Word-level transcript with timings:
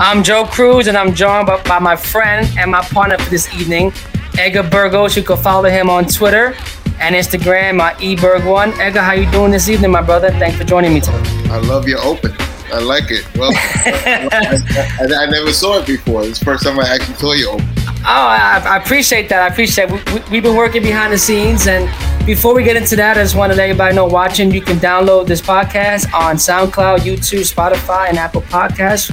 I'm 0.00 0.22
Joe 0.22 0.44
Cruz, 0.44 0.86
and 0.86 0.96
I'm 0.96 1.12
joined 1.12 1.48
by, 1.48 1.60
by 1.64 1.80
my 1.80 1.96
friend 1.96 2.48
and 2.56 2.70
my 2.70 2.82
partner 2.82 3.18
for 3.18 3.30
this 3.30 3.52
evening, 3.52 3.92
Edgar 4.38 4.62
Burgos. 4.62 5.16
You 5.16 5.24
can 5.24 5.36
follow 5.36 5.68
him 5.68 5.90
on 5.90 6.04
Twitter 6.04 6.54
and 7.00 7.16
Instagram, 7.16 7.80
uh, 7.80 7.94
eberg1. 7.94 8.78
Edgar, 8.78 9.00
how 9.00 9.14
you 9.14 9.28
doing 9.32 9.50
this 9.50 9.68
evening, 9.68 9.90
my 9.90 10.00
brother? 10.00 10.30
Thanks 10.30 10.56
for 10.56 10.62
joining 10.62 10.94
me 10.94 11.00
today. 11.00 11.20
I 11.50 11.58
love 11.58 11.88
your 11.88 11.98
open. 12.02 12.32
I 12.72 12.78
like 12.78 13.10
it. 13.10 13.26
Well, 13.36 13.50
I, 13.52 14.28
I, 15.00 15.24
I, 15.24 15.26
never 15.30 15.52
saw 15.52 15.80
it 15.80 15.86
before. 15.88 16.22
It's 16.22 16.38
the 16.38 16.44
first 16.44 16.62
time 16.62 16.78
I 16.78 16.86
actually 16.86 17.16
saw 17.16 17.32
you 17.32 17.48
open. 17.48 17.66
Oh, 17.78 18.04
I, 18.06 18.62
I 18.64 18.76
appreciate 18.76 19.28
that. 19.30 19.42
I 19.42 19.52
appreciate. 19.52 19.90
We, 19.90 19.98
we, 20.14 20.22
we've 20.30 20.42
been 20.44 20.54
working 20.54 20.82
behind 20.84 21.12
the 21.12 21.18
scenes, 21.18 21.66
and 21.66 21.90
before 22.24 22.54
we 22.54 22.62
get 22.62 22.76
into 22.76 22.94
that, 22.94 23.16
I 23.16 23.22
just 23.22 23.34
want 23.34 23.50
to 23.50 23.56
let 23.56 23.64
everybody 23.64 23.96
know 23.96 24.06
watching, 24.06 24.52
you 24.52 24.60
can 24.60 24.76
download 24.76 25.26
this 25.26 25.42
podcast 25.42 26.12
on 26.14 26.36
SoundCloud, 26.36 26.98
YouTube, 26.98 27.52
Spotify, 27.52 28.10
and 28.10 28.16
Apple 28.16 28.42
Podcasts. 28.42 29.10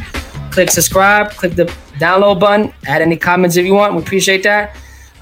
Click 0.55 0.71
subscribe, 0.71 1.31
click 1.31 1.53
the 1.55 1.65
download 1.99 2.39
button, 2.39 2.73
add 2.87 3.01
any 3.01 3.17
comments 3.17 3.57
if 3.57 3.65
you 3.65 3.73
want. 3.73 3.93
We 3.93 4.01
appreciate 4.01 4.41
that. 4.43 4.73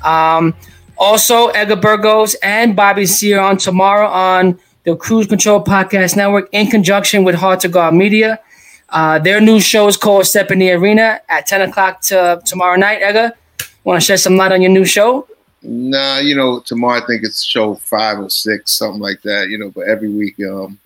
Um, 0.03 0.53
also, 0.95 1.47
Edgar 1.47 1.75
Burgos 1.75 2.35
and 2.43 2.75
Bobby 2.75 3.07
Sear 3.07 3.39
on 3.39 3.57
tomorrow 3.57 4.05
on 4.05 4.59
the 4.83 4.95
Cruz 4.95 5.25
Control 5.25 5.59
Podcast 5.59 6.15
Network 6.15 6.49
in 6.51 6.67
conjunction 6.67 7.23
with 7.23 7.33
Heart 7.33 7.61
to 7.61 7.67
God 7.67 7.95
Media. 7.95 8.41
Uh, 8.89 9.17
their 9.17 9.41
new 9.41 9.59
show 9.59 9.87
is 9.87 9.97
called 9.97 10.27
Step 10.27 10.51
in 10.51 10.59
the 10.59 10.71
Arena 10.71 11.19
at 11.27 11.47
10 11.47 11.67
o'clock 11.67 12.01
to 12.01 12.39
tomorrow 12.45 12.75
night. 12.75 13.01
Edgar, 13.01 13.31
want 13.83 13.99
to 13.99 14.05
shed 14.05 14.19
some 14.19 14.37
light 14.37 14.51
on 14.51 14.61
your 14.61 14.69
new 14.69 14.85
show? 14.85 15.27
Nah, 15.63 16.19
you 16.19 16.35
know, 16.35 16.59
tomorrow 16.59 17.01
I 17.01 17.07
think 17.07 17.23
it's 17.23 17.41
show 17.43 17.73
five 17.73 18.19
or 18.19 18.29
six, 18.29 18.71
something 18.73 19.01
like 19.01 19.23
that, 19.23 19.49
you 19.49 19.57
know, 19.57 19.71
but 19.71 19.87
every 19.87 20.09
week, 20.09 20.35
um, 20.47 20.77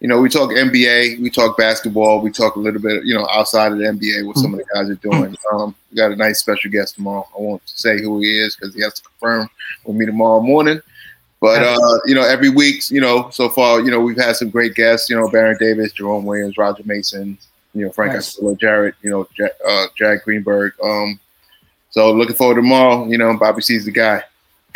you 0.00 0.08
know, 0.08 0.20
we 0.20 0.28
talk 0.28 0.50
NBA, 0.50 1.20
we 1.20 1.30
talk 1.30 1.56
basketball, 1.56 2.20
we 2.20 2.30
talk 2.30 2.56
a 2.56 2.60
little 2.60 2.80
bit, 2.80 3.04
you 3.04 3.14
know, 3.14 3.26
outside 3.30 3.72
of 3.72 3.78
the 3.78 3.84
NBA, 3.84 4.26
what 4.26 4.36
some 4.36 4.52
of 4.52 4.58
the 4.58 4.66
guys 4.74 4.90
are 4.90 4.94
doing. 4.96 5.34
Um, 5.52 5.74
we 5.90 5.96
got 5.96 6.12
a 6.12 6.16
nice 6.16 6.38
special 6.38 6.70
guest 6.70 6.96
tomorrow. 6.96 7.26
I 7.36 7.40
won't 7.40 7.62
say 7.64 8.02
who 8.02 8.20
he 8.20 8.38
is 8.38 8.56
because 8.56 8.74
he 8.74 8.82
has 8.82 8.94
to 8.94 9.02
confirm 9.02 9.48
with 9.84 9.96
me 9.96 10.04
tomorrow 10.04 10.40
morning. 10.40 10.80
But 11.40 11.62
uh, 11.62 11.98
you 12.06 12.14
know, 12.14 12.24
every 12.24 12.48
week, 12.48 12.90
you 12.90 13.00
know, 13.00 13.30
so 13.30 13.48
far, 13.48 13.80
you 13.80 13.90
know, 13.90 14.00
we've 14.00 14.16
had 14.16 14.36
some 14.36 14.50
great 14.50 14.74
guests. 14.74 15.08
You 15.08 15.16
know, 15.16 15.28
Baron 15.28 15.56
Davis, 15.58 15.92
Jerome 15.92 16.24
Williams, 16.24 16.56
Roger 16.56 16.82
Mason, 16.84 17.38
you 17.74 17.84
know, 17.84 17.92
Frank 17.92 18.14
nice. 18.14 18.38
Jarrett, 18.58 18.94
you 19.02 19.10
know, 19.10 19.28
Jack, 19.36 19.52
uh, 19.66 19.86
Jack 19.96 20.24
Greenberg. 20.24 20.72
Um, 20.82 21.20
so 21.90 22.10
looking 22.12 22.36
forward 22.36 22.54
to 22.54 22.62
tomorrow. 22.62 23.06
You 23.06 23.18
know, 23.18 23.36
Bobby 23.36 23.62
C's 23.62 23.84
the 23.84 23.90
guy. 23.90 24.22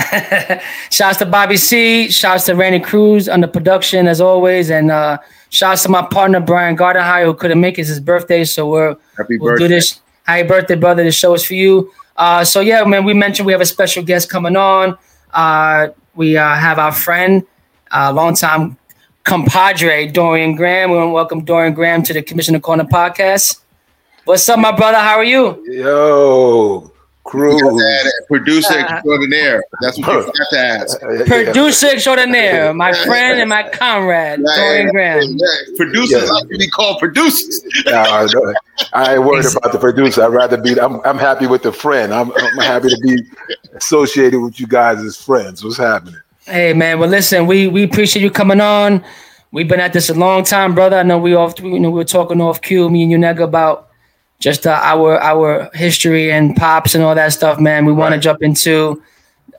shouts 0.90 1.18
to 1.18 1.26
Bobby 1.26 1.56
C. 1.56 2.10
Shouts 2.10 2.46
to 2.46 2.54
Randy 2.54 2.80
Cruz 2.80 3.28
on 3.28 3.40
the 3.40 3.48
production 3.48 4.06
as 4.06 4.20
always, 4.20 4.70
and 4.70 4.90
uh, 4.90 5.18
shouts 5.50 5.82
to 5.84 5.88
my 5.88 6.02
partner 6.02 6.40
Brian 6.40 6.76
Gardenhire 6.76 7.24
who 7.24 7.34
couldn't 7.34 7.60
make 7.60 7.78
it 7.78 7.86
his 7.86 8.00
birthday. 8.00 8.44
So 8.44 8.68
we're 8.68 8.96
Happy 9.16 9.38
we'll 9.38 9.52
birthday. 9.52 9.68
do 9.68 9.74
this. 9.74 10.00
Happy 10.24 10.46
birthday, 10.46 10.74
brother! 10.76 11.02
This 11.04 11.14
show 11.14 11.34
is 11.34 11.44
for 11.44 11.54
you. 11.54 11.92
Uh, 12.16 12.44
so 12.44 12.60
yeah, 12.60 12.84
man, 12.84 13.04
we 13.04 13.14
mentioned 13.14 13.46
we 13.46 13.52
have 13.52 13.60
a 13.60 13.66
special 13.66 14.02
guest 14.02 14.28
coming 14.28 14.56
on. 14.56 14.96
Uh, 15.32 15.88
we 16.14 16.36
uh, 16.36 16.54
have 16.54 16.78
our 16.78 16.92
friend, 16.92 17.46
uh, 17.90 18.12
longtime 18.12 18.76
compadre 19.24 20.06
Dorian 20.08 20.54
Graham. 20.56 20.90
We 20.90 20.96
want 20.96 21.08
to 21.08 21.12
welcome 21.12 21.44
Dorian 21.44 21.74
Graham 21.74 22.02
to 22.04 22.12
the 22.12 22.22
Commissioner 22.22 22.60
Corner 22.60 22.84
podcast. 22.84 23.60
What's 24.24 24.48
up, 24.48 24.58
my 24.58 24.72
brother? 24.72 24.98
How 24.98 25.16
are 25.16 25.24
you? 25.24 25.64
Yo, 25.66 26.92
Cruz. 27.30 27.62
Producer 28.26 28.74
uh, 28.74 28.94
extraordinaire. 28.94 29.62
That's 29.80 29.98
what 30.00 30.26
you 30.26 30.32
got 30.32 30.50
to 30.50 30.58
ask. 30.58 31.00
Producer 31.26 31.86
extraordinaire, 31.86 32.74
my 32.74 32.92
friend 32.92 33.38
and 33.40 33.48
my 33.48 33.68
comrade, 33.68 34.40
right, 34.40 34.56
Dorian 34.56 34.88
Graham. 34.90 35.38
Producers 35.76 36.24
yeah. 36.24 36.28
like 36.28 36.48
to 36.48 36.58
be 36.58 36.68
called 36.68 36.98
producers. 36.98 37.62
no, 37.86 38.26
no, 38.34 38.54
I 38.92 39.14
ain't 39.14 39.24
worried 39.24 39.46
about 39.46 39.70
the 39.70 39.78
producer. 39.78 40.24
I'd 40.24 40.32
rather 40.32 40.60
be, 40.60 40.78
I'm, 40.80 41.00
I'm 41.02 41.18
happy 41.18 41.46
with 41.46 41.62
the 41.62 41.72
friend. 41.72 42.12
I'm, 42.12 42.32
I'm 42.32 42.58
happy 42.58 42.88
to 42.88 42.98
be 43.00 43.22
associated 43.74 44.40
with 44.40 44.58
you 44.58 44.66
guys 44.66 44.98
as 44.98 45.16
friends. 45.16 45.62
What's 45.62 45.76
happening? 45.76 46.20
Hey, 46.46 46.72
man. 46.72 46.98
Well, 46.98 47.08
listen, 47.08 47.46
we, 47.46 47.68
we 47.68 47.84
appreciate 47.84 48.22
you 48.22 48.30
coming 48.30 48.60
on. 48.60 49.04
We've 49.52 49.68
been 49.68 49.80
at 49.80 49.92
this 49.92 50.10
a 50.10 50.14
long 50.14 50.42
time, 50.42 50.74
brother. 50.74 50.96
I 50.96 51.04
know 51.04 51.18
we 51.18 51.34
off, 51.34 51.60
you 51.60 51.78
know, 51.78 51.90
we 51.90 51.96
were 51.96 52.04
talking 52.04 52.40
off 52.40 52.60
cue, 52.60 52.90
me 52.90 53.02
and 53.02 53.12
you, 53.12 53.18
nigga, 53.18 53.44
about 53.44 53.89
just 54.40 54.66
uh, 54.66 54.80
our 54.82 55.20
our 55.20 55.70
history 55.74 56.32
and 56.32 56.56
pops 56.56 56.94
and 56.94 57.04
all 57.04 57.14
that 57.14 57.32
stuff, 57.32 57.60
man. 57.60 57.84
We 57.84 57.92
want 57.92 58.14
to 58.14 58.20
jump 58.20 58.42
into 58.42 59.00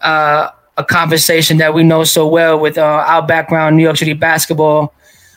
uh, 0.01 0.49
a 0.75 0.83
conversation 0.83 1.57
that 1.57 1.73
we 1.73 1.83
know 1.83 2.03
so 2.03 2.27
well 2.27 2.59
with 2.59 2.77
uh, 2.77 2.81
our 2.83 3.25
background, 3.25 3.77
New 3.77 3.83
York 3.83 3.97
City 3.97 4.13
basketball. 4.13 4.93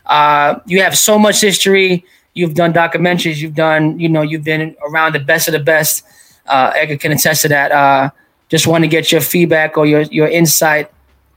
Uh, 0.07 0.59
you 0.67 0.83
have 0.83 0.97
so 0.97 1.19
much 1.19 1.41
history. 1.41 2.05
You've 2.33 2.55
done 2.55 2.73
documentaries. 2.73 3.37
You've 3.37 3.55
done, 3.55 4.01
you 4.01 4.09
know, 4.09 4.23
you've 4.23 4.45
been 4.45 4.75
around 4.89 5.15
the 5.15 5.21
best 5.21 5.47
of 5.47 5.53
the 5.53 5.61
best. 5.61 6.05
Uh, 6.47 6.73
Edgar 6.75 6.97
can 6.97 7.13
attest 7.13 7.43
to 7.43 7.49
that. 7.49 7.71
Uh, 7.71 8.11
just 8.49 8.67
want 8.67 8.83
to 8.83 8.89
get 8.89 9.13
your 9.13 9.21
feedback 9.21 9.77
or 9.79 9.87
your 9.87 10.03
your 10.03 10.29
insight 10.29 10.91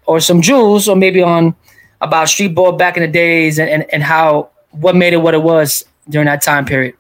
or 0.06 0.20
some 0.20 0.42
jewels 0.42 0.88
or 0.88 0.96
maybe 0.96 1.22
on 1.22 1.56
about 2.02 2.30
street 2.30 2.56
ball 2.56 2.72
back 2.72 2.96
in 2.96 3.04
the 3.04 3.08
days 3.08 3.60
and, 3.60 3.70
and, 3.70 3.86
and 3.94 4.04
how 4.04 4.50
what 4.72 4.96
made 4.96 5.14
it 5.14 5.18
what 5.18 5.34
it 5.34 5.42
was 5.42 5.84
during 6.10 6.26
that 6.26 6.42
time 6.42 6.66
period. 6.66 6.96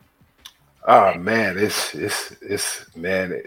Oh 0.88 1.16
man, 1.16 1.58
it's 1.58 1.94
it's 1.94 2.32
it's 2.42 2.96
man, 2.96 3.44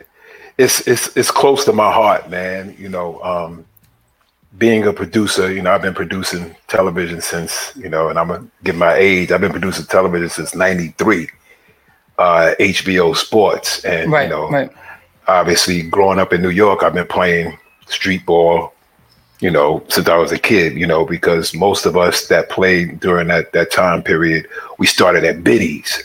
it's 0.59 0.87
it's 0.87 1.17
it's 1.17 1.31
close 1.31 1.65
to 1.65 1.73
my 1.73 1.91
heart, 1.91 2.29
man. 2.29 2.77
You 2.79 2.91
know, 2.91 3.21
um, 3.23 3.65
being 4.59 4.87
a 4.87 4.93
producer, 4.93 5.51
you 5.51 5.63
know, 5.63 5.73
I've 5.73 5.81
been 5.81 5.95
producing 5.95 6.55
television 6.69 7.23
since 7.23 7.73
you 7.77 7.89
know, 7.89 8.11
and 8.11 8.19
I'm 8.19 8.29
gonna 8.29 8.47
give 8.63 8.77
my 8.77 8.95
age. 8.95 9.33
I've 9.33 9.41
been 9.41 9.53
producing 9.53 9.87
television 9.87 10.29
since 10.29 10.55
'93, 10.55 11.31
uh, 12.19 12.55
HBO 12.61 13.17
Sports, 13.17 13.87
and 13.87 14.13
right, 14.13 14.25
you 14.25 14.29
know, 14.29 14.51
right. 14.51 14.71
obviously 15.27 15.81
growing 15.81 16.19
up 16.19 16.35
in 16.35 16.43
New 16.43 16.51
York, 16.51 16.83
I've 16.83 16.93
been 16.93 17.07
playing 17.07 17.59
street 17.87 18.27
ball, 18.27 18.75
you 19.41 19.51
know, 19.51 19.83
since 19.89 20.09
I 20.09 20.17
was 20.19 20.31
a 20.31 20.39
kid. 20.39 20.77
You 20.77 20.87
know, 20.87 21.07
because 21.07 21.55
most 21.55 21.87
of 21.87 21.97
us 21.97 22.27
that 22.27 22.51
played 22.51 23.01
during 23.01 23.29
that 23.29 23.55
that 23.55 23.71
time 23.73 24.03
period, 24.03 24.47
we 24.77 24.87
started 24.87 25.25
at 25.25 25.43
biddies 25.43 26.05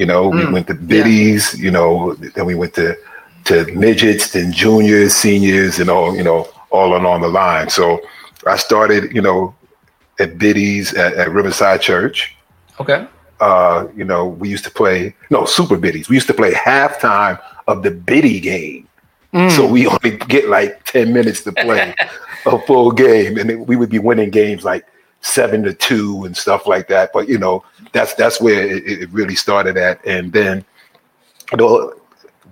you 0.00 0.06
know, 0.06 0.30
mm, 0.30 0.46
we 0.46 0.52
went 0.54 0.66
to 0.68 0.74
biddies, 0.74 1.54
yeah. 1.54 1.64
you 1.64 1.70
know, 1.70 2.14
then 2.14 2.46
we 2.46 2.54
went 2.54 2.72
to 2.74 2.96
to 3.44 3.66
midgets, 3.74 4.32
then 4.32 4.50
juniors, 4.50 5.14
seniors, 5.14 5.78
and 5.78 5.90
all, 5.90 6.16
you 6.16 6.22
know, 6.22 6.48
all 6.70 6.96
along 6.96 7.20
the 7.20 7.28
line. 7.28 7.68
So 7.68 8.00
I 8.46 8.56
started, 8.56 9.14
you 9.14 9.20
know, 9.20 9.54
at 10.18 10.38
biddies 10.38 10.94
at, 10.94 11.12
at 11.14 11.30
Riverside 11.30 11.82
Church. 11.82 12.34
Okay. 12.80 13.06
Uh, 13.40 13.88
you 13.94 14.04
know, 14.04 14.26
we 14.26 14.48
used 14.48 14.64
to 14.64 14.70
play 14.70 15.14
no 15.28 15.44
super 15.44 15.76
biddies. 15.76 16.08
We 16.08 16.16
used 16.16 16.28
to 16.28 16.34
play 16.34 16.52
halftime 16.52 17.38
of 17.66 17.82
the 17.82 17.90
biddy 17.90 18.40
game. 18.40 18.88
Mm. 19.34 19.50
So 19.50 19.66
we 19.66 19.86
only 19.86 20.16
get 20.16 20.48
like 20.48 20.82
10 20.84 21.12
minutes 21.12 21.42
to 21.44 21.52
play 21.52 21.94
a 22.46 22.58
full 22.60 22.90
game. 22.90 23.36
And 23.36 23.66
we 23.66 23.76
would 23.76 23.90
be 23.90 23.98
winning 23.98 24.30
games 24.30 24.64
like 24.64 24.86
seven 25.20 25.62
to 25.64 25.74
two 25.74 26.24
and 26.24 26.34
stuff 26.34 26.66
like 26.66 26.88
that. 26.88 27.10
But 27.12 27.28
you 27.28 27.38
know, 27.38 27.64
that's 27.92 28.14
that's 28.14 28.40
where 28.40 28.66
it, 28.66 28.86
it 28.86 29.10
really 29.10 29.34
started 29.34 29.76
at. 29.76 30.04
And 30.06 30.32
then 30.32 30.64
you 31.52 31.58
know, 31.58 31.94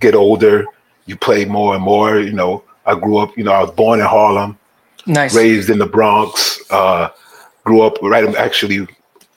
get 0.00 0.14
older, 0.14 0.64
you 1.06 1.16
play 1.16 1.44
more 1.44 1.74
and 1.74 1.82
more. 1.82 2.18
You 2.18 2.32
know, 2.32 2.64
I 2.86 2.94
grew 2.94 3.18
up. 3.18 3.36
You 3.36 3.44
know, 3.44 3.52
I 3.52 3.62
was 3.62 3.70
born 3.72 4.00
in 4.00 4.06
Harlem, 4.06 4.58
nice, 5.06 5.34
raised 5.34 5.70
in 5.70 5.78
the 5.78 5.86
Bronx. 5.86 6.60
Uh, 6.70 7.10
grew 7.64 7.82
up 7.82 8.00
right 8.02 8.34
actually 8.36 8.86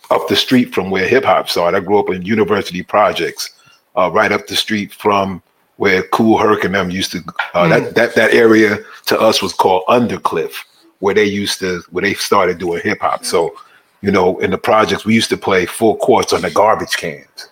up 0.09 0.27
the 0.27 0.35
street 0.35 0.73
from 0.73 0.89
where 0.89 1.07
hip 1.07 1.25
hop 1.25 1.49
started. 1.49 1.77
I 1.77 1.79
grew 1.81 1.99
up 1.99 2.09
in 2.09 2.21
University 2.23 2.83
Projects, 2.83 3.51
uh, 3.95 4.09
right 4.11 4.31
up 4.31 4.47
the 4.47 4.55
street 4.55 4.93
from 4.93 5.41
where 5.77 6.03
Kool 6.03 6.37
Herc 6.37 6.63
and 6.63 6.75
them 6.75 6.91
used 6.91 7.11
to. 7.13 7.19
Uh, 7.53 7.65
mm. 7.65 7.69
That 7.69 7.95
that 7.95 8.15
that 8.15 8.33
area 8.33 8.79
to 9.07 9.19
us 9.19 9.41
was 9.41 9.53
called 9.53 9.83
Undercliff 9.87 10.53
where 11.01 11.15
they 11.15 11.25
used 11.25 11.59
to 11.59 11.83
where 11.89 12.03
they 12.03 12.13
started 12.13 12.57
doing 12.57 12.81
hip 12.81 12.99
hop. 13.01 13.25
So, 13.25 13.53
you 14.01 14.11
know, 14.11 14.39
in 14.39 14.51
the 14.51 14.57
projects 14.57 15.05
we 15.05 15.13
used 15.13 15.29
to 15.29 15.37
play 15.37 15.65
full 15.65 15.95
courts 15.97 16.33
on 16.33 16.41
the 16.41 16.51
garbage 16.51 16.97
cans 16.97 17.49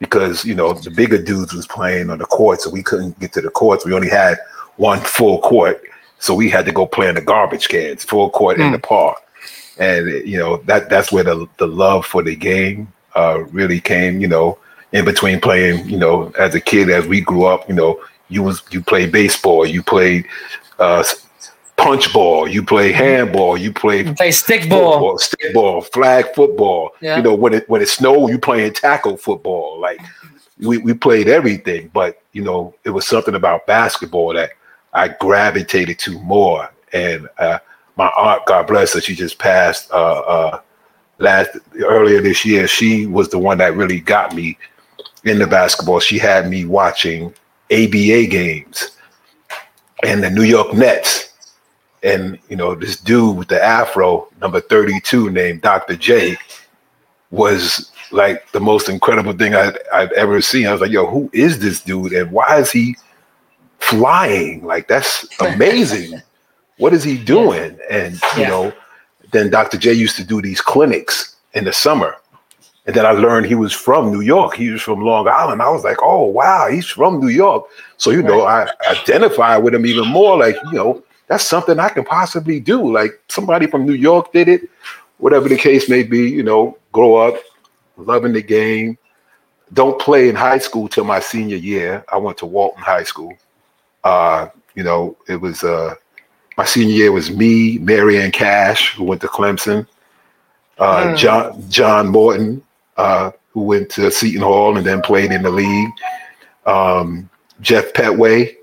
because 0.00 0.44
you 0.44 0.54
know 0.54 0.72
the 0.72 0.90
bigger 0.90 1.22
dudes 1.22 1.52
was 1.52 1.66
playing 1.66 2.10
on 2.10 2.18
the 2.18 2.24
courts 2.24 2.64
so 2.64 2.70
we 2.70 2.82
couldn't 2.82 3.18
get 3.20 3.32
to 3.34 3.40
the 3.40 3.50
courts. 3.50 3.84
We 3.84 3.94
only 3.94 4.08
had 4.08 4.38
one 4.76 5.00
full 5.00 5.40
court, 5.40 5.82
so 6.18 6.34
we 6.34 6.48
had 6.50 6.64
to 6.66 6.72
go 6.72 6.86
play 6.86 7.08
in 7.08 7.14
the 7.14 7.20
garbage 7.20 7.68
cans, 7.68 8.04
full 8.04 8.30
court 8.30 8.56
mm. 8.56 8.66
in 8.66 8.72
the 8.72 8.78
hmm. 8.78 8.84
park. 8.84 9.18
And 9.78 10.08
you 10.26 10.38
know 10.38 10.58
that 10.64 10.90
that's 10.90 11.12
where 11.12 11.24
the 11.24 11.46
the 11.58 11.66
love 11.66 12.04
for 12.04 12.22
the 12.22 12.34
game 12.34 12.92
uh, 13.14 13.44
really 13.50 13.80
came. 13.80 14.20
You 14.20 14.28
know, 14.28 14.58
in 14.92 15.04
between 15.04 15.40
playing, 15.40 15.88
you 15.88 15.98
know, 15.98 16.32
as 16.38 16.54
a 16.54 16.60
kid, 16.60 16.90
as 16.90 17.06
we 17.06 17.20
grew 17.20 17.44
up, 17.44 17.68
you 17.68 17.74
know, 17.74 18.00
you 18.28 18.42
was 18.42 18.62
you 18.70 18.82
played 18.82 19.12
baseball, 19.12 19.64
you 19.64 19.82
played 19.82 20.26
uh, 20.78 21.04
punch 21.80 22.12
ball, 22.12 22.46
you 22.46 22.62
play 22.62 22.92
handball, 22.92 23.56
you 23.56 23.72
play 23.72 24.04
you 24.04 24.14
play 24.14 24.30
stick 24.30 24.68
ball, 24.68 25.18
stick 25.18 25.54
ball, 25.54 25.80
flag 25.80 26.26
football. 26.34 26.90
Yeah. 27.00 27.16
You 27.16 27.22
know, 27.22 27.34
when 27.34 27.54
it 27.54 27.68
when 27.68 27.82
it 27.82 27.88
snowed, 27.88 28.30
you 28.30 28.38
playing 28.38 28.74
tackle 28.74 29.16
football. 29.16 29.80
Like 29.80 30.00
we, 30.58 30.78
we 30.78 30.94
played 30.94 31.28
everything, 31.28 31.90
but 31.92 32.22
you 32.32 32.42
know, 32.42 32.74
it 32.84 32.90
was 32.90 33.06
something 33.06 33.34
about 33.34 33.66
basketball 33.66 34.34
that 34.34 34.50
I 34.92 35.08
gravitated 35.08 35.98
to 36.00 36.18
more. 36.20 36.70
And 36.92 37.28
uh, 37.38 37.58
my 37.96 38.08
aunt, 38.08 38.46
God 38.46 38.66
bless 38.66 38.94
her, 38.94 39.00
she 39.00 39.14
just 39.14 39.38
passed 39.38 39.90
uh, 39.90 40.20
uh, 40.20 40.60
last 41.18 41.50
earlier 41.82 42.20
this 42.20 42.44
year. 42.44 42.66
She 42.68 43.06
was 43.06 43.28
the 43.30 43.38
one 43.38 43.58
that 43.58 43.76
really 43.76 44.00
got 44.00 44.34
me 44.34 44.58
into 45.24 45.46
basketball, 45.46 46.00
she 46.00 46.18
had 46.18 46.48
me 46.48 46.64
watching 46.64 47.34
ABA 47.70 48.26
games 48.26 48.96
and 50.02 50.22
the 50.22 50.30
New 50.30 50.42
York 50.42 50.72
Nets. 50.72 51.29
And 52.02 52.38
you 52.48 52.56
know, 52.56 52.74
this 52.74 52.98
dude 52.98 53.36
with 53.36 53.48
the 53.48 53.62
afro, 53.62 54.28
number 54.40 54.60
32, 54.60 55.30
named 55.30 55.62
Dr. 55.62 55.96
J, 55.96 56.36
was 57.30 57.90
like 58.10 58.50
the 58.52 58.60
most 58.60 58.88
incredible 58.88 59.32
thing 59.32 59.54
I'd, 59.54 59.78
I'd 59.92 60.12
ever 60.12 60.40
seen. 60.40 60.66
I 60.66 60.72
was 60.72 60.80
like, 60.80 60.90
yo, 60.90 61.06
who 61.06 61.30
is 61.32 61.58
this 61.58 61.80
dude? 61.80 62.12
And 62.12 62.32
why 62.32 62.58
is 62.58 62.72
he 62.72 62.96
flying? 63.78 64.64
Like, 64.64 64.88
that's 64.88 65.26
amazing. 65.40 66.20
what 66.78 66.92
is 66.92 67.04
he 67.04 67.18
doing? 67.18 67.78
And 67.90 68.14
you 68.14 68.42
yeah. 68.42 68.48
know, 68.48 68.72
then 69.32 69.50
Dr. 69.50 69.78
J 69.78 69.92
used 69.92 70.16
to 70.16 70.24
do 70.24 70.42
these 70.42 70.60
clinics 70.60 71.36
in 71.54 71.64
the 71.64 71.72
summer. 71.72 72.16
And 72.86 72.96
then 72.96 73.06
I 73.06 73.12
learned 73.12 73.46
he 73.46 73.54
was 73.54 73.72
from 73.72 74.10
New 74.10 74.22
York. 74.22 74.54
He 74.54 74.70
was 74.70 74.82
from 74.82 75.02
Long 75.02 75.28
Island. 75.28 75.62
I 75.62 75.70
was 75.70 75.84
like, 75.84 75.98
oh 76.02 76.24
wow, 76.24 76.68
he's 76.68 76.86
from 76.86 77.20
New 77.20 77.28
York. 77.28 77.66
So 77.98 78.10
you 78.10 78.22
know, 78.22 78.42
I 78.42 78.68
identify 78.90 79.58
with 79.58 79.74
him 79.74 79.86
even 79.86 80.08
more. 80.08 80.38
Like, 80.38 80.56
you 80.64 80.72
know, 80.72 81.02
that's 81.30 81.46
something 81.46 81.78
I 81.78 81.90
can 81.90 82.04
possibly 82.04 82.58
do. 82.58 82.92
Like 82.92 83.12
somebody 83.28 83.68
from 83.68 83.86
New 83.86 83.94
York 83.94 84.32
did 84.32 84.48
it, 84.48 84.68
whatever 85.18 85.48
the 85.48 85.56
case 85.56 85.88
may 85.88 86.02
be, 86.02 86.28
you 86.28 86.42
know, 86.42 86.76
grow 86.90 87.14
up 87.14 87.36
loving 87.96 88.32
the 88.32 88.42
game. 88.42 88.98
Don't 89.72 90.00
play 90.00 90.28
in 90.28 90.34
high 90.34 90.58
school 90.58 90.88
till 90.88 91.04
my 91.04 91.20
senior 91.20 91.56
year. 91.56 92.04
I 92.12 92.16
went 92.16 92.36
to 92.38 92.46
Walton 92.46 92.82
High 92.82 93.04
School. 93.04 93.32
Uh, 94.02 94.48
you 94.74 94.82
know, 94.82 95.16
it 95.28 95.36
was 95.36 95.62
uh 95.62 95.94
my 96.58 96.64
senior 96.64 96.94
year 96.94 97.12
was 97.12 97.30
me, 97.30 97.78
Marianne 97.78 98.32
Cash, 98.32 98.96
who 98.96 99.04
went 99.04 99.20
to 99.20 99.28
Clemson, 99.28 99.86
uh, 100.78 101.04
mm. 101.04 101.16
John 101.16 101.70
John 101.70 102.08
Morton, 102.08 102.60
uh, 102.96 103.30
who 103.50 103.60
went 103.60 103.88
to 103.90 104.10
Seton 104.10 104.42
Hall 104.42 104.76
and 104.76 104.84
then 104.84 105.00
played 105.00 105.30
in 105.30 105.44
the 105.44 105.50
league. 105.50 105.92
Um, 106.66 107.30
Jeff 107.60 107.92
Petway. 107.92 108.56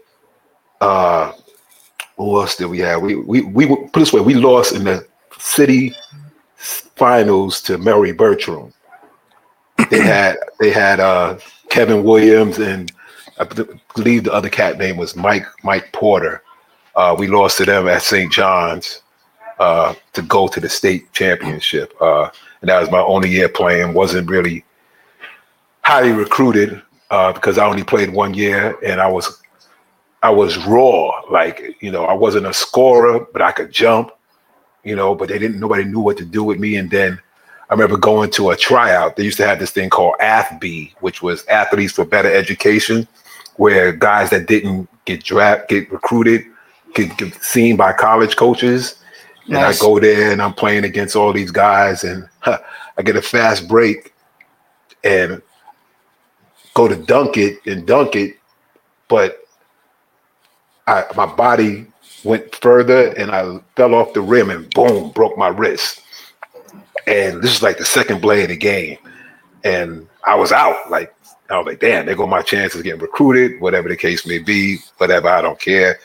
Who 2.18 2.40
else 2.40 2.56
did 2.56 2.68
we 2.68 2.80
have? 2.80 3.02
We 3.02 3.16
we 3.16 3.42
we 3.42 3.68
put 3.68 3.94
this 3.94 4.14
way: 4.14 4.22
we 4.22 4.34
lost 4.34 4.74
in 4.74 4.84
the 4.84 5.06
city 5.38 5.94
finals 6.56 7.62
to 7.62 7.78
Murry 7.78 8.14
Bergtraum. 8.14 8.74
They 9.90 10.00
had 10.02 10.38
they 10.60 10.72
had 10.72 11.00
uh, 11.00 11.38
Kevin 11.70 12.04
Williams 12.04 12.58
and 12.58 12.92
I 13.40 13.46
believe 13.96 14.24
the 14.24 14.34
other 14.34 14.50
cat 14.50 14.78
name 14.78 14.98
was 14.98 15.16
Mike 15.16 15.46
Mike 15.64 15.92
Porter. 15.94 16.42
Uh, 16.96 17.16
we 17.18 17.28
lost 17.28 17.58
to 17.58 17.66
them 17.66 17.88
at 17.88 18.02
St. 18.02 18.32
John's 18.32 19.04
uh, 19.60 19.94
to 20.14 20.22
go 20.24 20.48
to 20.48 20.60
the 20.60 20.70
state 20.70 21.12
championship. 21.14 21.94
Uh, 22.02 22.30
and 22.62 22.70
that 22.70 22.80
was 22.80 22.90
my 22.90 23.00
only 23.00 23.30
year 23.30 23.50
playing. 23.50 23.94
wasn't 23.94 24.30
really 24.30 24.64
highly 25.82 26.12
recruited 26.12 26.82
uh, 27.12 27.32
because 27.34 27.58
I 27.58 27.68
only 27.68 27.84
played 27.84 28.12
one 28.12 28.34
year, 28.34 28.76
and 28.84 29.00
I 29.00 29.08
was 29.08 29.42
I 30.24 30.30
was 30.30 30.58
raw. 30.66 31.12
Like 31.30 31.78
you 31.82 31.92
know, 31.92 32.06
I 32.06 32.14
wasn't 32.14 32.46
a 32.46 32.54
scorer, 32.54 33.26
but 33.32 33.42
I 33.42 33.52
could 33.52 33.72
jump. 33.72 34.12
You 34.84 34.96
know, 34.96 35.16
but 35.16 35.30
they 35.30 35.38
didn't. 35.38 35.60
Nobody 35.60 35.84
knew 35.84 36.00
what 36.00 36.18
to 36.18 36.26
do 36.26 36.44
with 36.44 36.60
me. 36.60 36.78
And 36.78 36.90
then 36.90 37.20
I 37.70 37.74
remember 37.74 37.98
going 37.98 38.32
to 38.32 38.52
a 38.52 38.56
tryout. 38.56 39.16
They 39.18 39.24
used 39.24 39.38
to 39.38 39.46
have 39.46 39.60
this 39.60 39.72
thing 39.72 39.90
called 39.90 40.16
AFB, 40.22 40.94
which 41.02 41.22
was 41.22 41.46
Athletes 41.48 41.94
for 41.94 42.06
Better 42.06 42.34
Education, 42.34 43.08
where 43.58 43.92
guys 43.92 44.30
that 44.30 44.48
didn't 44.48 44.88
get 45.06 45.24
drafted, 45.24 45.68
get 45.68 45.92
recruited 45.92 46.46
get, 46.98 47.18
get 47.18 47.44
seen 47.44 47.76
by 47.76 47.94
college 47.94 48.36
coaches. 48.36 49.00
Nice. 49.48 49.48
And 49.48 49.58
I 49.58 49.74
go 49.80 50.00
there 50.00 50.32
and 50.32 50.42
I'm 50.42 50.54
playing 50.54 50.84
against 50.84 51.16
all 51.16 51.32
these 51.32 51.52
guys, 51.52 52.04
and 52.04 52.28
huh, 52.40 52.60
I 52.98 53.02
get 53.02 53.16
a 53.16 53.22
fast 53.22 53.68
break 53.68 54.14
and 55.04 55.42
go 56.74 56.88
to 56.88 56.96
dunk 56.96 57.38
it 57.38 57.66
and 57.66 57.88
dunk 57.88 58.16
it, 58.16 58.38
but 59.08 59.47
I, 60.88 61.06
my 61.16 61.26
body 61.26 61.86
went 62.24 62.56
further 62.56 63.10
and 63.14 63.32
I 63.32 63.60
fell 63.76 63.94
off 63.94 64.14
the 64.14 64.22
rim 64.22 64.50
and 64.50 64.70
boom, 64.72 65.12
broke 65.12 65.38
my 65.38 65.50
wrist. 65.50 66.02
And 67.06 67.42
this 67.42 67.56
is 67.56 67.62
like 67.62 67.78
the 67.78 67.86
second 67.86 68.22
play 68.22 68.44
of 68.44 68.50
the 68.50 68.58
game. 68.58 68.98
And 69.64 70.08
I 70.26 70.36
was 70.36 70.52
out. 70.52 70.90
Like, 70.90 71.14
I 71.50 71.58
was 71.58 71.66
like, 71.66 71.80
damn, 71.80 72.06
there 72.06 72.16
go 72.16 72.28
my 72.28 72.42
chances 72.42 72.82
getting 72.82 73.02
recruited, 73.02 73.62
whatever 73.62 73.88
the 73.88 73.96
case 73.96 74.26
may 74.26 74.40
be, 74.40 74.78
whatever, 74.98 75.30
I 75.30 75.42
don't 75.42 75.60
care. 75.60 76.00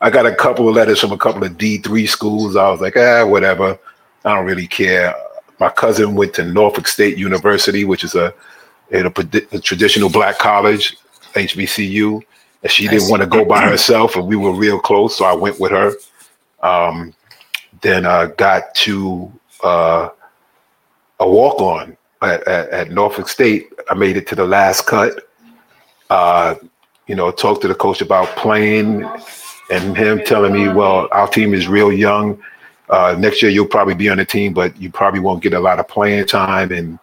I 0.00 0.10
got 0.10 0.26
a 0.26 0.34
couple 0.34 0.68
of 0.68 0.74
letters 0.74 1.00
from 1.00 1.12
a 1.12 1.18
couple 1.18 1.42
of 1.42 1.52
D3 1.52 2.08
schools. 2.08 2.54
I 2.54 2.70
was 2.70 2.80
like, 2.80 2.96
ah, 2.96 3.26
whatever. 3.26 3.78
I 4.24 4.34
don't 4.34 4.44
really 4.44 4.66
care. 4.66 5.14
My 5.58 5.70
cousin 5.70 6.14
went 6.14 6.34
to 6.34 6.44
Norfolk 6.44 6.86
State 6.86 7.16
University, 7.16 7.84
which 7.84 8.04
is 8.04 8.14
a, 8.14 8.32
a, 8.92 9.06
a 9.52 9.60
traditional 9.60 10.10
black 10.10 10.38
college, 10.38 10.96
HBCU. 11.32 12.22
And 12.66 12.72
she 12.72 12.88
didn't 12.88 13.08
want 13.08 13.22
to 13.22 13.28
go 13.28 13.44
by 13.44 13.60
herself, 13.70 14.16
and 14.16 14.26
we 14.26 14.34
were 14.34 14.52
real 14.52 14.80
close, 14.80 15.16
so 15.16 15.24
I 15.24 15.34
went 15.34 15.60
with 15.60 15.70
her. 15.70 15.92
Um, 16.64 17.14
then 17.80 18.04
I 18.04 18.26
got 18.26 18.74
to 18.74 19.32
uh, 19.62 20.08
a 21.20 21.30
walk 21.30 21.60
on 21.60 21.96
at, 22.22 22.42
at, 22.48 22.68
at, 22.70 22.90
Norfolk 22.90 23.28
State. 23.28 23.68
I 23.88 23.94
made 23.94 24.16
it 24.16 24.26
to 24.26 24.34
the 24.34 24.44
last 24.44 24.84
cut. 24.84 25.28
Uh, 26.10 26.56
you 27.06 27.14
know, 27.14 27.30
talked 27.30 27.62
to 27.62 27.68
the 27.68 27.74
coach 27.76 28.00
about 28.00 28.26
playing 28.30 29.08
and 29.70 29.96
him 29.96 30.20
telling 30.24 30.52
me, 30.52 30.68
well, 30.68 31.08
our 31.12 31.28
team 31.28 31.54
is 31.54 31.68
real 31.68 31.92
young. 31.92 32.42
Uh, 32.90 33.14
next 33.16 33.42
year 33.42 33.50
you'll 33.52 33.68
probably 33.68 33.94
be 33.94 34.08
on 34.08 34.16
the 34.16 34.24
team, 34.24 34.52
but 34.52 34.76
you 34.76 34.90
probably 34.90 35.20
won't 35.20 35.40
get 35.40 35.54
a 35.54 35.60
lot 35.60 35.78
of 35.78 35.86
playing 35.86 36.26
time, 36.26 36.72
and 36.72 36.98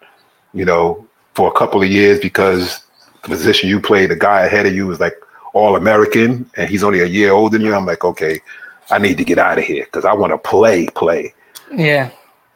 you 0.54 0.66
know, 0.66 1.08
for 1.36 1.48
a 1.48 1.54
couple 1.54 1.82
of 1.82 1.88
years 1.88 2.20
because 2.20 2.82
the 3.22 3.30
position 3.30 3.70
you 3.70 3.80
play, 3.80 4.06
the 4.06 4.16
guy 4.16 4.42
ahead 4.42 4.66
of 4.66 4.76
you 4.76 4.92
is 4.92 5.00
like 5.00 5.14
all 5.54 5.76
American, 5.76 6.50
and 6.58 6.70
he's 6.70 6.84
only 6.84 7.00
a 7.00 7.06
year 7.06 7.32
older 7.32 7.58
than 7.58 7.66
you. 7.66 7.74
I'm 7.74 7.86
like, 7.86 8.04
okay, 8.04 8.42
I 8.92 8.98
need 8.98 9.18
to 9.18 9.24
get 9.24 9.38
out 9.38 9.58
of 9.58 9.64
here 9.64 9.86
because 9.86 10.06
I 10.06 10.14
want 10.14 10.34
to 10.34 10.38
play, 10.38 10.88
play. 10.88 11.34
Yeah. 11.72 12.12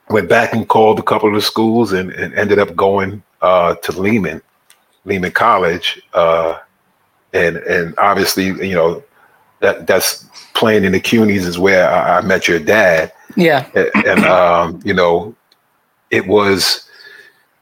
Went 0.10 0.30
back 0.30 0.54
and 0.54 0.68
called 0.68 1.00
a 1.00 1.04
couple 1.04 1.30
of 1.30 1.36
the 1.36 1.42
schools 1.42 1.92
and, 1.92 2.12
and 2.12 2.34
ended 2.34 2.60
up 2.60 2.76
going 2.76 3.24
uh, 3.42 3.76
to 3.76 3.92
Lehman, 3.92 4.42
Lehman 5.06 5.32
College, 5.32 6.02
uh, 6.14 6.60
and 7.34 7.58
and 7.58 7.94
obviously, 7.98 8.46
you 8.46 8.74
know, 8.74 9.04
that 9.60 9.86
that's 9.86 10.26
playing 10.54 10.86
in 10.86 10.92
the 10.92 11.00
CUNYs 11.00 11.46
is 11.46 11.60
where 11.60 11.90
I, 11.90 12.18
I 12.18 12.22
met 12.22 12.48
your 12.48 12.60
dad. 12.60 13.12
Yeah. 13.36 13.70
And, 13.76 14.08
and 14.08 14.26
um, 14.26 14.80
you 14.84 14.94
know, 14.94 15.36
it 16.10 16.26
was, 16.26 16.88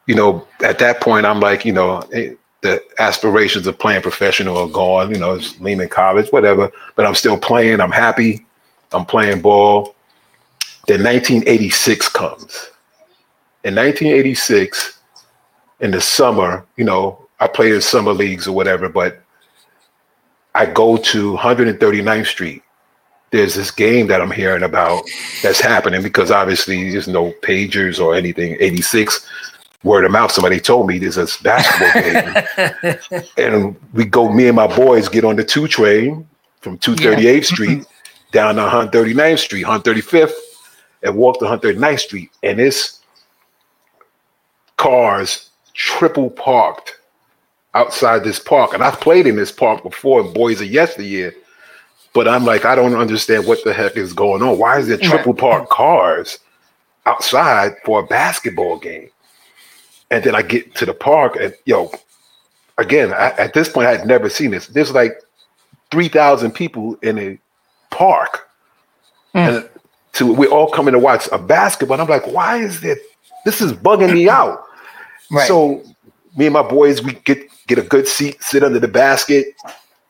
you 0.06 0.16
know, 0.16 0.48
at 0.64 0.80
that 0.80 1.02
point, 1.02 1.26
I'm 1.26 1.40
like, 1.40 1.66
you 1.66 1.74
know, 1.74 2.08
it, 2.12 2.38
the 2.66 2.84
aspirations 3.00 3.68
of 3.68 3.78
playing 3.78 4.02
professional 4.02 4.58
are 4.58 4.68
gone. 4.68 5.12
You 5.12 5.20
know, 5.20 5.36
it's 5.36 5.60
Lehman 5.60 5.90
College, 5.90 6.32
whatever. 6.32 6.72
But 6.96 7.06
I'm 7.06 7.16
still 7.16 7.38
playing. 7.38 7.80
I'm 7.80 7.92
happy. 7.92 8.46
I'm 8.92 9.06
playing 9.06 9.42
ball. 9.42 9.96
Then 10.88 11.04
1986 11.04 12.10
comes. 12.10 12.72
In 13.64 13.76
1986, 13.76 15.00
in 15.80 15.92
the 15.92 16.02
summer, 16.02 16.66
you 16.78 16.84
know, 16.86 17.28
I 17.40 17.48
played 17.48 17.74
in 17.74 17.82
summer 17.82 18.14
leagues 18.14 18.48
or 18.48 18.56
whatever, 18.56 18.90
but 18.90 19.22
I 20.54 20.66
go 20.66 20.98
to 20.98 21.36
139th 21.36 22.28
Street. 22.28 22.64
There's 23.32 23.56
this 23.56 23.72
game 23.72 24.08
that 24.08 24.22
I'm 24.22 24.32
hearing 24.32 24.64
about 24.64 25.04
that's 25.44 25.60
happening 25.60 26.02
because 26.02 26.32
obviously 26.32 26.92
there's 26.92 27.08
no 27.08 27.34
pagers 27.42 28.00
or 28.00 28.16
anything. 28.16 28.56
86, 28.60 29.28
word 29.86 30.04
of 30.04 30.12
mouth. 30.12 30.32
Somebody 30.32 30.60
told 30.60 30.88
me 30.88 31.00
there's 31.00 31.18
a 31.18 31.28
basketball 31.42 32.02
game, 33.14 33.24
and 33.38 33.76
we 33.94 34.04
go. 34.04 34.30
Me 34.32 34.48
and 34.48 34.56
my 34.56 34.68
boys 34.68 35.08
get 35.08 35.24
on 35.24 35.38
the 35.38 35.44
two 35.46 35.68
train 35.68 36.28
from 36.60 36.78
238th 36.80 37.22
yeah. 37.22 37.42
Street 37.42 37.86
down 38.32 38.56
to 38.56 38.62
139th 38.62 39.40
Street, 39.40 39.66
135th, 39.66 40.34
and 41.04 41.16
walk 41.16 41.40
to 41.40 41.46
139th 41.46 42.00
Street, 42.00 42.32
and 42.44 42.60
it's 42.60 43.00
cars 44.78 45.52
triple 45.74 46.30
parked 46.30 47.00
outside 47.74 48.24
this 48.24 48.40
park. 48.40 48.74
And 48.74 48.84
I've 48.84 49.00
played 49.00 49.28
in 49.28 49.36
this 49.36 49.52
park 49.52 49.84
before 49.84 50.24
Boys 50.24 50.62
of 50.62 50.68
Yesteryear. 50.68 51.34
But 52.14 52.30
I'm 52.30 52.46
like, 52.46 52.64
I 52.64 52.76
don't 52.76 52.96
understand 52.96 53.46
what 53.46 53.62
the 53.66 53.74
heck 53.74 53.98
is 53.98 54.14
going 54.14 54.42
on. 54.42 54.58
Why 54.58 54.80
is 54.80 54.88
there 54.88 54.98
triple 54.98 55.34
parked 55.34 55.70
cars 55.70 56.40
outside 57.06 57.74
for 57.84 58.00
a 58.00 58.08
basketball 58.08 58.80
game? 58.80 59.10
And 60.16 60.24
then 60.24 60.34
I 60.34 60.44
get 60.44 60.74
to 60.76 60.86
the 60.86 60.94
park 60.94 61.36
and 61.36 61.54
yo, 61.66 61.92
again, 62.78 63.12
I, 63.12 63.32
at 63.32 63.54
this 63.54 63.68
point, 63.68 63.86
I 63.88 63.98
had 63.98 64.08
never 64.08 64.30
seen 64.30 64.52
this. 64.52 64.68
There's 64.68 64.94
like 64.94 65.22
3,000 65.92 66.52
people 66.54 66.96
in 67.02 67.20
a 67.20 67.38
park. 67.92 68.48
Mm. 69.34 69.58
And 69.58 69.70
to, 70.14 70.34
we're 70.34 70.48
all 70.50 70.72
coming 70.72 70.94
to 70.94 71.00
watch 71.00 71.28
a 71.34 71.38
basketball. 71.38 71.96
And 71.96 72.02
I'm 72.02 72.08
like, 72.08 72.32
why 72.32 72.60
is 72.60 72.80
there? 72.80 72.96
This 73.44 73.60
is 73.60 73.74
bugging 73.74 74.14
me 74.14 74.30
out. 74.30 74.64
Right. 75.32 75.48
So 75.48 75.82
me 76.38 76.46
and 76.46 76.54
my 76.54 76.62
boys, 76.62 77.02
we 77.02 77.14
get 77.14 77.40
get 77.66 77.80
a 77.80 77.82
good 77.82 78.08
seat, 78.08 78.44
sit 78.44 78.62
under 78.62 78.78
the 78.78 78.88
basket. 78.88 79.48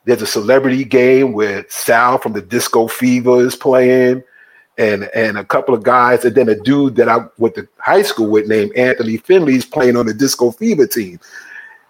There's 0.04 0.22
a 0.22 0.28
celebrity 0.28 0.84
game 0.84 1.32
where 1.32 1.66
Sal 1.70 2.18
from 2.18 2.34
the 2.34 2.42
Disco 2.42 2.90
Fever 2.90 3.40
is 3.40 3.56
playing, 3.56 4.24
and 4.78 5.06
and 5.16 5.38
a 5.38 5.46
couple 5.46 5.74
of 5.74 5.84
guys, 5.84 6.26
and 6.26 6.36
then 6.36 6.50
a 6.50 6.56
dude 6.56 6.96
that 6.98 7.10
I 7.10 7.26
went 7.38 7.56
to 7.56 7.68
high 7.78 8.02
school 8.02 8.30
with 8.30 8.48
named 8.48 8.74
Anthony 8.76 9.18
Finley 9.18 9.56
is 9.56 9.66
playing 9.66 9.96
on 9.96 10.06
the 10.06 10.14
Disco 10.14 10.52
Fever 10.52 10.88
team. 10.88 11.20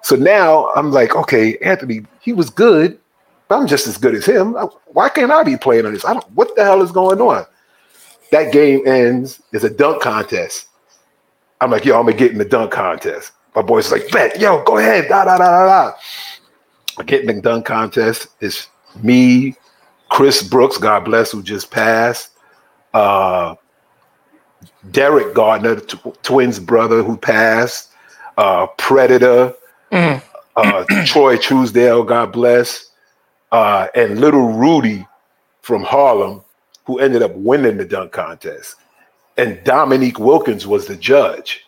So 0.04 0.16
now 0.16 0.70
I'm 0.76 0.92
like, 0.92 1.16
okay, 1.16 1.58
Anthony, 1.58 2.06
he 2.22 2.32
was 2.32 2.50
good, 2.50 3.00
but 3.48 3.58
I'm 3.58 3.68
just 3.68 3.88
as 3.88 3.98
good 3.98 4.14
as 4.14 4.26
him. 4.26 4.54
Why 4.88 5.10
can't 5.10 5.32
I 5.32 5.44
be 5.44 5.58
playing 5.58 5.86
on 5.86 5.94
this? 5.94 6.06
I 6.06 6.14
don't. 6.14 6.32
What 6.32 6.56
the 6.56 6.64
hell 6.64 6.82
is 6.82 6.92
going 6.92 7.20
on? 7.20 7.46
That 8.32 8.52
game 8.52 8.88
ends. 8.88 9.42
It's 9.52 9.64
a 9.64 9.70
dunk 9.70 10.02
contest. 10.02 10.68
I'm 11.62 11.72
like, 11.72 11.86
yo, 11.86 11.98
I'm 11.98 12.06
gonna 12.06 12.18
get 12.18 12.32
in 12.32 12.38
the 12.38 12.46
dunk 12.46 12.72
contest. 12.72 13.32
My 13.56 13.62
boy's 13.62 13.92
like, 13.92 14.12
bet, 14.12 14.40
yo, 14.40 14.64
go 14.64 14.78
ahead, 14.78 15.08
da 15.08 15.24
da 15.26 15.38
da 15.38 15.50
da 15.50 15.66
da. 15.66 15.98
I 16.98 17.04
get 17.04 17.22
in 17.22 17.28
the 17.28 17.42
dunk 17.42 17.66
contest. 17.66 18.28
It's 18.42 18.68
me, 19.02 19.56
Chris 20.10 20.44
Brooks, 20.44 20.78
God 20.78 21.06
bless, 21.06 21.32
who 21.32 21.42
just 21.42 21.72
passed. 21.72 22.32
Uh, 22.96 23.56
Derek 24.90 25.36
Gardner, 25.36 25.82
t- 25.82 26.00
twins 26.24 26.60
brother 26.60 27.04
who 27.04 27.18
passed. 27.18 27.92
Uh, 28.38 28.68
Predator, 28.78 29.54
mm. 29.92 30.22
uh, 30.56 31.06
Troy 31.06 31.38
Truesdale, 31.38 32.04
God 32.04 32.34
bless, 32.34 32.92
uh, 33.52 33.88
and 33.96 34.20
little 34.20 34.54
Rudy 34.54 35.08
from 35.62 35.84
Harlem, 35.84 36.42
who 36.86 37.00
ended 37.00 37.22
up 37.22 37.34
winning 37.36 37.78
the 37.78 37.86
dunk 37.86 38.12
contest. 38.12 38.76
And 39.38 39.64
Dominique 39.64 40.20
Wilkins 40.20 40.68
was 40.68 40.86
the 40.86 40.96
judge. 40.96 41.66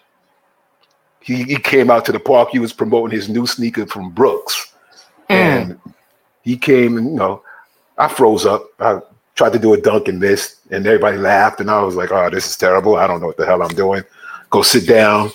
He, 1.21 1.43
he 1.43 1.57
came 1.57 1.89
out 1.89 2.05
to 2.05 2.11
the 2.11 2.19
park. 2.19 2.49
He 2.51 2.59
was 2.59 2.71
promoting 2.71 3.15
his 3.15 3.27
new 3.27 3.47
sneaker 3.47 3.85
from 3.85 4.11
Brooks. 4.11 4.73
Mm. 5.29 5.35
And 5.35 5.79
he 6.43 6.57
came 6.57 6.97
and, 6.97 7.07
you 7.07 7.15
know, 7.15 7.43
I 7.97 8.07
froze 8.07 8.45
up. 8.45 8.65
I 8.79 8.99
tried 9.37 9.53
to 9.53 9.59
do 9.59 9.73
a 9.73 9.79
dunk 9.79 10.07
and 10.07 10.19
missed, 10.19 10.57
and 10.71 10.85
everybody 10.85 11.17
laughed. 11.17 11.61
And 11.61 11.71
I 11.71 11.81
was 11.81 11.95
like, 11.95 12.11
oh, 12.11 12.29
this 12.29 12.49
is 12.49 12.57
terrible. 12.57 12.97
I 12.97 13.07
don't 13.07 13.21
know 13.21 13.27
what 13.27 13.37
the 13.37 13.45
hell 13.45 13.61
I'm 13.61 13.75
doing. 13.75 14.03
Go 14.49 14.63
sit 14.63 14.87
down. 14.87 15.31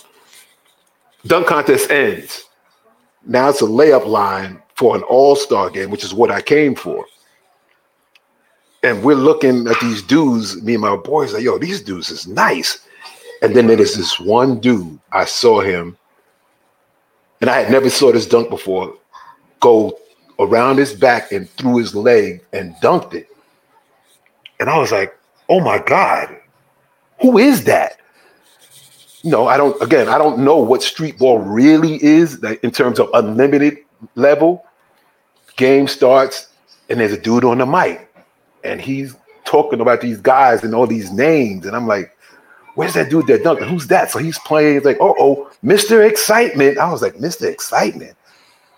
Dunk 1.27 1.47
contest 1.47 1.91
ends. 1.91 2.45
Now 3.25 3.49
it's 3.49 3.63
a 3.63 3.67
layup 3.67 4.07
line 4.07 4.61
for 4.75 4.97
an 4.97 5.03
all 5.05 5.37
star 5.37 5.71
game, 5.71 5.91
which 5.91 6.03
is 6.03 6.13
what 6.13 6.31
I 6.31 6.43
came 6.43 6.75
for. 6.75 7.07
And 8.83 9.05
we're 9.05 9.15
looking 9.15 9.69
at 9.69 9.79
these 9.81 10.03
dudes, 10.03 10.61
me 10.61 10.75
and 10.75 10.83
my 10.83 10.97
boys, 10.97 11.33
like, 11.33 11.45
yo, 11.45 11.57
these 11.57 11.81
dudes 11.81 12.11
is 12.11 12.27
nice. 12.27 12.85
And 13.41 13.55
then 13.55 13.69
there's 13.69 13.95
this 13.95 14.19
one 14.19 14.59
dude, 14.59 14.99
I 15.13 15.25
saw 15.25 15.61
him, 15.61 15.97
and 17.41 17.49
I 17.49 17.61
had 17.61 17.71
never 17.71 17.91
saw 17.91 18.13
this 18.13 18.27
dunk 18.27 18.51
before, 18.51 18.97
go 19.61 19.97
around 20.41 20.79
his 20.79 20.93
back 20.93 21.31
and 21.31 21.49
through 21.51 21.79
his 21.79 21.95
leg 21.95 22.41
and 22.53 22.75
dunked 22.77 23.15
it. 23.15 23.29
And 24.62 24.71
I 24.71 24.78
was 24.78 24.90
like, 24.90 25.19
oh 25.49 25.61
my 25.61 25.78
God, 25.78 26.35
who 27.21 27.37
is 27.37 27.64
that? 27.64 27.99
Know, 29.25 29.47
I 29.47 29.57
don't, 29.57 29.81
again, 29.83 30.09
I 30.09 30.19
don't 30.19 30.38
know 30.38 30.57
what 30.57 30.83
street 30.83 31.19
ball 31.19 31.38
really 31.38 32.02
is 32.02 32.42
like, 32.42 32.62
in 32.64 32.71
terms 32.71 32.99
of 32.99 33.11
unlimited 33.14 33.78
level. 34.14 34.64
Game 35.57 35.87
starts, 35.87 36.49
and 36.88 36.99
there's 36.99 37.12
a 37.12 37.21
dude 37.21 37.45
on 37.45 37.59
the 37.59 37.66
mic 37.66 38.09
and 38.64 38.81
he's 38.81 39.14
talking 39.45 39.81
about 39.81 40.00
these 40.00 40.21
guys 40.21 40.62
and 40.62 40.75
all 40.75 40.87
these 40.87 41.11
names, 41.12 41.66
and 41.66 41.75
I'm 41.75 41.87
like, 41.87 42.16
where's 42.75 42.95
that 42.95 43.11
dude 43.11 43.26
that 43.26 43.42
dunked? 43.42 43.69
Who's 43.69 43.88
that? 43.88 44.11
So 44.11 44.19
he's 44.19 44.38
playing. 44.40 44.75
He's 44.75 44.85
like, 44.85 44.99
oh, 45.00 45.14
oh, 45.19 45.50
Mr. 45.64 46.09
Excitement. 46.09 46.78
I 46.78 46.90
was 46.90 47.02
like, 47.02 47.14
Mr. 47.14 47.47
Excitement. 47.50 48.16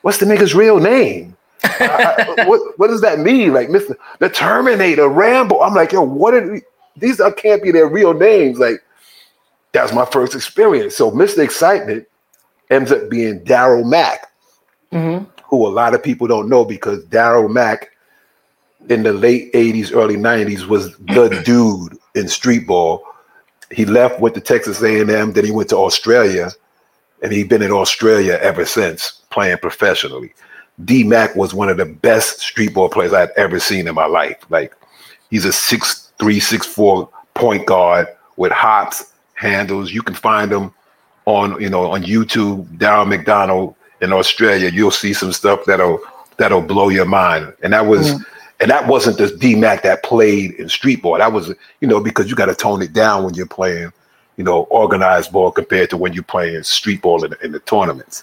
What's 0.02 0.18
the 0.18 0.26
nigga's 0.26 0.54
real 0.54 0.80
name? 0.80 1.36
I, 1.62 2.44
what 2.46 2.78
what 2.78 2.88
does 2.88 3.00
that 3.00 3.20
mean? 3.20 3.52
Like 3.52 3.68
Mr. 3.68 3.96
The 4.18 4.28
Terminator, 4.28 5.08
Rambo. 5.08 5.60
I'm 5.60 5.74
like, 5.74 5.92
yo, 5.92 6.02
what 6.02 6.34
are 6.34 6.60
these? 6.96 7.20
Are, 7.20 7.32
can't 7.32 7.62
be 7.62 7.70
their 7.70 7.88
real 7.88 8.12
names. 8.12 8.58
Like 8.58 8.82
that's 9.72 9.92
my 9.92 10.04
first 10.04 10.34
experience. 10.34 10.96
So 10.96 11.10
Mr. 11.10 11.38
Excitement 11.38 12.06
ends 12.70 12.92
up 12.92 13.08
being 13.10 13.40
Daryl 13.44 13.84
Mack, 13.84 14.32
mm-hmm. 14.92 15.24
who 15.44 15.66
a 15.66 15.68
lot 15.68 15.94
of 15.94 16.02
people 16.02 16.26
don't 16.26 16.48
know 16.48 16.64
because 16.64 17.04
Daryl 17.06 17.50
Mack 17.50 17.90
in 18.88 19.02
the 19.02 19.12
late 19.12 19.52
80s, 19.52 19.94
early 19.94 20.16
90s 20.16 20.66
was 20.66 20.96
the 20.98 21.42
dude 21.44 21.98
in 22.14 22.28
street 22.28 22.66
ball. 22.66 23.04
He 23.70 23.84
left, 23.84 24.20
went 24.20 24.34
to 24.34 24.40
Texas 24.40 24.82
A&M, 24.82 25.32
then 25.32 25.44
he 25.44 25.50
went 25.50 25.70
to 25.70 25.76
Australia, 25.76 26.50
and 27.22 27.32
he's 27.32 27.48
been 27.48 27.62
in 27.62 27.72
Australia 27.72 28.38
ever 28.42 28.64
since 28.64 29.22
playing 29.30 29.58
professionally. 29.58 30.34
D 30.84 31.04
Mac 31.04 31.36
was 31.36 31.54
one 31.54 31.68
of 31.68 31.76
the 31.76 31.86
best 31.86 32.40
street 32.40 32.74
ball 32.74 32.88
players 32.88 33.12
I'd 33.12 33.30
ever 33.36 33.60
seen 33.60 33.86
in 33.86 33.94
my 33.94 34.06
life. 34.06 34.38
Like 34.50 34.74
he's 35.30 35.44
a 35.44 35.52
six 35.52 36.12
three, 36.18 36.40
six 36.40 36.66
four 36.66 37.08
point 37.34 37.66
guard 37.66 38.08
with 38.36 38.52
hops, 38.52 39.12
handles. 39.34 39.92
You 39.92 40.02
can 40.02 40.14
find 40.14 40.52
him 40.52 40.72
on 41.26 41.60
you 41.60 41.70
know 41.70 41.90
on 41.90 42.02
YouTube. 42.02 42.66
Darryl 42.78 43.06
McDonald 43.06 43.74
in 44.00 44.12
Australia. 44.12 44.70
You'll 44.70 44.90
see 44.90 45.12
some 45.12 45.32
stuff 45.32 45.64
that'll 45.64 46.00
that'll 46.36 46.62
blow 46.62 46.88
your 46.88 47.04
mind. 47.04 47.52
And 47.62 47.72
that 47.72 47.86
was 47.86 48.12
and 48.60 48.70
that 48.70 48.86
wasn't 48.86 49.18
the 49.18 49.28
D 49.36 49.54
Mac 49.54 49.82
that 49.82 50.02
played 50.02 50.52
in 50.52 50.68
street 50.68 51.02
ball. 51.02 51.18
That 51.18 51.32
was, 51.32 51.52
you 51.80 51.88
know, 51.88 52.00
because 52.00 52.30
you 52.30 52.36
got 52.36 52.46
to 52.46 52.54
tone 52.54 52.82
it 52.82 52.92
down 52.92 53.24
when 53.24 53.34
you're 53.34 53.46
playing, 53.46 53.92
you 54.36 54.44
know, 54.44 54.62
organized 54.64 55.32
ball 55.32 55.50
compared 55.50 55.90
to 55.90 55.96
when 55.96 56.12
you're 56.12 56.22
playing 56.22 56.62
street 56.62 57.02
ball 57.02 57.24
in, 57.24 57.34
in 57.42 57.52
the 57.52 57.60
tournaments. 57.60 58.22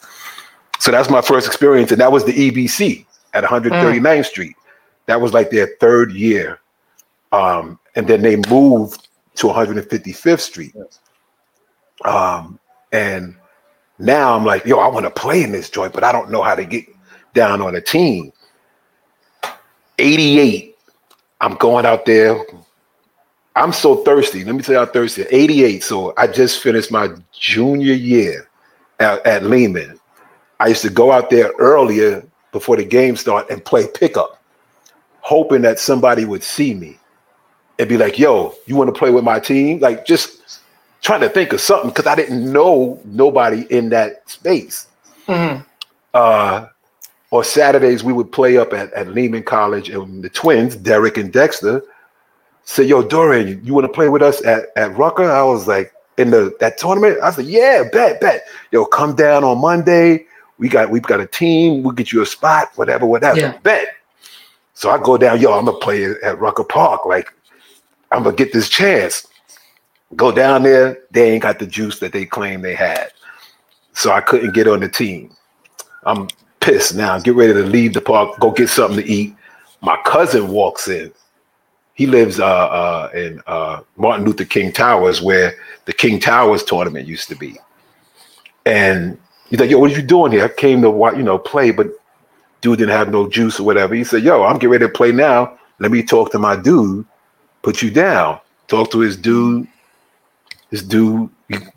So 0.81 0.89
that's 0.89 1.11
my 1.11 1.21
first 1.21 1.45
experience, 1.45 1.91
and 1.91 2.01
that 2.01 2.11
was 2.11 2.25
the 2.25 2.33
EBC 2.33 3.05
at 3.35 3.43
139th 3.43 4.01
mm. 4.01 4.25
Street. 4.25 4.55
That 5.05 5.21
was 5.21 5.31
like 5.31 5.51
their 5.51 5.75
third 5.79 6.11
year, 6.11 6.59
um, 7.31 7.77
and 7.95 8.07
then 8.07 8.23
they 8.23 8.37
moved 8.49 9.07
to 9.35 9.45
155th 9.45 10.39
Street. 10.39 10.73
Um, 12.03 12.59
and 12.91 13.35
now 13.99 14.35
I'm 14.35 14.43
like, 14.43 14.65
yo, 14.65 14.79
I 14.79 14.87
want 14.87 15.05
to 15.05 15.11
play 15.11 15.43
in 15.43 15.51
this 15.51 15.69
joint, 15.69 15.93
but 15.93 16.03
I 16.03 16.11
don't 16.11 16.31
know 16.31 16.41
how 16.41 16.55
to 16.55 16.65
get 16.65 16.85
down 17.35 17.61
on 17.61 17.75
a 17.75 17.81
team. 17.81 18.33
88, 19.99 20.75
I'm 21.41 21.57
going 21.57 21.85
out 21.85 22.07
there. 22.07 22.43
I'm 23.55 23.71
so 23.71 23.97
thirsty. 23.97 24.43
Let 24.43 24.55
me 24.55 24.63
tell 24.63 24.73
you 24.73 24.79
how 24.79 24.87
thirsty. 24.87 25.25
88. 25.29 25.83
So 25.83 26.15
I 26.17 26.25
just 26.25 26.59
finished 26.63 26.91
my 26.91 27.09
junior 27.33 27.93
year 27.93 28.49
at, 28.99 29.23
at 29.27 29.43
Lehman. 29.43 29.99
I 30.61 30.67
used 30.67 30.83
to 30.83 30.91
go 30.91 31.11
out 31.11 31.31
there 31.31 31.51
earlier 31.57 32.23
before 32.51 32.77
the 32.77 32.85
game 32.85 33.15
start 33.15 33.49
and 33.49 33.65
play 33.65 33.87
pickup, 33.87 34.39
hoping 35.21 35.63
that 35.63 35.79
somebody 35.79 36.23
would 36.23 36.43
see 36.43 36.75
me 36.75 36.99
and 37.79 37.89
be 37.89 37.97
like, 37.97 38.19
yo, 38.19 38.53
you 38.67 38.75
want 38.75 38.93
to 38.93 38.97
play 38.97 39.09
with 39.09 39.23
my 39.23 39.39
team? 39.39 39.79
Like 39.79 40.05
just 40.05 40.61
trying 41.01 41.21
to 41.21 41.29
think 41.29 41.51
of 41.51 41.61
something 41.61 41.89
because 41.89 42.05
I 42.05 42.13
didn't 42.13 42.51
know 42.53 43.01
nobody 43.05 43.65
in 43.71 43.89
that 43.89 44.29
space. 44.29 44.85
Mm-hmm. 45.27 45.63
Uh, 46.13 46.67
or 47.31 47.43
Saturdays 47.43 48.03
we 48.03 48.13
would 48.13 48.31
play 48.31 48.57
up 48.57 48.71
at, 48.71 48.93
at 48.93 49.07
Lehman 49.07 49.41
College 49.41 49.89
and 49.89 50.23
the 50.23 50.29
twins, 50.29 50.75
Derek 50.75 51.17
and 51.17 51.33
Dexter, 51.33 51.81
said, 52.65 52.87
Yo, 52.87 53.01
Dorian, 53.01 53.65
you 53.65 53.73
want 53.73 53.85
to 53.85 53.93
play 53.93 54.09
with 54.09 54.21
us 54.21 54.45
at, 54.45 54.65
at 54.75 54.95
Rucker? 54.95 55.31
I 55.31 55.41
was 55.41 55.67
like, 55.67 55.91
in 56.19 56.29
the 56.29 56.55
that 56.59 56.77
tournament? 56.77 57.17
I 57.23 57.31
said, 57.31 57.45
Yeah, 57.45 57.85
bet, 57.91 58.21
bet. 58.21 58.45
Yo, 58.71 58.85
come 58.85 59.15
down 59.15 59.43
on 59.43 59.59
Monday. 59.59 60.27
We 60.61 60.69
got 60.69 60.91
we've 60.91 61.01
got 61.01 61.19
a 61.19 61.25
team, 61.25 61.81
we'll 61.81 61.95
get 61.95 62.11
you 62.11 62.21
a 62.21 62.25
spot, 62.25 62.69
whatever, 62.75 63.07
whatever. 63.07 63.39
Yeah. 63.39 63.57
Bet. 63.63 63.95
So 64.75 64.91
I 64.91 64.99
go 64.99 65.17
down, 65.17 65.41
yo, 65.41 65.57
I'm 65.57 65.65
gonna 65.65 65.79
play 65.79 66.05
at 66.05 66.37
Rucker 66.37 66.63
Park. 66.63 67.07
Like, 67.07 67.33
I'm 68.11 68.21
gonna 68.21 68.35
get 68.35 68.53
this 68.53 68.69
chance. 68.69 69.25
Go 70.15 70.31
down 70.31 70.61
there, 70.61 70.99
they 71.09 71.31
ain't 71.31 71.41
got 71.41 71.57
the 71.57 71.65
juice 71.65 71.97
that 71.97 72.13
they 72.13 72.27
claim 72.27 72.61
they 72.61 72.75
had. 72.75 73.11
So 73.93 74.11
I 74.11 74.21
couldn't 74.21 74.53
get 74.53 74.67
on 74.67 74.81
the 74.81 74.87
team. 74.87 75.35
I'm 76.03 76.27
pissed 76.59 76.93
now. 76.93 77.17
Get 77.17 77.33
ready 77.33 77.53
to 77.53 77.63
leave 77.63 77.93
the 77.93 78.01
park, 78.01 78.39
go 78.39 78.51
get 78.51 78.69
something 78.69 79.03
to 79.03 79.11
eat. 79.11 79.35
My 79.81 79.97
cousin 80.05 80.47
walks 80.49 80.87
in. 80.87 81.11
He 81.95 82.05
lives 82.05 82.39
uh, 82.39 82.45
uh, 82.45 83.09
in 83.15 83.41
uh, 83.47 83.81
Martin 83.97 84.27
Luther 84.27 84.45
King 84.45 84.71
Towers, 84.71 85.23
where 85.23 85.55
the 85.85 85.93
King 85.93 86.19
Towers 86.19 86.63
tournament 86.63 87.07
used 87.07 87.29
to 87.29 87.35
be. 87.35 87.57
And 88.67 89.17
he's 89.51 89.59
like, 89.59 89.69
"Yo, 89.69 89.77
what 89.77 89.91
are 89.91 89.95
you 89.95 90.01
doing 90.01 90.31
here?" 90.31 90.45
I 90.45 90.47
came 90.47 90.81
to 90.81 90.89
watch, 90.89 91.15
you 91.15 91.23
know, 91.23 91.37
play, 91.37 91.69
but 91.69 91.87
dude 92.61 92.79
didn't 92.79 92.97
have 92.97 93.11
no 93.11 93.29
juice 93.29 93.59
or 93.59 93.63
whatever. 93.63 93.93
He 93.93 94.03
said, 94.03 94.23
"Yo, 94.23 94.43
I'm 94.43 94.55
getting 94.55 94.69
ready 94.69 94.85
to 94.87 94.91
play 94.91 95.11
now. 95.11 95.57
Let 95.77 95.91
me 95.91 96.01
talk 96.01 96.31
to 96.31 96.39
my 96.39 96.55
dude. 96.55 97.05
Put 97.61 97.83
you 97.83 97.91
down. 97.91 98.39
Talk 98.67 98.89
to 98.91 98.99
his 98.99 99.15
dude. 99.15 99.67
His 100.71 100.81
dude 100.81 101.29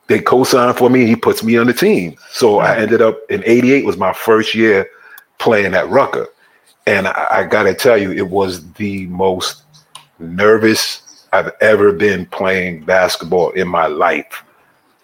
they 0.06 0.20
co-signed 0.20 0.76
for 0.76 0.90
me. 0.90 1.06
He 1.06 1.16
puts 1.16 1.42
me 1.42 1.56
on 1.56 1.66
the 1.66 1.72
team. 1.72 2.16
So 2.30 2.60
I 2.60 2.76
ended 2.76 3.02
up 3.02 3.18
in 3.28 3.42
'88 3.44 3.84
was 3.84 3.96
my 3.96 4.12
first 4.12 4.54
year 4.54 4.88
playing 5.38 5.74
at 5.74 5.88
Rucker, 5.88 6.28
and 6.86 7.08
I, 7.08 7.26
I 7.30 7.44
got 7.44 7.64
to 7.64 7.74
tell 7.74 7.98
you, 7.98 8.12
it 8.12 8.28
was 8.28 8.72
the 8.74 9.06
most 9.06 9.62
nervous 10.18 11.26
I've 11.32 11.50
ever 11.60 11.92
been 11.92 12.26
playing 12.26 12.84
basketball 12.84 13.50
in 13.50 13.66
my 13.66 13.86
life. 13.86 14.44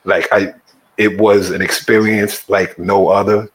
Like 0.04 0.28
I, 0.32 0.54
it 1.00 1.18
was 1.18 1.50
an 1.50 1.62
experience 1.62 2.46
like 2.50 2.78
no 2.78 3.08
other. 3.08 3.50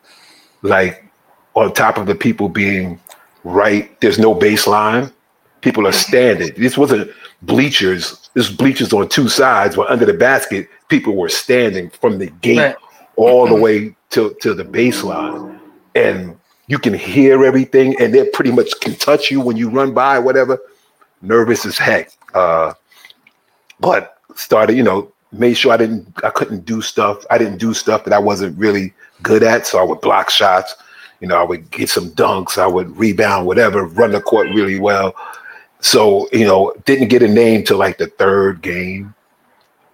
Like 0.63 1.05
on 1.53 1.71
top 1.73 1.99
of 1.99 2.07
the 2.07 2.15
people 2.15 2.49
being 2.49 2.99
right, 3.43 4.01
there's 4.01 4.17
no 4.17 4.33
baseline. 4.33 5.13
People 5.61 5.85
are 5.85 5.91
standing. 5.91 6.51
This 6.57 6.75
wasn't 6.75 7.11
bleachers. 7.43 8.31
This 8.33 8.49
bleachers 8.49 8.91
on 8.93 9.09
two 9.09 9.29
sides, 9.29 9.75
but 9.75 9.91
under 9.91 10.05
the 10.05 10.13
basket, 10.15 10.67
people 10.89 11.15
were 11.15 11.29
standing 11.29 11.91
from 11.91 12.17
the 12.17 12.31
gate 12.41 12.57
right. 12.57 12.75
all 13.15 13.47
the 13.47 13.53
way 13.53 13.95
to, 14.09 14.35
to 14.41 14.55
the 14.55 14.65
baseline. 14.65 15.59
And 15.93 16.35
you 16.65 16.79
can 16.79 16.95
hear 16.95 17.45
everything 17.45 17.95
and 18.01 18.11
they 18.11 18.27
pretty 18.29 18.51
much 18.51 18.71
can 18.81 18.95
touch 18.95 19.29
you 19.29 19.39
when 19.39 19.55
you 19.55 19.69
run 19.69 19.93
by, 19.93 20.17
whatever. 20.17 20.59
Nervous 21.21 21.63
as 21.67 21.77
heck. 21.77 22.09
Uh, 22.33 22.73
but 23.79 24.17
started, 24.35 24.75
you 24.75 24.83
know, 24.83 25.11
made 25.39 25.55
sure 25.55 25.71
I 25.71 25.77
didn't, 25.77 26.07
I 26.23 26.29
couldn't 26.29 26.65
do 26.65 26.81
stuff. 26.81 27.25
I 27.29 27.37
didn't 27.37 27.57
do 27.57 27.73
stuff 27.73 28.03
that 28.05 28.13
I 28.13 28.19
wasn't 28.19 28.57
really 28.57 28.93
good 29.21 29.43
at. 29.43 29.67
So 29.67 29.79
I 29.79 29.83
would 29.83 30.01
block 30.01 30.29
shots. 30.29 30.75
You 31.21 31.27
know, 31.27 31.37
I 31.37 31.43
would 31.43 31.71
get 31.71 31.89
some 31.89 32.11
dunks. 32.11 32.57
I 32.57 32.67
would 32.67 32.95
rebound, 32.97 33.47
whatever, 33.47 33.85
run 33.85 34.11
the 34.11 34.21
court 34.21 34.47
really 34.49 34.79
well. 34.79 35.15
So, 35.79 36.27
you 36.31 36.45
know, 36.45 36.73
didn't 36.85 37.09
get 37.09 37.23
a 37.23 37.27
name 37.27 37.63
till 37.63 37.77
like 37.77 37.97
the 37.97 38.07
third 38.07 38.61
game. 38.61 39.13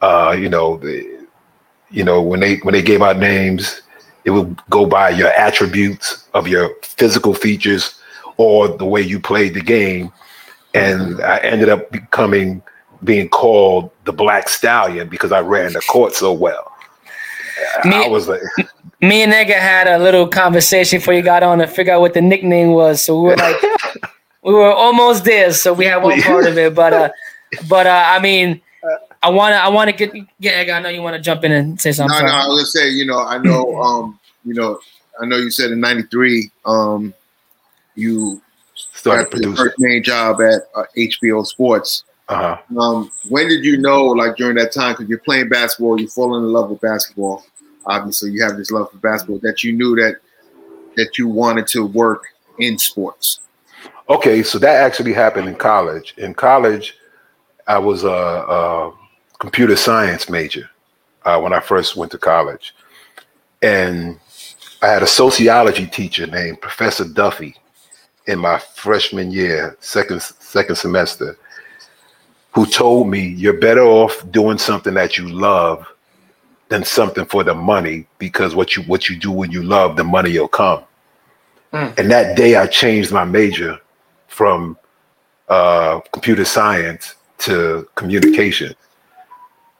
Uh, 0.01 0.35
you 0.37 0.49
know, 0.49 0.77
the, 0.77 1.27
you 1.89 2.03
know, 2.03 2.21
when 2.21 2.39
they 2.39 2.55
when 2.57 2.73
they 2.73 2.81
gave 2.81 3.01
out 3.01 3.17
names, 3.17 3.81
it 4.23 4.31
would 4.31 4.59
go 4.69 4.85
by 4.85 5.09
your 5.09 5.29
attributes 5.29 6.27
of 6.33 6.47
your 6.47 6.73
physical 6.81 7.33
features 7.33 7.99
or 8.37 8.67
the 8.67 8.85
way 8.85 9.01
you 9.01 9.19
played 9.19 9.53
the 9.53 9.61
game. 9.61 10.11
And 10.73 11.21
I 11.21 11.37
ended 11.39 11.69
up 11.69 11.91
becoming 11.91 12.63
being 13.03 13.29
called 13.29 13.91
the 14.05 14.13
Black 14.13 14.49
Stallion 14.49 15.09
because 15.09 15.31
I 15.31 15.41
ran 15.41 15.73
the 15.73 15.81
court 15.81 16.13
so 16.13 16.33
well. 16.33 16.71
Me, 17.85 17.95
I 17.95 18.07
was 18.07 18.27
like, 18.27 18.41
me 19.01 19.23
and 19.23 19.33
Nigga 19.33 19.53
had 19.53 19.87
a 19.87 19.97
little 19.97 20.27
conversation 20.27 20.99
before 20.99 21.13
you 21.13 21.21
got 21.21 21.43
on 21.43 21.59
to 21.59 21.67
figure 21.67 21.93
out 21.93 22.01
what 22.01 22.13
the 22.13 22.21
nickname 22.21 22.71
was. 22.71 23.01
So 23.01 23.19
we 23.19 23.29
were 23.29 23.35
like, 23.35 23.61
we 24.43 24.53
were 24.53 24.71
almost 24.71 25.25
there. 25.25 25.51
So 25.53 25.73
we 25.73 25.85
had 25.85 25.97
one 25.97 26.21
part 26.21 26.47
of 26.47 26.57
it, 26.57 26.73
but 26.75 26.93
uh, 26.93 27.09
but 27.67 27.87
uh, 27.87 28.03
I 28.07 28.19
mean, 28.19 28.61
I 29.23 29.29
want 29.29 29.53
to 29.53 29.57
I 29.57 29.69
want 29.69 29.89
to 29.89 29.95
get 29.95 30.13
get. 30.39 30.69
I 30.69 30.79
know 30.79 30.89
you 30.89 31.01
want 31.01 31.15
to 31.15 31.21
jump 31.21 31.43
in 31.43 31.51
and 31.51 31.79
say 31.79 31.91
something. 31.91 32.17
No, 32.19 32.25
no, 32.25 32.33
I 32.33 32.47
was 32.47 32.73
gonna 32.73 32.85
say, 32.85 32.89
you 32.89 33.05
know, 33.05 33.19
I 33.19 33.37
know, 33.37 33.75
um, 33.81 34.19
you 34.45 34.53
know, 34.53 34.79
I 35.21 35.25
know 35.25 35.37
you 35.37 35.51
said 35.51 35.71
in 35.71 35.79
'93, 35.79 36.49
um, 36.65 37.13
you 37.95 38.41
started 38.93 39.41
your 39.41 39.55
first 39.55 39.79
main 39.79 40.03
job 40.03 40.41
at 40.41 40.63
uh, 40.75 40.83
HBO 40.97 41.45
Sports. 41.45 42.03
Uh-huh. 42.27 42.79
Um, 42.79 43.11
when 43.29 43.49
did 43.49 43.65
you 43.65 43.77
know, 43.77 44.05
like 44.05 44.37
during 44.37 44.55
that 44.55 44.71
time, 44.71 44.93
because 44.93 45.09
you're 45.09 45.19
playing 45.19 45.49
basketball, 45.49 45.99
you're 45.99 46.09
falling 46.09 46.43
in 46.43 46.53
love 46.53 46.69
with 46.69 46.79
basketball. 46.79 47.43
Obviously, 47.85 48.31
you 48.31 48.43
have 48.43 48.57
this 48.57 48.71
love 48.71 48.89
for 48.91 48.97
basketball 48.97 49.39
that 49.39 49.63
you 49.63 49.73
knew 49.73 49.95
that 49.95 50.17
that 50.95 51.17
you 51.17 51.27
wanted 51.27 51.67
to 51.67 51.85
work 51.85 52.25
in 52.59 52.77
sports. 52.77 53.39
Okay, 54.09 54.43
so 54.43 54.59
that 54.59 54.81
actually 54.81 55.13
happened 55.13 55.47
in 55.47 55.55
college. 55.55 56.13
In 56.17 56.33
college, 56.33 56.97
I 57.67 57.77
was 57.77 58.03
a, 58.03 58.09
a 58.09 58.93
computer 59.39 59.75
science 59.75 60.29
major 60.29 60.69
uh, 61.23 61.39
when 61.39 61.53
I 61.53 61.59
first 61.59 61.95
went 61.95 62.11
to 62.11 62.17
college, 62.17 62.75
and 63.61 64.19
I 64.81 64.87
had 64.87 65.03
a 65.03 65.07
sociology 65.07 65.87
teacher 65.87 66.27
named 66.27 66.61
Professor 66.61 67.05
Duffy 67.05 67.55
in 68.27 68.39
my 68.39 68.59
freshman 68.59 69.31
year, 69.31 69.77
second 69.79 70.21
second 70.21 70.75
semester, 70.75 71.37
who 72.51 72.65
told 72.65 73.07
me 73.07 73.29
you're 73.29 73.59
better 73.59 73.83
off 73.83 74.29
doing 74.31 74.57
something 74.57 74.93
that 74.93 75.17
you 75.17 75.27
love 75.29 75.87
than 76.69 76.83
something 76.83 77.25
for 77.25 77.43
the 77.43 77.53
money 77.53 78.07
because 78.17 78.55
what 78.55 78.75
you 78.75 78.83
what 78.83 79.09
you 79.09 79.17
do 79.17 79.31
when 79.31 79.51
you 79.51 79.63
love, 79.63 79.97
the 79.97 80.03
money 80.03 80.37
will 80.37 80.47
come. 80.47 80.83
Mm. 81.73 81.97
And 81.97 82.11
that 82.11 82.37
day, 82.37 82.55
I 82.55 82.67
changed 82.67 83.11
my 83.11 83.25
major 83.25 83.79
from 84.27 84.77
uh, 85.49 85.99
computer 86.11 86.45
science 86.45 87.15
to 87.39 87.87
communication 87.95 88.73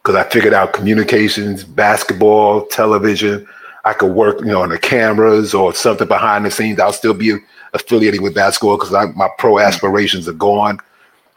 because 0.02 0.16
I 0.16 0.28
figured 0.28 0.54
out 0.54 0.72
communications, 0.72 1.64
basketball, 1.64 2.66
television. 2.66 3.46
I 3.84 3.92
could 3.94 4.12
work, 4.12 4.40
you 4.40 4.46
know, 4.46 4.62
on 4.62 4.68
the 4.68 4.78
cameras 4.78 5.54
or 5.54 5.74
something 5.74 6.06
behind 6.06 6.44
the 6.44 6.50
scenes. 6.50 6.78
I'll 6.78 6.92
still 6.92 7.14
be 7.14 7.36
affiliated 7.72 8.20
with 8.20 8.34
basketball 8.34 8.76
because 8.76 8.92
my 9.16 9.28
pro 9.38 9.58
aspirations 9.58 10.28
are 10.28 10.34
gone. 10.34 10.78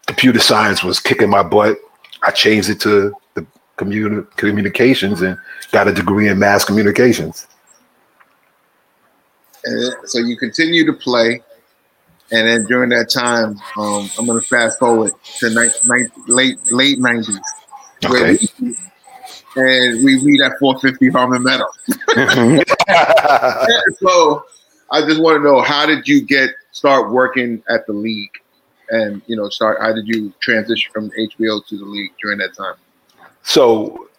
Computer 0.07 0.39
science 0.39 0.83
was 0.83 0.99
kicking 0.99 1.29
my 1.29 1.43
butt. 1.43 1.77
I 2.23 2.31
changed 2.31 2.69
it 2.69 2.79
to 2.81 3.13
the 3.33 3.45
communi- 3.77 4.29
communications 4.37 5.21
and 5.21 5.37
got 5.71 5.87
a 5.87 5.93
degree 5.93 6.27
in 6.27 6.39
mass 6.39 6.63
communications. 6.63 7.47
And 9.63 9.95
so 10.05 10.19
you 10.19 10.37
continue 10.37 10.85
to 10.85 10.93
play, 10.93 11.41
and 12.31 12.47
then 12.47 12.65
during 12.65 12.89
that 12.89 13.09
time, 13.09 13.59
um, 13.77 14.09
I'm 14.17 14.27
going 14.27 14.39
to 14.39 14.47
fast 14.47 14.77
forward 14.77 15.11
to 15.39 15.49
ni- 15.49 15.69
ni- 15.85 16.09
late 16.27 16.71
late 16.71 16.99
'90s 16.99 17.39
Okay. 18.03 18.37
and 19.55 20.03
we 20.05 20.21
meet 20.23 20.41
at 20.41 20.59
450 20.59 21.09
Harmon 21.09 21.41
Meadow. 21.41 21.65
so 23.99 24.45
I 24.91 25.01
just 25.01 25.19
want 25.19 25.37
to 25.37 25.43
know 25.43 25.61
how 25.61 25.85
did 25.87 26.07
you 26.07 26.21
get 26.21 26.51
start 26.71 27.11
working 27.11 27.63
at 27.69 27.87
the 27.87 27.93
league, 27.93 28.31
and 28.89 29.21
you 29.27 29.35
know 29.35 29.49
start 29.49 29.77
how 29.81 29.93
did 29.93 30.07
you 30.07 30.33
transition 30.39 30.91
from 30.93 31.09
HBO 31.11 31.65
to 31.67 31.77
the 31.77 31.85
league 31.85 32.11
during 32.21 32.37
that 32.39 32.55
time? 32.55 32.75
So 33.43 34.09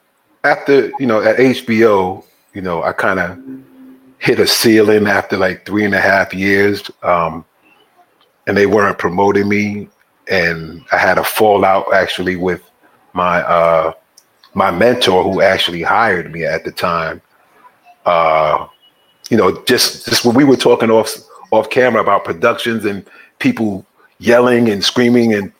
after 0.44 0.90
you 0.98 1.06
know 1.06 1.20
at 1.22 1.36
HBO, 1.36 2.24
you 2.54 2.62
know 2.62 2.82
I 2.82 2.92
kind 2.92 3.20
of 3.20 3.38
hit 4.18 4.38
a 4.40 4.46
ceiling 4.46 5.06
after 5.06 5.36
like 5.36 5.66
three 5.66 5.84
and 5.84 5.94
a 5.94 6.00
half 6.00 6.32
years, 6.32 6.90
um, 7.02 7.44
and 8.46 8.56
they 8.56 8.66
weren't 8.66 8.98
promoting 8.98 9.48
me, 9.48 9.88
and 10.28 10.84
I 10.92 10.98
had 10.98 11.18
a 11.18 11.24
fallout 11.24 11.92
actually 11.92 12.36
with 12.36 12.62
my 13.12 13.40
uh, 13.42 13.92
my 14.54 14.70
mentor 14.70 15.22
who 15.22 15.40
actually 15.42 15.82
hired 15.82 16.32
me 16.32 16.44
at 16.44 16.64
the 16.64 16.72
time. 16.72 17.20
Uh, 18.04 18.66
you 19.30 19.36
know, 19.36 19.62
just 19.64 20.06
just 20.06 20.24
when 20.24 20.34
we 20.34 20.44
were 20.44 20.56
talking 20.56 20.90
off 20.90 21.16
off 21.50 21.70
camera 21.70 22.00
about 22.00 22.24
productions 22.24 22.84
and 22.84 23.04
people 23.38 23.84
yelling 24.18 24.68
and 24.70 24.84
screaming 24.84 25.34
and 25.34 25.52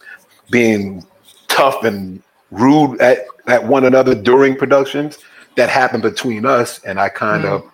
being 0.50 1.04
tough 1.48 1.84
and 1.84 2.22
rude 2.50 3.00
at, 3.00 3.26
at 3.46 3.64
one 3.64 3.84
another 3.84 4.14
during 4.14 4.56
productions 4.56 5.18
that 5.56 5.68
happened 5.68 6.02
between 6.02 6.46
us 6.46 6.82
and 6.84 7.00
i 7.00 7.08
kind 7.08 7.44
mm. 7.44 7.50
of 7.50 7.70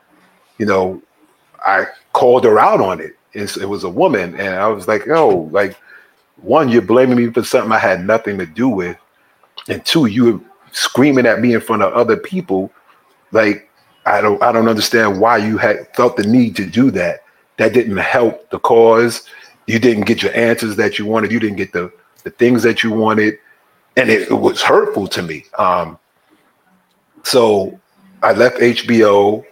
you 0.59 0.67
know 0.67 1.01
i 1.65 1.85
called 2.13 2.45
her 2.45 2.59
out 2.59 2.81
on 2.81 3.01
it 3.01 3.13
it's, 3.33 3.57
it 3.57 3.69
was 3.69 3.85
a 3.85 3.89
woman 3.89 4.35
and 4.37 4.55
i 4.55 4.67
was 4.67 4.89
like 4.89 5.09
oh 5.09 5.49
like 5.53 5.77
one 6.37 6.69
you're 6.69 6.83
blaming 6.83 7.17
me 7.17 7.31
for 7.31 7.45
something 7.45 7.73
i 7.73 7.79
had 7.79 8.05
nothing 8.05 8.39
to 8.39 8.47
do 8.47 8.69
with 8.69 8.97
and 9.69 9.85
two, 9.85 10.07
you 10.07 10.25
were 10.25 10.41
screaming 10.73 11.27
at 11.27 11.41
me 11.41 11.55
in 11.55 11.61
front 11.61 11.83
of 11.83 11.93
other 11.93 12.17
people. 12.17 12.73
Like, 13.31 13.69
I 14.05 14.21
don't 14.21 14.43
I 14.43 14.51
don't 14.53 14.69
understand 14.69 15.21
why 15.21 15.37
you 15.39 15.59
had 15.59 15.95
felt 15.95 16.17
the 16.17 16.25
need 16.25 16.57
to 16.57 16.67
do 16.67 16.91
that. 16.93 17.21
That 17.59 17.73
didn't 17.73 17.99
help 17.99 18.51
the 18.51 18.59
cause. 18.59 19.29
You 19.67 19.79
didn't 19.79 20.05
get 20.05 20.23
your 20.23 20.35
answers 20.35 20.77
that 20.77 20.99
you 20.99 21.07
wanted. 21.07 21.33
You 21.33 21.41
didn't 21.41 21.57
get 21.57 21.73
the 21.73 21.93
the 22.25 22.31
things 22.31 22.63
that 22.63 22.83
you 22.83 22.93
wanted. 22.93 23.39
And 23.97 24.09
it, 24.09 24.31
it 24.31 24.35
was 24.35 24.63
hurtful 24.63 25.07
to 25.09 25.23
me. 25.23 25.45
Um, 25.59 25.99
so 27.25 27.79
I 28.23 28.33
left 28.33 28.59
HBO. 28.59 29.45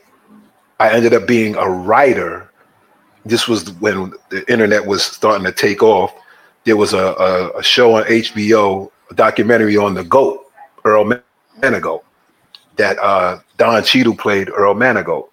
I 0.79 0.91
ended 0.91 1.13
up 1.13 1.27
being 1.27 1.57
a 1.57 1.69
writer. 1.69 2.51
This 3.27 3.47
was 3.47 3.71
when 3.81 4.13
the 4.31 4.51
internet 4.51 4.87
was 4.87 5.05
starting 5.05 5.45
to 5.45 5.53
take 5.53 5.83
off. 5.83 6.15
There 6.65 6.77
was 6.77 6.95
a, 6.95 6.99
a, 6.99 7.59
a 7.59 7.63
show 7.63 7.97
on 7.97 8.05
HBO 8.05 8.91
a 9.11 9.15
documentary 9.15 9.77
on 9.77 9.95
the 9.95 10.05
GOAT, 10.05 10.47
Earl 10.85 11.13
Manigault, 11.61 12.03
that 12.77 12.99
uh, 12.99 13.41
Don 13.57 13.83
Cheadle 13.83 14.17
played 14.17 14.49
Earl 14.51 14.75
Manigault. 14.75 15.29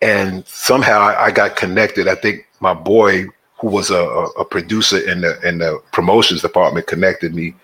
And 0.00 0.46
somehow 0.46 1.00
I 1.00 1.30
got 1.30 1.56
connected. 1.56 2.08
I 2.08 2.14
think 2.14 2.46
my 2.60 2.74
boy, 2.74 3.26
who 3.64 3.70
was 3.70 3.90
a, 3.90 3.96
a 3.96 4.44
producer 4.44 4.98
in 5.10 5.22
the 5.22 5.40
in 5.48 5.56
the 5.56 5.82
promotions 5.90 6.42
department, 6.42 6.86
connected 6.86 7.34
me 7.34 7.54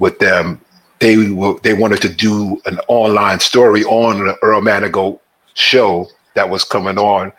with 0.00 0.18
them. 0.18 0.60
They 0.98 1.30
were, 1.30 1.60
they 1.60 1.74
wanted 1.74 2.02
to 2.02 2.08
do 2.08 2.60
an 2.66 2.80
online 2.88 3.38
story 3.38 3.84
on 3.84 4.24
the 4.24 4.36
Earl 4.42 4.62
Manigault 4.62 5.20
show 5.54 6.08
that 6.34 6.50
was 6.50 6.64
coming 6.64 6.98
on, 6.98 7.32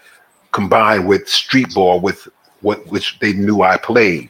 combined 0.54 1.10
with 1.10 1.28
street 1.28 1.74
ball, 1.74 2.00
with 2.00 2.26
what 2.62 2.88
which 2.88 3.20
they 3.20 3.34
knew 3.34 3.64
I 3.64 3.76
played. 3.76 4.30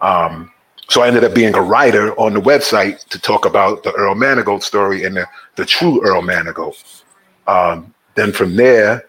Um, 0.00 0.50
so 0.88 1.02
I 1.02 1.08
ended 1.08 1.24
up 1.24 1.34
being 1.34 1.54
a 1.54 1.60
writer 1.60 2.18
on 2.18 2.32
the 2.32 2.40
website 2.40 3.04
to 3.08 3.18
talk 3.18 3.44
about 3.44 3.82
the 3.82 3.92
Earl 3.92 4.14
Manigault 4.14 4.62
story 4.62 5.04
and 5.04 5.16
the, 5.16 5.26
the 5.56 5.66
true 5.66 6.02
Earl 6.06 6.22
Manigault. 6.22 7.02
Um, 7.46 7.92
then 8.14 8.32
from 8.32 8.56
there, 8.56 9.04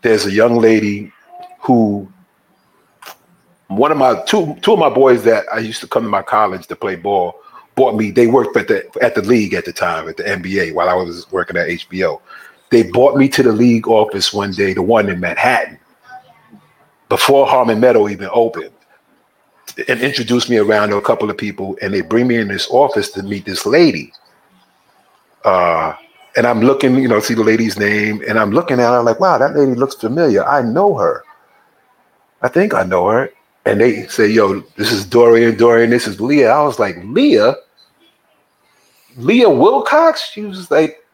there's 0.00 0.24
a 0.24 0.32
young 0.32 0.58
lady 0.58 1.12
who 1.60 2.10
one 3.68 3.92
of 3.92 3.98
my 3.98 4.20
two 4.22 4.56
two 4.62 4.72
of 4.72 4.78
my 4.78 4.88
boys 4.88 5.24
that 5.24 5.44
I 5.52 5.58
used 5.58 5.80
to 5.80 5.86
come 5.86 6.02
to 6.02 6.08
my 6.08 6.22
college 6.22 6.66
to 6.66 6.76
play 6.76 6.96
ball 6.96 7.40
bought 7.74 7.94
me. 7.94 8.10
They 8.10 8.26
worked 8.26 8.56
at 8.56 8.68
the 8.68 8.88
at 9.00 9.14
the 9.14 9.22
league 9.22 9.54
at 9.54 9.64
the 9.64 9.72
time 9.72 10.08
at 10.08 10.16
the 10.16 10.24
NBA 10.24 10.74
while 10.74 10.88
I 10.88 10.94
was 10.94 11.30
working 11.30 11.56
at 11.56 11.68
HBO. 11.68 12.20
They 12.70 12.82
brought 12.82 13.16
me 13.16 13.28
to 13.28 13.42
the 13.42 13.52
league 13.52 13.88
office 13.88 14.32
one 14.32 14.52
day, 14.52 14.74
the 14.74 14.82
one 14.82 15.08
in 15.08 15.20
Manhattan, 15.20 15.78
before 17.08 17.46
Harmon 17.46 17.80
Meadow 17.80 18.08
even 18.08 18.28
opened 18.32 18.72
and 19.86 20.00
introduced 20.00 20.50
me 20.50 20.56
around 20.56 20.88
to 20.88 20.96
a 20.96 21.02
couple 21.02 21.30
of 21.30 21.38
people, 21.38 21.76
and 21.80 21.94
they 21.94 22.00
bring 22.00 22.26
me 22.26 22.36
in 22.36 22.48
this 22.48 22.68
office 22.70 23.10
to 23.12 23.22
meet 23.22 23.44
this 23.44 23.64
lady. 23.64 24.12
Uh, 25.44 25.94
and 26.36 26.46
I'm 26.46 26.60
looking, 26.60 26.96
you 26.96 27.08
know, 27.08 27.20
see 27.20 27.34
the 27.34 27.44
lady's 27.44 27.78
name, 27.78 28.22
and 28.28 28.38
I'm 28.38 28.50
looking 28.50 28.80
at 28.80 28.90
her 28.90 29.02
like, 29.02 29.20
wow, 29.20 29.38
that 29.38 29.56
lady 29.56 29.74
looks 29.74 29.94
familiar. 29.94 30.44
I 30.44 30.62
know 30.62 30.96
her. 30.96 31.24
I 32.42 32.48
think 32.48 32.74
I 32.74 32.82
know 32.82 33.08
her. 33.08 33.30
And 33.68 33.82
they 33.82 34.06
say, 34.06 34.26
yo, 34.26 34.60
this 34.76 34.90
is 34.90 35.04
Dorian, 35.04 35.58
Dorian, 35.58 35.90
this 35.90 36.06
is 36.06 36.22
Leah. 36.22 36.50
I 36.50 36.62
was 36.62 36.78
like, 36.78 36.96
Leah? 37.04 37.54
Leah 39.18 39.50
Wilcox? 39.50 40.30
She 40.30 40.40
was 40.40 40.70
like, 40.70 41.04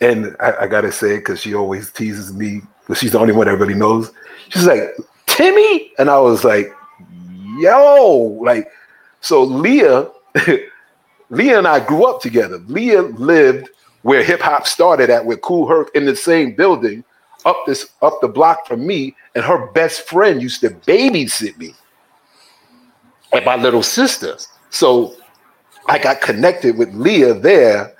and 0.00 0.34
I, 0.40 0.62
I 0.62 0.66
gotta 0.66 0.90
say 0.90 1.16
it 1.16 1.18
because 1.18 1.42
she 1.42 1.54
always 1.54 1.92
teases 1.92 2.32
me, 2.32 2.62
but 2.88 2.96
she's 2.96 3.12
the 3.12 3.18
only 3.18 3.34
one 3.34 3.46
that 3.46 3.58
really 3.58 3.74
knows. 3.74 4.10
She's 4.48 4.64
like, 4.66 4.96
Timmy? 5.26 5.92
And 5.98 6.08
I 6.08 6.18
was 6.18 6.44
like, 6.44 6.72
yo, 7.58 8.38
like, 8.42 8.70
so 9.20 9.42
Leah, 9.42 10.10
Leah 11.28 11.58
and 11.58 11.68
I 11.68 11.84
grew 11.84 12.06
up 12.06 12.22
together. 12.22 12.56
Leah 12.68 13.02
lived 13.02 13.68
where 14.00 14.24
hip 14.24 14.40
hop 14.40 14.66
started 14.66 15.10
at 15.10 15.26
with 15.26 15.42
Kool 15.42 15.66
Herc 15.66 15.94
in 15.94 16.06
the 16.06 16.16
same 16.16 16.54
building, 16.54 17.04
up 17.44 17.64
this 17.66 17.90
up 18.02 18.20
the 18.20 18.28
block 18.28 18.66
from 18.66 18.86
me, 18.86 19.14
and 19.34 19.44
her 19.44 19.66
best 19.72 20.08
friend 20.08 20.42
used 20.42 20.60
to 20.62 20.70
babysit 20.70 21.56
me 21.58 21.74
and 23.32 23.44
my 23.44 23.56
little 23.56 23.82
sister. 23.82 24.36
So 24.70 25.14
I 25.86 25.98
got 25.98 26.20
connected 26.20 26.78
with 26.78 26.94
Leah 26.94 27.34
there, 27.34 27.94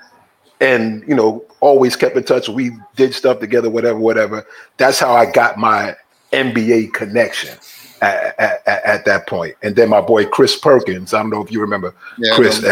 and 0.59 1.03
you 1.07 1.15
know, 1.15 1.45
always 1.59 1.95
kept 1.95 2.15
in 2.15 2.23
touch. 2.23 2.49
We 2.49 2.71
did 2.95 3.13
stuff 3.13 3.39
together, 3.39 3.69
whatever, 3.69 3.99
whatever. 3.99 4.45
That's 4.77 4.99
how 4.99 5.13
I 5.13 5.29
got 5.29 5.57
my 5.57 5.95
NBA 6.31 6.93
connection 6.93 7.57
at, 8.01 8.39
at, 8.39 8.67
at, 8.67 9.05
that 9.05 9.27
point. 9.27 9.55
And 9.63 9.75
then 9.75 9.89
my 9.89 10.01
boy 10.01 10.25
Chris 10.25 10.57
Perkins, 10.57 11.13
I 11.13 11.21
don't 11.21 11.29
know 11.29 11.43
if 11.43 11.51
you 11.51 11.61
remember 11.61 11.93
yeah, 12.17 12.35
Chris. 12.35 12.63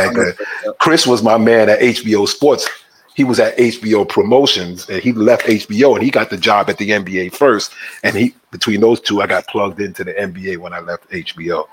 Chris 0.79 1.07
was 1.07 1.23
my 1.23 1.37
man 1.37 1.69
at 1.69 1.79
HBO 1.79 2.27
Sports 2.27 2.67
he 3.15 3.23
was 3.23 3.39
at 3.39 3.55
HBO 3.57 4.07
Promotions 4.07 4.89
and 4.89 5.01
he 5.01 5.13
left 5.13 5.45
HBO 5.45 5.95
and 5.95 6.03
he 6.03 6.09
got 6.09 6.29
the 6.29 6.37
job 6.37 6.69
at 6.69 6.77
the 6.77 6.89
NBA 6.89 7.33
first. 7.33 7.71
And 8.03 8.15
he 8.15 8.35
between 8.51 8.81
those 8.81 8.99
two, 8.99 9.21
I 9.21 9.27
got 9.27 9.47
plugged 9.47 9.79
into 9.79 10.03
the 10.03 10.13
NBA 10.13 10.57
when 10.57 10.73
I 10.73 10.79
left 10.79 11.09
HBO. 11.09 11.67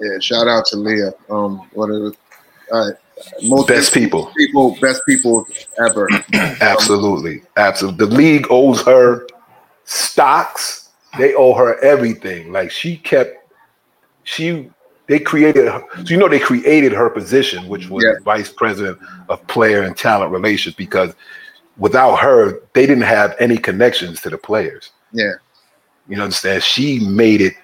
Yeah, 0.00 0.18
shout 0.20 0.46
out 0.46 0.66
to 0.66 0.76
Leah. 0.76 1.12
Um, 1.28 1.58
one 1.72 1.90
of 1.90 2.02
the 2.02 2.16
uh, 2.72 2.90
most 3.42 3.68
best 3.68 3.92
people, 3.92 4.30
people, 4.36 4.76
best 4.80 5.02
people 5.06 5.46
ever. 5.84 6.08
absolutely, 6.60 7.42
absolutely. 7.56 8.06
The 8.06 8.14
league 8.14 8.46
owes 8.50 8.82
her 8.82 9.26
stocks. 9.84 10.90
They 11.16 11.34
owe 11.34 11.54
her 11.54 11.82
everything. 11.82 12.52
Like 12.52 12.70
she 12.70 12.96
kept, 12.96 13.52
she 14.24 14.70
they 15.08 15.18
created 15.18 15.66
so 15.66 16.04
you 16.04 16.16
know 16.16 16.28
they 16.28 16.38
created 16.38 16.92
her 16.92 17.10
position 17.10 17.66
which 17.66 17.88
was 17.88 18.04
yeah. 18.04 18.12
vice 18.22 18.52
president 18.52 18.98
of 19.28 19.44
player 19.48 19.82
and 19.82 19.96
talent 19.96 20.30
relations 20.30 20.74
because 20.74 21.14
without 21.78 22.16
her 22.16 22.60
they 22.74 22.86
didn't 22.86 23.02
have 23.02 23.34
any 23.40 23.56
connections 23.56 24.20
to 24.22 24.30
the 24.30 24.38
players. 24.38 24.90
Yeah. 25.12 25.32
You 26.08 26.20
understand? 26.22 26.62
She 26.62 27.00
made 27.00 27.40
it 27.40 27.54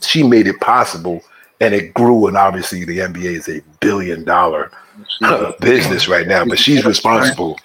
she 0.00 0.22
made 0.22 0.46
it 0.46 0.58
possible 0.60 1.22
and 1.60 1.74
it 1.74 1.94
grew 1.94 2.26
and 2.26 2.36
obviously 2.36 2.84
the 2.84 2.98
nba 2.98 3.24
is 3.24 3.48
a 3.48 3.60
billion 3.80 4.24
dollar 4.24 4.72
business 5.60 6.08
right 6.08 6.26
now 6.26 6.44
but 6.44 6.58
she's 6.58 6.84
responsible. 6.84 7.58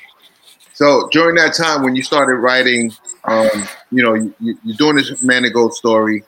So 0.73 1.10
during 1.12 1.36
that 1.36 1.54
time 1.54 1.84
when 1.84 1.95
you 1.95 2.04
started 2.04 2.36
writing 2.36 2.91
um, 3.23 3.49
you 3.91 4.04
know 4.04 4.13
you, 4.13 4.58
are 4.69 4.78
doing 4.78 4.97
this 4.97 5.23
Manigault 5.23 5.73
story 5.73 6.23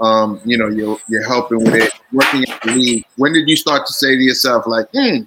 um, 0.00 0.40
you 0.44 0.58
know, 0.58 0.68
you're 0.68 0.98
you're 1.08 1.26
helping 1.26 1.64
with 1.64 1.74
it, 1.74 1.92
working 2.12 2.44
at 2.48 2.62
the 2.62 2.72
league. 2.72 3.04
When 3.16 3.32
did 3.32 3.48
you 3.48 3.56
start 3.56 3.86
to 3.86 3.92
say 3.92 4.16
to 4.16 4.22
yourself, 4.22 4.66
like, 4.66 4.86
hmm, 4.92 5.22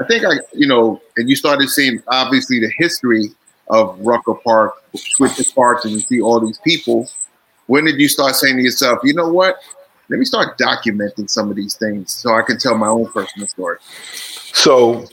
I 0.00 0.04
think 0.06 0.24
I, 0.24 0.34
you 0.52 0.66
know, 0.66 1.00
and 1.16 1.28
you 1.28 1.36
started 1.36 1.68
seeing 1.68 2.02
obviously 2.08 2.58
the 2.58 2.72
history 2.78 3.30
of 3.68 3.98
Rucker 4.00 4.34
Park, 4.34 4.74
Switzer 4.94 5.50
Parks, 5.54 5.84
and 5.84 5.94
you 5.94 6.00
see 6.00 6.20
all 6.20 6.40
these 6.40 6.58
people. 6.58 7.08
When 7.66 7.84
did 7.84 8.00
you 8.00 8.08
start 8.08 8.34
saying 8.34 8.56
to 8.56 8.62
yourself, 8.62 8.98
you 9.04 9.14
know 9.14 9.28
what? 9.28 9.56
Let 10.08 10.18
me 10.18 10.24
start 10.24 10.58
documenting 10.58 11.30
some 11.30 11.48
of 11.48 11.56
these 11.56 11.76
things 11.76 12.12
so 12.12 12.34
I 12.34 12.42
can 12.42 12.58
tell 12.58 12.76
my 12.76 12.88
own 12.88 13.06
personal 13.06 13.46
story. 13.46 13.78
So, 13.82 15.06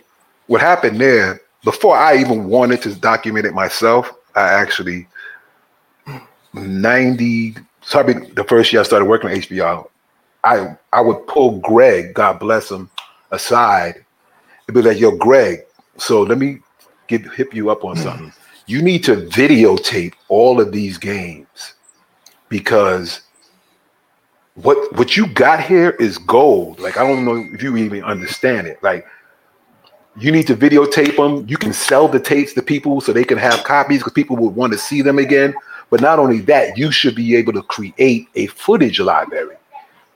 what 0.48 0.62
happened 0.62 1.00
there? 1.00 1.42
Before 1.64 1.96
I 1.96 2.18
even 2.18 2.48
wanted 2.48 2.82
to 2.84 2.96
document 2.96 3.46
it 3.46 3.54
myself, 3.54 4.12
I 4.36 4.54
actually 4.54 5.08
ninety 6.54 7.56
probably 7.92 8.28
the 8.32 8.44
first 8.44 8.72
year 8.72 8.82
I 8.82 8.86
started 8.86 9.06
working 9.06 9.30
on 9.30 9.36
HBO, 9.36 9.90
I 10.44 10.78
I 10.94 11.02
would 11.02 11.28
pull 11.28 11.60
Greg, 11.60 12.14
God 12.14 12.40
bless 12.40 12.72
him, 12.72 12.90
aside 13.32 14.06
and 14.68 14.76
be 14.76 14.82
like, 14.82 15.00
"Yo, 15.00 15.12
Greg, 15.12 15.60
so 15.98 16.22
let 16.22 16.38
me 16.38 16.60
get 17.08 17.22
hip 17.34 17.54
you 17.54 17.70
up 17.70 17.84
on 17.84 17.96
mm-hmm. 17.96 18.04
something. 18.04 18.34
You 18.68 18.82
need 18.82 19.04
to 19.06 19.16
videotape 19.16 20.14
all 20.28 20.62
of 20.62 20.72
these 20.72 20.98
games 20.98 21.74
because 22.50 23.22
what 24.56 24.96
what 24.96 25.18
you 25.18 25.28
got 25.28 25.62
here 25.62 25.92
is 25.92 26.18
gold. 26.18 26.80
Like 26.80 26.98
I 26.98 27.08
don't 27.08 27.26
know 27.26 27.36
if 27.54 27.64
you 27.64 27.76
even 27.78 28.04
understand 28.04 28.68
it. 28.68 28.82
Like 28.84 29.06
you 30.18 30.32
need 30.32 30.48
to 30.48 30.56
videotape 30.56 31.16
them. 31.16 31.48
You 31.48 31.58
can 31.58 31.74
sell 31.74 32.08
the 32.08 32.20
tapes 32.20 32.54
to 32.54 32.62
people 32.62 33.02
so 33.02 33.14
they 33.14 33.24
can 33.24 33.38
have 33.38 33.64
copies 33.64 34.00
because 34.00 34.14
people 34.14 34.36
would 34.38 34.56
want 34.56 34.74
to 34.74 34.80
see 34.80 35.02
them 35.02 35.18
again. 35.18 35.54
But 35.90 36.02
not 36.02 36.20
only 36.20 36.40
that, 36.42 36.78
you 36.78 36.92
should 36.92 37.16
be 37.16 37.36
able 37.36 37.54
to 37.54 37.64
create 37.64 38.28
a 38.36 38.48
footage 38.48 39.00
library 39.00 39.58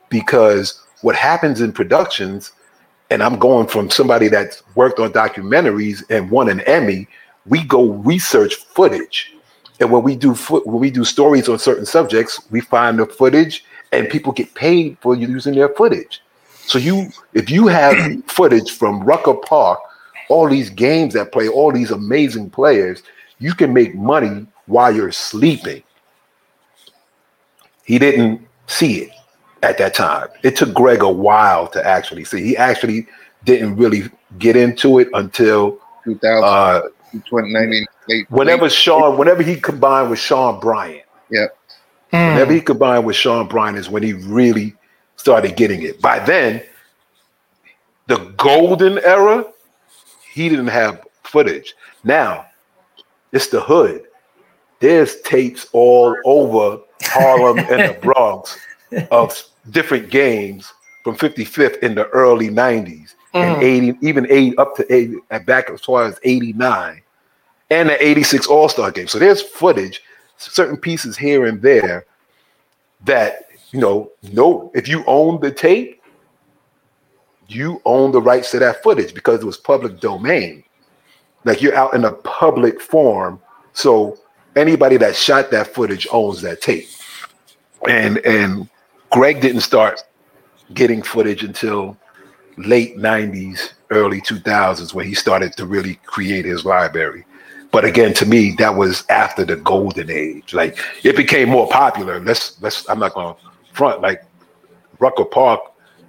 because 0.08 0.80
what 1.02 1.16
happens 1.16 1.60
in 1.60 1.72
productions, 1.72 2.52
and 3.10 3.22
I'm 3.22 3.38
going 3.38 3.66
from 3.66 3.90
somebody 3.90 4.28
that's 4.28 4.62
worked 4.76 5.00
on 5.00 5.12
documentaries 5.12 6.02
and 6.10 6.30
won 6.30 6.48
an 6.48 6.60
Emmy, 6.60 7.08
we 7.46 7.64
go 7.64 7.90
research 7.90 8.54
footage. 8.54 9.34
And 9.80 9.90
when 9.90 10.02
we 10.02 10.16
do 10.16 10.34
fo- 10.34 10.62
when 10.64 10.80
we 10.80 10.90
do 10.90 11.04
stories 11.04 11.48
on 11.48 11.58
certain 11.58 11.84
subjects, 11.84 12.40
we 12.50 12.60
find 12.60 12.98
the 12.98 13.06
footage 13.06 13.64
and 13.92 14.08
people 14.08 14.32
get 14.32 14.54
paid 14.54 14.96
for 15.00 15.14
using 15.14 15.54
their 15.54 15.68
footage. 15.70 16.22
So 16.66 16.78
you 16.78 17.10
if 17.34 17.50
you 17.50 17.66
have 17.66 18.24
footage 18.28 18.70
from 18.70 19.02
Rucker 19.02 19.34
Park, 19.34 19.80
all 20.28 20.48
these 20.48 20.70
games 20.70 21.14
that 21.14 21.32
play, 21.32 21.48
all 21.48 21.72
these 21.72 21.90
amazing 21.90 22.50
players, 22.50 23.02
you 23.40 23.52
can 23.52 23.72
make 23.72 23.94
money 23.94 24.46
while 24.66 24.94
you're 24.94 25.12
sleeping. 25.12 25.82
He 27.84 27.98
didn't 27.98 28.46
see 28.66 29.02
it 29.02 29.10
at 29.62 29.78
that 29.78 29.94
time. 29.94 30.28
It 30.42 30.56
took 30.56 30.72
Greg 30.72 31.02
a 31.02 31.10
while 31.10 31.66
to 31.68 31.86
actually 31.86 32.24
see. 32.24 32.42
He 32.42 32.56
actually 32.56 33.06
didn't 33.44 33.76
really 33.76 34.04
get 34.38 34.56
into 34.56 34.98
it 34.98 35.08
until 35.14 35.78
2000, 36.04 36.44
uh, 36.44 36.80
2019, 37.12 38.26
whenever 38.28 38.68
Sean, 38.68 39.18
whenever 39.18 39.42
he 39.42 39.56
combined 39.56 40.10
with 40.10 40.18
Sean 40.18 40.60
Bryant. 40.60 41.04
Yeah. 41.30 41.46
Whenever 42.10 42.52
he 42.52 42.60
combined 42.60 43.04
with 43.04 43.16
Sean 43.16 43.48
Bryant 43.48 43.76
is 43.76 43.88
when 43.88 44.02
he 44.02 44.12
really 44.12 44.74
started 45.16 45.56
getting 45.56 45.82
it. 45.82 46.00
By 46.00 46.20
then, 46.20 46.62
the 48.06 48.18
golden 48.36 48.98
era, 48.98 49.44
he 50.32 50.48
didn't 50.48 50.68
have 50.68 51.02
footage. 51.24 51.74
Now, 52.04 52.46
it's 53.32 53.48
the 53.48 53.60
hood 53.60 54.04
there's 54.84 55.18
tapes 55.22 55.66
all 55.72 56.14
over 56.26 56.78
Harlem 57.04 57.58
and 57.58 57.68
the 57.68 57.98
Bronx 58.02 58.58
of 59.10 59.42
different 59.70 60.10
games 60.10 60.70
from 61.02 61.16
55th 61.16 61.78
in 61.78 61.94
the 61.94 62.06
early 62.08 62.50
90s 62.50 63.14
mm. 63.32 63.40
and 63.40 63.62
80, 63.62 63.98
even 64.06 64.26
80 64.30 64.58
up 64.58 64.76
to 64.76 64.94
80, 64.94 65.16
back 65.46 65.70
as 65.70 65.80
far 65.80 66.04
as 66.04 66.20
89 66.22 67.00
and 67.70 67.88
the 67.88 68.06
86 68.06 68.46
All 68.46 68.68
Star 68.68 68.90
game. 68.90 69.08
So 69.08 69.18
there's 69.18 69.40
footage, 69.40 70.02
certain 70.36 70.76
pieces 70.76 71.16
here 71.16 71.46
and 71.46 71.62
there 71.62 72.04
that, 73.06 73.48
you 73.70 73.80
know, 73.80 74.12
no, 74.34 74.70
if 74.74 74.86
you 74.86 75.02
own 75.06 75.40
the 75.40 75.50
tape, 75.50 76.02
you 77.48 77.80
own 77.86 78.12
the 78.12 78.20
rights 78.20 78.50
to 78.50 78.58
that 78.58 78.82
footage 78.82 79.14
because 79.14 79.40
it 79.40 79.46
was 79.46 79.56
public 79.56 79.98
domain. 79.98 80.62
Like 81.44 81.62
you're 81.62 81.74
out 81.74 81.94
in 81.94 82.04
a 82.04 82.12
public 82.12 82.82
forum. 82.82 83.40
So 83.72 84.18
anybody 84.56 84.96
that 84.98 85.16
shot 85.16 85.50
that 85.50 85.74
footage 85.74 86.06
owns 86.12 86.40
that 86.42 86.60
tape. 86.60 86.88
And 87.88 88.18
and 88.18 88.68
Greg 89.10 89.40
didn't 89.40 89.60
start 89.60 90.02
getting 90.72 91.02
footage 91.02 91.42
until 91.42 91.96
late 92.56 92.96
90s, 92.96 93.72
early 93.90 94.20
2000s 94.20 94.94
when 94.94 95.06
he 95.06 95.14
started 95.14 95.52
to 95.56 95.66
really 95.66 95.96
create 96.06 96.44
his 96.44 96.64
library. 96.64 97.24
But 97.70 97.84
again, 97.84 98.14
to 98.14 98.26
me, 98.26 98.54
that 98.58 98.76
was 98.76 99.04
after 99.08 99.44
the 99.44 99.56
golden 99.56 100.10
age. 100.10 100.54
Like 100.54 100.78
it 101.02 101.16
became 101.16 101.48
more 101.48 101.68
popular. 101.68 102.20
Let's 102.20 102.60
let's 102.62 102.88
I'm 102.88 103.00
not 103.00 103.14
gonna 103.14 103.36
front 103.72 104.00
like 104.00 104.24
Rucker 105.00 105.24
Park 105.24 105.60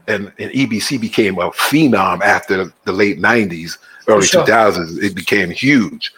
and, 0.07 0.31
and 0.37 0.51
EBC 0.51 1.01
became 1.01 1.39
a 1.39 1.49
phenom 1.51 2.21
after 2.21 2.71
the 2.83 2.91
late 2.91 3.19
90s, 3.19 3.77
early 4.07 4.25
sure. 4.25 4.45
2000s. 4.45 5.01
It 5.01 5.15
became 5.15 5.49
huge. 5.49 6.13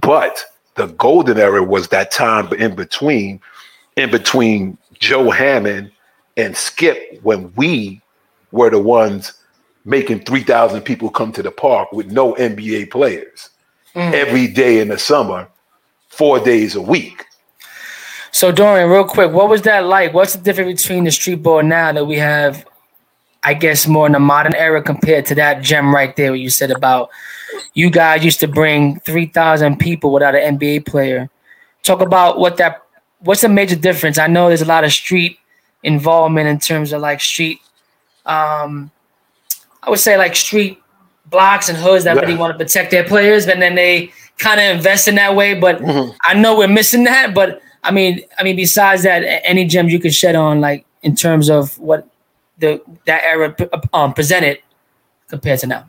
But 0.00 0.44
the 0.74 0.86
golden 0.86 1.38
era 1.38 1.62
was 1.62 1.88
that 1.88 2.10
time 2.10 2.52
in 2.54 2.74
between, 2.74 3.40
in 3.96 4.10
between 4.10 4.78
Joe 4.98 5.30
Hammond 5.30 5.90
and 6.36 6.56
Skip 6.56 7.20
when 7.22 7.52
we 7.56 8.00
were 8.52 8.70
the 8.70 8.78
ones 8.78 9.32
making 9.84 10.20
3,000 10.24 10.82
people 10.82 11.10
come 11.10 11.32
to 11.32 11.42
the 11.42 11.50
park 11.50 11.92
with 11.92 12.10
no 12.12 12.34
NBA 12.34 12.90
players. 12.90 13.50
mm. 13.94 14.12
every 14.12 14.46
day 14.46 14.80
in 14.80 14.88
the 14.88 14.98
summer, 14.98 15.48
four 16.08 16.40
days 16.40 16.74
a 16.74 16.82
week. 16.82 17.26
So 18.32 18.52
Dorian, 18.52 18.88
real 18.88 19.04
quick, 19.04 19.32
what 19.32 19.48
was 19.48 19.62
that 19.62 19.84
like? 19.84 20.14
What's 20.14 20.34
the 20.34 20.42
difference 20.42 20.82
between 20.82 21.04
the 21.04 21.10
street 21.10 21.42
ball 21.42 21.62
now 21.62 21.92
that 21.92 22.04
we 22.04 22.16
have, 22.16 22.64
I 23.42 23.54
guess, 23.54 23.86
more 23.86 24.06
in 24.06 24.12
the 24.12 24.20
modern 24.20 24.54
era 24.54 24.82
compared 24.82 25.26
to 25.26 25.34
that 25.36 25.62
gem 25.62 25.94
right 25.94 26.14
there? 26.16 26.30
What 26.30 26.40
you 26.40 26.50
said 26.50 26.70
about 26.70 27.10
you 27.74 27.90
guys 27.90 28.24
used 28.24 28.40
to 28.40 28.48
bring 28.48 29.00
three 29.00 29.26
thousand 29.26 29.78
people 29.78 30.12
without 30.12 30.34
an 30.34 30.58
NBA 30.58 30.86
player. 30.86 31.30
Talk 31.82 32.00
about 32.00 32.38
what 32.38 32.56
that. 32.58 32.82
What's 33.20 33.42
the 33.42 33.48
major 33.48 33.76
difference? 33.76 34.18
I 34.18 34.26
know 34.26 34.48
there's 34.48 34.62
a 34.62 34.66
lot 34.66 34.84
of 34.84 34.92
street 34.92 35.38
involvement 35.82 36.48
in 36.48 36.58
terms 36.58 36.92
of 36.92 37.00
like 37.00 37.20
street. 37.20 37.60
Um, 38.26 38.90
I 39.82 39.90
would 39.90 39.98
say 39.98 40.16
like 40.16 40.36
street 40.36 40.80
blocks 41.26 41.68
and 41.68 41.78
hoods 41.78 42.04
that 42.04 42.16
really 42.16 42.34
want 42.34 42.52
to 42.52 42.62
protect 42.62 42.90
their 42.90 43.04
players, 43.04 43.46
and 43.46 43.62
then 43.62 43.74
they 43.74 44.12
kind 44.38 44.60
of 44.60 44.76
invest 44.76 45.08
in 45.08 45.14
that 45.14 45.34
way. 45.34 45.58
But 45.58 45.78
mm-hmm. 45.78 46.16
I 46.26 46.34
know 46.34 46.58
we're 46.58 46.68
missing 46.68 47.04
that. 47.04 47.34
But 47.34 47.62
I 47.82 47.90
mean, 47.90 48.20
I 48.38 48.42
mean, 48.42 48.56
besides 48.56 49.02
that, 49.04 49.22
any 49.44 49.64
gems 49.64 49.92
you 49.92 49.98
could 49.98 50.14
shed 50.14 50.36
on, 50.36 50.60
like 50.60 50.84
in 51.02 51.14
terms 51.14 51.48
of 51.48 51.78
what 51.78 52.06
the 52.60 52.82
that 53.06 53.22
era 53.24 53.54
um, 53.92 54.12
presented 54.12 54.60
compared 55.28 55.60
to 55.60 55.66
now. 55.66 55.86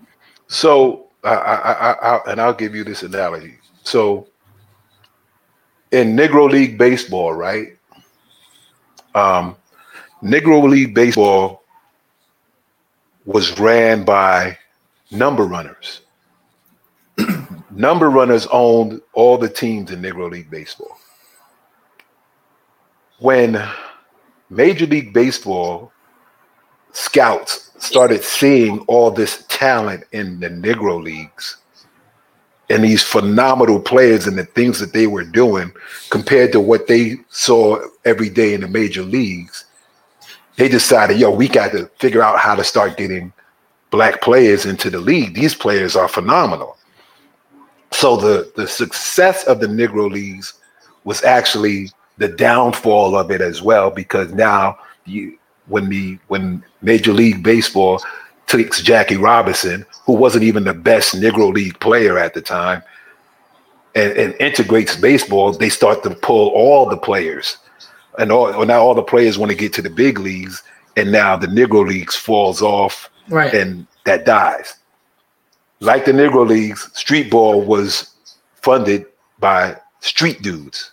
So, 0.48 1.08
I, 1.24 1.34
I, 1.36 1.92
I, 1.92 2.32
and 2.32 2.42
I'll 2.42 2.54
give 2.54 2.76
you 2.76 2.84
this 2.84 3.04
analogy. 3.04 3.56
So, 3.84 4.28
in 5.92 6.16
Negro 6.16 6.50
League 6.50 6.78
baseball, 6.78 7.34
right? 7.34 7.78
Um, 9.14 9.56
Negro 10.24 10.70
League 10.70 10.96
baseball 10.96 11.64
was 13.26 13.60
ran 13.60 14.04
by 14.04 14.58
number 15.12 15.44
runners. 15.44 16.02
number 17.72 18.10
runners 18.10 18.48
owned 18.52 19.02
all 19.14 19.38
the 19.38 19.50
teams 19.50 19.92
in 19.92 20.02
Negro 20.02 20.32
League 20.32 20.50
baseball 20.50 20.98
when 23.22 23.64
Major 24.50 24.88
League 24.88 25.14
Baseball 25.14 25.92
scouts 26.94 27.72
started 27.80 28.24
seeing 28.24 28.80
all 28.82 29.12
this 29.12 29.46
talent 29.48 30.04
in 30.12 30.40
the 30.40 30.50
Negro 30.50 31.02
Leagues 31.02 31.58
and 32.72 32.84
these 32.84 33.04
phenomenal 33.04 33.80
players 33.80 34.28
and 34.28 34.38
the 34.38 34.46
things 34.46 34.80
that 34.80 34.94
they 34.94 35.08
were 35.08 35.26
doing 35.26 35.72
compared 36.10 36.52
to 36.54 36.60
what 36.62 36.88
they 36.88 37.18
saw 37.30 37.80
every 38.06 38.30
day 38.30 38.54
in 38.54 38.62
the 38.62 38.68
major 38.68 39.02
leagues, 39.02 39.66
they 40.56 40.70
decided, 40.70 41.20
yo, 41.20 41.32
we 41.32 41.48
got 41.48 41.72
to 41.74 41.88
figure 42.00 42.24
out 42.24 42.40
how 42.40 42.56
to 42.56 42.64
start 42.64 42.98
getting 42.98 43.34
black 43.90 44.22
players 44.22 44.66
into 44.66 44.90
the 44.90 45.00
league. 45.00 45.34
These 45.34 45.54
players 45.54 45.96
are 45.96 46.08
phenomenal. 46.08 46.78
So 47.92 48.16
the 48.16 48.52
the 48.56 48.68
success 48.68 49.44
of 49.46 49.60
the 49.60 49.68
Negro 49.68 50.10
Leagues 50.10 50.54
was 51.04 51.24
actually 51.24 51.90
the 52.18 52.30
downfall 52.30 53.18
of 53.18 53.32
it 53.32 53.42
as 53.42 53.62
well 53.62 53.92
because 53.92 54.32
now 54.32 54.78
you 55.06 55.38
when 55.72 55.90
the 55.90 56.18
when 56.28 56.64
Major 56.82 57.14
League 57.14 57.44
Baseball 57.44 58.02
takes 58.48 58.82
Jackie 58.82 59.18
Robinson, 59.18 59.86
who 60.06 60.14
wasn't 60.14 60.44
even 60.44 60.66
the 60.66 60.74
best 60.74 61.16
Negro 61.16 61.54
League 61.54 61.80
player 61.80 62.18
at 62.18 62.34
the 62.34 62.42
time, 62.42 62.84
and, 63.96 64.12
and 64.14 64.34
integrates 64.36 64.96
baseball, 64.96 65.54
they 65.54 65.70
start 65.70 66.04
to 66.04 66.10
pull 66.10 66.50
all 66.50 66.88
the 66.88 66.98
players, 66.98 67.58
and 68.20 68.32
all 68.32 68.66
now 68.66 68.82
all 68.82 68.94
the 68.94 69.04
players 69.04 69.38
want 69.38 69.52
to 69.52 69.58
get 69.58 69.74
to 69.74 69.82
the 69.82 69.90
big 69.90 70.20
leagues, 70.20 70.64
and 70.98 71.12
now 71.12 71.36
the 71.36 71.48
Negro 71.48 71.88
Leagues 71.88 72.16
falls 72.16 72.62
off, 72.62 73.10
right, 73.30 73.54
and 73.54 73.88
that 74.06 74.26
dies. 74.26 74.76
Like 75.80 76.06
the 76.06 76.12
Negro 76.12 76.48
Leagues, 76.48 76.92
street 76.94 77.32
ball 77.32 77.62
was 77.62 78.14
funded 78.62 79.06
by 79.40 79.78
street 80.02 80.42
dudes 80.42 80.92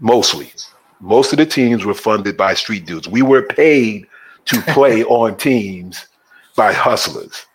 mostly. 0.00 0.52
Most 1.00 1.32
of 1.32 1.38
the 1.38 1.46
teams 1.46 1.84
were 1.84 1.94
funded 1.94 2.36
by 2.36 2.54
street 2.54 2.86
dudes. 2.86 3.08
We 3.08 3.22
were 3.22 3.42
paid 3.42 4.06
to 4.46 4.60
play 4.68 5.04
on 5.04 5.36
teams 5.36 6.06
by 6.56 6.72
hustlers. 6.72 7.46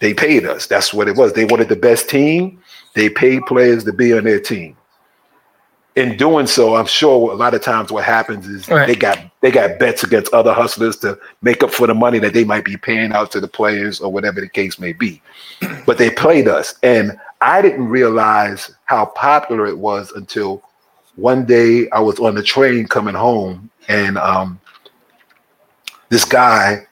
They 0.00 0.14
paid 0.14 0.44
us. 0.46 0.66
That's 0.66 0.94
what 0.94 1.08
it 1.08 1.16
was. 1.16 1.32
They 1.32 1.44
wanted 1.44 1.68
the 1.68 1.76
best 1.76 2.08
team. 2.08 2.62
They 2.94 3.08
paid 3.08 3.42
players 3.46 3.84
to 3.84 3.92
be 3.92 4.12
on 4.12 4.24
their 4.24 4.40
team. 4.40 4.76
In 5.96 6.16
doing 6.16 6.46
so, 6.46 6.76
I'm 6.76 6.86
sure 6.86 7.32
a 7.32 7.34
lot 7.34 7.54
of 7.54 7.62
times 7.62 7.90
what 7.90 8.04
happens 8.04 8.46
is 8.46 8.68
right. 8.68 8.86
they 8.86 8.94
got 8.94 9.18
they 9.40 9.50
got 9.50 9.80
bets 9.80 10.04
against 10.04 10.32
other 10.32 10.52
hustlers 10.52 10.96
to 10.98 11.18
make 11.42 11.64
up 11.64 11.72
for 11.72 11.88
the 11.88 11.94
money 11.94 12.20
that 12.20 12.34
they 12.34 12.44
might 12.44 12.64
be 12.64 12.76
paying 12.76 13.10
out 13.10 13.32
to 13.32 13.40
the 13.40 13.48
players 13.48 14.00
or 14.00 14.12
whatever 14.12 14.40
the 14.40 14.48
case 14.48 14.78
may 14.78 14.92
be. 14.92 15.20
But 15.86 15.98
they 15.98 16.10
played 16.10 16.46
us, 16.46 16.76
and 16.84 17.18
I 17.40 17.62
didn't 17.62 17.88
realize 17.88 18.70
how 18.84 19.06
popular 19.06 19.66
it 19.66 19.78
was 19.78 20.12
until 20.12 20.62
one 21.18 21.44
day 21.44 21.88
I 21.90 21.98
was 22.00 22.20
on 22.20 22.36
the 22.36 22.42
train 22.42 22.86
coming 22.86 23.14
home, 23.14 23.70
and 23.88 24.16
um, 24.18 24.60
this 26.10 26.24
guy, 26.24 26.86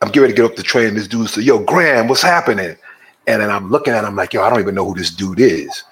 I'm 0.00 0.08
getting 0.08 0.22
ready 0.22 0.32
to 0.32 0.36
get 0.42 0.50
off 0.50 0.56
the 0.56 0.62
train. 0.62 0.94
This 0.94 1.06
dude 1.06 1.28
said, 1.28 1.44
"Yo, 1.44 1.62
Graham, 1.62 2.08
what's 2.08 2.22
happening?" 2.22 2.76
And 3.26 3.42
then 3.42 3.50
I'm 3.50 3.70
looking 3.70 3.92
at 3.92 4.04
him 4.04 4.16
like, 4.16 4.32
"Yo, 4.32 4.42
I 4.42 4.48
don't 4.48 4.60
even 4.60 4.74
know 4.74 4.86
who 4.86 4.94
this 4.94 5.10
dude 5.10 5.38
is." 5.38 5.84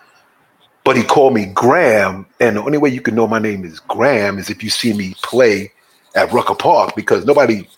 But 0.84 0.96
he 0.96 1.04
called 1.04 1.34
me 1.34 1.46
Graham, 1.46 2.26
and 2.40 2.56
the 2.56 2.62
only 2.62 2.78
way 2.78 2.88
you 2.88 3.02
can 3.02 3.14
know 3.14 3.26
my 3.26 3.38
name 3.38 3.64
is 3.64 3.78
Graham 3.80 4.38
is 4.38 4.48
if 4.48 4.64
you 4.64 4.70
see 4.70 4.94
me 4.94 5.14
play 5.22 5.70
at 6.16 6.32
Rucker 6.32 6.54
Park 6.54 6.96
because 6.96 7.26
nobody 7.26 7.68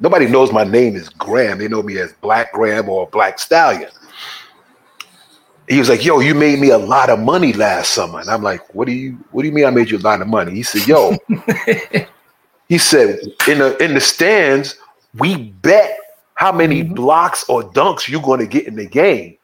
nobody 0.00 0.26
knows 0.26 0.52
my 0.52 0.64
name 0.64 0.96
is 0.96 1.10
Graham. 1.10 1.58
They 1.58 1.68
know 1.68 1.82
me 1.82 1.98
as 1.98 2.14
Black 2.14 2.54
Graham 2.54 2.88
or 2.88 3.06
Black 3.08 3.38
Stallion 3.38 3.90
he 5.68 5.78
was 5.78 5.88
like, 5.88 6.04
"Yo, 6.04 6.20
you 6.20 6.34
made 6.34 6.58
me 6.58 6.70
a 6.70 6.78
lot 6.78 7.10
of 7.10 7.18
money 7.18 7.52
last 7.52 7.92
summer," 7.92 8.20
and 8.20 8.28
I'm 8.28 8.42
like, 8.42 8.74
"What 8.74 8.86
do 8.86 8.92
you 8.92 9.18
What 9.30 9.42
do 9.42 9.48
you 9.48 9.54
mean 9.54 9.66
I 9.66 9.70
made 9.70 9.90
you 9.90 9.98
a 9.98 10.00
lot 10.00 10.20
of 10.20 10.28
money?" 10.28 10.52
He 10.52 10.62
said, 10.62 10.86
"Yo," 10.86 11.16
he 12.68 12.78
said, 12.78 13.20
"in 13.46 13.58
the 13.58 13.76
in 13.82 13.94
the 13.94 14.00
stands, 14.00 14.76
we 15.18 15.36
bet 15.36 15.98
how 16.34 16.52
many 16.52 16.82
mm-hmm. 16.82 16.94
blocks 16.94 17.44
or 17.48 17.62
dunks 17.62 18.08
you're 18.08 18.22
going 18.22 18.40
to 18.40 18.46
get 18.46 18.66
in 18.66 18.76
the 18.76 18.86
game, 18.86 19.36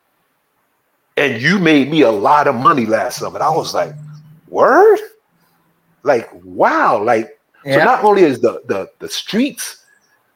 and 1.17 1.41
you 1.43 1.59
made 1.59 1.91
me 1.91 2.03
a 2.03 2.11
lot 2.11 2.49
of 2.49 2.55
money 2.55 2.87
last 2.87 3.19
summer." 3.19 3.37
And 3.37 3.45
I 3.45 3.51
was 3.51 3.75
like, 3.75 3.95
"Word." 4.49 4.99
Like 6.05 6.29
wow, 6.45 7.03
like 7.03 7.39
yeah. 7.65 7.79
so. 7.79 7.85
Not 7.85 8.05
only 8.05 8.23
is 8.23 8.41
the 8.41 8.63
the 8.67 8.91
the 8.99 9.09
streets 9.09 9.85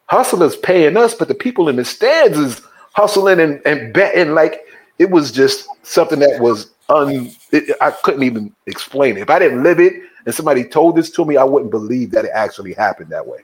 hustlers 0.07 0.57
paying 0.57 0.97
us, 0.97 1.15
but 1.15 1.29
the 1.29 1.35
people 1.35 1.69
in 1.69 1.77
the 1.77 1.85
stands 1.85 2.39
is 2.39 2.63
hustling 2.95 3.39
and, 3.39 3.61
and 3.65 3.93
betting. 3.93 4.35
Like 4.35 4.63
it 4.99 5.11
was 5.11 5.31
just 5.33 5.69
something 5.83 6.19
that 6.19 6.41
was 6.41 6.71
un. 6.89 7.31
It, 7.53 7.77
I 7.81 7.91
couldn't 7.91 8.23
even 8.23 8.55
explain 8.67 9.17
it. 9.17 9.21
If 9.21 9.31
I 9.31 9.39
didn't 9.39 9.63
live 9.63 9.81
it 9.81 9.95
and 10.27 10.35
somebody 10.35 10.65
told 10.65 10.97
this 10.97 11.11
to 11.11 11.25
me, 11.25 11.37
I 11.37 11.45
wouldn't 11.45 11.71
believe 11.71 12.11
that 12.13 12.25
it 12.25 12.33
actually 12.35 12.75
happened 12.75 13.11
that 13.11 13.27
way. 13.27 13.41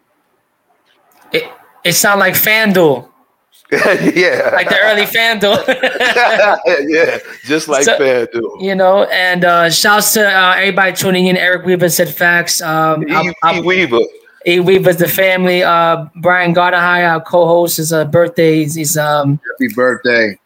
It 1.33 1.51
it 1.85 1.93
sounded 1.93 2.21
like 2.21 2.35
FanDuel. 2.35 3.09
yeah, 3.73 4.51
like 4.53 4.69
the 4.69 4.79
early 4.83 5.03
FanDuel. 5.03 5.67
yeah, 6.89 7.19
just 7.45 7.69
like 7.69 7.85
so, 7.85 7.99
FanDuel. 7.99 8.61
You 8.61 8.75
know, 8.75 9.05
and 9.05 9.45
uh 9.45 9.71
shouts 9.71 10.13
to 10.15 10.27
uh, 10.27 10.55
everybody 10.57 10.93
tuning 10.93 11.27
in. 11.27 11.37
Eric 11.37 11.65
Weaver 11.65 11.89
said 11.89 12.13
facts. 12.13 12.61
Um, 12.61 13.09
e, 13.09 13.33
i 13.43 13.61
Weaver. 13.61 14.01
E 14.47 14.61
Weaver's 14.61 14.99
the 14.99 15.09
family. 15.09 15.63
Uh, 15.63 16.07
Brian 16.17 16.55
Gardenhire, 16.55 17.11
our 17.15 17.21
co-host, 17.23 17.79
his 17.79 17.95
uh, 17.95 18.05
birthday. 18.05 18.57
He's, 18.59 18.75
he's 18.75 18.97
um. 18.99 19.41
Happy 19.59 19.73
birthday 19.75 20.39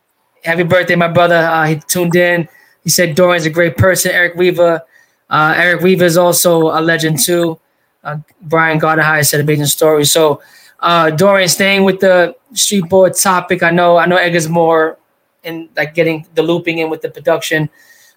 happy 0.45 0.63
birthday, 0.63 0.97
my 0.97 1.09
brother. 1.09 1.37
Uh, 1.37 1.67
he 1.67 1.77
tuned 1.77 2.17
in. 2.17 2.49
He 2.85 2.91
said 2.91 3.15
Dorian's 3.15 3.47
a 3.47 3.51
great 3.51 3.77
person. 3.77 4.13
Eric 4.13 4.35
Weaver. 4.37 4.83
Uh, 5.31 5.55
Eric 5.57 5.83
Weaver 5.83 6.05
is 6.05 6.17
also 6.17 6.69
a 6.69 6.81
legend 6.81 7.19
too. 7.19 7.59
Uh, 8.03 8.19
Brian 8.43 8.81
Gardenhire 8.81 9.27
said 9.27 9.41
a 9.41 9.43
amazing 9.43 9.67
story. 9.67 10.05
So 10.05 10.41
uh, 10.81 11.11
Dorian, 11.11 11.49
staying 11.49 11.85
with 11.85 12.01
the 12.01 12.37
street 12.55 12.89
board 12.89 13.15
topic, 13.15 13.63
I 13.63 13.71
know 13.71 13.97
I 13.97 14.07
know 14.07 14.17
Edgar's 14.17 14.49
more 14.49 14.99
in 15.43 15.69
like 15.77 15.95
getting 15.95 16.27
the 16.35 16.43
looping 16.43 16.79
in 16.79 16.89
with 16.91 17.03
the 17.03 17.11
production. 17.11 17.69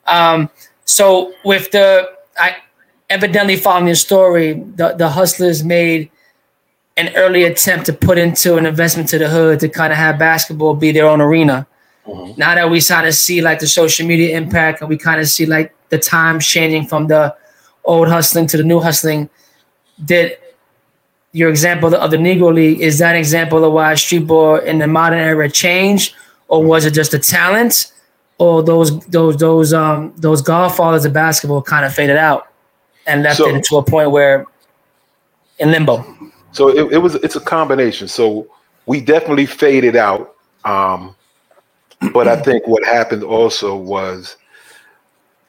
Um, 0.07 0.49
so 0.85 1.33
with 1.43 1.71
the 1.71 2.09
I 2.37 2.57
evidently 3.09 3.57
following 3.57 3.87
the 3.87 3.95
story, 3.95 4.53
the, 4.53 4.93
the 4.93 5.09
hustlers 5.09 5.63
made 5.63 6.09
an 6.97 7.13
early 7.15 7.43
attempt 7.43 7.85
to 7.87 7.93
put 7.93 8.17
into 8.17 8.57
an 8.57 8.65
investment 8.65 9.09
to 9.09 9.17
the 9.17 9.27
hood 9.29 9.59
to 9.59 9.69
kind 9.69 9.91
of 9.91 9.97
have 9.97 10.19
basketball 10.19 10.75
be 10.75 10.91
their 10.91 11.07
own 11.07 11.19
arena. 11.21 11.67
Mm-hmm. 12.07 12.39
Now 12.39 12.55
that 12.55 12.69
we 12.69 12.81
kind 12.81 13.07
of 13.07 13.13
see 13.13 13.41
like 13.41 13.59
the 13.59 13.67
social 13.67 14.07
media 14.07 14.35
impact 14.37 14.81
and 14.81 14.89
we 14.89 14.97
kind 14.97 15.21
of 15.21 15.27
see 15.27 15.45
like 15.45 15.73
the 15.89 15.99
time 15.99 16.39
changing 16.39 16.87
from 16.87 17.07
the 17.07 17.35
old 17.83 18.07
hustling 18.07 18.47
to 18.47 18.57
the 18.57 18.63
new 18.63 18.79
hustling, 18.79 19.29
did 20.03 20.37
your 21.33 21.49
example 21.49 21.93
of 21.95 22.11
the 22.11 22.17
Negro 22.17 22.53
League 22.53 22.81
is 22.81 22.97
that 22.99 23.11
an 23.11 23.19
example 23.19 23.63
of 23.63 23.73
why 23.73 23.95
street 23.95 24.27
ball 24.27 24.57
in 24.57 24.79
the 24.79 24.87
modern 24.87 25.19
era 25.19 25.49
changed, 25.49 26.15
or 26.47 26.63
was 26.63 26.85
it 26.85 26.91
just 26.91 27.13
a 27.13 27.19
talent, 27.19 27.91
or 28.37 28.61
those 28.63 28.99
those 29.07 29.37
those 29.37 29.73
um 29.73 30.13
those 30.17 30.41
godfathers 30.41 31.05
of 31.05 31.13
basketball 31.13 31.61
kind 31.61 31.85
of 31.85 31.93
faded 31.93 32.17
out 32.17 32.47
and 33.07 33.23
left 33.23 33.37
so, 33.37 33.55
it 33.55 33.63
to 33.63 33.77
a 33.77 33.83
point 33.83 34.11
where 34.11 34.45
in 35.59 35.71
limbo. 35.71 36.03
So 36.51 36.69
it, 36.69 36.93
it 36.93 36.97
was 36.97 37.15
it's 37.15 37.35
a 37.35 37.39
combination. 37.39 38.07
So 38.07 38.47
we 38.85 38.99
definitely 38.99 39.45
faded 39.45 39.95
out. 39.95 40.35
Um, 40.65 41.15
but 42.13 42.27
I 42.27 42.35
think 42.35 42.67
what 42.67 42.83
happened 42.83 43.23
also 43.23 43.75
was 43.75 44.37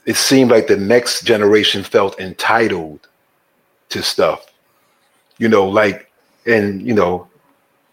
it 0.04 0.16
seemed 0.16 0.50
like 0.50 0.66
the 0.66 0.76
next 0.76 1.24
generation 1.24 1.82
felt 1.82 2.18
entitled 2.20 3.08
to 3.90 4.02
stuff. 4.02 4.46
You 5.38 5.48
know, 5.48 5.66
like, 5.66 6.10
and 6.46 6.82
you 6.82 6.94
know, 6.94 7.28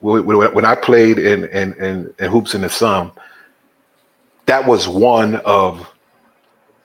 when 0.02 0.66
I 0.66 0.76
played 0.76 1.20
in 1.20 1.46
in 1.46 1.74
in, 1.76 2.14
in 2.20 2.32
hoops 2.32 2.54
in 2.54 2.62
the 2.62 2.70
sun, 2.70 3.12
that 4.46 4.66
was 4.66 4.88
one 4.88 5.36
of 5.38 5.90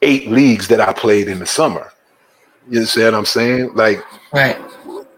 eight 0.02 0.28
leagues 0.28 0.68
that 0.68 0.80
I 0.80 0.92
played 0.92 1.28
in 1.28 1.38
the 1.38 1.46
summer. 1.46 1.90
You 2.68 2.84
see 2.84 3.04
what 3.04 3.14
I'm 3.14 3.26
saying? 3.26 3.74
Like, 3.74 4.04
right. 4.32 4.58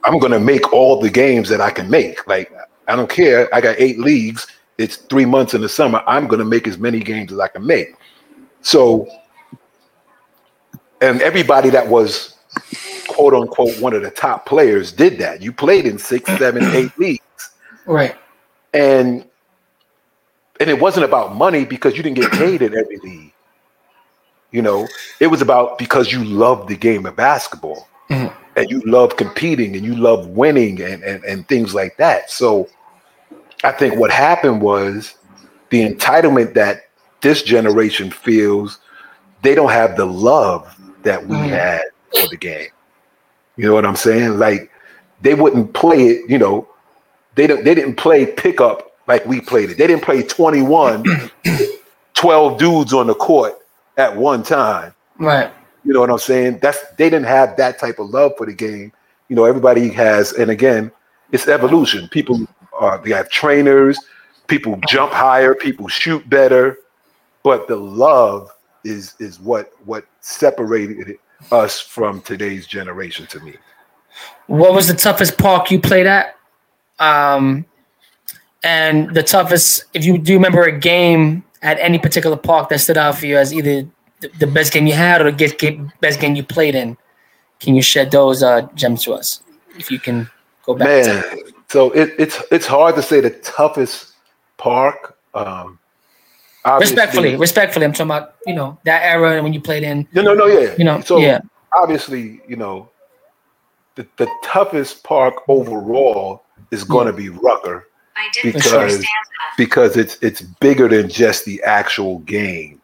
I'm 0.04 0.18
gonna 0.18 0.40
make 0.40 0.72
all 0.72 1.00
the 1.00 1.10
games 1.10 1.48
that 1.48 1.60
I 1.60 1.70
can 1.70 1.90
make. 1.90 2.26
Like, 2.26 2.52
I 2.88 2.96
don't 2.96 3.10
care. 3.10 3.52
I 3.54 3.60
got 3.60 3.76
eight 3.78 3.98
leagues. 3.98 4.46
It's 4.78 4.96
three 4.96 5.24
months 5.24 5.54
in 5.54 5.60
the 5.60 5.68
summer. 5.68 6.02
I'm 6.06 6.26
gonna 6.26 6.44
make 6.44 6.66
as 6.68 6.78
many 6.78 7.00
games 7.00 7.32
as 7.32 7.38
I 7.38 7.48
can 7.48 7.66
make. 7.66 7.94
So, 8.62 9.08
and 11.00 11.22
everybody 11.22 11.70
that 11.70 11.88
was 11.88 12.36
quote 13.08 13.34
unquote 13.34 13.78
one 13.80 13.94
of 13.94 14.02
the 14.02 14.10
top 14.10 14.46
players 14.46 14.92
did 14.92 15.18
that. 15.18 15.40
You 15.42 15.52
played 15.52 15.86
in 15.86 15.98
six, 15.98 16.26
seven, 16.38 16.64
eight 16.74 16.96
leagues. 16.98 17.50
Right. 17.86 18.14
And 18.74 19.24
and 20.60 20.70
it 20.70 20.80
wasn't 20.80 21.04
about 21.04 21.34
money 21.34 21.64
because 21.64 21.96
you 21.96 22.02
didn't 22.02 22.16
get 22.16 22.32
paid 22.32 22.62
in 22.62 22.76
every 22.76 22.98
league. 22.98 23.32
You 24.50 24.62
know, 24.62 24.86
it 25.20 25.26
was 25.26 25.42
about 25.42 25.78
because 25.78 26.12
you 26.12 26.24
loved 26.24 26.68
the 26.68 26.76
game 26.76 27.04
of 27.04 27.16
basketball 27.16 27.88
mm-hmm. 28.08 28.34
and 28.56 28.70
you 28.70 28.80
love 28.86 29.16
competing 29.16 29.76
and 29.76 29.84
you 29.84 29.94
love 29.94 30.28
winning 30.28 30.80
and, 30.80 31.02
and, 31.02 31.22
and 31.24 31.46
things 31.48 31.74
like 31.74 31.96
that. 31.96 32.30
So 32.30 32.68
I 33.64 33.72
think 33.72 33.96
what 33.96 34.10
happened 34.10 34.60
was 34.60 35.14
the 35.70 35.88
entitlement 35.88 36.54
that 36.54 36.88
this 37.20 37.42
generation 37.42 38.10
feels 38.10 38.78
they 39.42 39.54
don't 39.54 39.70
have 39.70 39.96
the 39.96 40.06
love 40.06 40.74
that 41.02 41.26
we 41.26 41.36
mm-hmm. 41.36 41.48
had 41.48 41.82
for 42.20 42.28
the 42.28 42.36
game. 42.36 42.68
You 43.56 43.66
know 43.66 43.74
what 43.74 43.86
I'm 43.86 43.96
saying? 43.96 44.38
Like 44.38 44.70
they 45.22 45.34
wouldn't 45.34 45.72
play 45.72 46.06
it, 46.06 46.30
you 46.30 46.38
know, 46.38 46.68
they 47.34 47.46
don't 47.46 47.64
they 47.64 47.74
didn't 47.74 47.96
play 47.96 48.26
pickup 48.26 48.96
like 49.06 49.24
we 49.26 49.40
played 49.40 49.70
it. 49.70 49.78
They 49.78 49.86
didn't 49.86 50.02
play 50.02 50.22
21, 50.22 51.04
12 52.14 52.58
dudes 52.58 52.92
on 52.92 53.06
the 53.06 53.14
court 53.14 53.54
at 53.96 54.16
one 54.16 54.42
time. 54.42 54.94
Right. 55.18 55.50
You 55.84 55.92
know 55.92 56.00
what 56.00 56.10
I'm 56.10 56.18
saying? 56.18 56.58
That's 56.60 56.78
they 56.96 57.08
didn't 57.08 57.26
have 57.26 57.56
that 57.56 57.78
type 57.78 57.98
of 57.98 58.10
love 58.10 58.32
for 58.36 58.46
the 58.46 58.52
game. 58.52 58.92
You 59.28 59.36
know, 59.36 59.44
everybody 59.44 59.88
has, 59.90 60.32
and 60.32 60.50
again, 60.50 60.90
it's 61.32 61.48
evolution. 61.48 62.08
People 62.08 62.46
are 62.78 62.98
they 62.98 63.10
have 63.10 63.30
trainers, 63.30 63.98
people 64.46 64.78
jump 64.88 65.12
higher, 65.12 65.54
people 65.54 65.88
shoot 65.88 66.28
better, 66.28 66.78
but 67.42 67.68
the 67.68 67.76
love 67.76 68.50
is 68.84 69.14
is 69.18 69.40
what 69.40 69.72
what 69.84 70.04
separated 70.20 71.18
us 71.52 71.80
from 71.80 72.20
today's 72.22 72.66
generation 72.66 73.26
to 73.26 73.40
me. 73.40 73.54
What 74.46 74.72
was 74.72 74.88
the 74.88 74.94
toughest 74.94 75.38
park 75.38 75.70
you 75.70 75.80
played 75.80 76.06
at? 76.06 76.36
Um 76.98 77.66
and 78.62 79.14
the 79.14 79.22
toughest, 79.22 79.84
if 79.94 80.04
you 80.04 80.18
do 80.18 80.34
remember 80.34 80.62
a 80.64 80.76
game 80.76 81.44
at 81.62 81.78
any 81.78 81.98
particular 81.98 82.36
park 82.36 82.68
that 82.70 82.80
stood 82.80 82.96
out 82.96 83.16
for 83.16 83.26
you 83.26 83.36
as 83.36 83.52
either 83.52 83.88
the 84.38 84.46
best 84.46 84.72
game 84.72 84.86
you 84.86 84.94
had 84.94 85.20
or 85.20 85.30
the 85.30 85.90
best 86.00 86.20
game 86.20 86.34
you 86.34 86.42
played 86.42 86.74
in, 86.74 86.96
can 87.60 87.74
you 87.74 87.82
shed 87.82 88.10
those 88.10 88.42
uh, 88.42 88.62
gems 88.74 89.04
to 89.04 89.12
us? 89.12 89.42
If 89.78 89.90
you 89.90 89.98
can 89.98 90.28
go 90.64 90.74
back. 90.74 90.88
Man, 90.88 91.42
so 91.68 91.90
it, 91.92 92.14
it's 92.18 92.42
it's 92.50 92.66
hard 92.66 92.94
to 92.96 93.02
say 93.02 93.20
the 93.20 93.30
toughest 93.30 94.12
park. 94.56 95.16
Um, 95.34 95.78
respectfully, 96.80 97.36
respectfully, 97.36 97.84
I'm 97.84 97.92
talking 97.92 98.10
about 98.10 98.36
you 98.46 98.54
know 98.54 98.78
that 98.84 99.02
era 99.02 99.42
when 99.42 99.52
you 99.52 99.60
played 99.60 99.82
in. 99.82 100.06
No, 100.12 100.22
no, 100.22 100.34
no, 100.34 100.46
yeah. 100.46 100.74
You 100.78 100.84
know, 100.84 101.00
so 101.00 101.18
yeah. 101.18 101.40
Obviously, 101.76 102.40
you 102.48 102.56
know, 102.56 102.88
the, 103.96 104.06
the 104.16 104.30
toughest 104.42 105.04
park 105.04 105.42
overall 105.48 106.44
is 106.70 106.84
going 106.84 107.06
to 107.06 107.12
be 107.12 107.28
Rucker 107.28 107.88
because 108.42 109.04
because 109.56 109.96
it's 109.96 110.16
it's 110.22 110.40
bigger 110.40 110.88
than 110.88 111.08
just 111.08 111.44
the 111.44 111.62
actual 111.62 112.20
game. 112.20 112.80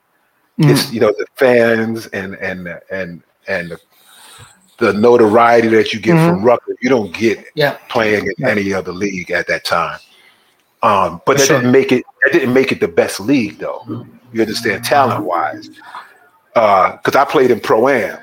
Mm-hmm. 0.59 0.71
It's 0.71 0.93
you 0.93 1.01
know 1.01 1.13
the 1.17 1.27
fans 1.37 2.07
and 2.09 2.35
and 2.37 2.69
and 2.91 3.23
and 3.49 3.71
the, 3.71 3.81
the 4.83 4.93
notoriety 4.93 5.69
that 5.69 5.93
you 5.93 6.01
get 6.01 6.17
mm-hmm. 6.17 6.35
from 6.35 6.43
Rucker's. 6.45 6.77
You 6.81 6.89
don't 6.89 7.15
get 7.15 7.47
yeah. 7.55 7.79
playing 7.89 8.27
in 8.27 8.33
yeah. 8.39 8.49
any 8.49 8.73
other 8.73 8.93
league 8.93 9.31
at 9.31 9.47
that 9.47 9.65
time. 9.65 10.01
Um, 10.83 11.23
but 11.25 11.39
that 11.39 11.47
sure. 11.47 11.59
didn't 11.59 11.73
make 11.73 11.93
it. 11.93 12.05
That 12.23 12.33
didn't 12.33 12.53
make 12.53 12.73
it 12.73 12.81
the 12.81 12.89
best 12.89 13.21
league, 13.21 13.59
though. 13.59 14.07
You 14.33 14.41
understand, 14.41 14.85
talent 14.85 15.25
wise, 15.25 15.69
because 16.55 17.15
uh, 17.15 17.21
I 17.21 17.25
played 17.25 17.51
in 17.51 17.61
pro 17.61 17.89
am. 17.89 18.19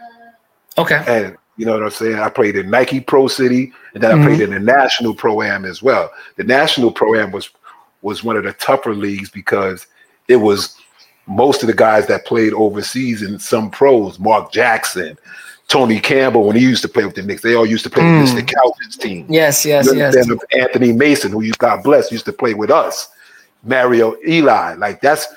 Okay. 0.78 1.04
And 1.08 1.38
you 1.56 1.66
know 1.66 1.74
what 1.74 1.84
I'm 1.84 1.92
saying? 1.92 2.16
I 2.16 2.30
played 2.30 2.56
in 2.56 2.70
Nike 2.70 3.00
Pro 3.00 3.28
City, 3.28 3.72
and 3.94 4.04
then 4.04 4.12
mm-hmm. 4.12 4.22
I 4.22 4.26
played 4.26 4.40
mm-hmm. 4.40 4.54
in 4.54 4.66
the 4.66 4.74
National 4.74 5.14
Pro 5.14 5.42
Am 5.42 5.66
as 5.66 5.82
well. 5.82 6.12
The 6.36 6.44
National 6.44 6.92
Pro 6.92 7.16
Am 7.16 7.32
was 7.32 7.50
was 8.02 8.24
one 8.24 8.36
of 8.36 8.44
the 8.44 8.54
tougher 8.54 8.94
leagues 8.94 9.30
because 9.30 9.88
it 10.28 10.38
was 10.38 10.76
most 11.28 11.64
of 11.64 11.68
the 11.68 11.74
guys 11.74 12.08
that 12.08 12.26
played 12.26 12.54
overseas 12.54 13.22
and 13.22 13.42
some 13.42 13.70
pros, 13.70 14.20
Mark 14.20 14.52
Jackson, 14.52 15.18
Tony 15.70 16.00
Campbell, 16.00 16.46
when 16.46 16.56
he 16.56 16.64
used 16.64 16.82
to 16.82 16.90
play 16.90 17.06
with 17.06 17.14
the 17.14 17.22
Knicks, 17.22 17.44
they 17.44 17.54
all 17.54 17.66
used 17.66 17.84
to 17.84 17.92
play 17.92 18.04
mm. 18.04 18.22
with 18.22 18.32
Mr. 18.32 18.48
Calvin's 18.48 18.98
team. 18.98 19.28
Yes, 19.30 19.64
yes, 19.64 19.88
yes. 19.94 20.16
Anthony 20.52 20.92
Mason, 20.92 21.32
who 21.32 21.42
you 21.42 21.54
God 21.60 21.84
bless, 21.84 22.12
used 22.12 22.26
to 22.26 22.34
play 22.34 22.56
with 22.56 22.72
us. 22.72 23.08
Mario 23.64 24.14
Elie, 24.28 24.78
like 24.78 25.00
that's 25.00 25.28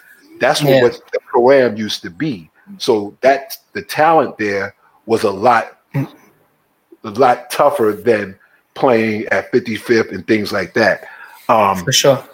that's 0.41 0.63
yeah. 0.63 0.83
what 0.83 1.01
the 1.13 1.21
pro 1.27 1.51
am 1.51 1.77
used 1.77 2.03
to 2.03 2.11
be. 2.11 2.51
So 2.79 3.17
that 3.21 3.59
the 3.75 3.83
talent 3.83 4.39
there 4.39 4.75
was 5.05 5.23
a 5.25 5.31
lot 5.31 5.79
a 5.95 7.11
lot 7.11 7.51
tougher 7.51 7.93
than 7.93 8.39
playing 8.75 9.27
at 9.27 9.53
55th 9.53 10.13
and 10.13 10.27
things 10.27 10.51
like 10.51 10.73
that. 10.75 11.05
Um, 11.49 11.85
For 11.85 11.93
sure. 11.93 12.25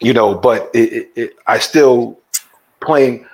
You 0.00 0.14
know, 0.14 0.34
but 0.34 0.70
it, 0.72 0.92
it, 0.92 1.10
it, 1.16 1.36
I 1.46 1.58
still 1.58 2.18
playing, 2.80 3.26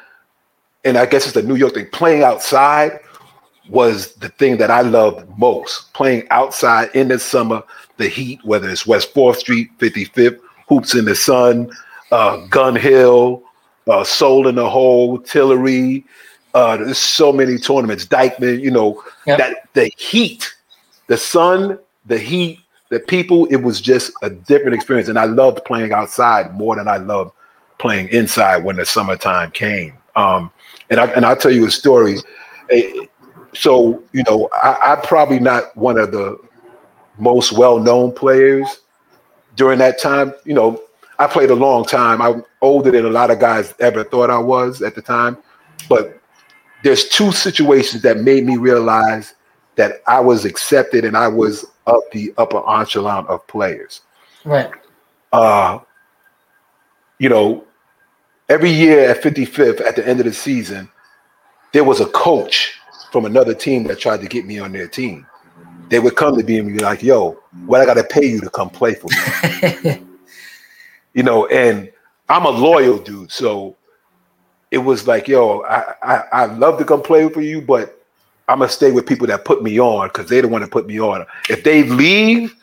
and 0.84 0.98
I 0.98 1.06
guess 1.06 1.24
it's 1.24 1.34
the 1.34 1.42
New 1.42 1.54
York 1.54 1.74
thing. 1.74 1.88
Playing 1.92 2.24
outside 2.24 3.00
was 3.68 4.14
the 4.14 4.28
thing 4.28 4.56
that 4.58 4.70
I 4.70 4.82
loved 4.82 5.26
most. 5.38 5.92
Playing 5.92 6.26
outside 6.30 6.90
in 6.94 7.08
the 7.08 7.18
summer, 7.18 7.62
the 7.96 8.08
heat, 8.08 8.40
whether 8.44 8.68
it's 8.68 8.86
West 8.86 9.12
Fourth 9.12 9.38
Street, 9.38 9.70
55th, 9.78 10.40
hoops 10.68 10.94
in 10.94 11.04
the 11.04 11.14
sun, 11.14 11.70
uh, 12.12 12.46
Gun 12.46 12.76
Hill, 12.76 13.42
uh, 13.88 14.04
Soul 14.04 14.48
in 14.48 14.54
the 14.54 14.68
Hole, 14.68 15.18
Tillery, 15.18 16.04
uh, 16.54 16.76
there's 16.76 16.98
so 16.98 17.32
many 17.32 17.58
tournaments. 17.58 18.06
Dyckman, 18.06 18.60
you 18.60 18.70
know, 18.70 19.02
yep. 19.26 19.38
that 19.38 19.68
the 19.74 19.92
heat, 19.96 20.54
the 21.06 21.16
sun, 21.16 21.78
the 22.06 22.18
heat, 22.18 22.60
the 22.88 23.00
people, 23.00 23.46
it 23.46 23.56
was 23.56 23.80
just 23.80 24.12
a 24.22 24.30
different 24.30 24.74
experience. 24.74 25.08
And 25.08 25.18
I 25.18 25.26
loved 25.26 25.64
playing 25.64 25.92
outside 25.92 26.54
more 26.54 26.76
than 26.76 26.88
I 26.88 26.96
loved 26.96 27.32
playing 27.78 28.08
inside 28.08 28.64
when 28.64 28.76
the 28.76 28.86
summertime 28.86 29.50
came. 29.50 29.94
Um, 30.16 30.50
and 30.90 30.98
I 30.98 31.06
and 31.12 31.24
I'll 31.24 31.36
tell 31.36 31.52
you 31.52 31.66
a 31.66 31.70
story. 31.70 32.16
So, 33.58 34.00
you 34.12 34.22
know, 34.28 34.48
I, 34.62 34.92
I'm 34.92 35.02
probably 35.02 35.40
not 35.40 35.76
one 35.76 35.98
of 35.98 36.12
the 36.12 36.38
most 37.18 37.52
well-known 37.52 38.12
players 38.12 38.82
during 39.56 39.80
that 39.80 39.98
time. 39.98 40.32
You 40.44 40.54
know, 40.54 40.80
I 41.18 41.26
played 41.26 41.50
a 41.50 41.56
long 41.56 41.84
time. 41.84 42.22
I'm 42.22 42.44
older 42.62 42.92
than 42.92 43.04
a 43.04 43.10
lot 43.10 43.32
of 43.32 43.40
guys 43.40 43.74
ever 43.80 44.04
thought 44.04 44.30
I 44.30 44.38
was 44.38 44.80
at 44.80 44.94
the 44.94 45.02
time. 45.02 45.36
But 45.88 46.20
there's 46.84 47.08
two 47.08 47.32
situations 47.32 48.02
that 48.02 48.18
made 48.18 48.46
me 48.46 48.58
realize 48.58 49.34
that 49.74 50.02
I 50.06 50.20
was 50.20 50.44
accepted 50.44 51.04
and 51.04 51.16
I 51.16 51.26
was 51.26 51.64
up 51.88 52.02
the 52.12 52.32
upper 52.38 52.62
echelon 52.80 53.26
of 53.26 53.44
players. 53.48 54.02
Right. 54.44 54.70
Uh, 55.32 55.80
you 57.18 57.28
know, 57.28 57.64
every 58.48 58.70
year 58.70 59.10
at 59.10 59.20
55th, 59.20 59.80
at 59.80 59.96
the 59.96 60.06
end 60.06 60.20
of 60.20 60.26
the 60.26 60.32
season, 60.32 60.88
there 61.72 61.82
was 61.82 62.00
a 62.00 62.06
coach 62.06 62.77
from 63.10 63.24
another 63.24 63.54
team 63.54 63.84
that 63.84 63.98
tried 63.98 64.20
to 64.20 64.26
get 64.26 64.46
me 64.46 64.58
on 64.58 64.72
their 64.72 64.88
team. 64.88 65.26
They 65.88 65.98
would 65.98 66.16
come 66.16 66.36
to 66.36 66.44
me 66.44 66.58
and 66.58 66.68
be 66.68 66.80
like, 66.80 67.02
yo, 67.02 67.32
what 67.66 67.80
I 67.80 67.86
gotta 67.86 68.04
pay 68.04 68.26
you 68.26 68.40
to 68.40 68.50
come 68.50 68.70
play 68.70 68.94
for 68.94 69.08
me. 69.08 70.02
you 71.14 71.22
know, 71.22 71.46
and 71.46 71.90
I'm 72.28 72.44
a 72.44 72.50
loyal 72.50 72.98
dude. 72.98 73.32
So 73.32 73.76
it 74.70 74.78
was 74.78 75.06
like, 75.06 75.28
yo, 75.28 75.62
I, 75.62 75.94
I, 76.02 76.24
I 76.32 76.44
love 76.46 76.78
to 76.78 76.84
come 76.84 77.02
play 77.02 77.28
for 77.28 77.40
you, 77.40 77.62
but 77.62 78.04
I'm 78.48 78.58
gonna 78.58 78.70
stay 78.70 78.90
with 78.90 79.06
people 79.06 79.26
that 79.28 79.44
put 79.44 79.62
me 79.62 79.80
on 79.80 80.08
because 80.08 80.28
they 80.28 80.40
don't 80.40 80.50
want 80.50 80.64
to 80.64 80.70
put 80.70 80.86
me 80.86 81.00
on. 81.00 81.24
If 81.48 81.64
they 81.64 81.84
leave, 81.84 82.54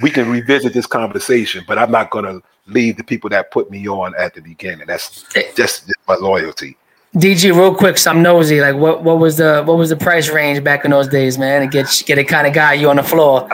we 0.00 0.10
can 0.10 0.28
revisit 0.28 0.72
this 0.72 0.86
conversation, 0.86 1.64
but 1.66 1.78
I'm 1.78 1.90
not 1.90 2.10
gonna 2.10 2.40
leave 2.66 2.96
the 2.96 3.04
people 3.04 3.30
that 3.30 3.50
put 3.50 3.70
me 3.70 3.88
on 3.88 4.14
at 4.16 4.34
the 4.34 4.40
beginning. 4.40 4.86
That's 4.86 5.24
just, 5.32 5.86
just 5.86 5.92
my 6.08 6.16
loyalty. 6.16 6.76
DG, 7.16 7.54
real 7.54 7.74
quick, 7.74 7.98
so 7.98 8.10
I'm 8.10 8.22
nosy. 8.22 8.62
Like, 8.62 8.76
what, 8.76 9.02
what 9.02 9.18
was 9.18 9.36
the 9.36 9.62
what 9.64 9.76
was 9.76 9.90
the 9.90 9.96
price 9.96 10.30
range 10.30 10.64
back 10.64 10.84
in 10.86 10.90
those 10.92 11.08
days, 11.08 11.36
man? 11.36 11.60
To 11.60 11.66
get 11.66 12.02
get 12.06 12.16
a 12.16 12.24
kind 12.24 12.46
of 12.46 12.54
guy 12.54 12.72
you 12.72 12.88
on 12.88 12.96
the 12.96 13.02
floor. 13.02 13.46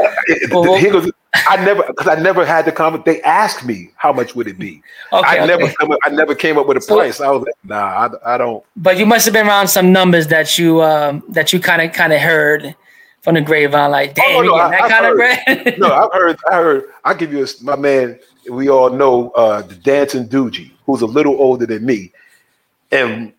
Well, 0.50 0.76
Here 0.76 0.92
goes, 0.92 1.10
I 1.34 1.56
never 1.64 1.82
because 1.82 2.06
I 2.06 2.20
never 2.20 2.46
had 2.46 2.66
the 2.66 2.72
comment. 2.72 3.04
They 3.04 3.20
asked 3.22 3.64
me 3.64 3.90
how 3.96 4.12
much 4.12 4.36
would 4.36 4.46
it 4.46 4.58
be. 4.58 4.80
Okay, 5.12 5.26
I 5.26 5.38
okay. 5.38 5.46
never 5.46 5.64
up, 5.64 5.98
I 6.04 6.10
never 6.10 6.34
came 6.36 6.56
up 6.56 6.68
with 6.68 6.76
a 6.76 6.86
price. 6.86 7.20
I 7.20 7.30
was 7.30 7.42
like, 7.42 7.54
nah, 7.64 8.08
I, 8.24 8.34
I, 8.34 8.38
don't. 8.38 8.64
But 8.76 8.96
you 8.96 9.06
must 9.06 9.24
have 9.24 9.34
been 9.34 9.46
around 9.46 9.68
some 9.68 9.92
numbers 9.92 10.28
that 10.28 10.56
you 10.56 10.82
um, 10.82 11.24
that 11.30 11.52
you 11.52 11.58
kind 11.58 11.82
of 11.82 11.92
kind 11.92 12.12
of 12.12 12.20
heard 12.20 12.76
from 13.22 13.34
the 13.34 13.40
grapevine, 13.40 13.90
like, 13.90 14.14
damn, 14.14 14.36
oh, 14.36 14.42
no, 14.42 14.54
I, 14.54 14.70
that 14.70 14.88
kind 14.88 15.06
of 15.06 15.16
bread. 15.16 15.78
no, 15.78 15.92
I've 15.92 16.12
heard. 16.12 16.38
I 16.50 16.54
heard. 16.54 16.84
I 17.04 17.14
give 17.14 17.32
you 17.32 17.44
a, 17.44 17.46
my 17.62 17.76
man. 17.76 18.18
We 18.48 18.70
all 18.70 18.90
know 18.90 19.30
uh, 19.30 19.62
the 19.62 19.74
dancing 19.74 20.28
Doogie, 20.28 20.70
who's 20.86 21.02
a 21.02 21.06
little 21.06 21.40
older 21.40 21.66
than 21.66 21.84
me, 21.84 22.12
and 22.92 23.32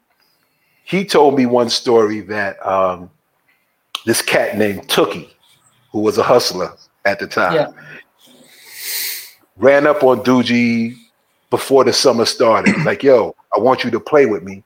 he 0.90 1.06
told 1.06 1.38
me 1.38 1.46
one 1.46 1.70
story 1.70 2.22
that 2.22 2.66
um, 2.66 3.12
this 4.08 4.24
cat 4.24 4.58
named 4.58 4.88
Tookie, 4.88 5.30
who 5.92 6.00
was 6.00 6.18
a 6.18 6.24
hustler 6.24 6.74
at 7.06 7.20
the 7.20 7.28
time, 7.28 7.54
yeah. 7.54 7.72
ran 9.58 9.86
up 9.86 10.04
on 10.04 10.22
Doogie 10.22 10.98
before 11.52 11.84
the 11.84 11.94
summer 11.94 12.26
started. 12.26 12.76
like, 12.86 13.04
yo, 13.04 13.36
I 13.56 13.60
want 13.60 13.84
you 13.84 13.92
to 13.92 14.00
play 14.00 14.26
with 14.26 14.42
me. 14.42 14.64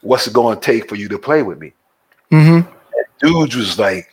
What's 0.00 0.26
it 0.26 0.32
going 0.32 0.58
to 0.58 0.60
take 0.60 0.88
for 0.88 0.96
you 0.96 1.08
to 1.08 1.18
play 1.18 1.44
with 1.44 1.60
me? 1.60 1.72
Mm-hmm. 2.32 2.68
Dude 3.20 3.54
was 3.54 3.78
like, 3.78 4.12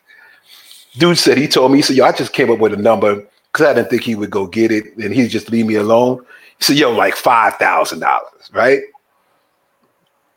dude 0.97 1.17
said 1.17 1.39
he 1.39 1.47
told 1.47 1.71
me, 1.71 1.79
he 1.79 1.81
said, 1.81 1.95
yo, 1.95 2.05
I 2.05 2.11
just 2.11 2.31
came 2.31 2.51
up 2.51 2.59
with 2.59 2.73
a 2.73 2.77
number 2.77 3.25
because 3.51 3.65
I 3.65 3.73
didn't 3.73 3.89
think 3.89 4.03
he 4.03 4.13
would 4.13 4.29
go 4.29 4.45
get 4.45 4.71
it 4.71 4.95
and 4.97 5.11
he'd 5.11 5.29
just 5.29 5.49
leave 5.49 5.65
me 5.65 5.75
alone. 5.75 6.23
He 6.59 6.63
said, 6.63 6.77
yo, 6.77 6.91
like 6.91 7.15
$5,000, 7.15 8.53
right? 8.53 8.81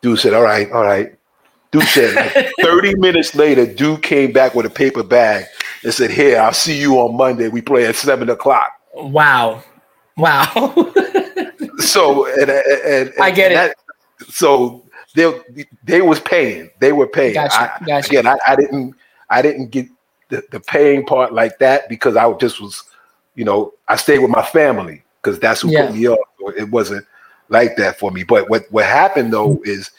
Dude 0.03 0.19
said, 0.19 0.35
all 0.35 0.43
right, 0.43 0.71
all 0.73 0.83
right. 0.83 1.15
Dude 1.71 1.85
said, 1.85 2.15
like 2.15 2.53
30 2.61 2.97
minutes 2.97 3.35
later, 3.35 3.65
dude 3.65 4.03
came 4.03 4.33
back 4.33 4.55
with 4.55 4.67
a 4.67 4.71
paper 4.71 5.03
bag 5.03 5.47
and 5.85 5.95
said, 5.95 6.11
here, 6.11 6.39
I'll 6.39 6.53
see 6.53 6.79
you 6.79 6.97
on 6.99 7.17
Monday. 7.17 7.49
We 7.49 7.63
play 7.63 7.87
at 7.87 7.95
seven 7.95 8.29
o'clock. 8.29 8.73
Wow. 8.95 9.63
Wow. 10.17 10.51
so, 11.79 12.27
and, 12.39 12.51
and, 12.51 13.09
and 13.09 13.13
I 13.21 13.31
get 13.31 13.53
it. 13.53 13.77
so 14.29 14.85
they, 15.15 15.33
they 15.85 16.03
was 16.03 16.21
paying, 16.21 16.69
they 16.81 16.93
were 16.93 17.07
paying. 17.07 17.35
Gotcha. 17.35 17.75
I, 17.81 17.85
gotcha. 17.87 18.09
Again, 18.09 18.27
I, 18.27 18.37
I 18.47 18.57
didn't, 18.57 18.95
I 19.31 19.41
didn't 19.41 19.69
get 19.69 19.87
the, 20.29 20.43
the 20.51 20.61
paying 20.61 21.07
part 21.07 21.33
like 21.33 21.59
that 21.61 21.89
because 21.89 22.17
I 22.17 22.31
just 22.35 22.61
was, 22.61 22.83
you 23.35 23.45
know, 23.45 23.73
I 23.89 23.97
stayed 23.97 24.19
with 24.19 24.31
my 24.31 24.43
family 24.43 25.05
because 25.23 25.39
that's 25.39 25.63
who 25.63 25.71
yeah. 25.71 25.87
put 25.87 25.95
me 25.95 26.07
up. 26.09 26.19
It 26.57 26.71
wasn't 26.71 27.07
like 27.53 27.77
that 27.77 27.99
for 27.99 28.11
me. 28.11 28.25
But 28.25 28.51
what 28.51 28.65
what 28.71 28.87
happened 28.87 29.33
though 29.33 29.61
is 29.65 29.91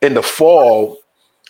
in 0.00 0.14
the 0.14 0.22
fall, 0.22 0.98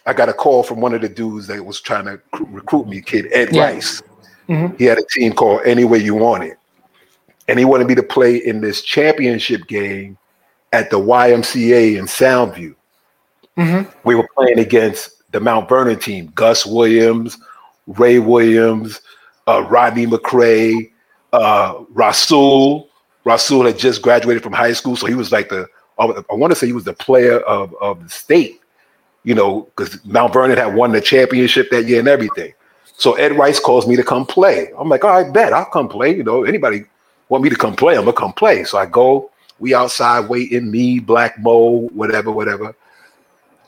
I 0.07 0.13
got 0.13 0.29
a 0.29 0.33
call 0.33 0.63
from 0.63 0.81
one 0.81 0.95
of 0.95 1.03
the 1.03 1.09
dudes 1.09 1.47
that 1.47 1.65
was 1.65 1.81
trying 1.81 2.07
to 2.07 2.21
recruit 2.47 2.89
me, 2.89 3.01
kid 3.01 3.29
Ed 3.31 3.51
yeah. 3.53 3.65
Rice. 3.65 4.03
Mm-hmm. 4.49 4.77
He 4.77 4.85
had 4.85 4.99
a 4.99 5.05
team 5.11 5.33
called 5.33 5.61
Any 5.65 5.85
Way 5.85 5.99
You 5.99 6.17
Want 6.17 6.43
It, 6.43 6.59
and 7.47 7.59
he 7.59 7.65
wanted 7.65 7.87
me 7.87 7.95
to 7.95 8.03
play 8.03 8.37
in 8.37 8.61
this 8.61 8.83
championship 8.83 9.67
game 9.69 10.19
at 10.73 10.91
the 10.91 10.99
YMCA 10.99 11.97
in 11.97 12.07
Soundview. 12.07 12.75
Mm-hmm. 13.57 13.91
We 14.05 14.15
were 14.15 14.29
playing 14.35 14.59
against 14.59 15.31
the 15.33 15.41
Mount 15.41 15.69
Vernon 15.69 15.99
team: 15.99 16.33
Gus 16.35 16.67
Williams, 16.67 17.39
Ray 17.87 18.19
Williams, 18.19 19.01
uh, 19.47 19.63
Rodney 19.69 20.07
McCray, 20.07 20.91
uh, 21.33 21.85
Rasul, 21.91 22.89
Rasul 23.25 23.67
had 23.67 23.79
just 23.79 24.03
graduated 24.03 24.43
from 24.43 24.53
high 24.53 24.73
school, 24.73 24.97
so 24.97 25.07
he 25.07 25.15
was 25.15 25.33
like 25.33 25.49
the 25.49 25.69
I 25.99 26.35
want 26.35 26.51
to 26.51 26.57
say 26.57 26.67
he 26.67 26.73
was 26.73 26.85
the 26.85 26.95
player 26.95 27.41
of, 27.41 27.75
of 27.81 28.03
the 28.03 28.09
state, 28.09 28.61
you 29.25 29.35
know, 29.35 29.69
because 29.77 30.05
Mount 30.05 30.33
Vernon 30.33 30.57
had 30.57 30.75
won 30.75 30.93
the 30.93 31.01
championship 31.01 31.71
that 31.71 31.87
year 31.87 32.01
and 32.01 32.09
everything. 32.09 32.55
So 32.97 33.13
Ed 33.15 33.37
Rice 33.37 33.61
calls 33.61 33.87
me 33.87 33.95
to 33.97 34.03
come 34.03 34.27
play. 34.27 34.73
I'm 34.77 34.89
like, 34.89 35.05
all 35.05 35.23
right, 35.23 35.33
bet 35.33 35.53
I'll 35.53 35.67
come 35.67 35.89
play. 35.89 36.17
You 36.17 36.25
know, 36.25 36.45
anybody 36.45 36.85
want 37.29 37.45
me 37.45 37.51
to 37.51 37.57
come 37.57 37.77
play? 37.77 37.97
I'm 37.97 38.05
gonna 38.05 38.17
come 38.17 38.33
play. 38.33 38.65
So 38.65 38.79
I 38.79 38.87
go. 38.87 39.31
We 39.59 39.75
outside 39.75 40.29
waiting. 40.29 40.71
Me, 40.71 40.99
Black 40.99 41.39
Mo, 41.39 41.89
whatever, 41.93 42.33
whatever. 42.33 42.75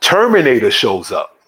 Terminator 0.01 0.71
shows 0.71 1.13
up. 1.13 1.39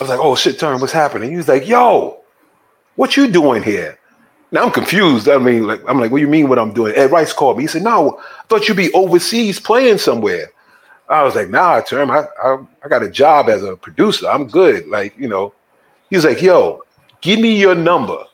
I 0.00 0.04
was 0.04 0.10
like, 0.10 0.18
oh 0.20 0.34
shit, 0.34 0.58
Term, 0.58 0.80
what's 0.80 0.92
happening? 0.92 1.30
He 1.30 1.36
was 1.36 1.46
like, 1.46 1.68
yo, 1.68 2.22
what 2.96 3.16
you 3.16 3.28
doing 3.28 3.62
here? 3.62 3.99
Now 4.52 4.64
I'm 4.64 4.72
confused. 4.72 5.28
I 5.28 5.38
mean, 5.38 5.66
like, 5.66 5.80
I'm 5.88 6.00
like, 6.00 6.10
what 6.10 6.18
do 6.18 6.22
you 6.22 6.28
mean 6.28 6.48
what 6.48 6.58
I'm 6.58 6.72
doing? 6.72 6.94
Ed 6.96 7.10
Rice 7.10 7.32
called 7.32 7.56
me. 7.56 7.64
He 7.64 7.68
said, 7.68 7.82
no, 7.82 8.18
I 8.18 8.42
thought 8.48 8.68
you'd 8.68 8.76
be 8.76 8.92
overseas 8.92 9.60
playing 9.60 9.98
somewhere. 9.98 10.50
I 11.08 11.22
was 11.22 11.34
like, 11.34 11.50
nah, 11.50 11.80
Term, 11.80 12.10
I, 12.10 12.24
I, 12.42 12.58
I 12.84 12.88
got 12.88 13.02
a 13.02 13.10
job 13.10 13.48
as 13.48 13.62
a 13.62 13.76
producer. 13.76 14.28
I'm 14.28 14.46
good. 14.46 14.86
Like, 14.88 15.16
you 15.18 15.28
know, 15.28 15.52
he 16.08 16.16
was 16.16 16.24
like, 16.24 16.40
yo, 16.40 16.84
give 17.20 17.40
me 17.40 17.56
your 17.56 17.74
number. 17.74 18.24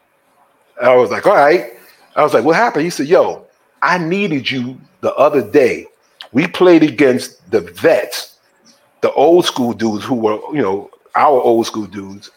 I 0.82 0.94
was 0.94 1.10
like, 1.10 1.26
all 1.26 1.34
right. 1.34 1.72
I 2.14 2.22
was 2.22 2.34
like, 2.34 2.44
what 2.44 2.56
happened? 2.56 2.84
He 2.84 2.90
said, 2.90 3.06
yo, 3.06 3.46
I 3.82 3.98
needed 3.98 4.50
you 4.50 4.78
the 5.00 5.14
other 5.14 5.42
day. 5.42 5.86
We 6.32 6.46
played 6.46 6.82
against 6.82 7.50
the 7.50 7.60
vets, 7.60 8.38
the 9.00 9.12
old 9.12 9.46
school 9.46 9.72
dudes 9.72 10.04
who 10.04 10.14
were, 10.14 10.38
you 10.54 10.62
know, 10.62 10.90
our 11.14 11.40
old 11.40 11.66
school 11.66 11.86
dudes 11.86 12.30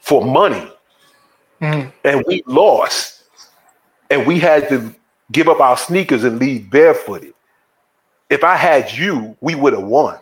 for 0.00 0.24
money. 0.24 0.70
Mm. 1.60 1.92
And 2.04 2.24
we 2.26 2.42
lost. 2.46 3.24
And 4.10 4.26
we 4.26 4.38
had 4.38 4.68
to 4.68 4.94
give 5.32 5.48
up 5.48 5.60
our 5.60 5.76
sneakers 5.76 6.24
and 6.24 6.38
leave 6.38 6.70
barefooted. 6.70 7.34
If 8.30 8.44
I 8.44 8.56
had 8.56 8.92
you, 8.92 9.36
we 9.40 9.54
would 9.54 9.72
have 9.72 9.82
won. 9.82 10.18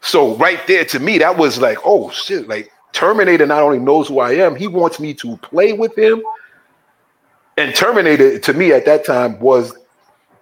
So 0.00 0.34
right 0.36 0.64
there 0.66 0.84
to 0.86 0.98
me, 0.98 1.18
that 1.18 1.36
was 1.36 1.60
like, 1.60 1.78
oh 1.84 2.10
shit, 2.10 2.48
like 2.48 2.72
Terminator 2.92 3.46
not 3.46 3.62
only 3.62 3.78
knows 3.78 4.08
who 4.08 4.18
I 4.18 4.32
am, 4.32 4.56
he 4.56 4.66
wants 4.66 5.00
me 5.00 5.14
to 5.14 5.36
play 5.38 5.72
with 5.72 5.96
him. 5.96 6.22
And 7.56 7.74
Terminator 7.74 8.38
to 8.38 8.52
me 8.52 8.72
at 8.72 8.84
that 8.86 9.04
time 9.04 9.38
was 9.40 9.72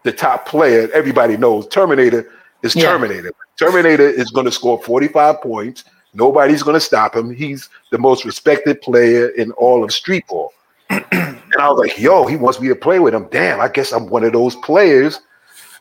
the 0.03 0.13
top 0.13 0.47
player. 0.47 0.89
Everybody 0.93 1.37
knows 1.37 1.67
Terminator 1.69 2.31
is 2.63 2.75
yeah. 2.75 2.85
Terminator. 2.85 3.33
Terminator 3.59 4.09
is 4.09 4.31
going 4.31 4.47
to 4.47 4.53
score 4.53 4.83
45 4.83 5.43
points. 5.43 5.85
Nobody's 6.13 6.63
going 6.63 6.75
to 6.75 6.81
stop 6.81 7.15
him. 7.15 7.35
He's 7.35 7.69
the 7.91 7.99
most 7.99 8.25
respected 8.25 8.81
player 8.83 9.29
in 9.29 9.53
all 9.53 9.85
of 9.85 9.93
street 9.93 10.27
ball. 10.27 10.53
and 10.91 11.39
I 11.59 11.69
was 11.71 11.79
like, 11.79 11.99
yo, 11.99 12.27
he 12.27 12.37
wants 12.37 12.61
me 12.61 12.69
to 12.69 12.75
play 12.75 12.99
with 12.99 13.15
him. 13.15 13.29
Damn, 13.31 13.61
I 13.61 13.69
guess 13.69 13.93
I'm 13.93 14.09
one 14.09 14.25
of 14.25 14.33
those 14.33 14.57
players. 14.57 15.21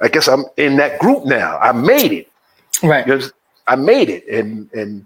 I 0.01 0.07
guess 0.07 0.27
I'm 0.27 0.45
in 0.57 0.77
that 0.77 0.99
group 0.99 1.25
now. 1.25 1.57
I 1.57 1.71
made 1.71 2.11
it. 2.11 2.31
Right. 2.83 3.23
I 3.67 3.75
made 3.75 4.09
it. 4.09 4.27
And 4.27 4.71
and 4.73 5.05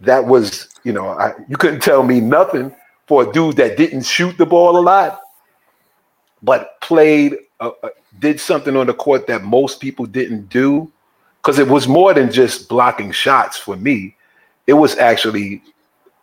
that 0.00 0.26
was, 0.26 0.68
you 0.82 0.92
know, 0.92 1.08
I, 1.08 1.34
you 1.48 1.56
couldn't 1.56 1.80
tell 1.80 2.02
me 2.02 2.20
nothing 2.20 2.74
for 3.06 3.28
a 3.28 3.32
dude 3.32 3.56
that 3.56 3.76
didn't 3.76 4.02
shoot 4.02 4.36
the 4.38 4.46
ball 4.46 4.78
a 4.78 4.80
lot, 4.80 5.20
but 6.42 6.80
played, 6.80 7.36
uh, 7.60 7.70
uh, 7.82 7.90
did 8.18 8.40
something 8.40 8.76
on 8.76 8.88
the 8.88 8.94
court 8.94 9.26
that 9.28 9.44
most 9.44 9.80
people 9.80 10.06
didn't 10.06 10.48
do. 10.48 10.90
Because 11.40 11.58
it 11.58 11.66
was 11.66 11.88
more 11.88 12.14
than 12.14 12.30
just 12.30 12.68
blocking 12.68 13.10
shots 13.10 13.56
for 13.56 13.76
me 13.76 14.16
it 14.66 14.74
was 14.74 14.96
actually 14.98 15.62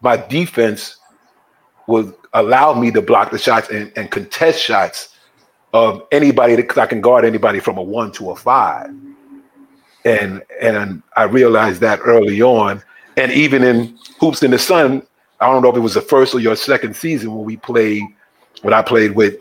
my 0.02 0.18
defense 0.18 0.98
would 1.88 2.14
allow 2.34 2.74
me 2.74 2.92
to 2.92 3.02
block 3.02 3.32
the 3.32 3.38
shots 3.38 3.70
and, 3.70 3.92
and 3.96 4.12
contest 4.12 4.62
shots 4.62 5.16
of 5.74 6.04
anybody 6.12 6.56
because 6.56 6.78
I 6.78 6.86
can 6.86 7.02
guard 7.02 7.26
anybody 7.26 7.60
from 7.60 7.78
a 7.78 7.82
one 7.82 8.12
to 8.14 8.32
a 8.32 8.36
five. 8.36 8.90
And 10.06 10.42
and 10.62 11.04
I 11.16 11.24
realized 11.24 11.82
that 11.82 12.00
early 12.04 12.42
on. 12.42 12.82
And 13.18 13.32
even 13.32 13.64
in 13.64 13.98
Hoops 14.20 14.44
in 14.44 14.52
the 14.52 14.60
Sun, 14.60 15.04
I 15.40 15.52
don't 15.52 15.62
know 15.62 15.70
if 15.70 15.76
it 15.76 15.82
was 15.82 15.96
the 15.96 16.02
first 16.02 16.34
or 16.34 16.40
your 16.40 16.56
second 16.56 16.96
season 16.96 17.36
when 17.36 17.46
we 17.46 17.58
played 17.58 18.04
when 18.62 18.74
I 18.74 18.82
played 18.82 19.12
with 19.16 19.36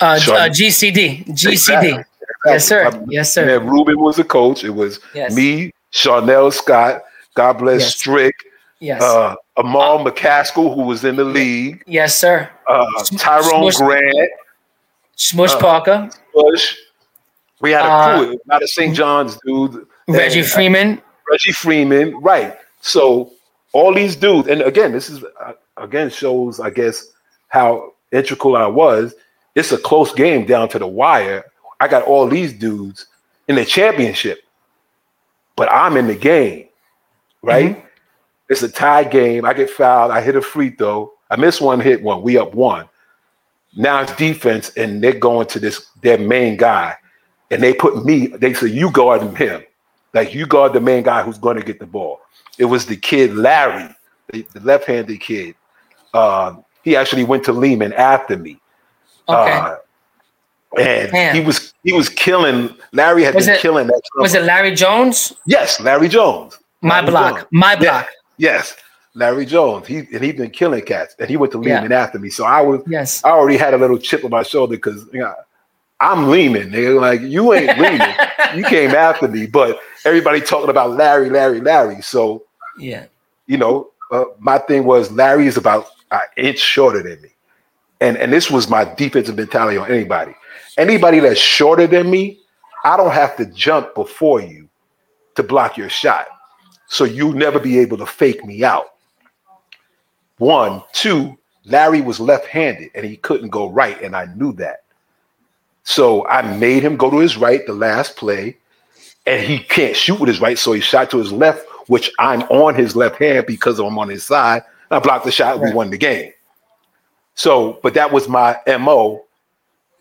uh, 0.00 0.04
uh 0.04 0.18
GCD. 0.48 1.26
GCD. 1.26 1.52
Exactly. 1.52 2.04
Yes, 2.46 2.66
sir. 2.66 3.04
Yes, 3.08 3.32
sir. 3.32 3.58
And 3.58 3.70
Ruben 3.70 3.98
was 3.98 4.16
the 4.16 4.24
coach. 4.24 4.62
It 4.62 4.70
was 4.70 5.00
yes. 5.14 5.34
me, 5.34 5.72
Charnel 5.90 6.50
Scott, 6.50 7.02
God 7.34 7.58
bless 7.58 7.80
yes. 7.80 7.96
Strick. 7.96 8.34
Yes. 8.80 9.02
Uh, 9.02 9.34
Amal 9.56 9.98
uh, 9.98 10.10
McCaskill, 10.10 10.74
who 10.74 10.82
was 10.82 11.04
in 11.04 11.16
the 11.16 11.24
league. 11.24 11.82
Yes, 11.86 12.16
sir. 12.16 12.48
Uh, 12.68 12.86
Tyrone 13.16 13.72
Smush, 13.72 13.76
Grant. 13.76 14.30
Smush 15.16 15.52
uh, 15.52 15.60
Parker. 15.60 16.10
Smush. 16.32 16.76
We 17.60 17.72
had 17.72 17.84
a 17.84 17.88
uh, 17.88 18.18
crew, 18.18 18.38
not 18.46 18.62
a 18.62 18.68
St. 18.68 18.94
John's 18.94 19.36
dude. 19.44 19.86
Reggie 20.06 20.40
and, 20.40 20.48
Freeman. 20.48 21.02
Reggie 21.28 21.52
Freeman, 21.52 22.16
right. 22.20 22.56
So 22.80 23.32
all 23.72 23.92
these 23.92 24.14
dudes, 24.14 24.48
and 24.48 24.62
again, 24.62 24.92
this 24.92 25.10
is 25.10 25.24
uh, 25.40 25.52
again 25.76 26.08
shows, 26.08 26.60
I 26.60 26.70
guess, 26.70 27.04
how 27.48 27.94
integral 28.12 28.56
I 28.56 28.66
was. 28.66 29.14
It's 29.54 29.72
a 29.72 29.78
close 29.78 30.12
game 30.12 30.46
down 30.46 30.68
to 30.70 30.78
the 30.78 30.86
wire. 30.86 31.44
I 31.80 31.88
got 31.88 32.04
all 32.04 32.28
these 32.28 32.52
dudes 32.52 33.06
in 33.48 33.56
the 33.56 33.64
championship, 33.64 34.40
but 35.56 35.70
I'm 35.72 35.96
in 35.96 36.06
the 36.06 36.14
game 36.14 36.67
right? 37.42 37.76
Mm-hmm. 37.76 37.86
It's 38.50 38.62
a 38.62 38.68
tie 38.68 39.04
game. 39.04 39.44
I 39.44 39.52
get 39.52 39.68
fouled. 39.70 40.10
I 40.10 40.20
hit 40.20 40.36
a 40.36 40.40
free 40.42 40.70
throw. 40.70 41.12
I 41.30 41.36
miss 41.36 41.60
one, 41.60 41.80
hit 41.80 42.02
one. 42.02 42.22
We 42.22 42.38
up 42.38 42.54
one. 42.54 42.88
Now 43.76 44.00
it's 44.00 44.14
defense, 44.16 44.70
and 44.76 45.02
they're 45.04 45.12
going 45.12 45.46
to 45.48 45.60
this 45.60 45.86
their 46.02 46.18
main 46.18 46.56
guy. 46.56 46.96
and 47.50 47.62
they 47.62 47.74
put 47.74 48.04
me. 48.04 48.28
They 48.28 48.54
said 48.54 48.70
you 48.70 48.90
guard 48.90 49.22
him, 49.36 49.62
like 50.14 50.34
you 50.34 50.46
guard 50.46 50.72
the 50.72 50.80
main 50.80 51.02
guy 51.02 51.22
who's 51.22 51.38
going 51.38 51.56
to 51.58 51.62
get 51.62 51.78
the 51.78 51.86
ball. 51.86 52.20
It 52.58 52.64
was 52.64 52.86
the 52.86 52.96
kid 52.96 53.34
Larry, 53.34 53.88
the, 54.32 54.46
the 54.54 54.60
left-handed 54.60 55.20
kid. 55.20 55.54
Uh, 56.14 56.56
he 56.82 56.96
actually 56.96 57.24
went 57.24 57.44
to 57.44 57.52
Lehman 57.52 57.92
after 57.92 58.36
me. 58.38 58.58
Okay. 59.28 59.52
Uh, 59.52 59.76
and 60.78 61.12
Man. 61.12 61.34
he 61.34 61.40
was 61.42 61.74
he 61.84 61.92
was 61.92 62.08
killing. 62.08 62.74
Larry 62.92 63.22
had 63.24 63.34
Was 63.34 63.46
been 63.46 63.54
it- 63.56 63.60
killing 63.60 63.86
that. 63.88 64.00
Was 64.16 64.34
it 64.34 64.44
Larry 64.44 64.74
Jones? 64.74 65.34
Yes, 65.46 65.78
Larry 65.80 66.08
Jones. 66.08 66.58
My 66.82 67.00
Larry 67.00 67.10
block. 67.10 67.34
Jones. 67.36 67.46
My 67.52 67.72
Yeah. 67.72 67.78
block. 67.78 68.08
Yes, 68.36 68.76
Larry 69.14 69.46
Jones. 69.46 69.86
He 69.86 69.98
and 69.98 70.22
he'd 70.22 70.36
been 70.36 70.50
killing 70.50 70.82
cats, 70.84 71.14
and 71.18 71.28
he 71.28 71.36
went 71.36 71.52
to 71.52 71.62
Yeah. 71.64 71.82
After 71.90 72.18
me. 72.18 72.30
So 72.30 72.44
I 72.44 72.60
was 72.60 72.80
Yes. 72.86 73.24
I 73.24 73.30
already 73.30 73.58
had 73.58 73.74
a 73.74 73.78
little 73.78 73.98
chip 73.98 74.24
on 74.24 74.30
my 74.30 74.42
shoulder 74.42 74.76
because 74.76 75.06
you 75.12 75.20
know, 75.20 75.34
I'm 76.00 76.28
Lehman. 76.30 76.70
Were 76.72 77.00
like, 77.00 77.20
you 77.22 77.52
ain't 77.52 77.76
Lehman. 77.80 78.14
you 78.54 78.64
came 78.64 78.90
after 78.92 79.26
me, 79.28 79.46
but 79.46 79.80
everybody 80.04 80.40
talking 80.40 80.70
about 80.70 80.90
Larry, 80.92 81.30
Larry, 81.30 81.60
Larry. 81.60 82.00
So 82.02 82.44
Yeah. 82.78 83.06
you 83.46 83.56
know, 83.56 83.90
uh, 84.12 84.24
my 84.38 84.58
thing 84.58 84.84
was 84.84 85.10
Larry 85.10 85.46
is 85.48 85.56
about 85.56 85.86
an 86.12 86.20
inch 86.36 86.58
shorter 86.58 87.02
than 87.02 87.20
me, 87.22 87.30
and 88.00 88.16
and 88.16 88.32
this 88.32 88.50
was 88.50 88.68
my 88.70 88.84
defensive 88.84 89.36
mentality 89.36 89.76
on 89.76 89.90
anybody. 89.90 90.34
Anybody 90.78 91.18
that's 91.18 91.40
shorter 91.40 91.88
than 91.88 92.08
me, 92.08 92.38
I 92.84 92.96
don't 92.96 93.10
have 93.10 93.36
to 93.38 93.46
jump 93.46 93.96
before 93.96 94.40
you 94.40 94.68
to 95.34 95.42
block 95.42 95.76
your 95.76 95.88
shot, 95.88 96.28
so 96.88 97.04
you'll 97.04 97.34
never 97.34 97.58
be 97.58 97.78
able 97.78 97.98
to 97.98 98.06
fake 98.06 98.44
me 98.44 98.64
out. 98.64 98.94
One, 100.38 100.82
two. 100.92 101.36
Larry 101.64 102.00
was 102.00 102.18
left-handed 102.18 102.90
and 102.94 103.04
he 103.04 103.16
couldn't 103.18 103.50
go 103.50 103.68
right, 103.68 104.00
and 104.02 104.16
I 104.16 104.26
knew 104.34 104.52
that. 104.54 104.84
So 105.84 106.26
I 106.26 106.42
made 106.56 106.82
him 106.82 106.96
go 106.96 107.10
to 107.10 107.18
his 107.18 107.36
right 107.36 107.64
the 107.66 107.74
last 107.74 108.16
play, 108.16 108.56
and 109.26 109.42
he 109.42 109.58
can't 109.58 109.96
shoot 109.96 110.18
with 110.18 110.28
his 110.28 110.40
right, 110.40 110.58
so 110.58 110.72
he 110.72 110.80
shot 110.80 111.10
to 111.10 111.18
his 111.18 111.32
left, 111.32 111.66
which 111.88 112.10
I'm 112.18 112.42
on 112.44 112.74
his 112.74 112.96
left 112.96 113.16
hand 113.16 113.46
because 113.46 113.78
I'm 113.78 113.98
on 113.98 114.08
his 114.08 114.24
side. 114.24 114.62
I 114.90 114.98
blocked 114.98 115.26
the 115.26 115.32
shot, 115.32 115.60
we 115.60 115.72
won 115.72 115.90
the 115.90 115.98
game. 115.98 116.32
So, 117.34 117.78
but 117.82 117.94
that 117.94 118.10
was 118.10 118.28
my 118.28 118.58
MO, 118.80 119.24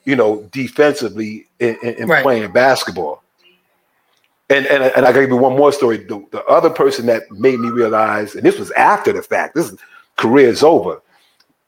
you 0.05 0.15
know, 0.15 0.43
defensively 0.51 1.47
in, 1.59 1.77
in, 1.83 1.93
in 1.95 2.07
Right. 2.07 2.23
playing 2.23 2.51
basketball. 2.51 3.21
And, 4.49 4.65
and 4.67 4.83
and 4.83 5.05
I 5.05 5.11
gave 5.11 5.27
you 5.29 5.35
one 5.35 5.57
more 5.57 5.73
story. 5.73 5.97
The, 5.97 6.25
the 6.31 6.43
other 6.45 6.69
person 6.69 7.05
that 7.07 7.29
made 7.31 7.59
me 7.59 7.69
realize, 7.69 8.33
and 8.35 8.43
this 8.45 8.57
was 8.57 8.71
after 8.71 9.11
the 9.11 9.21
fact, 9.21 9.55
this 9.55 9.71
is 9.71 9.77
career 10.15 10.47
is 10.47 10.63
over. 10.63 11.01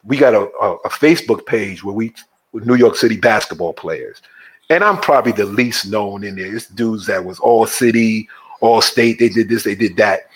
We 0.05 0.15
got 0.17 0.33
a, 0.33 0.49
a, 0.61 0.75
a 0.77 0.89
Facebook 0.89 1.45
page 1.45 1.83
where 1.83 1.93
we 1.93 2.13
with 2.53 2.65
New 2.65 2.75
York 2.75 2.95
City 2.95 3.17
basketball 3.17 3.73
players. 3.73 4.21
And 4.69 4.83
I'm 4.83 4.97
probably 4.97 5.31
the 5.33 5.45
least 5.45 5.87
known 5.87 6.23
in 6.23 6.35
there. 6.35 6.55
It's 6.55 6.67
dudes 6.67 7.07
that 7.07 7.25
was 7.25 7.39
all 7.39 7.65
city, 7.65 8.29
all 8.61 8.81
state. 8.81 9.19
They 9.19 9.29
did 9.29 9.49
this, 9.49 9.63
they 9.63 9.75
did 9.75 9.97
that. 9.97 10.27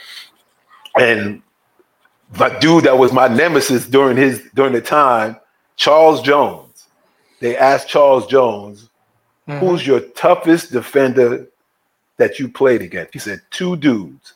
And 1.00 1.42
the 2.34 2.50
dude 2.60 2.84
that 2.86 2.98
was 2.98 3.14
my 3.14 3.28
nemesis 3.28 3.88
during 3.88 4.18
his 4.18 4.42
during 4.54 4.74
the 4.74 4.82
time, 4.82 5.38
Charles 5.78 6.22
Jones. 6.22 6.88
They 7.40 7.56
asked 7.58 7.88
Charles 7.88 8.28
Jones, 8.28 8.90
Mhm. 9.48 9.60
who's 9.60 9.86
your 9.88 10.00
toughest 10.00 10.72
defender 10.72 11.48
that 12.18 12.40
you 12.40 12.48
played 12.48 12.82
against? 12.82 13.14
He 13.14 13.20
said, 13.20 13.42
two 13.52 13.76
dudes. 13.78 14.34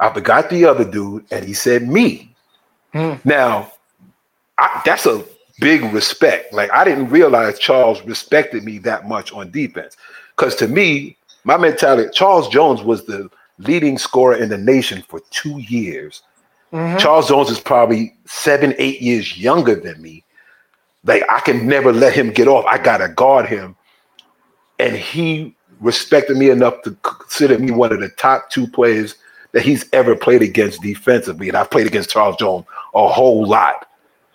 I 0.00 0.12
forgot 0.12 0.48
the 0.48 0.64
other 0.64 0.88
dude, 0.88 1.24
and 1.30 1.44
he 1.44 1.54
said 1.54 1.88
me. 1.88 2.34
Hmm. 2.92 3.14
Now, 3.24 3.72
I, 4.58 4.80
that's 4.84 5.06
a 5.06 5.24
big 5.60 5.82
respect. 5.92 6.52
Like 6.52 6.70
I 6.72 6.84
didn't 6.84 7.10
realize 7.10 7.58
Charles 7.58 8.02
respected 8.04 8.64
me 8.64 8.78
that 8.78 9.08
much 9.08 9.32
on 9.32 9.50
defense. 9.50 9.96
Because 10.36 10.54
to 10.56 10.68
me, 10.68 11.16
my 11.44 11.56
mentality, 11.56 12.10
Charles 12.12 12.48
Jones 12.48 12.82
was 12.82 13.04
the 13.06 13.28
leading 13.58 13.98
scorer 13.98 14.36
in 14.36 14.48
the 14.48 14.58
nation 14.58 15.02
for 15.08 15.20
two 15.30 15.58
years. 15.58 16.22
Mhm. 16.72 16.98
Charles 16.98 17.28
Jones 17.28 17.50
is 17.50 17.60
probably 17.60 18.14
seven, 18.26 18.74
eight 18.78 19.00
years 19.00 19.36
younger 19.36 19.74
than 19.74 20.00
me. 20.00 20.24
Like 21.04 21.24
I 21.28 21.40
can 21.40 21.66
never 21.66 21.92
let 21.92 22.12
him 22.12 22.30
get 22.30 22.48
off. 22.48 22.64
I 22.66 22.78
gotta 22.78 23.08
guard 23.08 23.46
him. 23.46 23.74
And 24.78 24.94
he 24.94 25.56
respected 25.80 26.36
me 26.36 26.50
enough 26.50 26.82
to 26.82 26.92
consider 27.02 27.58
me 27.58 27.70
one 27.70 27.92
of 27.92 28.00
the 28.00 28.08
top 28.10 28.50
two 28.50 28.66
players 28.66 29.14
that 29.52 29.62
he's 29.62 29.88
ever 29.92 30.14
played 30.14 30.42
against 30.42 30.82
defensively. 30.82 31.48
And 31.48 31.56
I've 31.56 31.70
played 31.70 31.86
against 31.86 32.10
Charles 32.10 32.36
Jones 32.36 32.66
a 32.94 33.08
whole 33.08 33.46
lot. 33.46 33.88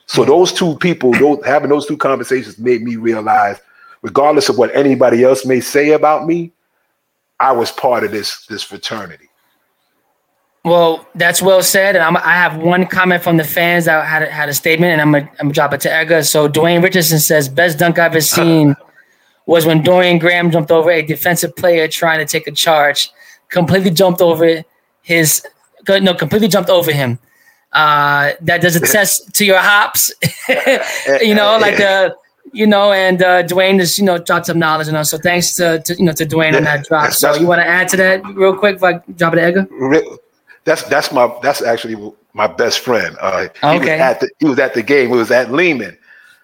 So 0.06 0.24
hmm. 0.24 0.30
those 0.30 0.52
two 0.52 0.78
people, 0.78 1.12
those 1.14 1.44
having 1.46 1.70
those 1.70 1.86
two 1.86 1.98
conversations 1.98 2.58
made 2.58 2.82
me 2.82 2.96
realize, 2.96 3.58
regardless 4.02 4.50
of 4.50 4.58
what 4.58 4.76
anybody 4.76 5.24
else 5.24 5.46
may 5.46 5.60
say 5.60 5.92
about 5.92 6.26
me, 6.26 6.52
I 7.40 7.52
was 7.52 7.72
part 7.72 8.04
of 8.04 8.12
this 8.12 8.46
this 8.48 8.64
fraternity. 8.64 9.30
Well, 10.66 11.06
that's 11.16 11.42
well 11.42 11.62
said. 11.62 11.98
And 11.98 12.06
I'm, 12.06 12.16
I 12.16 12.36
have 12.36 12.56
one 12.56 12.88
comment 12.88 13.22
from 13.22 13.36
the 13.36 13.44
fans 13.44 13.84
that 13.84 14.06
had 14.06 14.24
a, 14.24 14.32
had 14.32 14.48
a 14.48 14.54
statement, 14.54 14.94
and 14.94 15.02
I'm 15.02 15.12
gonna, 15.12 15.30
I'm 15.32 15.48
gonna 15.48 15.54
drop 15.54 15.74
it 15.74 15.82
to 15.82 15.92
Edgar. 15.92 16.24
So 16.24 16.48
Dwayne 16.48 16.82
Richardson 16.82 17.20
says, 17.20 17.50
"Best 17.50 17.80
dunk 17.80 18.00
I've 18.00 18.12
ever 18.12 18.22
seen 18.22 18.76
was 19.46 19.66
when 19.66 19.82
Dorian 19.84 20.20
Graham 20.20 20.52
jumped 20.52 20.72
over 20.72 20.90
a 20.92 21.02
defensive 21.02 21.56
player 21.56 21.88
trying 21.88 22.20
to 22.20 22.26
take 22.26 22.48
a 22.48 22.52
charge, 22.52 23.10
completely 23.50 23.92
jumped 23.92 24.22
over 24.22 24.64
his, 25.02 25.46
no, 25.88 26.14
completely 26.14 26.48
jumped 26.48 26.70
over 26.70 26.92
him. 26.92 27.20
Uh, 27.74 28.34
that 28.42 28.62
does 28.62 28.76
attest 28.76 29.34
to 29.36 29.46
your 29.46 29.58
hops, 29.60 30.14
you 31.22 31.34
know, 31.36 31.58
like 31.60 31.78
the." 31.78 32.16
You 32.56 32.68
know, 32.68 32.92
and 32.92 33.24
uh, 33.24 33.42
Dwayne 33.44 33.80
just 33.80 33.98
you 33.98 34.06
know 34.06 34.20
dropped 34.20 34.46
some 34.46 34.60
knowledge 34.60 34.88
on 34.88 34.96
us. 34.96 35.10
So 35.10 35.18
thanks 35.18 35.56
to, 35.56 35.80
to 35.80 35.96
you 35.96 36.04
know 36.04 36.12
to 36.12 36.24
Dwayne 36.26 36.56
on 36.56 36.66
that 36.66 36.86
drop. 36.86 37.12
So 37.14 37.34
you 37.34 37.48
want 37.48 37.62
to 37.62 37.66
add 37.66 37.88
to 37.88 37.98
that 37.98 38.24
real 38.36 38.56
quick? 38.56 38.84
I 38.84 39.02
drop 39.16 39.34
it 39.34 39.40
Edgar. 39.40 39.66
That's 40.64 40.84
that's 40.84 41.12
my 41.12 41.36
that's 41.42 41.64
actually 41.64 42.14
my 42.34 42.46
best 42.46 42.80
friend. 42.82 43.18
Uh, 43.20 43.48
he 43.62 43.80
was 43.80 43.82
Okay. 43.82 43.98
at 44.00 44.20
the 44.20 44.30
he 44.40 44.46
was 44.46 44.60
at 44.60 44.76
the 44.76 44.84
game. 44.84 45.10
He 45.10 45.16
was 45.16 45.32
at 45.32 45.52
Lehman. 45.52 45.98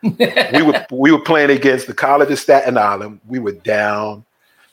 We 0.04 0.62
were 0.62 0.86
we 0.92 1.12
were 1.12 1.20
playing 1.22 1.50
against 1.50 1.88
the 1.88 1.94
College 1.94 2.32
of 2.32 2.40
Staten 2.40 2.78
Island. 2.78 3.20
We 3.28 3.40
were 3.40 3.52
down. 3.54 4.26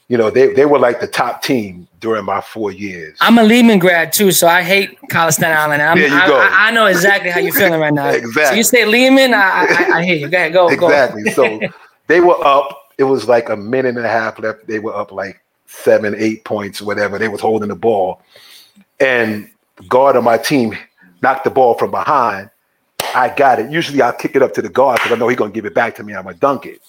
You 0.08 0.16
know, 0.16 0.30
they 0.30 0.52
they 0.54 0.66
were 0.66 0.78
like 0.78 1.00
the 1.00 1.08
top 1.08 1.42
team 1.42 1.88
during 2.00 2.24
my 2.24 2.40
four 2.40 2.70
years. 2.70 3.18
I'm 3.20 3.38
a 3.38 3.42
Lehman 3.42 3.80
grad 3.80 4.12
too, 4.12 4.30
so 4.30 4.46
I 4.46 4.62
hate 4.62 4.96
College 5.10 5.34
Staten 5.34 5.56
Island. 5.56 5.82
I'm, 5.82 5.98
There 5.98 6.08
you 6.08 6.14
I, 6.14 6.26
go. 6.28 6.36
I, 6.36 6.68
I 6.68 6.70
know 6.70 6.86
exactly 6.86 7.30
how 7.30 7.40
you're 7.40 7.52
feeling 7.52 7.80
right 7.80 7.92
now. 7.92 8.10
So 8.12 8.18
Exactly. 8.18 8.58
you 8.58 8.62
say 8.64 8.84
Lehman, 8.84 9.34
I, 9.34 9.38
I, 9.38 9.98
I 9.98 10.04
hear 10.04 10.14
you. 10.16 10.28
Go 10.28 10.36
ahead, 10.36 10.52
go, 10.52 10.68
exactly. 10.68 11.30
So 11.32 11.58
they 12.06 12.20
were 12.20 12.36
up. 12.46 12.92
It 12.98 13.04
was 13.04 13.26
like 13.28 13.48
a 13.48 13.56
minute 13.56 13.96
and 13.96 14.06
a 14.06 14.08
half 14.08 14.38
left. 14.38 14.66
They 14.68 14.78
were 14.78 14.94
up 14.94 15.10
like 15.10 15.42
seven, 15.66 16.14
eight 16.16 16.44
points, 16.44 16.80
whatever. 16.80 17.18
They 17.18 17.28
was 17.28 17.40
holding 17.40 17.68
the 17.68 17.74
ball, 17.74 18.22
and 19.00 19.50
guard 19.88 20.14
on 20.16 20.22
my 20.24 20.38
team 20.38 20.76
knocked 21.20 21.42
the 21.44 21.50
ball 21.50 21.74
from 21.74 21.90
behind. 21.90 22.48
I 23.16 23.34
got 23.34 23.58
it. 23.58 23.70
Usually 23.70 24.02
I'll 24.02 24.12
kick 24.12 24.36
it 24.36 24.42
up 24.42 24.52
to 24.54 24.62
the 24.62 24.68
guard 24.68 24.98
because 24.98 25.12
I 25.12 25.16
know 25.16 25.28
he's 25.28 25.38
gonna 25.38 25.50
give 25.50 25.64
it 25.64 25.74
back 25.74 25.94
to 25.94 26.02
me. 26.02 26.14
I'm 26.14 26.24
gonna 26.24 26.36
dunk 26.36 26.66
it. 26.66 26.82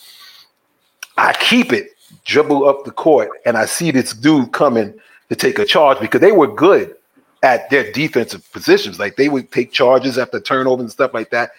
I 1.18 1.32
keep 1.32 1.72
it, 1.72 1.92
dribble 2.26 2.68
up 2.68 2.84
the 2.84 2.92
court, 2.92 3.30
and 3.46 3.58
I 3.58 3.66
see 3.66 3.92
this 3.92 4.12
dude 4.12 4.52
coming 4.52 4.94
to 5.30 5.36
take 5.38 5.58
a 5.58 5.64
charge 5.64 6.02
because 6.02 6.20
they 6.20 6.34
were 6.34 6.54
good 6.54 6.98
at 7.44 7.70
their 7.70 7.90
defensive 7.94 8.52
positions. 8.52 9.00
Like 9.00 9.16
they 9.16 9.30
would 9.30 9.54
take 9.54 9.72
charges 9.72 10.18
after 10.18 10.42
turnovers 10.42 10.82
and 10.82 10.92
stuff 10.92 11.14
like 11.14 11.30
that. 11.30 11.52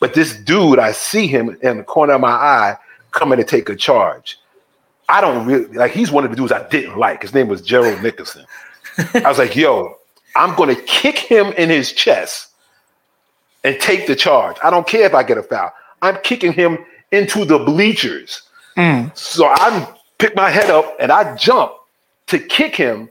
But 0.00 0.14
this 0.14 0.34
dude, 0.34 0.78
I 0.78 0.92
see 0.92 1.26
him 1.26 1.58
in 1.60 1.76
the 1.76 1.84
corner 1.84 2.14
of 2.14 2.22
my 2.22 2.32
eye 2.32 2.78
coming 3.10 3.36
to 3.36 3.44
take 3.44 3.68
a 3.68 3.76
charge. 3.76 4.38
I 5.06 5.20
don't 5.20 5.46
really 5.46 5.66
like 5.66 5.92
he's 5.92 6.10
one 6.10 6.24
of 6.24 6.30
the 6.30 6.36
dudes 6.36 6.50
I 6.50 6.66
didn't 6.70 6.96
like. 6.96 7.20
His 7.20 7.34
name 7.34 7.48
was 7.48 7.60
Gerald 7.60 8.02
Nicholson. 8.02 8.46
I 9.14 9.28
was 9.28 9.36
like, 9.36 9.54
yo, 9.54 9.98
I'm 10.34 10.56
gonna 10.56 10.76
kick 10.76 11.18
him 11.18 11.48
in 11.58 11.68
his 11.68 11.92
chest 11.92 12.53
and 13.64 13.80
take 13.80 14.06
the 14.06 14.14
charge. 14.14 14.56
I 14.62 14.70
don't 14.70 14.86
care 14.86 15.04
if 15.04 15.14
I 15.14 15.22
get 15.22 15.38
a 15.38 15.42
foul. 15.42 15.72
I'm 16.02 16.18
kicking 16.22 16.52
him 16.52 16.78
into 17.10 17.44
the 17.44 17.58
bleachers. 17.58 18.42
Mm. 18.76 19.16
So 19.16 19.46
I 19.46 19.88
pick 20.18 20.36
my 20.36 20.50
head 20.50 20.70
up 20.70 20.96
and 21.00 21.10
I 21.10 21.34
jump 21.36 21.72
to 22.26 22.38
kick 22.38 22.76
him. 22.76 23.10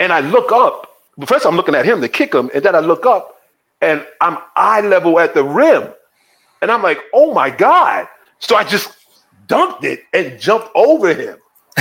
And 0.00 0.12
I 0.12 0.20
look 0.20 0.52
up. 0.52 0.96
But 1.16 1.28
First, 1.28 1.44
I'm 1.44 1.56
looking 1.56 1.74
at 1.74 1.84
him 1.84 2.00
to 2.00 2.08
kick 2.08 2.32
him, 2.32 2.48
and 2.54 2.62
then 2.62 2.76
I 2.76 2.78
look 2.78 3.04
up 3.04 3.40
and 3.80 4.06
I'm 4.20 4.38
eye 4.54 4.80
level 4.80 5.18
at 5.18 5.34
the 5.34 5.42
rim. 5.42 5.92
And 6.62 6.70
I'm 6.70 6.82
like, 6.82 7.00
oh 7.12 7.34
my 7.34 7.50
God. 7.50 8.06
So 8.38 8.54
I 8.54 8.62
just 8.64 8.96
dunked 9.48 9.82
it 9.84 10.04
and 10.12 10.38
jumped 10.38 10.68
over 10.74 11.12
him. 11.12 11.36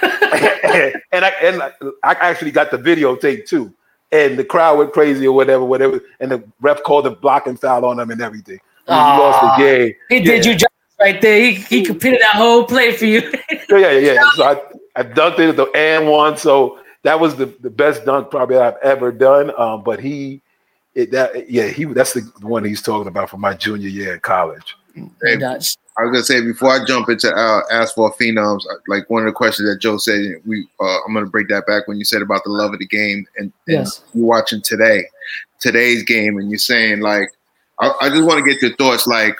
and 0.02 1.24
I 1.24 1.28
and 1.42 1.62
I, 1.62 1.72
I 2.02 2.12
actually 2.12 2.50
got 2.50 2.70
the 2.70 2.78
videotape 2.78 3.46
too. 3.46 3.74
And 4.12 4.38
the 4.38 4.44
crowd 4.44 4.78
went 4.78 4.92
crazy 4.92 5.26
or 5.26 5.32
whatever, 5.32 5.64
whatever. 5.64 6.00
And 6.18 6.30
the 6.32 6.42
ref 6.60 6.82
called 6.82 7.06
a 7.06 7.10
blocking 7.10 7.56
foul 7.56 7.84
on 7.84 8.00
him 8.00 8.10
and 8.10 8.20
everything. 8.20 8.58
And 8.88 8.96
he 8.96 9.22
lost 9.22 9.40
the 9.58 9.62
game. 9.62 9.94
He 10.08 10.20
did 10.20 10.44
Yeah. 10.44 10.50
you 10.52 10.58
justice 10.58 10.96
right 11.00 11.20
there. 11.20 11.40
He, 11.40 11.54
he 11.54 11.84
completed 11.84 12.20
that 12.20 12.34
whole 12.34 12.64
play 12.64 12.92
for 12.92 13.04
you. 13.06 13.20
Yeah, 13.68 13.90
yeah, 13.92 14.12
yeah. 14.14 14.22
So 14.34 14.44
I, 14.44 14.60
I 14.96 15.02
dunked 15.04 15.38
it 15.38 15.50
at 15.50 15.56
the 15.56 15.66
and 15.76 16.08
one. 16.08 16.36
So 16.36 16.80
that 17.02 17.18
was 17.20 17.36
the, 17.36 17.46
the 17.60 17.70
best 17.70 18.04
dunk 18.04 18.30
probably 18.30 18.56
I've 18.56 18.76
ever 18.82 19.12
done. 19.12 19.52
Um, 19.56 19.84
but 19.84 20.00
he, 20.00 20.42
it, 20.94 21.12
that 21.12 21.48
yeah, 21.48 21.68
he 21.68 21.84
that's 21.84 22.14
the 22.14 22.22
one 22.40 22.64
he's 22.64 22.82
talking 22.82 23.06
about 23.06 23.30
for 23.30 23.38
my 23.38 23.54
junior 23.54 23.88
year 23.88 24.14
in 24.14 24.20
college. 24.20 24.76
Nuts. 25.22 25.76
I 26.00 26.04
was 26.04 26.12
gonna 26.12 26.24
say 26.24 26.40
before 26.40 26.70
I 26.70 26.84
jump 26.86 27.10
into 27.10 27.30
uh, 27.30 27.60
asphalt 27.70 28.16
phenoms, 28.18 28.64
uh, 28.70 28.76
like 28.88 29.08
one 29.10 29.22
of 29.22 29.26
the 29.26 29.32
questions 29.32 29.68
that 29.68 29.80
Joe 29.80 29.98
said, 29.98 30.36
we 30.46 30.66
uh, 30.80 30.98
I'm 31.06 31.12
gonna 31.12 31.26
break 31.26 31.48
that 31.48 31.66
back 31.66 31.86
when 31.86 31.98
you 31.98 32.04
said 32.06 32.22
about 32.22 32.42
the 32.44 32.50
love 32.50 32.72
of 32.72 32.78
the 32.78 32.86
game 32.86 33.26
and, 33.36 33.52
and 33.66 33.76
Yes. 33.76 34.02
you're 34.14 34.24
watching 34.26 34.62
today, 34.62 35.04
today's 35.60 36.02
game, 36.02 36.38
and 36.38 36.50
you're 36.50 36.58
saying 36.58 37.00
like, 37.00 37.28
I, 37.80 37.92
I 38.00 38.08
just 38.08 38.24
want 38.24 38.42
to 38.42 38.50
get 38.50 38.62
your 38.62 38.74
thoughts. 38.76 39.06
Like, 39.06 39.38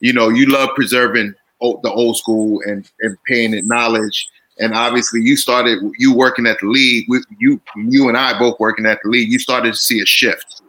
you 0.00 0.12
know, 0.12 0.28
you 0.30 0.46
love 0.46 0.70
preserving 0.74 1.34
old, 1.60 1.82
the 1.84 1.92
old 1.92 2.16
school 2.16 2.60
and 2.66 2.90
and 3.02 3.16
paying 3.26 3.54
it 3.54 3.64
knowledge, 3.64 4.28
and 4.58 4.74
obviously 4.74 5.20
you 5.22 5.36
started 5.36 5.78
you 5.96 6.12
working 6.12 6.46
at 6.46 6.58
the 6.60 6.66
league 6.66 7.04
with 7.08 7.24
you 7.38 7.60
you 7.76 8.08
and 8.08 8.16
I 8.18 8.36
both 8.36 8.58
working 8.58 8.84
at 8.86 8.98
the 9.04 9.10
league. 9.10 9.30
You 9.30 9.38
started 9.38 9.74
to 9.74 9.78
see 9.78 10.00
a 10.00 10.06
shift. 10.06 10.62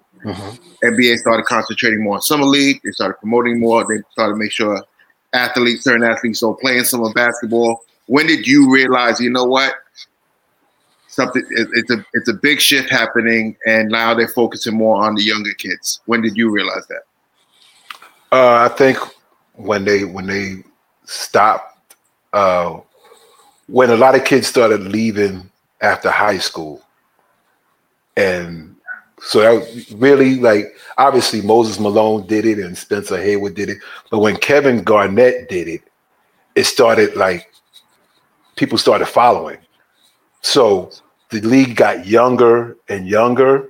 NBA 0.84 1.18
started 1.18 1.48
concentrating 1.48 2.04
more 2.04 2.16
on 2.16 2.22
summer 2.22 2.46
league. 2.46 2.80
They 2.84 2.92
started 2.92 3.16
promoting 3.16 3.60
more. 3.60 3.84
They 3.90 4.04
started 4.12 4.34
to 4.34 4.38
make 4.40 4.52
sure 4.52 4.84
athletes, 5.34 5.84
certain 5.84 6.04
athletes, 6.04 6.44
are 6.44 6.54
playing 6.56 6.84
summer 6.84 7.12
basketball. 7.14 7.84
When 8.08 8.28
did 8.28 8.46
you 8.48 8.72
realize? 8.72 9.20
You 9.20 9.30
know 9.30 9.46
what? 9.46 9.74
Something. 11.08 11.46
It's 11.50 11.92
a 11.92 12.06
it's 12.14 12.30
a 12.30 12.34
big 12.34 12.62
shift 12.62 12.90
happening, 12.90 13.56
and 13.66 13.90
now 13.90 14.14
they're 14.14 14.30
focusing 14.30 14.76
more 14.76 15.04
on 15.04 15.16
the 15.16 15.24
younger 15.24 15.54
kids. 15.54 16.00
When 16.06 16.22
did 16.22 16.38
you 16.38 16.50
realize 16.50 16.88
that? 16.88 17.04
Uh, 18.32 18.70
I 18.70 18.76
think 18.76 18.98
when 19.56 19.84
they 19.84 20.06
when 20.06 20.28
they 20.28 20.64
stopped, 21.06 21.96
uh, 22.32 22.80
when 23.68 23.90
a 23.90 23.98
lot 23.98 24.16
of 24.16 24.24
kids 24.24 24.48
started 24.48 24.82
leaving 24.82 25.50
after 25.82 26.10
high 26.10 26.38
school, 26.38 26.82
and 28.16 28.71
so 29.24 29.40
that 29.40 29.54
was 29.54 29.92
really 29.94 30.36
like 30.36 30.76
obviously 30.98 31.42
Moses 31.42 31.80
Malone 31.80 32.26
did 32.28 32.46
it 32.46 32.60
and 32.60 32.78
Spencer 32.78 33.22
Haywood 33.22 33.56
did 33.56 33.70
it, 33.70 33.78
but 34.10 34.20
when 34.20 34.36
Kevin 34.38 34.84
Garnett 34.84 35.50
did 35.50 35.68
it, 35.68 35.82
it 36.56 36.66
started 36.66 37.16
like 37.16 37.52
people 38.56 38.78
started 38.78 39.06
following. 39.06 39.58
So 40.42 40.92
the 41.30 41.42
league 41.42 41.76
got 41.76 42.06
younger 42.06 42.78
and 42.90 43.08
younger, 43.08 43.70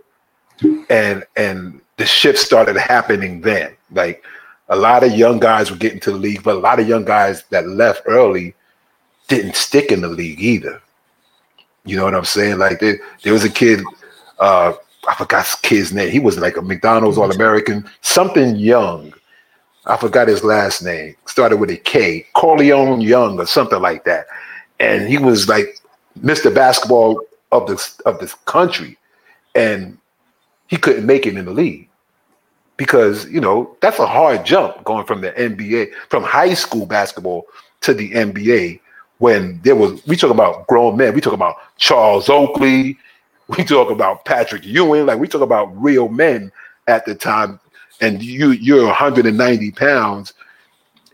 and 0.89 1.23
and 1.35 1.81
the 1.97 2.05
shift 2.05 2.39
started 2.39 2.77
happening 2.77 3.41
then. 3.41 3.75
Like 3.91 4.23
a 4.69 4.75
lot 4.75 5.03
of 5.03 5.11
young 5.11 5.39
guys 5.39 5.69
were 5.69 5.77
getting 5.77 5.99
to 6.01 6.11
the 6.11 6.17
league, 6.17 6.43
but 6.43 6.55
a 6.55 6.59
lot 6.59 6.79
of 6.79 6.87
young 6.87 7.05
guys 7.05 7.43
that 7.49 7.67
left 7.67 8.03
early 8.05 8.55
didn't 9.27 9.55
stick 9.55 9.91
in 9.91 10.01
the 10.01 10.07
league 10.07 10.41
either. 10.41 10.81
You 11.83 11.97
know 11.97 12.05
what 12.05 12.15
I'm 12.15 12.25
saying? 12.25 12.57
Like 12.57 12.79
there, 12.79 12.99
there 13.23 13.33
was 13.33 13.43
a 13.43 13.49
kid, 13.49 13.81
uh, 14.39 14.73
I 15.07 15.15
forgot 15.15 15.45
his 15.45 15.55
kid's 15.55 15.93
name. 15.93 16.11
He 16.11 16.19
was 16.19 16.37
like 16.37 16.57
a 16.57 16.61
McDonald's 16.61 17.17
mm-hmm. 17.17 17.31
All 17.31 17.35
American, 17.35 17.89
something 18.01 18.55
young. 18.55 19.13
I 19.85 19.97
forgot 19.97 20.27
his 20.27 20.43
last 20.43 20.83
name. 20.83 21.15
Started 21.25 21.57
with 21.57 21.71
a 21.71 21.77
K, 21.77 22.25
Korleone 22.35 23.03
Young 23.03 23.39
or 23.39 23.47
something 23.47 23.81
like 23.81 24.03
that. 24.03 24.27
And 24.79 25.07
he 25.07 25.17
was 25.17 25.49
like 25.49 25.81
Mr. 26.19 26.53
Basketball 26.53 27.21
of 27.51 27.67
the 27.67 27.93
of 28.05 28.19
this 28.19 28.33
country, 28.45 28.97
and 29.55 29.97
he 30.67 30.77
couldn't 30.77 31.05
make 31.05 31.25
it 31.25 31.35
in 31.35 31.45
the 31.45 31.51
league 31.51 31.87
because 32.77 33.29
you 33.29 33.39
know 33.39 33.75
that's 33.81 33.99
a 33.99 34.07
hard 34.07 34.45
jump 34.45 34.83
going 34.83 35.05
from 35.05 35.21
the 35.21 35.31
NBA 35.33 35.91
from 36.09 36.23
high 36.23 36.53
school 36.53 36.85
basketball 36.85 37.45
to 37.81 37.93
the 37.93 38.11
NBA 38.11 38.79
when 39.19 39.61
there 39.61 39.75
was 39.75 40.05
we 40.07 40.15
talk 40.15 40.31
about 40.31 40.65
grown 40.67 40.97
men 40.97 41.13
we 41.13 41.21
talk 41.21 41.33
about 41.33 41.57
Charles 41.77 42.29
Oakley 42.29 42.97
we 43.57 43.63
talk 43.63 43.89
about 43.89 44.25
Patrick 44.25 44.65
Ewing 44.65 45.05
like 45.05 45.19
we 45.19 45.27
talk 45.27 45.41
about 45.41 45.69
real 45.81 46.09
men 46.09 46.51
at 46.87 47.05
the 47.05 47.15
time 47.15 47.59
and 47.99 48.21
you 48.23 48.51
you're 48.51 48.85
190 48.85 49.71
pounds 49.71 50.33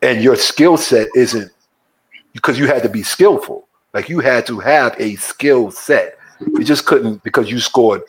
and 0.02 0.22
your 0.22 0.36
skill 0.36 0.78
set 0.78 1.08
isn't 1.16 1.52
because 2.34 2.60
you 2.60 2.68
had 2.68 2.84
to 2.84 2.90
be 2.90 3.04
skillful 3.04 3.68
like 3.94 4.10
you 4.10 4.20
had 4.20 4.46
to 4.46 4.60
have 4.60 4.96
a 5.00 5.16
skill 5.16 5.72
set 5.72 6.18
you 6.40 6.64
just 6.64 6.86
couldn't 6.86 7.24
because 7.24 7.50
you 7.50 7.60
scored 7.60 8.02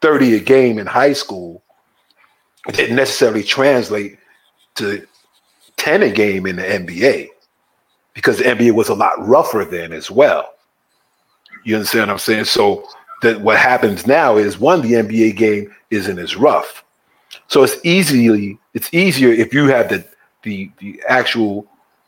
30 0.00 0.36
a 0.36 0.40
game 0.40 0.78
in 0.78 0.86
high 0.86 1.12
school 1.12 1.62
it 2.68 2.74
didn't 2.74 2.96
necessarily 2.96 3.42
translate 3.42 4.18
to 4.74 5.06
10 5.78 6.02
a 6.02 6.10
game 6.10 6.46
in 6.46 6.56
the 6.56 6.62
NBA 6.62 7.28
because 8.14 8.38
the 8.38 8.44
NBA 8.44 8.72
was 8.72 8.88
a 8.88 8.94
lot 8.94 9.14
rougher 9.26 9.64
then 9.64 9.92
as 9.92 10.10
well. 10.10 10.54
You 11.64 11.76
understand 11.76 12.08
what 12.08 12.14
I'm 12.14 12.18
saying? 12.18 12.44
So 12.44 12.88
that 13.22 13.40
what 13.40 13.58
happens 13.58 14.06
now 14.06 14.36
is 14.36 14.58
one, 14.58 14.82
the 14.82 14.92
NBA 14.92 15.36
game 15.36 15.74
isn't 15.90 16.18
as 16.18 16.36
rough. 16.36 16.84
So 17.48 17.62
it's 17.62 17.76
easily 17.84 18.58
it's 18.74 18.92
easier 18.92 19.30
if 19.30 19.52
you 19.52 19.66
have 19.68 19.88
the 19.88 20.04
the 20.42 20.70
the 20.78 21.02
actual 21.08 21.66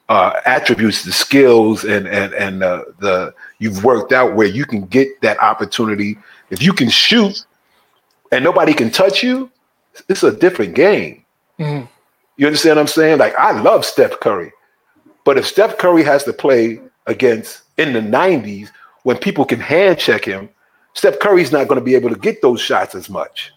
uh, 0.08 0.40
attributes, 0.44 1.04
the 1.04 1.12
skills, 1.12 1.84
and 1.84 2.06
and 2.06 2.32
and 2.34 2.62
uh, 2.62 2.84
the 2.98 3.34
you've 3.58 3.84
worked 3.84 4.12
out 4.12 4.34
where 4.34 4.46
you 4.46 4.64
can 4.64 4.86
get 4.86 5.20
that 5.22 5.38
opportunity. 5.40 6.18
If 6.50 6.62
you 6.62 6.72
can 6.72 6.88
shoot 6.90 7.44
and 8.32 8.44
nobody 8.44 8.74
can 8.74 8.90
touch 8.90 9.22
you, 9.22 9.50
it's 10.08 10.22
a 10.22 10.32
different 10.32 10.74
game. 10.74 11.24
Mhm. 11.58 11.88
You 12.36 12.46
understand 12.46 12.76
what 12.76 12.82
I'm 12.82 12.86
saying? 12.88 13.18
Like 13.18 13.34
I 13.36 13.52
love 13.52 13.84
Steph 13.84 14.18
Curry, 14.20 14.52
but 15.24 15.38
if 15.38 15.46
Steph 15.46 15.78
Curry 15.78 16.02
has 16.02 16.24
to 16.24 16.32
play 16.32 16.80
against 17.06 17.62
in 17.76 17.92
the 17.92 18.00
90s 18.00 18.68
when 19.02 19.16
people 19.16 19.44
can 19.44 19.60
hand 19.60 19.98
check 19.98 20.24
him, 20.24 20.48
Steph 20.94 21.18
Curry's 21.18 21.52
not 21.52 21.68
going 21.68 21.78
to 21.78 21.84
be 21.84 21.94
able 21.94 22.10
to 22.10 22.16
get 22.16 22.42
those 22.42 22.60
shots 22.60 22.94
as 22.94 23.08
much 23.08 23.52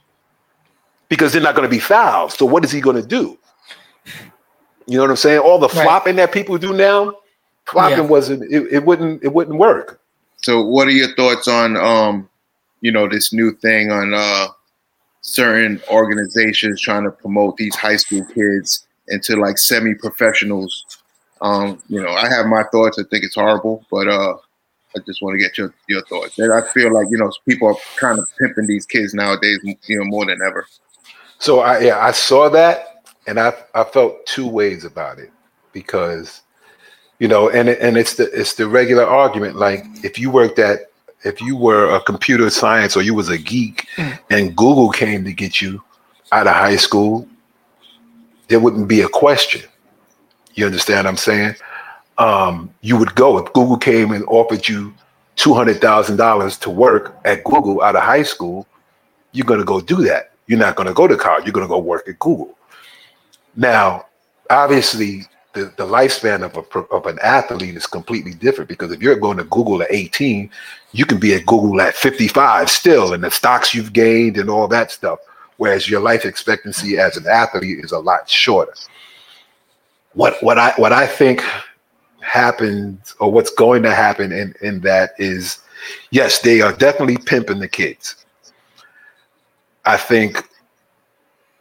because 1.10 1.34
they're 1.34 1.42
not 1.42 1.56
going 1.56 1.68
to 1.68 1.74
be 1.74 1.80
fouls. 1.80 2.36
So 2.36 2.46
what 2.46 2.64
is 2.64 2.72
he 2.72 2.82
going 2.82 3.02
to 3.02 3.08
do? 3.08 3.38
You 4.88 4.98
know 4.98 5.04
what 5.04 5.10
I'm 5.12 5.16
saying? 5.16 5.40
All 5.40 5.60
the 5.60 5.68
Right. 5.70 5.84
flopping 5.84 6.16
that 6.18 6.32
people 6.32 6.58
do 6.58 6.74
now, 6.74 7.16
flopping 7.66 8.04
Yeah. 8.04 8.10
wasn't 8.10 8.44
it, 8.52 8.68
it 8.72 8.86
wouldn't 8.86 9.24
it 9.24 9.34
wouldn't 9.34 9.58
work. 9.58 10.00
So, 10.38 10.62
what 10.62 10.88
are 10.88 10.92
your 10.92 11.14
thoughts 11.16 11.48
on, 11.48 11.78
um, 11.78 12.30
you 12.82 12.92
know, 12.92 13.08
this 13.08 13.32
new 13.32 13.54
thing 13.54 13.92
on 13.92 14.14
uh, 14.14 14.48
certain 15.22 15.82
organizations 15.90 16.82
trying 16.82 17.06
to 17.06 17.12
promote 17.12 17.56
these 17.56 17.76
high 17.78 17.96
school 17.96 18.26
kids 18.26 18.86
into 19.08 19.38
like 19.38 19.58
semi-professionals? 19.58 20.86
Um, 21.40 21.82
you 21.88 22.02
know, 22.02 22.10
I 22.10 22.28
have 22.28 22.46
my 22.48 22.64
thoughts. 22.74 23.00
I 23.00 23.04
think 23.10 23.24
it's 23.24 23.36
horrible, 23.36 23.86
but 23.90 24.10
uh, 24.10 24.36
I 24.96 25.00
just 25.06 25.22
want 25.22 25.40
to 25.40 25.44
get 25.44 25.58
your 25.58 25.74
your 25.88 26.04
thoughts. 26.06 26.38
And 26.40 26.54
I 26.54 26.62
feel 26.62 26.94
like 26.94 27.08
you 27.10 27.18
know 27.18 27.32
people 27.48 27.68
are 27.68 27.76
kind 27.98 28.20
of 28.20 28.30
pimping 28.38 28.68
these 28.68 28.86
kids 28.86 29.14
nowadays, 29.14 29.60
you 29.64 30.00
know, 30.00 30.06
more 30.06 30.26
than 30.26 30.40
ever. 30.46 30.68
So 31.40 31.60
I 31.60 31.80
yeah, 31.80 32.00
I 32.00 32.12
saw 32.12 32.50
that 32.50 32.94
and 33.28 33.40
I 33.40 33.54
I 33.74 33.84
felt 33.84 34.26
two 34.26 34.48
ways 34.48 34.86
about 34.86 35.20
it 35.20 35.32
because 35.72 36.42
you 37.20 37.28
know 37.28 37.50
and 37.50 37.70
and 37.70 37.98
it's 37.98 38.16
the 38.16 38.30
it's 38.32 38.56
the 38.56 38.68
regular 38.68 39.06
argument 39.06 39.56
like 39.56 39.84
if 40.04 40.20
you 40.20 40.30
worked 40.30 40.60
at 40.60 40.92
if 41.24 41.42
you 41.42 41.56
were 41.56 41.96
a 41.96 42.02
computer 42.02 42.50
science 42.50 42.98
or 42.98 43.02
you 43.02 43.14
was 43.14 43.30
a 43.30 43.38
geek 43.38 43.88
mm. 43.96 44.20
and 44.30 44.56
Google 44.56 44.90
came 44.90 45.24
to 45.24 45.34
get 45.34 45.62
you 45.62 45.82
out 46.32 46.48
of 46.48 46.54
high 46.54 46.76
school 46.76 47.28
there 48.48 48.60
wouldn't 48.60 48.88
be 48.88 49.02
a 49.02 49.10
question 49.10 49.62
you 50.56 50.66
understand 50.66 51.06
what 51.06 51.12
I'm 51.12 51.18
saying 51.18 51.56
um 52.18 52.74
you 52.82 52.98
would 52.98 53.16
go 53.16 53.38
if 53.38 53.52
Google 53.54 53.78
came 53.78 54.12
and 54.12 54.24
offered 54.26 54.68
you 54.68 54.94
$200,000 55.38 56.60
to 56.60 56.70
work 56.70 57.18
at 57.26 57.44
Google 57.44 57.82
out 57.82 57.96
of 57.96 58.04
high 58.04 58.22
school 58.22 58.68
you're 59.34 59.46
going 59.46 59.60
to 59.60 59.66
go 59.66 59.82
do 59.82 59.98
that. 60.04 60.32
You're 60.48 60.60
not 60.60 60.76
going 60.76 60.88
to 60.88 60.94
go 60.94 61.08
to 61.08 61.18
college. 61.18 61.46
You're 61.46 61.54
going 61.54 61.68
to 61.68 61.70
go 61.70 61.80
work 61.80 62.08
at 62.08 62.20
Google. 62.20 62.58
Now, 63.56 64.06
obviously, 64.50 65.24
the, 65.54 65.66
the 65.78 65.86
lifespan 65.86 66.44
of, 66.44 66.56
a, 66.56 66.80
of 66.94 67.06
an 67.06 67.20
athlete 67.22 67.76
is 67.76 67.86
completely 67.86 68.34
different 68.34 68.70
because 68.70 68.92
if 68.92 69.02
you're 69.02 69.16
going 69.16 69.38
to 69.38 69.44
Google 69.46 69.82
at 69.84 69.92
18, 69.92 70.50
you 70.92 71.06
can 71.06 71.20
be 71.20 71.34
at 71.34 71.46
Google 71.46 71.82
at 71.82 71.96
55 71.96 72.70
still, 72.70 73.14
and 73.14 73.24
the 73.24 73.32
stocks 73.32 73.74
you've 73.74 73.94
gained 73.94 74.38
and 74.38 74.50
all 74.50 74.68
that 74.70 74.92
stuff. 74.92 75.20
Whereas 75.58 75.90
your 75.90 76.02
life 76.02 76.26
expectancy 76.26 76.98
as 76.98 77.18
an 77.18 77.28
athlete 77.28 77.84
is 77.84 77.92
a 77.92 78.00
lot 78.00 78.30
shorter. 78.30 78.74
What 80.14 80.42
what 80.44 80.60
I 80.60 80.74
what 80.78 80.94
I 80.94 81.08
think 81.08 81.44
happens 82.24 83.16
or 83.20 83.32
what's 83.32 83.52
going 83.52 83.84
to 83.84 83.94
happen 83.94 84.32
in, 84.32 84.56
in 84.62 84.80
that 84.82 85.12
is 85.18 85.60
yes, 86.12 86.40
they 86.40 86.62
are 86.62 86.74
definitely 86.74 87.18
pimping 87.18 87.60
the 87.60 87.68
kids. 87.68 88.16
I 89.86 89.98
think 89.98 90.48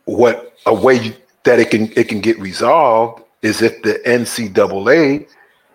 what 0.05 0.55
a 0.67 0.75
way 0.75 1.17
that 1.45 1.59
it 1.59 1.71
can 1.71 1.93
it 1.97 2.09
can 2.09 2.21
get 2.21 2.39
resolved 2.39 3.23
is 3.43 3.63
if 3.63 3.83
the 3.83 4.01
NCAA 4.07 5.27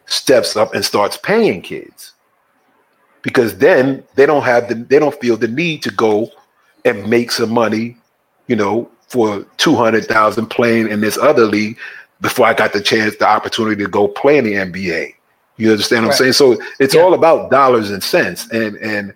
steps 0.06 0.56
up 0.56 0.74
and 0.74 0.86
starts 0.86 1.18
paying 1.18 1.62
kids, 1.62 2.14
because 3.22 3.58
then 3.58 4.04
they 4.16 4.26
don't 4.26 4.44
have 4.44 4.70
the 4.70 4.76
they 4.76 5.00
don't 5.00 5.20
feel 5.20 5.38
the 5.38 5.48
need 5.48 5.84
to 5.84 5.92
go 5.92 6.30
and 6.86 7.10
make 7.10 7.32
some 7.32 7.52
money, 7.52 7.98
you 8.48 8.56
know, 8.56 8.90
for 9.10 9.46
two 9.58 9.76
hundred 9.76 10.06
thousand 10.06 10.48
playing 10.48 10.90
in 10.90 11.02
this 11.02 11.18
other 11.18 11.46
league 11.46 11.78
before 12.22 12.45
I 12.47 12.53
got 12.53 12.74
the 12.74 12.82
chance 12.82 13.15
the 13.18 13.28
opportunity 13.28 13.84
to 13.84 13.89
go 13.89 14.07
play 14.07 14.38
in 14.38 14.45
the 14.45 14.53
NBA. 14.55 15.13
You 15.57 15.72
understand 15.72 16.05
what 16.05 16.11
Right. 16.11 16.28
I'm 16.28 16.34
saying? 16.34 16.34
So 16.34 16.61
it's 16.80 16.93
Yeah. 16.95 17.01
all 17.01 17.13
about 17.13 17.51
dollars 17.51 17.89
and 17.91 18.03
cents, 18.03 18.47
and 18.51 18.76
and 18.78 19.13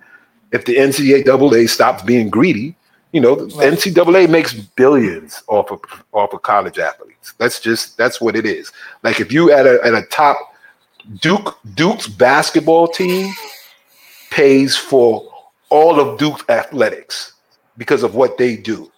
if 0.51 0.65
the 0.65 0.77
NCAA 0.77 1.67
stops 1.67 2.03
being 2.03 2.29
greedy 2.29 2.75
You 3.13 3.19
know, 3.19 3.35
right. 3.35 3.73
NCAA 3.73 4.27
makes 4.29 4.53
billions 4.53 5.43
off 5.47 5.69
of 5.71 5.81
off 6.13 6.33
of 6.33 6.41
college 6.43 6.79
athletes. 6.79 7.33
That's 7.37 7.59
just 7.59 7.97
that's 7.97 8.21
what 8.21 8.35
it 8.37 8.45
is. 8.45 8.71
Like 9.03 9.19
if 9.19 9.31
you 9.33 9.51
at 9.51 9.65
a 9.67 9.79
at 9.83 9.93
a 9.93 10.03
top 10.03 10.37
Duke 11.21 11.57
Duke's 11.75 12.07
basketball 12.07 12.87
team 12.87 13.33
pays 14.29 14.77
for 14.77 15.27
all 15.69 15.99
of 15.99 16.17
Duke 16.17 16.43
athletics 16.49 17.33
because 17.77 18.03
of 18.03 18.15
what 18.15 18.37
they 18.37 18.55
do. 18.55 18.90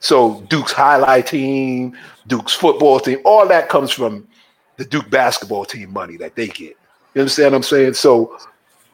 So 0.00 0.40
Duke's 0.48 0.72
highlight 0.72 1.26
team, 1.26 1.96
Duke's 2.26 2.54
football 2.54 3.00
team, 3.00 3.18
all 3.24 3.46
that 3.48 3.68
comes 3.68 3.90
from 3.90 4.26
the 4.76 4.84
Duke 4.84 5.10
basketball 5.10 5.64
team 5.64 5.92
money 5.92 6.16
that 6.18 6.34
they 6.36 6.46
get. 6.46 6.76
You 7.14 7.22
understand 7.22 7.52
what 7.52 7.58
I'm 7.58 7.62
saying? 7.64 7.94
So 7.94 8.38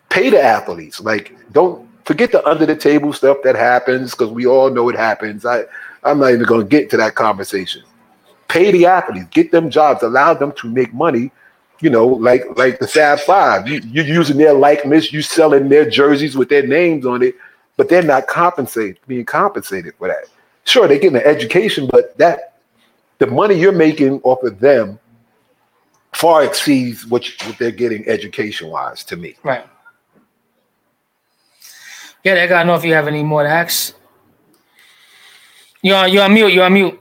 pay 0.08 0.30
the 0.30 0.42
athletes. 0.42 1.00
Like 1.00 1.36
don't 1.52 1.88
forget 2.04 2.32
the 2.32 2.46
under 2.48 2.66
the 2.66 2.76
table 2.76 3.12
stuff 3.12 3.38
that 3.44 3.56
happens 3.56 4.12
because 4.12 4.30
we 4.30 4.46
all 4.46 4.70
know 4.70 4.88
it 4.88 4.96
happens. 4.96 5.44
I 5.44 5.64
I'm 6.02 6.20
not 6.20 6.32
even 6.32 6.44
going 6.44 6.62
to 6.62 6.68
get 6.68 6.90
to 6.90 6.96
that 6.98 7.14
conversation. 7.14 7.82
Pay 8.48 8.70
the 8.70 8.86
athletes, 8.86 9.26
get 9.30 9.50
them 9.50 9.70
jobs, 9.70 10.02
allow 10.02 10.34
them 10.34 10.52
to 10.52 10.68
make 10.68 10.92
money. 10.94 11.30
You 11.80 11.90
know, 11.90 12.06
like 12.06 12.44
like 12.56 12.78
the 12.78 12.86
Fab 12.86 13.20
Five. 13.20 13.68
You, 13.68 13.80
you're 13.80 14.04
using 14.04 14.38
their 14.38 14.54
likeness, 14.54 15.12
you 15.12 15.22
selling 15.22 15.68
their 15.68 15.88
jerseys 15.88 16.36
with 16.36 16.48
their 16.48 16.66
names 16.66 17.04
on 17.04 17.22
it, 17.22 17.34
but 17.76 17.88
they're 17.88 18.02
not 18.02 18.26
compensated, 18.26 19.00
being 19.06 19.24
compensated 19.24 19.94
for 19.96 20.08
that. 20.08 20.24
Sure, 20.64 20.88
they're 20.88 20.98
getting 20.98 21.16
an 21.16 21.26
education, 21.26 21.86
but 21.90 22.16
that 22.18 22.58
the 23.18 23.26
money 23.26 23.54
you're 23.54 23.72
making 23.72 24.20
off 24.22 24.42
of 24.42 24.60
them 24.60 24.98
far 26.12 26.44
exceeds 26.44 27.06
what, 27.06 27.26
you, 27.26 27.48
what 27.48 27.58
they're 27.58 27.70
getting 27.70 28.06
education 28.08 28.68
wise 28.68 29.04
to 29.04 29.16
me. 29.16 29.36
Right. 29.42 29.66
Yeah, 32.24 32.42
I 32.42 32.46
gotta 32.46 32.66
know 32.66 32.74
if 32.74 32.84
you 32.84 32.94
have 32.94 33.06
any 33.06 33.22
more 33.22 33.42
to 33.42 33.48
ask. 33.48 33.94
You 35.82 35.94
on 35.94 36.10
you 36.10 36.20
on 36.22 36.32
mute, 36.32 36.54
You're 36.54 36.64
on 36.64 36.72
mute. 36.72 36.98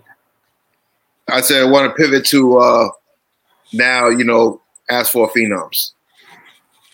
I 1.30 1.39
said 1.39 1.61
I 1.61 1.66
want 1.66 1.89
to 1.89 1.95
pivot 1.95 2.26
to 2.26 2.57
uh 2.57 2.89
now, 3.72 4.09
you 4.09 4.26
know, 4.26 4.61
Asphalt 4.89 5.32
Phenoms. 5.34 5.93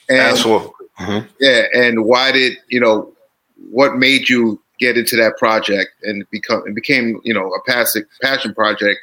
And 0.08 0.20
ask 0.20 0.44
for 0.44 0.72
mm-hmm. 1.00 1.28
yeah, 1.40 1.64
and 1.74 2.06
why 2.06 2.32
did 2.32 2.58
you 2.68 2.80
know 2.80 3.12
what 3.72 3.98
made 3.98 4.30
you 4.30 4.62
get 4.80 4.98
into 4.98 5.16
that 5.18 5.38
project 5.38 5.92
and 6.04 6.26
become 6.32 6.64
it 6.66 6.74
became 6.74 7.20
you 7.24 7.34
know 7.34 7.52
a 7.54 7.62
passion 7.64 8.06
passion 8.22 8.54
project 8.54 9.00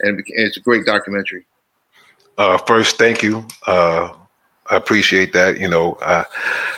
and 0.00 0.22
it's 0.28 0.56
a 0.56 0.60
great 0.60 0.86
documentary. 0.86 1.44
Uh, 2.36 2.58
first, 2.58 2.98
thank 2.98 3.22
you. 3.22 3.46
Uh, 3.66 4.12
I 4.70 4.76
appreciate 4.76 5.32
that. 5.32 5.58
You 5.58 5.68
know, 5.68 5.94
uh, 5.94 6.24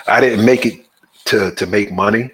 I 0.08 0.20
didn't 0.20 0.44
make 0.44 0.66
it 0.66 0.86
to 1.26 1.54
to 1.54 1.66
make 1.66 1.92
money. 1.92 2.30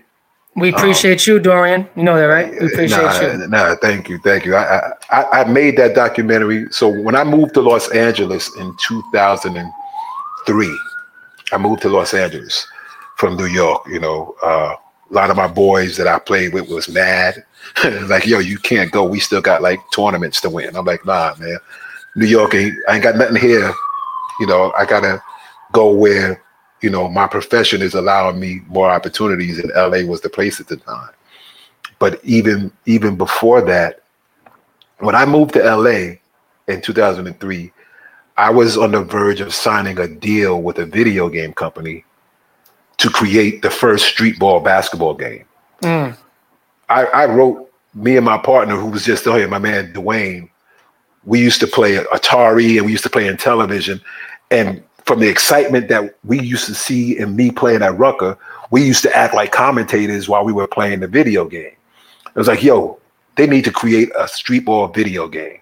We 0.54 0.70
appreciate 0.70 1.28
um, 1.28 1.34
you, 1.34 1.40
Dorian. 1.40 1.88
You 1.96 2.04
know 2.04 2.16
that, 2.16 2.24
right? 2.24 2.50
We 2.50 2.68
appreciate 2.68 3.02
nah, 3.02 3.20
you. 3.20 3.48
Nah, 3.48 3.76
thank 3.76 4.08
you, 4.08 4.18
thank 4.18 4.46
you. 4.46 4.56
I, 4.56 4.92
I 5.10 5.40
I 5.40 5.44
made 5.44 5.76
that 5.76 5.94
documentary. 5.94 6.66
So 6.70 6.88
when 6.88 7.14
I 7.14 7.24
moved 7.24 7.54
to 7.54 7.60
Los 7.60 7.90
Angeles 7.90 8.54
in 8.56 8.74
2003, 8.80 10.78
I 11.52 11.58
moved 11.58 11.82
to 11.82 11.88
Los 11.88 12.14
Angeles 12.14 12.66
from 13.16 13.36
New 13.36 13.46
York. 13.46 13.82
You 13.86 14.00
know, 14.00 14.34
uh, 14.42 14.76
a 15.10 15.14
lot 15.14 15.30
of 15.30 15.36
my 15.36 15.46
boys 15.46 15.96
that 15.96 16.06
I 16.06 16.18
played 16.18 16.52
with 16.52 16.68
was 16.68 16.88
mad. 16.88 17.44
like, 18.08 18.26
yo, 18.26 18.38
you 18.38 18.58
can't 18.58 18.90
go. 18.90 19.04
We 19.04 19.20
still 19.20 19.40
got 19.40 19.62
like 19.62 19.80
tournaments 19.94 20.40
to 20.42 20.50
win. 20.50 20.76
I'm 20.76 20.84
like, 20.84 21.04
nah, 21.04 21.34
man. 21.38 21.58
New 22.16 22.26
York 22.26 22.54
ain't. 22.54 22.74
I 22.88 22.94
ain't 22.94 23.02
got 23.02 23.16
nothing 23.16 23.36
here. 23.36 23.72
You 24.40 24.46
know, 24.46 24.72
I 24.76 24.86
gotta 24.86 25.22
go 25.72 25.92
where 25.92 26.42
you 26.82 26.90
know, 26.90 27.08
my 27.08 27.26
profession 27.26 27.82
is 27.82 27.94
allowing 27.94 28.38
me 28.38 28.60
more 28.68 28.90
opportunities, 28.90 29.58
and 29.58 29.72
LA 29.74 30.08
was 30.08 30.20
the 30.20 30.28
place 30.28 30.60
at 30.60 30.68
the 30.68 30.76
time. 30.76 31.10
But 31.98 32.24
even 32.24 32.70
even 32.84 33.16
before 33.16 33.60
that, 33.62 34.02
when 34.98 35.14
I 35.14 35.24
moved 35.24 35.54
to 35.54 35.64
LA 35.64 36.16
in 36.68 36.80
2003, 36.82 37.72
I 38.36 38.50
was 38.50 38.78
on 38.78 38.92
the 38.92 39.02
verge 39.02 39.40
of 39.40 39.52
signing 39.52 39.98
a 39.98 40.06
deal 40.06 40.62
with 40.62 40.78
a 40.78 40.86
video 40.86 41.28
game 41.28 41.54
company 41.54 42.04
to 42.98 43.10
create 43.10 43.62
the 43.62 43.70
first 43.70 44.06
street 44.06 44.38
ball 44.38 44.60
basketball 44.60 45.14
game. 45.14 45.44
Mm. 45.82 46.16
I, 46.88 47.04
I, 47.06 47.26
wrote 47.26 47.70
me 47.94 48.16
and 48.16 48.24
my 48.24 48.38
partner, 48.38 48.76
who 48.76 48.86
was 48.86 49.04
just 49.04 49.26
oh 49.26 49.36
yeah, 49.36 49.46
my 49.46 49.58
man 49.58 49.92
Dwayne. 49.92 50.48
We 51.24 51.40
used 51.40 51.60
to 51.60 51.66
play 51.66 51.96
Atari 51.96 52.76
and 52.76 52.86
we 52.86 52.92
used 52.92 53.04
to 53.04 53.10
play 53.10 53.26
in 53.26 53.36
television, 53.36 54.00
and 54.50 54.82
from 55.04 55.20
the 55.20 55.28
excitement 55.28 55.88
that 55.88 56.16
we 56.24 56.40
used 56.40 56.66
to 56.66 56.74
see 56.74 57.16
in 57.16 57.36
me 57.36 57.50
playing 57.50 57.82
at 57.82 57.96
Rucker, 57.96 58.36
we 58.70 58.84
used 58.84 59.02
to 59.04 59.16
act 59.16 59.34
like 59.34 59.52
commentators 59.52 60.28
while 60.28 60.44
we 60.44 60.52
were 60.52 60.66
playing 60.66 61.00
the 61.00 61.06
video 61.06 61.44
game. 61.44 61.76
It 62.26 62.34
was 62.34 62.48
like, 62.48 62.62
yo, 62.62 62.98
they 63.36 63.46
need 63.46 63.64
to 63.64 63.72
create 63.72 64.10
a 64.18 64.26
street 64.26 64.64
ball 64.64 64.88
video 64.88 65.28
game. 65.28 65.60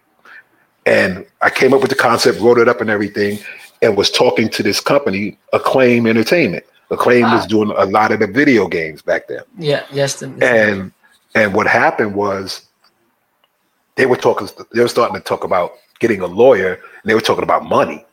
And 0.87 1.27
I 1.43 1.51
came 1.51 1.75
up 1.75 1.81
with 1.81 1.91
the 1.91 1.97
concept, 1.97 2.41
wrote 2.41 2.59
it 2.59 2.69
up 2.69 2.81
and 2.81 2.91
everything, 2.91 3.39
and 3.83 3.97
was 3.97 4.11
talking 4.11 4.49
to 4.49 4.63
this 4.63 4.81
company, 4.81 5.39
Acclaim 5.53 6.07
Entertainment. 6.07 6.65
Acclaim 6.91 7.23
was 7.23 7.47
doing 7.47 7.73
a 7.77 7.87
lot 7.87 8.13
of 8.13 8.21
the 8.21 8.27
video 8.27 8.69
games 8.69 9.03
back 9.03 9.27
then. 9.29 9.43
Yeah, 9.59 9.85
yes. 9.93 10.17
The, 10.17 10.27
and 10.43 10.93
and 11.35 11.55
what 11.55 11.67
happened 11.67 12.15
was 12.15 12.67
they 13.97 14.07
were 14.07 14.17
talking, 14.17 14.49
they 14.73 14.83
were 14.83 14.89
starting 14.89 15.17
to 15.17 15.23
talk 15.23 15.45
about 15.45 15.73
getting 16.01 16.21
a 16.21 16.27
lawyer, 16.27 16.75
and 16.75 17.05
they 17.05 17.15
were 17.15 17.21
talking 17.21 17.45
about 17.45 17.65
money. 17.65 18.05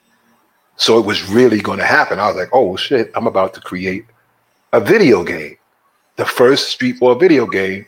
So 0.77 0.97
it 0.99 1.05
was 1.05 1.29
really 1.29 1.61
going 1.61 1.79
to 1.79 1.85
happen. 1.85 2.19
I 2.19 2.27
was 2.27 2.35
like, 2.35 2.49
oh 2.53 2.75
shit, 2.75 3.11
I'm 3.13 3.27
about 3.27 3.53
to 3.55 3.61
create 3.61 4.05
a 4.73 4.79
video 4.79 5.23
game, 5.23 5.57
the 6.15 6.25
first 6.25 6.69
street 6.69 6.99
ball 6.99 7.15
video 7.15 7.45
game. 7.45 7.85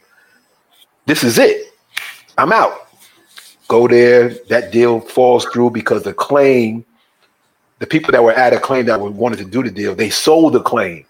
This 1.05 1.23
is 1.23 1.38
it. 1.38 1.73
I'm 2.38 2.51
out. 2.51 2.88
Go 3.67 3.88
there. 3.88 4.29
That 4.49 4.71
deal 4.71 4.99
falls 4.99 5.45
through 5.45 5.71
because 5.71 6.03
the 6.03 6.11
Acclaim, 6.11 6.86
the 7.84 7.88
people 7.88 8.13
that 8.13 8.23
were 8.23 8.31
at 8.31 8.53
Acclaim 8.53 8.86
that 8.86 9.01
wanted 9.01 9.39
to 9.39 9.43
do 9.43 9.61
the 9.61 9.69
deal, 9.69 9.93
they 9.93 10.09
sold 10.09 10.53
the 10.53 10.61
Acclaim. 10.61 11.05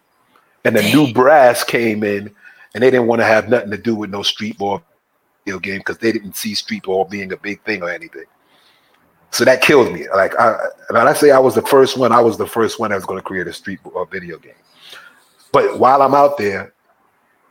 And 0.65 0.75
the 0.75 0.81
new 0.81 1.13
brass 1.13 1.63
came 1.63 2.03
in 2.03 2.33
and 2.73 2.81
they 2.81 2.89
didn't 2.89 3.05
want 3.05 3.21
to 3.21 3.25
have 3.25 3.47
nothing 3.47 3.69
to 3.69 3.77
do 3.77 3.93
with 3.93 4.09
no 4.09 4.23
street 4.23 4.57
ball 4.57 4.81
video 5.45 5.59
game 5.59 5.77
because 5.77 5.99
they 5.99 6.11
didn't 6.11 6.35
see 6.35 6.55
street 6.55 6.81
ball 6.81 7.05
being 7.05 7.31
a 7.31 7.37
big 7.37 7.61
thing 7.61 7.83
or 7.83 7.91
anything. 7.91 8.23
So 9.29 9.45
that 9.45 9.61
killed 9.61 9.93
me. 9.93 10.07
Like, 10.15 10.35
I, 10.39 10.55
when 10.89 11.07
I 11.07 11.13
say 11.13 11.29
I 11.29 11.37
was 11.37 11.53
the 11.53 11.61
first 11.61 11.95
one, 11.95 12.11
I 12.11 12.21
was 12.21 12.39
the 12.39 12.47
first 12.47 12.79
one 12.79 12.89
that 12.89 12.95
was 12.95 13.05
going 13.05 13.19
to 13.19 13.23
create 13.23 13.45
a 13.45 13.53
street 13.53 13.83
ball 13.83 14.05
video 14.05 14.39
game. 14.39 14.53
But 15.51 15.77
while 15.77 16.01
I'm 16.01 16.15
out 16.15 16.39
there, 16.39 16.73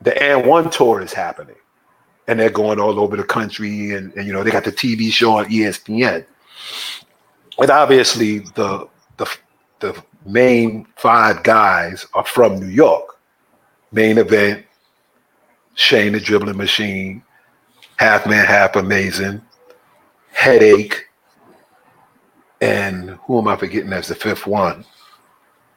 the 0.00 0.10
AND1 0.10 0.72
tour 0.72 1.00
is 1.00 1.12
happening, 1.12 1.54
and 2.26 2.40
they're 2.40 2.50
going 2.50 2.80
all 2.80 2.98
over 2.98 3.16
the 3.16 3.22
country, 3.22 3.92
and, 3.92 4.12
and 4.14 4.26
you 4.26 4.32
know 4.32 4.42
they 4.42 4.50
got 4.50 4.64
the 4.64 4.72
TV 4.72 5.12
show 5.12 5.36
on 5.36 5.44
ESPN, 5.44 6.24
and 7.60 7.70
obviously 7.70 8.40
the 8.56 8.88
the 9.16 9.26
the 9.80 10.02
main 10.24 10.86
five 10.96 11.42
guys 11.42 12.06
are 12.14 12.24
from 12.24 12.58
New 12.60 12.66
York. 12.66 13.18
Main 13.90 14.18
event, 14.18 14.64
Shane 15.74 16.12
the 16.12 16.20
dribbling 16.20 16.56
machine, 16.56 17.22
half 17.96 18.26
man, 18.26 18.46
half 18.46 18.76
amazing, 18.76 19.42
headache, 20.32 21.06
and 22.60 23.10
who 23.26 23.38
am 23.38 23.48
I 23.48 23.56
forgetting 23.56 23.92
as 23.92 24.08
the 24.08 24.14
fifth 24.14 24.46
one? 24.46 24.84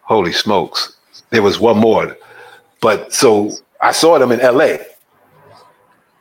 Holy 0.02 0.32
smokes. 0.32 0.98
There 1.32 1.42
was 1.42 1.60
one 1.60 1.78
more. 1.78 2.16
But 2.80 3.12
so 3.12 3.52
I 3.82 3.92
saw 3.92 4.20
them 4.20 4.32
in 4.32 4.40
LA. 4.40 4.78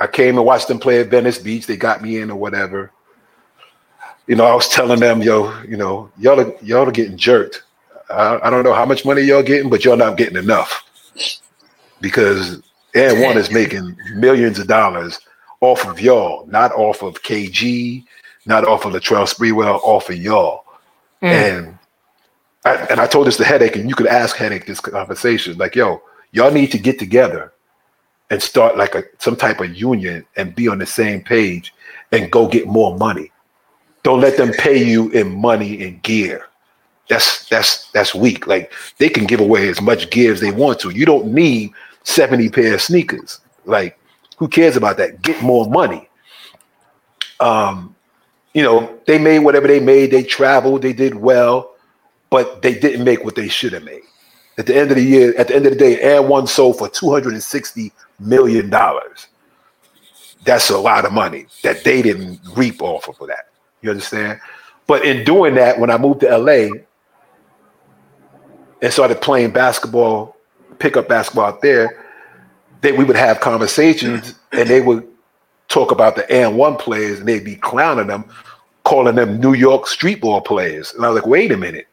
I 0.01 0.07
came 0.07 0.37
and 0.39 0.47
watched 0.47 0.69
them 0.69 0.79
play 0.79 1.01
at 1.01 1.09
Venice 1.09 1.39
Beach. 1.39 1.67
They 1.67 1.77
got 1.77 2.03
me 2.03 2.19
in 2.19 2.31
or 2.31 2.37
whatever. 2.37 2.91
You 4.27 4.37
know, 4.37 4.45
I 4.45 4.55
was 4.55 4.68
telling 4.68 5.01
them, 5.01 5.22
yo, 5.22 5.53
you 5.62 5.77
know, 5.77 6.11
y'all 6.18 6.41
are, 6.41 6.55
y'all 6.62 6.89
are 6.89 6.93
getting 6.93 7.16
jerked. 7.16 7.62
I, 8.11 8.39
I 8.43 8.51
don't 8.51 8.64
know 8.64 8.75
how 8.75 8.87
much 8.87 9.05
money 9.05 9.22
y'all 9.22 9.43
getting, 9.43 9.70
but 9.70 9.85
y'all 9.85 9.97
not 9.97 10.16
getting 10.16 10.39
enough 10.39 10.83
because 12.01 12.62
AND1 12.95 13.37
is 13.37 13.51
making 13.51 13.97
millions 14.14 14.59
of 14.59 14.66
dollars 14.66 15.20
off 15.61 15.87
of 15.87 16.01
y'all, 16.01 16.47
not 16.47 16.72
off 16.72 17.03
of 17.03 17.22
KG, 17.22 18.05
not 18.47 18.66
off 18.66 18.85
of 18.85 18.93
Latrell 18.93 19.27
Sprewell, 19.27 19.81
off 19.83 20.11
of 20.11 20.16
y'all. 20.16 20.64
Mm. 21.22 21.29
And 21.29 21.79
I, 22.64 22.75
and 22.91 23.01
I 23.01 23.07
told 23.07 23.27
this 23.27 23.37
to 23.39 23.45
Headache, 23.45 23.77
and 23.77 23.89
you 23.89 23.95
could 23.95 24.07
ask 24.07 24.37
Headache 24.37 24.66
this 24.66 24.81
conversation, 24.81 25.57
like, 25.59 25.75
yo, 25.75 26.03
y'all 26.33 26.53
need 26.53 26.70
to 26.72 26.79
get 26.79 26.99
together 26.99 27.53
and 28.31 28.43
start 28.43 28.77
like 28.77 28.95
a 28.95 29.05
some 29.18 29.37
type 29.37 29.61
of 29.61 29.75
union 29.75 30.25
and 30.37 30.55
be 30.55 30.68
on 30.68 30.79
the 30.79 30.87
same 30.87 31.22
page 31.22 31.75
and 32.12 32.31
go 32.31 32.49
get 32.49 32.66
more 32.66 32.97
money. 32.97 33.31
Don't 34.05 34.21
let 34.21 34.37
them 34.37 34.53
pay 34.53 34.83
you 34.83 35.11
in 35.11 35.35
money 35.35 35.83
and 35.83 36.01
gear. 36.03 36.47
That's 37.09 37.49
that's 37.49 37.91
that's 37.91 38.15
weak. 38.15 38.47
Like 38.47 38.73
they 38.99 39.09
can 39.09 39.27
give 39.27 39.41
away 39.41 39.69
as 39.69 39.81
much 39.81 40.11
gear 40.11 40.33
as 40.33 40.41
they 40.41 40.53
want 40.53 40.79
to. 40.81 40.91
You 40.91 41.05
don't 41.05 41.33
need 41.35 41.73
70 42.05 42.51
pair 42.51 42.75
of 42.75 42.83
sneakers. 42.83 43.41
Like, 43.65 43.99
who 44.37 44.47
cares 44.47 44.77
about 44.77 44.99
that? 44.99 45.23
Get 45.23 45.43
more 45.43 45.69
money. 45.69 46.09
Um, 47.41 47.95
you 48.53 48.63
know, 48.63 48.99
they 49.07 49.19
made 49.19 49.41
whatever 49.41 49.67
they 49.67 49.81
made. 49.81 50.11
They 50.11 50.23
traveled, 50.23 50.83
they 50.83 50.93
did 50.93 51.15
well, 51.15 51.75
but 52.31 52.63
they 52.63 52.75
didn't 52.75 53.05
make 53.05 53.25
what 53.25 53.35
they 53.35 53.49
should 53.49 53.73
have 53.73 53.85
made. 53.85 54.03
At 54.57 54.67
the 54.67 54.77
end 54.77 54.91
of 54.91 54.97
the 54.97 55.03
year, 55.03 55.35
at 55.37 55.49
the 55.49 55.57
end 55.57 55.67
of 55.67 55.73
the 55.73 55.79
day, 55.79 55.97
AND1 55.97 56.49
sold 56.49 56.79
for 56.79 56.89
$260 56.89 57.91
million. 58.21 58.71
that's 60.45 60.71
a 60.71 60.79
lot 60.79 61.05
of 61.05 61.13
money 61.13 61.47
that 61.63 61.83
they 61.83 62.03
didn't 62.03 62.39
reap 62.55 62.81
off 62.81 63.09
of 63.09 63.27
that. 63.27 63.49
You 63.85 63.91
understand? 63.91 64.41
But 64.87 65.05
in 65.05 65.24
doing 65.24 65.55
that, 65.57 65.78
when 65.78 65.91
I 65.91 65.99
moved 65.99 66.20
to 66.20 66.39
LA 66.39 66.68
and 68.80 68.91
started 68.91 69.20
playing 69.20 69.51
basketball, 69.51 70.37
pick 70.78 70.97
up 70.97 71.07
basketball 71.07 71.45
out 71.45 71.61
there, 71.61 72.03
that 72.80 72.97
we 72.97 73.05
would 73.05 73.16
have 73.16 73.41
conversations 73.41 74.35
and 74.53 74.66
they 74.68 74.80
would 74.80 75.07
talk 75.68 75.91
about 75.91 76.16
the 76.16 76.22
AND1 76.22 76.78
players 76.78 77.18
and 77.18 77.28
they'd 77.28 77.45
be 77.45 77.57
clowning 77.57 78.07
them, 78.07 78.24
calling 78.85 79.16
them 79.16 79.39
New 79.39 79.53
York 79.53 79.87
street 79.87 80.22
ball 80.22 80.41
players. 80.41 80.95
And 80.95 81.05
I 81.05 81.11
was 81.11 81.20
like, 81.20 81.26
wait 81.26 81.53
a 81.53 81.59
minute. 81.59 81.87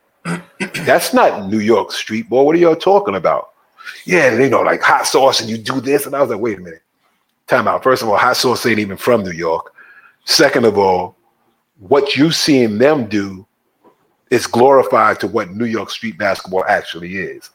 That's 0.85 1.13
not 1.13 1.49
New 1.49 1.59
York 1.59 1.91
street 1.91 2.29
ball. 2.29 2.45
What 2.45 2.55
are 2.55 2.59
y'all 2.59 2.75
talking 2.77 3.15
about? 3.15 3.49
Yeah, 4.05 4.33
you 4.37 4.49
know, 4.49 4.61
like 4.61 4.81
hot 4.81 5.07
sauce 5.07 5.41
and 5.41 5.49
you 5.49 5.57
do 5.57 5.81
this. 5.81 6.05
And 6.05 6.15
I 6.15 6.21
was 6.21 6.29
like, 6.29 6.39
wait 6.39 6.57
a 6.57 6.61
minute. 6.61 6.83
Time 7.47 7.67
out. 7.67 7.83
First 7.83 8.01
of 8.01 8.07
all, 8.07 8.17
hot 8.17 8.37
sauce 8.37 8.65
ain't 8.65 8.79
even 8.79 8.95
from 8.95 9.23
New 9.23 9.31
York. 9.31 9.73
Second 10.23 10.65
of 10.65 10.77
all, 10.77 11.17
what 11.81 12.15
you 12.15 12.31
seeing 12.31 12.77
them 12.77 13.07
do 13.07 13.45
is 14.29 14.47
glorified 14.47 15.19
to 15.19 15.27
what 15.27 15.51
New 15.51 15.65
York 15.65 15.89
street 15.89 16.17
basketball 16.17 16.63
actually 16.67 17.17
is. 17.17 17.49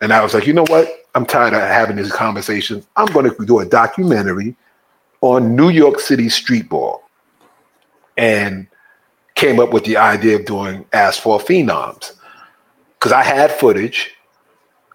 And 0.00 0.12
I 0.12 0.22
was 0.22 0.32
like, 0.32 0.46
you 0.46 0.52
know 0.52 0.64
what? 0.68 0.88
I'm 1.14 1.26
tired 1.26 1.52
of 1.52 1.60
having 1.60 1.96
these 1.96 2.12
conversations. 2.12 2.86
I'm 2.96 3.12
going 3.12 3.28
to 3.28 3.44
do 3.44 3.58
a 3.58 3.66
documentary 3.66 4.54
on 5.20 5.54
New 5.54 5.68
York 5.68 6.00
City 6.00 6.28
street 6.28 6.68
ball. 6.68 7.02
And 8.16 8.66
came 9.34 9.58
up 9.58 9.72
with 9.72 9.84
the 9.84 9.96
idea 9.96 10.36
of 10.36 10.44
doing 10.44 10.84
Ask 10.92 11.18
Asphalt 11.18 11.46
Phenoms 11.46 12.12
because 12.94 13.10
I 13.10 13.22
had 13.22 13.50
footage. 13.50 14.14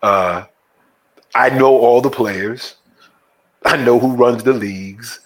Uh, 0.03 0.45
I 1.33 1.49
know 1.49 1.75
all 1.75 1.99
the 1.99 2.11
players. 2.11 2.75
I 3.65 3.77
know 3.77 3.97
who 3.97 4.15
runs 4.15 4.43
the 4.43 4.53
leagues. 4.53 5.19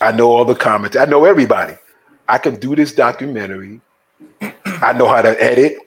I 0.00 0.10
know 0.10 0.28
all 0.30 0.44
the 0.44 0.56
comments. 0.56 0.96
I 0.96 1.04
know 1.04 1.24
everybody. 1.24 1.74
I 2.28 2.38
can 2.38 2.56
do 2.56 2.76
this 2.76 2.92
documentary. 2.92 3.80
I 4.40 4.92
know 4.92 5.08
how 5.08 5.22
to 5.22 5.42
edit, 5.42 5.78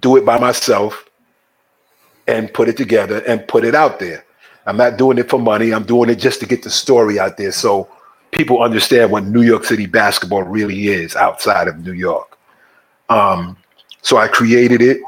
do 0.00 0.16
it 0.16 0.24
by 0.24 0.38
myself, 0.38 1.08
and 2.26 2.52
put 2.52 2.68
it 2.68 2.76
together 2.76 3.22
and 3.28 3.46
put 3.46 3.64
it 3.64 3.74
out 3.74 3.98
there. 3.98 4.24
I'm 4.64 4.76
not 4.76 4.96
doing 4.96 5.18
it 5.18 5.28
for 5.28 5.38
money. 5.38 5.72
I'm 5.74 5.84
doing 5.84 6.08
it 6.08 6.16
just 6.16 6.40
to 6.40 6.46
get 6.46 6.62
the 6.62 6.70
story 6.70 7.18
out 7.18 7.36
there 7.36 7.52
so 7.52 7.88
people 8.30 8.62
understand 8.62 9.10
what 9.10 9.24
New 9.24 9.42
York 9.42 9.64
City 9.64 9.86
basketball 9.86 10.44
really 10.44 10.88
is 10.88 11.14
outside 11.14 11.68
of 11.68 11.84
New 11.84 11.92
York. 11.92 12.38
Um, 13.08 13.56
so 14.00 14.16
I 14.16 14.28
created 14.28 14.80
it 14.80 15.02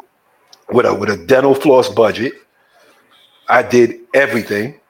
with 0.71 0.87
a 0.87 0.95
with 0.95 1.09
a 1.09 1.17
dental 1.17 1.55
floss 1.55 1.89
budget. 1.89 2.35
I 3.49 3.63
did 3.63 4.01
everything. 4.13 4.81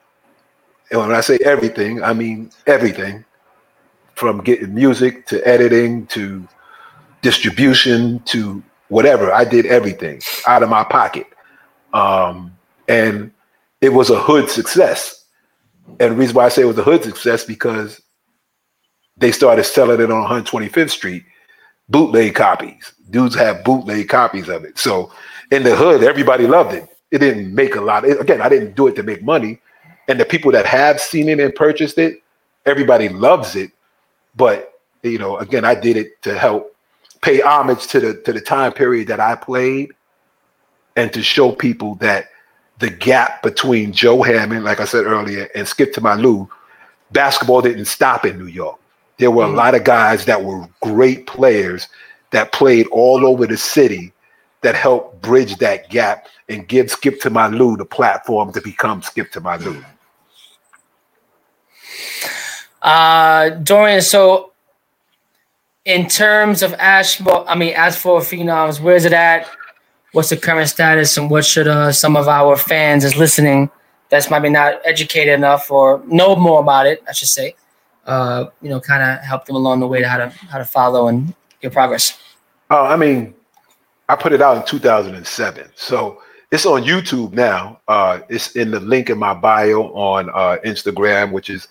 And 0.90 1.00
when 1.00 1.12
I 1.12 1.20
say 1.20 1.38
everything, 1.44 2.02
I 2.02 2.12
mean 2.12 2.50
everything 2.66 3.24
from 4.14 4.42
getting 4.42 4.74
music 4.74 5.26
to 5.26 5.46
editing 5.46 6.06
to 6.08 6.46
distribution 7.22 8.20
to 8.20 8.62
whatever. 8.88 9.32
I 9.32 9.44
did 9.44 9.66
everything 9.66 10.20
out 10.46 10.62
of 10.62 10.68
my 10.68 10.84
pocket. 10.84 11.26
Um, 11.92 12.56
and 12.88 13.32
it 13.80 13.92
was 13.92 14.10
a 14.10 14.18
hood 14.20 14.48
success. 14.50 15.24
And 16.00 16.12
the 16.12 16.16
reason 16.16 16.34
why 16.34 16.46
I 16.46 16.48
say 16.48 16.62
it 16.62 16.66
was 16.66 16.78
a 16.78 16.82
hood 16.82 17.02
success 17.02 17.44
because 17.44 18.00
they 19.16 19.32
started 19.32 19.64
selling 19.64 20.00
it 20.00 20.10
on 20.10 20.44
125th 20.44 20.90
Street, 20.90 21.24
bootleg 21.88 22.34
copies. 22.34 22.92
Dudes 23.10 23.34
have 23.34 23.64
bootleg 23.64 24.08
copies 24.08 24.48
of 24.48 24.64
it. 24.64 24.78
So 24.78 25.12
in 25.50 25.62
the 25.62 25.76
hood, 25.76 26.02
everybody 26.02 26.46
loved 26.46 26.74
it. 26.74 26.88
It 27.10 27.18
didn't 27.18 27.54
make 27.54 27.76
a 27.76 27.80
lot. 27.80 28.04
Again, 28.04 28.40
I 28.40 28.48
didn't 28.48 28.74
do 28.74 28.88
it 28.88 28.96
to 28.96 29.02
make 29.02 29.22
money. 29.22 29.60
And 30.08 30.18
the 30.18 30.24
people 30.24 30.50
that 30.52 30.66
have 30.66 31.00
seen 31.00 31.28
it 31.28 31.38
and 31.38 31.54
purchased 31.54 31.98
it, 31.98 32.22
everybody 32.66 33.08
loves 33.08 33.54
it. 33.56 33.70
But 34.36 34.72
you 35.02 35.18
know, 35.18 35.36
again, 35.38 35.64
I 35.64 35.74
did 35.74 35.96
it 35.96 36.22
to 36.22 36.38
help 36.38 36.74
pay 37.22 37.40
homage 37.40 37.86
to 37.88 38.00
the 38.00 38.14
to 38.22 38.32
the 38.32 38.40
time 38.40 38.72
period 38.72 39.08
that 39.08 39.20
I 39.20 39.34
played 39.34 39.90
and 40.96 41.12
to 41.12 41.22
show 41.22 41.52
people 41.52 41.96
that 41.96 42.28
the 42.78 42.90
gap 42.90 43.42
between 43.42 43.92
Joe 43.92 44.22
Hammond, 44.22 44.64
like 44.64 44.80
I 44.80 44.84
said 44.84 45.04
earlier, 45.04 45.48
and 45.54 45.66
Skip 45.66 45.92
to 45.94 46.00
my 46.00 46.14
Lou, 46.14 46.48
basketball 47.12 47.62
didn't 47.62 47.86
stop 47.86 48.24
in 48.24 48.38
New 48.38 48.46
York. 48.46 48.78
There 49.18 49.30
were 49.30 49.44
mm-hmm. 49.44 49.54
a 49.54 49.56
lot 49.56 49.74
of 49.74 49.84
guys 49.84 50.24
that 50.24 50.42
were 50.42 50.68
great 50.82 51.26
players 51.26 51.88
that 52.30 52.52
played 52.52 52.86
all 52.88 53.24
over 53.24 53.46
the 53.46 53.56
city 53.56 54.12
that 54.62 54.74
helped 54.74 55.22
bridge 55.22 55.56
that 55.56 55.88
gap 55.88 56.26
and 56.48 56.66
give 56.66 56.90
Skip 56.90 57.20
to 57.20 57.30
my 57.30 57.46
Lou 57.46 57.76
the 57.76 57.84
platform 57.84 58.52
to 58.52 58.60
become 58.60 59.02
Skip 59.02 59.30
to 59.32 59.40
my 59.40 59.56
Lou. 59.56 59.84
Uh, 62.84 63.48
Dorian, 63.48 64.02
so 64.02 64.52
in 65.86 66.06
terms 66.06 66.62
of 66.62 66.74
Asphalt, 66.74 67.46
I 67.48 67.56
mean, 67.56 67.74
Asphalt 67.74 68.24
Phenoms, 68.24 68.78
where's 68.78 69.06
it 69.06 69.14
at? 69.14 69.48
What's 70.12 70.28
the 70.28 70.36
current 70.36 70.68
status, 70.68 71.16
and 71.16 71.30
what 71.30 71.44
should 71.44 71.66
uh, 71.66 71.90
some 71.90 72.14
of 72.14 72.28
our 72.28 72.56
fans 72.56 73.04
is 73.04 73.16
listening 73.16 73.70
that's 74.10 74.30
maybe 74.30 74.48
not 74.48 74.80
educated 74.84 75.34
enough 75.34 75.70
or 75.70 76.02
know 76.06 76.36
more 76.36 76.60
about 76.60 76.86
it, 76.86 77.02
I 77.08 77.12
should 77.12 77.28
say, 77.28 77.56
uh, 78.06 78.46
you 78.62 78.68
know, 78.68 78.80
kind 78.80 79.02
of 79.02 79.24
help 79.24 79.46
them 79.46 79.56
along 79.56 79.80
the 79.80 79.88
way 79.88 80.00
to 80.00 80.08
how 80.08 80.18
to 80.18 80.28
how 80.28 80.58
to 80.58 80.64
follow 80.64 81.08
and 81.08 81.34
get 81.60 81.72
progress? 81.72 82.18
Oh, 82.70 82.84
I 82.84 82.96
mean, 82.96 83.34
I 84.08 84.14
put 84.14 84.32
it 84.32 84.42
out 84.42 84.58
in 84.58 84.64
2007, 84.66 85.70
so 85.74 86.22
it's 86.52 86.66
on 86.66 86.84
YouTube 86.84 87.32
now. 87.32 87.80
Uh, 87.88 88.20
it's 88.28 88.54
in 88.54 88.70
the 88.70 88.78
link 88.78 89.10
in 89.10 89.18
my 89.18 89.34
bio 89.34 89.92
on 89.94 90.30
uh, 90.30 90.58
Instagram, 90.64 91.32
which 91.32 91.50
is 91.50 91.66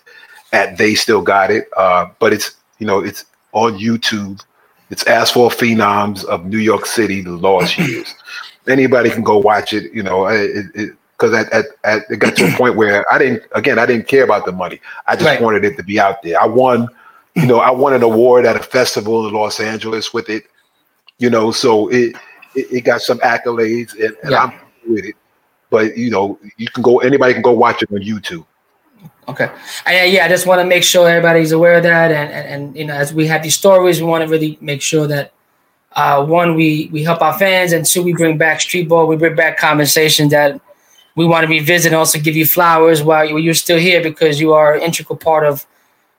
at 0.54 0.78
they 0.78 0.94
still 0.94 1.20
got 1.20 1.50
it. 1.50 1.68
Uh, 1.76 2.06
but 2.18 2.32
it's 2.32 2.56
you 2.78 2.86
know 2.86 3.00
it's 3.00 3.24
on 3.52 3.78
YouTube. 3.78 4.40
It's 4.90 5.06
Asphalt 5.06 5.54
Phenoms 5.54 6.24
of 6.24 6.46
New 6.46 6.58
York 6.58 6.86
City, 6.86 7.20
the 7.20 7.32
lost 7.32 7.78
years. 7.88 8.14
Anybody 8.68 9.10
can 9.10 9.22
go 9.22 9.38
watch 9.38 9.72
it. 9.72 9.92
You 9.92 10.02
know, 10.02 10.26
it, 10.26 10.66
it, 10.74 10.96
because 11.16 11.32
at, 11.34 11.52
at, 11.52 11.66
at, 11.84 12.02
it 12.10 12.18
got 12.18 12.36
to 12.36 12.52
a 12.52 12.56
point 12.56 12.76
where 12.76 13.04
I 13.12 13.18
didn't 13.18 13.42
again 13.52 13.78
I 13.78 13.86
didn't 13.86 14.08
care 14.08 14.24
about 14.24 14.46
the 14.46 14.52
money. 14.52 14.80
I 15.06 15.16
just 15.16 15.26
right. 15.26 15.40
wanted 15.40 15.64
it 15.64 15.76
to 15.76 15.82
be 15.82 16.00
out 16.00 16.22
there. 16.22 16.40
I 16.40 16.46
won, 16.46 16.88
you 17.34 17.46
know, 17.46 17.58
I 17.58 17.70
won 17.70 17.92
an 17.92 18.02
award 18.02 18.46
at 18.46 18.56
a 18.56 18.62
festival 18.62 19.26
in 19.28 19.34
Los 19.34 19.60
Angeles 19.60 20.14
with 20.14 20.28
it. 20.28 20.44
You 21.18 21.30
know, 21.30 21.50
so 21.52 21.88
it 21.88 22.16
it, 22.54 22.72
it 22.72 22.80
got 22.84 23.00
some 23.00 23.18
accolades 23.20 23.92
and, 23.94 24.16
and 24.22 24.30
yeah. 24.30 24.44
I'm 24.44 24.92
with 24.92 25.04
it. 25.04 25.14
But 25.70 25.96
you 25.96 26.10
know, 26.10 26.38
you 26.56 26.68
can 26.68 26.82
go 26.82 26.98
anybody 26.98 27.32
can 27.32 27.42
go 27.42 27.52
watch 27.52 27.82
it 27.82 27.90
on 27.92 27.98
YouTube. 27.98 28.46
Okay. 29.28 29.50
And 29.86 30.12
yeah, 30.12 30.26
I 30.26 30.28
just 30.28 30.46
want 30.46 30.60
to 30.60 30.66
make 30.66 30.82
sure 30.82 31.08
everybody's 31.08 31.52
aware 31.52 31.74
of 31.74 31.82
that. 31.84 32.10
And, 32.10 32.30
and, 32.32 32.48
and, 32.48 32.76
you 32.76 32.84
know, 32.84 32.94
as 32.94 33.14
we 33.14 33.26
have 33.26 33.42
these 33.42 33.54
stories, 33.54 34.00
we 34.00 34.06
want 34.06 34.22
to 34.22 34.28
really 34.28 34.58
make 34.60 34.82
sure 34.82 35.06
that 35.06 35.32
uh, 35.92 36.24
one, 36.24 36.54
we 36.54 36.88
we 36.92 37.04
help 37.04 37.22
our 37.22 37.38
fans, 37.38 37.72
and 37.72 37.86
two, 37.86 38.02
we 38.02 38.12
bring 38.12 38.36
back 38.36 38.60
street 38.60 38.88
ball. 38.88 39.06
We 39.06 39.16
bring 39.16 39.36
back 39.36 39.56
conversation 39.58 40.28
that 40.30 40.60
we 41.14 41.24
want 41.24 41.46
to 41.46 41.50
revisit 41.50 41.92
and 41.92 41.96
also 41.96 42.18
give 42.18 42.34
you 42.34 42.46
flowers 42.46 43.02
while 43.02 43.24
you're 43.24 43.54
still 43.54 43.78
here 43.78 44.02
because 44.02 44.40
you 44.40 44.52
are 44.52 44.74
an 44.74 44.82
integral 44.82 45.16
part 45.16 45.44
of 45.44 45.64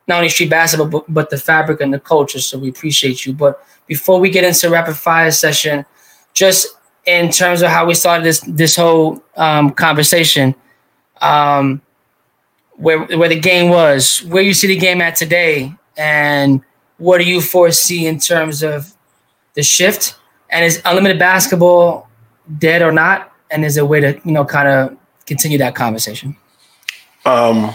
not 0.07 0.17
only 0.17 0.29
street 0.29 0.49
basketball 0.49 0.87
but, 0.87 1.13
but 1.13 1.29
the 1.29 1.37
fabric 1.37 1.81
and 1.81 1.93
the 1.93 1.99
culture. 1.99 2.39
So 2.39 2.57
we 2.57 2.69
appreciate 2.69 3.25
you. 3.25 3.33
But 3.33 3.61
before 3.87 4.19
we 4.19 4.29
get 4.29 4.45
into 4.45 4.69
rapid 4.69 4.95
fire 4.95 5.31
session, 5.31 5.85
just 6.33 6.67
in 7.05 7.29
terms 7.29 7.61
of 7.61 7.69
how 7.69 7.85
we 7.85 7.93
started 7.93 8.23
this 8.23 8.39
this 8.47 8.77
whole 8.77 9.21
um, 9.35 9.71
conversation, 9.71 10.55
um, 11.19 11.81
where 12.77 13.05
where 13.17 13.29
the 13.29 13.39
game 13.39 13.69
was, 13.69 14.19
where 14.23 14.43
you 14.43 14.53
see 14.53 14.67
the 14.67 14.77
game 14.77 15.01
at 15.01 15.15
today, 15.15 15.73
and 15.97 16.61
what 16.97 17.17
do 17.17 17.23
you 17.23 17.41
foresee 17.41 18.07
in 18.07 18.19
terms 18.19 18.63
of 18.63 18.93
the 19.53 19.63
shift? 19.63 20.15
And 20.49 20.63
is 20.63 20.81
unlimited 20.85 21.19
basketball 21.19 22.09
dead 22.57 22.81
or 22.81 22.91
not? 22.91 23.31
and 23.51 23.65
is 23.65 23.75
there 23.75 23.83
a 23.83 23.87
way 23.87 23.99
to 23.99 24.19
you 24.23 24.31
know 24.31 24.45
kind 24.45 24.67
of 24.67 24.97
continue 25.25 25.57
that 25.57 25.75
conversation? 25.75 26.35
Um, 27.25 27.73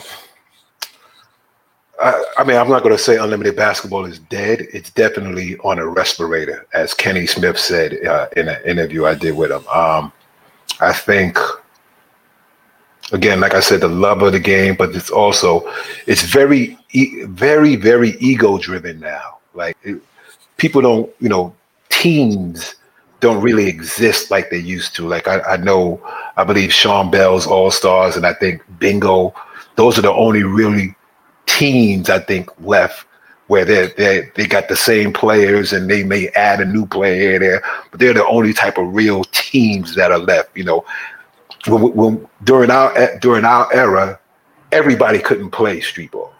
I, 2.00 2.24
I 2.38 2.44
mean, 2.44 2.56
I'm 2.56 2.68
not 2.68 2.82
going 2.82 2.96
to 2.96 3.02
say 3.02 3.16
unlimited 3.16 3.56
basketball 3.56 4.04
is 4.04 4.18
dead. 4.18 4.66
It's 4.72 4.90
definitely 4.90 5.58
on 5.58 5.78
a 5.78 5.86
respirator, 5.86 6.66
as 6.72 6.94
Kenny 6.94 7.26
Smith 7.26 7.58
said 7.58 8.04
uh, 8.06 8.28
in 8.36 8.48
an 8.48 8.62
interview 8.64 9.06
I 9.06 9.14
did 9.14 9.36
with 9.36 9.50
him. 9.50 9.66
Um, 9.68 10.12
I 10.80 10.92
think, 10.92 11.36
again, 13.12 13.40
like 13.40 13.54
I 13.54 13.60
said, 13.60 13.80
the 13.80 13.88
love 13.88 14.22
of 14.22 14.32
the 14.32 14.40
game, 14.40 14.74
but 14.76 14.94
it's 14.94 15.10
also 15.10 15.70
it's 16.06 16.22
very, 16.22 16.76
very, 17.26 17.76
very 17.76 18.10
ego 18.20 18.58
driven 18.58 19.00
now. 19.00 19.38
Like 19.54 19.76
it, 19.82 20.00
people 20.56 20.82
don't, 20.82 21.10
you 21.20 21.28
know, 21.28 21.54
teams 21.88 22.76
don't 23.20 23.42
really 23.42 23.66
exist 23.66 24.30
like 24.30 24.50
they 24.50 24.58
used 24.58 24.94
to. 24.96 25.06
Like 25.06 25.28
I, 25.28 25.40
I 25.40 25.56
know, 25.56 26.00
I 26.36 26.44
believe 26.44 26.72
Sean 26.72 27.10
Bell's 27.10 27.46
All 27.46 27.70
Stars 27.70 28.16
and 28.16 28.26
I 28.26 28.34
think 28.34 28.62
Bingo, 28.78 29.34
those 29.76 29.98
are 29.98 30.02
the 30.02 30.12
only 30.12 30.42
really 30.42 30.94
teams 31.46 32.08
I 32.08 32.18
think 32.18 32.48
left 32.60 33.06
where 33.48 33.64
they 33.64 33.88
they 33.96 34.30
they 34.36 34.46
got 34.46 34.68
the 34.68 34.76
same 34.76 35.12
players 35.12 35.72
and 35.72 35.90
they 35.90 36.04
may 36.04 36.28
add 36.28 36.60
a 36.60 36.64
new 36.64 36.86
player 36.86 37.38
there, 37.38 37.62
but 37.90 37.98
they're 37.98 38.14
the 38.14 38.26
only 38.26 38.52
type 38.52 38.78
of 38.78 38.94
real 38.94 39.24
teams 39.24 39.96
that 39.96 40.12
are 40.12 40.18
left. 40.18 40.56
You 40.56 40.64
know, 40.64 40.84
when, 41.66 41.94
when 41.94 42.28
during 42.44 42.70
our 42.70 43.18
during 43.18 43.44
our 43.44 43.72
era, 43.72 44.18
everybody 44.72 45.18
couldn't 45.18 45.50
play 45.50 45.80
street 45.80 46.12
ball. 46.12 46.32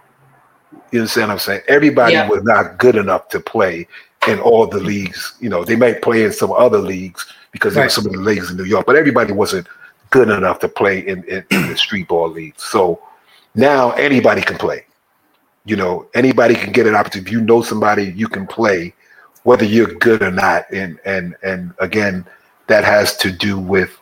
You 0.93 1.01
understand 1.01 1.29
what 1.29 1.35
I'm 1.35 1.39
saying? 1.39 1.63
Everybody 1.69 2.15
yeah. 2.15 2.29
was 2.29 2.43
not 2.43 2.79
good 2.79 2.97
enough 2.97 3.29
to 3.29 3.41
play 3.41 3.87
in 4.27 4.41
all 4.41 4.67
the 4.67 4.81
leagues. 4.81 5.35
You 5.41 5.49
know, 5.49 5.65
they 5.65 5.77
might 5.77 6.03
play 6.03 6.25
in 6.25 6.33
some 6.33 6.53
other 6.53 6.79
leagues 6.79 7.33
because 7.53 7.75
right. 7.75 7.83
there 7.83 7.87
were 7.87 7.91
some 7.91 8.07
of 8.07 8.13
the 8.13 8.19
leagues 8.19 8.51
in 8.51 8.57
New 8.57 8.65
York, 8.65 8.87
but 8.87 8.97
everybody 8.97 9.33
wasn't 9.33 9.69
good 10.11 10.29
enough 10.29 10.59
to 10.61 10.69
play 10.69 11.07
in, 11.07 11.23
in, 11.25 11.45
in 11.51 11.69
the 11.69 11.77
street 11.77 12.09
ball 12.09 12.29
leagues. 12.29 12.63
So 12.65 13.01
now 13.55 13.93
anybody 13.93 14.43
can 14.43 14.59
play. 14.59 14.85
You 15.65 15.77
know, 15.77 16.09
anybody 16.15 16.55
can 16.55 16.73
get 16.73 16.87
an 16.87 16.95
opportunity. 16.95 17.29
If 17.29 17.33
you 17.33 17.41
know 17.41 17.63
somebody, 17.63 18.13
you 18.17 18.29
can 18.29 18.47
play, 18.47 18.95
whether 19.45 19.65
you're 19.65 19.95
good 19.95 20.23
or 20.23 20.31
not. 20.31 20.71
And 20.73 20.99
and 21.05 21.37
and 21.43 21.73
again, 21.79 22.27
that 22.67 22.85
has 22.85 23.17
to 23.19 23.31
do 23.31 23.59
with 23.59 23.97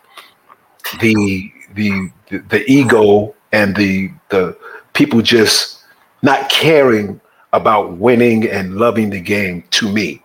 the 0.99 1.51
the 1.75 2.11
the 2.29 2.63
ego 2.67 3.35
and 3.51 3.75
the 3.75 4.11
the 4.29 4.57
people 4.93 5.21
just 5.21 5.83
not 6.21 6.49
caring 6.49 7.19
about 7.53 7.97
winning 7.97 8.47
and 8.47 8.75
loving 8.75 9.09
the 9.09 9.21
game 9.21 9.63
to 9.71 9.91
me. 9.91 10.21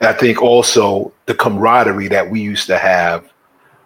I 0.00 0.12
think 0.12 0.40
also 0.40 1.12
the 1.26 1.34
camaraderie 1.34 2.08
that 2.08 2.30
we 2.30 2.40
used 2.40 2.66
to 2.68 2.78
have 2.78 3.30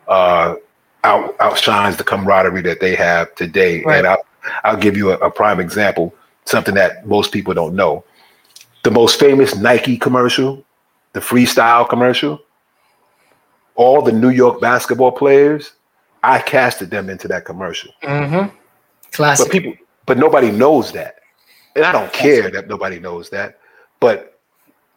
uh, 0.06 0.54
out, 1.02 1.34
outshines 1.40 1.96
the 1.96 2.04
camaraderie 2.04 2.62
that 2.62 2.80
they 2.80 2.94
have 2.94 3.34
today. 3.34 3.82
Right. 3.82 3.98
And 3.98 4.06
I'll, 4.06 4.24
I'll 4.64 4.76
give 4.76 4.96
you 4.96 5.10
a, 5.10 5.18
a 5.18 5.30
prime 5.30 5.60
example, 5.60 6.14
something 6.44 6.74
that 6.74 7.06
most 7.06 7.32
people 7.32 7.54
don't 7.54 7.74
know. 7.74 8.04
The 8.82 8.90
most 8.90 9.18
famous 9.18 9.56
Nike 9.56 9.96
commercial, 9.96 10.64
the 11.14 11.20
freestyle 11.20 11.88
commercial, 11.88 12.42
all 13.74 14.02
the 14.02 14.12
New 14.12 14.30
York 14.30 14.60
basketball 14.60 15.12
players, 15.12 15.72
I 16.24 16.40
casted 16.40 16.90
them 16.90 17.10
into 17.10 17.28
that 17.28 17.44
commercial. 17.44 17.92
Mm-hmm. 18.02 18.54
Classic. 19.12 19.46
But 19.46 19.52
people, 19.52 19.74
but 20.06 20.18
nobody 20.18 20.50
knows 20.50 20.90
that, 20.92 21.16
and 21.76 21.84
I 21.84 21.92
don't 21.92 22.12
care 22.12 22.50
that 22.50 22.66
nobody 22.66 22.98
knows 22.98 23.30
that. 23.30 23.60
But 24.00 24.40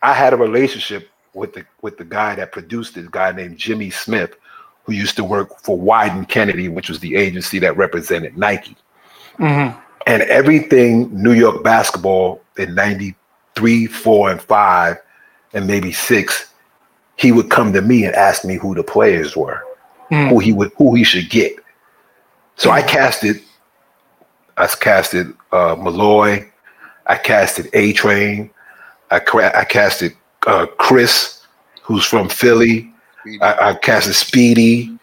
I 0.01 0.13
had 0.13 0.33
a 0.33 0.37
relationship 0.37 1.09
with 1.33 1.53
the 1.53 1.65
with 1.81 1.97
the 1.97 2.05
guy 2.05 2.35
that 2.35 2.51
produced 2.51 2.95
this 2.95 3.07
guy 3.09 3.31
named 3.31 3.57
Jimmy 3.57 3.89
Smith, 3.89 4.35
who 4.83 4.93
used 4.93 5.17
to 5.17 5.23
work 5.23 5.59
for 5.59 5.77
Wieden 5.77 6.27
Kennedy, 6.27 6.69
which 6.69 6.89
was 6.89 6.99
the 6.99 7.15
agency 7.15 7.59
that 7.59 7.75
represented 7.75 8.37
Nike. 8.37 8.77
Mm-hmm. 9.37 9.77
And 10.07 10.23
everything 10.23 11.09
New 11.21 11.33
York 11.33 11.63
basketball 11.63 12.41
in 12.57 12.73
93, 12.73 13.87
4, 13.87 14.31
and 14.31 14.41
5, 14.41 14.97
and 15.53 15.67
maybe 15.67 15.91
6, 15.91 16.53
he 17.17 17.33
would 17.33 17.49
come 17.49 17.73
to 17.73 17.81
me 17.81 18.05
and 18.05 18.15
ask 18.15 18.45
me 18.45 18.55
who 18.55 18.73
the 18.73 18.83
players 18.83 19.35
were, 19.35 19.61
mm. 20.11 20.29
who 20.29 20.39
he 20.39 20.53
would 20.53 20.71
who 20.77 20.95
he 20.95 21.03
should 21.03 21.29
get. 21.29 21.55
So 22.55 22.71
I 22.71 22.81
casted 22.81 23.41
I 24.57 24.67
casted 24.67 25.33
uh, 25.51 25.75
Malloy, 25.77 26.49
I 27.05 27.17
casted 27.17 27.69
A 27.73 27.93
Train, 27.93 28.49
I, 29.11 29.21
I 29.55 29.63
casted 29.65 30.13
uh, 30.45 30.65
Chris, 30.77 31.41
who's 31.81 32.05
from 32.05 32.29
Philly. 32.29 32.91
I, 33.41 33.69
I 33.69 33.73
casted 33.75 34.15
Speedy, 34.15 34.97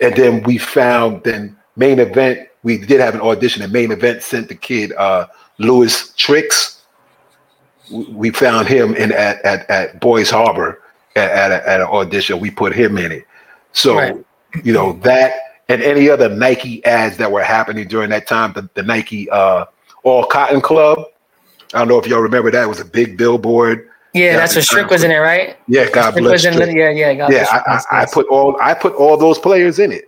and 0.00 0.14
then 0.14 0.42
we 0.42 0.58
found 0.58 1.24
then 1.24 1.56
main 1.76 1.98
event. 1.98 2.48
We 2.62 2.78
did 2.78 3.00
have 3.00 3.14
an 3.14 3.20
audition. 3.20 3.62
And 3.62 3.72
main 3.72 3.90
event 3.90 4.22
sent 4.22 4.48
the 4.48 4.54
kid 4.54 4.92
uh, 4.92 5.26
Lewis 5.58 6.12
Tricks. 6.16 6.82
We 7.90 8.30
found 8.30 8.68
him 8.68 8.94
in 8.94 9.12
at 9.12 9.42
at, 9.44 9.68
at 9.70 10.00
Boys 10.00 10.30
Harbor 10.30 10.82
at, 11.16 11.30
at, 11.30 11.50
a, 11.50 11.68
at, 11.68 11.80
an 11.80 11.86
audition. 11.86 12.38
We 12.38 12.50
put 12.50 12.74
him 12.74 12.98
in 12.98 13.12
it. 13.12 13.26
So 13.72 13.96
right. 13.96 14.16
you 14.64 14.72
know 14.72 14.94
that 15.04 15.34
and 15.68 15.82
any 15.82 16.08
other 16.08 16.28
Nike 16.28 16.84
ads 16.84 17.16
that 17.18 17.30
were 17.30 17.42
happening 17.42 17.86
during 17.88 18.10
that 18.10 18.26
time. 18.26 18.52
The, 18.52 18.68
the 18.74 18.82
Nike 18.82 19.28
uh, 19.30 19.66
All 20.02 20.24
Cotton 20.24 20.60
Club. 20.60 20.98
I 21.74 21.78
don't 21.80 21.88
know 21.88 21.98
if 21.98 22.06
y'all 22.06 22.20
remember 22.20 22.50
that. 22.50 22.62
It 22.62 22.68
was 22.68 22.80
a 22.80 22.84
big 22.84 23.18
billboard 23.18 23.88
yeah, 24.14 24.36
that's 24.36 24.54
what 24.54 24.64
Strick 24.64 24.90
was 24.90 25.04
in 25.04 25.10
it, 25.10 25.18
right? 25.18 25.56
Yeah, 25.68 25.90
God 25.90 26.10
Strick 26.10 26.24
bless. 26.24 26.44
In, 26.44 26.76
yeah, 26.76 26.90
yeah, 26.90 27.14
God 27.14 27.32
yeah. 27.32 27.46
I, 27.50 27.82
I, 27.90 28.02
I, 28.02 28.06
put 28.06 28.26
all 28.28 28.56
I 28.60 28.74
put 28.74 28.94
all 28.94 29.16
those 29.16 29.38
players 29.38 29.78
in 29.78 29.92
it, 29.92 30.04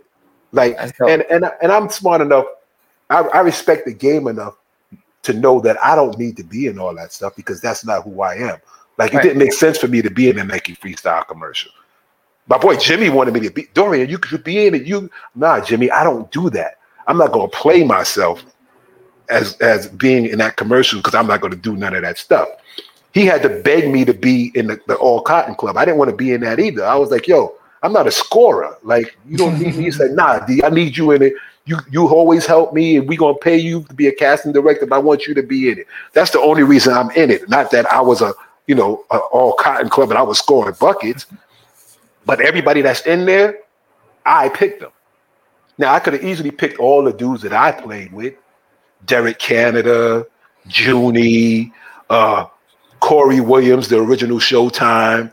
like, 0.53 0.77
and 1.07 1.23
and 1.31 1.51
and 1.63 1.71
I'm 1.71 1.89
smart 1.91 2.21
enough. 2.21 2.47
I, 3.11 3.21
I 3.21 3.41
respect 3.41 3.87
the 3.87 3.93
game 3.93 4.27
enough 4.27 4.55
to 5.23 5.33
know 5.35 5.61
that 5.61 5.83
I 5.85 5.95
don't 5.95 6.19
need 6.19 6.37
to 6.39 6.45
be 6.45 6.67
in 6.67 6.79
all 6.79 6.95
that 6.95 7.13
stuff 7.13 7.37
because 7.37 7.61
that's 7.61 7.85
not 7.85 8.05
who 8.05 8.23
I 8.23 8.37
am. 8.37 8.59
Like, 8.97 9.13
right. 9.13 9.25
it 9.25 9.29
didn't 9.29 9.39
make 9.39 9.53
sense 9.53 9.77
for 9.79 9.89
me 9.89 10.01
to 10.01 10.11
be 10.11 10.31
in 10.31 10.39
a 10.39 10.45
Nike 10.45 10.75
freestyle 10.77 11.27
commercial. 11.27 11.73
My 12.49 12.59
boy 12.59 12.77
Jimmy 12.77 13.11
wanted 13.11 13.35
me 13.35 13.41
to 13.41 13.51
be 13.51 13.69
Dorian. 13.75 14.09
You 14.11 14.19
could 14.19 14.43
be 14.43 14.67
in 14.67 14.75
it. 14.75 14.85
You 14.85 15.11
nah, 15.35 15.61
Jimmy. 15.61 15.91
I 15.91 16.05
don't 16.05 16.31
do 16.33 16.51
that. 16.51 16.79
I'm 17.07 17.17
not 17.17 17.33
to 17.33 17.49
play 17.49 17.85
myself 17.85 18.45
as 19.29 19.57
as 19.59 19.89
being 19.89 20.27
in 20.27 20.39
that 20.39 20.57
commercial 20.57 20.99
because 20.99 21.15
I'm 21.15 21.27
not 21.27 21.43
to 21.43 21.57
do 21.57 21.77
none 21.77 21.95
of 21.95 22.03
that 22.03 22.19
stuff 22.19 22.49
he 23.13 23.27
had 23.27 23.43
to 23.43 23.49
beg 23.49 23.91
me 23.91 24.05
to 24.05 24.15
be 24.15 24.53
in 24.55 24.69
the, 24.69 24.81
the 24.87 24.95
all 24.97 25.21
cotton 25.21 25.55
club. 25.55 25.77
I 25.77 25.85
didn't 25.85 25.99
want 25.99 26.11
to 26.11 26.17
be 26.17 26.33
in 26.33 26.43
that 26.43 26.61
either. 26.61 26.85
I 26.85 26.95
was 26.95 27.11
like, 27.11 27.27
yo, 27.27 27.55
I'm 27.83 27.93
not 27.93 28.07
a 28.07 28.11
scorer. 28.11 28.77
Like, 28.83 29.17
you 29.27 29.37
don't 29.37 29.59
need 29.59 29.77
me. 29.77 29.85
He 29.85 29.91
said, 29.91 30.13
nah, 30.13 30.39
D, 30.41 30.63
I 30.63 30.71
need 30.71 30.97
you 30.97 31.11
in 31.13 31.23
it. 31.23 31.35
You 31.67 31.77
you 31.91 32.09
always 32.09 32.47
help 32.47 32.73
me, 32.73 32.97
and 32.97 33.07
we're 33.07 33.19
gonna 33.19 33.37
pay 33.37 33.57
you 33.57 33.83
to 33.85 33.95
be 33.95 34.09
a 34.09 34.13
casting 34.13 34.51
director. 34.51 34.87
But 34.87 34.97
I 34.97 34.99
want 34.99 35.27
you 35.27 35.35
to 35.35 35.43
be 35.43 35.71
in 35.71 35.79
it. 35.79 35.87
That's 36.15 36.31
the 36.31 36.41
only 36.41 36.63
reason 36.63 36.95
I'm 36.95 37.11
in 37.11 37.31
it. 37.31 37.49
Not 37.49 37.71
that 37.73 37.87
I 37.93 38.01
was 38.01 38.23
a 38.23 38.33
you 38.67 38.75
know 38.75 39.05
a 39.11 39.19
all 39.19 39.53
cotton 39.53 39.91
club 39.91 40.09
and 40.11 40.19
I 40.19 40.23
was 40.23 40.39
scoring 40.39 40.75
buckets. 40.81 41.27
But 42.31 42.43
everybody 42.43 42.81
that's 42.81 43.05
in 43.07 43.25
there, 43.25 43.59
I 44.25 44.51
picked 44.51 44.79
them. 44.79 44.93
Now 45.79 45.93
I 45.93 45.99
could 45.99 46.13
have 46.13 46.23
easily 46.23 46.53
picked 46.53 46.79
all 46.79 47.03
the 47.03 47.13
dudes 47.13 47.43
that 47.43 47.53
I 47.53 47.73
played 47.73 48.13
with, 48.13 48.35
Derek 49.05 49.41
Canada, 49.41 50.25
Junie, 50.69 51.73
uh, 52.09 52.47
Corey 53.01 53.41
Williams, 53.41 53.89
the 53.89 53.99
original 53.99 54.39
Showtime, 54.39 55.33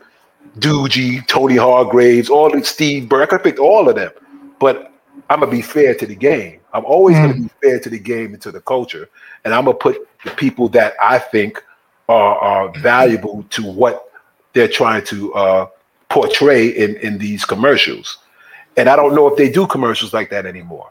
Doogie, 0.58 1.24
Tony 1.28 1.54
Hargraves, 1.54 2.28
all 2.28 2.50
the 2.50 2.64
Steve 2.64 3.08
Burke. 3.08 3.22
I 3.22 3.26
could 3.26 3.36
have 3.36 3.44
picked 3.44 3.60
all 3.60 3.88
of 3.88 3.94
them, 3.94 4.10
but 4.58 4.92
I'm 5.30 5.38
gonna 5.38 5.52
be 5.52 5.62
fair 5.62 5.94
to 5.94 6.04
the 6.04 6.16
game. 6.16 6.58
I'm 6.72 6.84
always 6.84 7.16
mm. 7.16 7.30
gonna 7.30 7.42
be 7.42 7.50
fair 7.62 7.78
to 7.78 7.88
the 7.88 8.00
game 8.00 8.32
and 8.32 8.42
to 8.42 8.50
the 8.50 8.60
culture, 8.60 9.08
and 9.44 9.54
I'm 9.54 9.66
gonna 9.66 9.76
put 9.76 10.04
the 10.24 10.32
people 10.32 10.68
that 10.70 10.94
I 11.00 11.20
think 11.20 11.62
are, 12.08 12.38
are 12.38 12.72
valuable 12.80 13.44
to 13.50 13.62
what 13.62 14.10
they're 14.52 14.66
trying 14.66 15.04
to 15.04 15.32
uh, 15.34 15.66
portray 16.10 16.68
in 16.68 16.96
in 16.96 17.18
these 17.18 17.44
commercials. 17.44 18.18
And 18.76 18.88
I 18.88 18.96
don't 18.96 19.14
know 19.14 19.26
if 19.26 19.36
they 19.36 19.50
do 19.50 19.66
commercials 19.66 20.12
like 20.14 20.30
that 20.30 20.46
anymore 20.46 20.90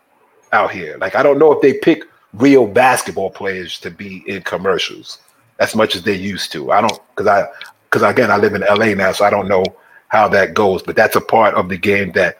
out 0.51 0.71
here. 0.71 0.97
Like 0.97 1.15
I 1.15 1.23
don't 1.23 1.39
know 1.39 1.51
if 1.51 1.61
they 1.61 1.73
pick 1.73 2.03
real 2.33 2.67
basketball 2.67 3.29
players 3.29 3.79
to 3.79 3.91
be 3.91 4.23
in 4.27 4.41
commercials 4.43 5.19
as 5.59 5.75
much 5.75 5.95
as 5.95 6.03
they 6.03 6.13
used 6.13 6.51
to. 6.51 6.71
I 6.71 6.81
don't 6.81 6.99
because 7.15 7.27
I 7.27 7.47
because 7.89 8.03
again 8.03 8.31
I 8.31 8.37
live 8.37 8.53
in 8.53 8.61
LA 8.61 8.93
now, 8.93 9.11
so 9.11 9.25
I 9.25 9.29
don't 9.29 9.47
know 9.47 9.63
how 10.09 10.27
that 10.29 10.53
goes. 10.53 10.83
But 10.83 10.95
that's 10.95 11.15
a 11.15 11.21
part 11.21 11.55
of 11.55 11.69
the 11.69 11.77
game 11.77 12.11
that 12.13 12.37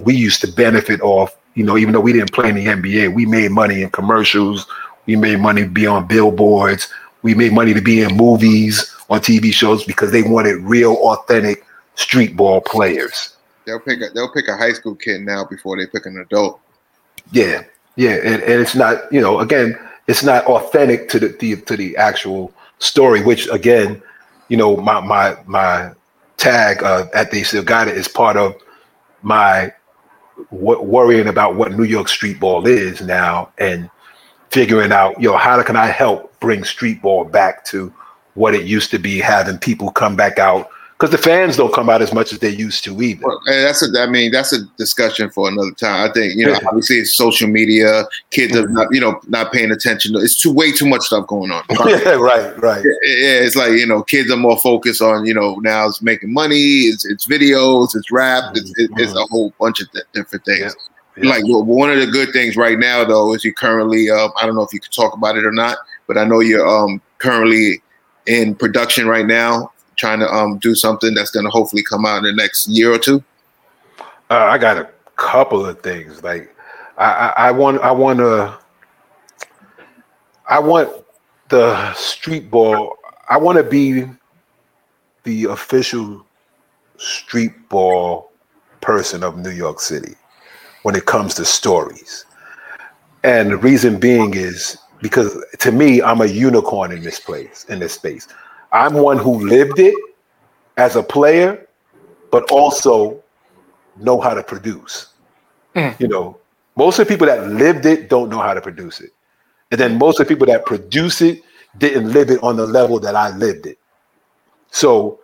we 0.00 0.14
used 0.14 0.40
to 0.42 0.52
benefit 0.52 1.00
off. 1.00 1.36
You 1.54 1.64
know, 1.64 1.76
even 1.76 1.92
though 1.92 2.00
we 2.00 2.12
didn't 2.12 2.32
play 2.32 2.48
in 2.48 2.54
the 2.54 2.66
NBA, 2.66 3.12
we 3.14 3.26
made 3.26 3.50
money 3.50 3.82
in 3.82 3.90
commercials. 3.90 4.66
We 5.06 5.16
made 5.16 5.40
money 5.40 5.62
to 5.62 5.68
be 5.68 5.86
on 5.86 6.06
billboards. 6.06 6.88
We 7.22 7.34
made 7.34 7.52
money 7.52 7.74
to 7.74 7.82
be 7.82 8.02
in 8.02 8.16
movies, 8.16 8.94
on 9.10 9.20
TV 9.20 9.52
shows 9.52 9.84
because 9.84 10.12
they 10.12 10.22
wanted 10.22 10.56
real, 10.58 10.94
authentic 10.94 11.64
street 12.00 12.36
ball 12.36 12.60
players. 12.60 13.36
They'll 13.66 13.80
pick 13.80 14.00
a, 14.00 14.10
they'll 14.14 14.32
pick 14.32 14.48
a 14.48 14.56
high 14.56 14.72
school 14.72 14.94
kid 14.94 15.20
now 15.22 15.44
before 15.44 15.76
they 15.76 15.86
pick 15.86 16.06
an 16.06 16.18
adult. 16.18 16.60
Yeah, 17.30 17.62
yeah, 17.96 18.14
and, 18.14 18.42
and 18.42 18.60
it's 18.60 18.74
not 18.74 19.12
you 19.12 19.20
know 19.20 19.40
again 19.40 19.78
it's 20.06 20.24
not 20.24 20.44
authentic 20.46 21.08
to 21.10 21.18
the, 21.20 21.28
the 21.28 21.56
to 21.62 21.76
the 21.76 21.96
actual 21.96 22.52
story, 22.78 23.22
which 23.22 23.48
again, 23.48 24.02
you 24.48 24.56
know, 24.56 24.76
my 24.76 25.00
my 25.00 25.36
my 25.46 25.92
tag 26.36 26.82
uh, 26.82 27.06
at 27.14 27.30
They 27.30 27.42
Still 27.42 27.62
Got 27.62 27.88
It 27.88 27.96
is 27.96 28.08
part 28.08 28.36
of 28.36 28.56
my 29.22 29.72
w- 30.50 30.82
worrying 30.82 31.28
about 31.28 31.54
what 31.54 31.72
New 31.72 31.84
York 31.84 32.08
street 32.08 32.40
ball 32.40 32.66
is 32.66 33.00
now 33.02 33.52
and 33.58 33.90
figuring 34.50 34.90
out, 34.90 35.20
yo, 35.20 35.36
how 35.36 35.62
can 35.62 35.76
I 35.76 35.86
help 35.86 36.38
bring 36.40 36.64
street 36.64 37.02
ball 37.02 37.24
back 37.24 37.64
to 37.66 37.92
what 38.34 38.54
it 38.54 38.64
used 38.64 38.90
to 38.90 38.98
be, 38.98 39.20
having 39.20 39.58
people 39.58 39.90
come 39.90 40.16
back 40.16 40.38
out 40.38 40.70
because 41.00 41.12
the 41.12 41.18
fans 41.18 41.56
don't 41.56 41.72
come 41.72 41.88
out 41.88 42.02
as 42.02 42.12
much 42.12 42.30
as 42.30 42.40
they 42.40 42.50
used 42.50 42.84
to 42.84 43.00
either. 43.00 43.26
Well, 43.26 43.40
that's 43.46 43.82
a, 43.82 43.98
I 43.98 44.06
mean, 44.06 44.30
that's 44.30 44.52
a 44.52 44.62
discussion 44.76 45.30
for 45.30 45.48
another 45.48 45.72
time. 45.72 46.10
I 46.10 46.12
think 46.12 46.34
you 46.36 46.44
know, 46.44 46.58
obviously, 46.66 46.96
it's 46.96 47.16
social 47.16 47.48
media. 47.48 48.04
Kids 48.28 48.54
are 48.54 48.68
not, 48.68 48.88
you 48.90 49.00
know, 49.00 49.18
not 49.26 49.50
paying 49.50 49.70
attention. 49.70 50.14
It's 50.16 50.38
too 50.38 50.52
way 50.52 50.72
too 50.72 50.86
much 50.86 51.00
stuff 51.00 51.26
going 51.26 51.52
on. 51.52 51.64
yeah, 51.88 52.10
right, 52.10 52.54
right. 52.58 52.84
Yeah, 52.84 53.40
it's 53.40 53.56
like 53.56 53.72
you 53.72 53.86
know, 53.86 54.02
kids 54.02 54.30
are 54.30 54.36
more 54.36 54.58
focused 54.58 55.00
on 55.00 55.24
you 55.24 55.32
know 55.32 55.54
now 55.60 55.86
it's 55.88 56.02
making 56.02 56.34
money. 56.34 56.82
It's 56.90 57.06
it's 57.06 57.26
videos. 57.26 57.96
It's 57.96 58.12
rap. 58.12 58.52
It's, 58.54 58.70
it's 58.76 59.12
a 59.12 59.14
mm-hmm. 59.14 59.32
whole 59.32 59.54
bunch 59.58 59.80
of 59.80 59.88
different 60.12 60.44
things. 60.44 60.60
Yeah. 61.16 61.24
Yeah. 61.24 61.30
Like 61.30 61.44
well, 61.44 61.64
one 61.64 61.90
of 61.90 61.98
the 61.98 62.06
good 62.06 62.32
things 62.34 62.56
right 62.56 62.78
now, 62.78 63.04
though, 63.04 63.34
is 63.34 63.42
you 63.42 63.54
currently. 63.54 64.10
Uh, 64.10 64.28
I 64.38 64.44
don't 64.44 64.54
know 64.54 64.62
if 64.62 64.72
you 64.74 64.80
could 64.80 64.92
talk 64.92 65.14
about 65.14 65.38
it 65.38 65.46
or 65.46 65.52
not, 65.52 65.78
but 66.06 66.18
I 66.18 66.24
know 66.24 66.40
you're 66.40 66.68
um, 66.68 67.00
currently 67.18 67.82
in 68.26 68.54
production 68.54 69.08
right 69.08 69.26
now 69.26 69.72
trying 70.00 70.18
to 70.20 70.28
um, 70.28 70.58
do 70.58 70.74
something 70.74 71.14
that's 71.14 71.30
going 71.30 71.44
to 71.44 71.50
hopefully 71.50 71.82
come 71.82 72.06
out 72.06 72.18
in 72.18 72.24
the 72.24 72.32
next 72.32 72.66
year 72.66 72.92
or 72.92 72.98
two? 72.98 73.22
Uh, 74.30 74.48
I 74.50 74.58
got 74.58 74.78
a 74.78 74.88
couple 75.16 75.64
of 75.64 75.80
things. 75.82 76.22
Like 76.22 76.54
I, 76.96 77.04
I, 77.04 77.28
I 77.48 77.50
want 77.50 77.80
I 77.82 77.92
want 77.92 78.18
to 78.18 78.58
I 80.48 80.58
want 80.58 81.04
the 81.50 81.92
street 81.94 82.50
ball, 82.50 82.96
I 83.28 83.36
want 83.36 83.58
to 83.58 83.64
be 83.64 84.04
the 85.24 85.44
official 85.44 86.24
street 86.96 87.68
ball 87.68 88.32
person 88.80 89.22
of 89.22 89.36
New 89.36 89.50
York 89.50 89.80
City 89.80 90.14
when 90.82 90.96
it 90.96 91.06
comes 91.06 91.34
to 91.34 91.44
stories. 91.44 92.24
And 93.22 93.50
the 93.50 93.56
reason 93.58 94.00
being 94.00 94.34
is 94.34 94.78
because 95.02 95.36
to 95.58 95.72
me, 95.72 96.00
I'm 96.02 96.20
a 96.20 96.26
unicorn 96.26 96.92
in 96.92 97.02
this 97.02 97.20
place, 97.20 97.64
in 97.68 97.78
this 97.78 97.94
space. 97.94 98.28
I'm 98.72 98.94
one 98.94 99.18
who 99.18 99.46
lived 99.48 99.78
it 99.78 99.94
as 100.76 100.96
a 100.96 101.02
player, 101.02 101.66
but 102.30 102.50
also 102.50 103.22
know 103.96 104.20
how 104.20 104.34
to 104.34 104.42
produce. 104.42 105.08
Mm. 105.74 105.98
You 106.00 106.08
know, 106.08 106.38
most 106.76 106.98
of 106.98 107.06
the 107.06 107.12
people 107.12 107.26
that 107.26 107.48
lived 107.48 107.86
it 107.86 108.08
don't 108.08 108.30
know 108.30 108.38
how 108.38 108.54
to 108.54 108.60
produce 108.60 109.00
it. 109.00 109.10
And 109.70 109.80
then 109.80 109.98
most 109.98 110.20
of 110.20 110.26
the 110.26 110.34
people 110.34 110.46
that 110.46 110.66
produce 110.66 111.20
it 111.20 111.42
didn't 111.78 112.12
live 112.12 112.30
it 112.30 112.42
on 112.42 112.56
the 112.56 112.66
level 112.66 112.98
that 113.00 113.14
I 113.14 113.36
lived 113.36 113.66
it. 113.66 113.78
So 114.70 115.20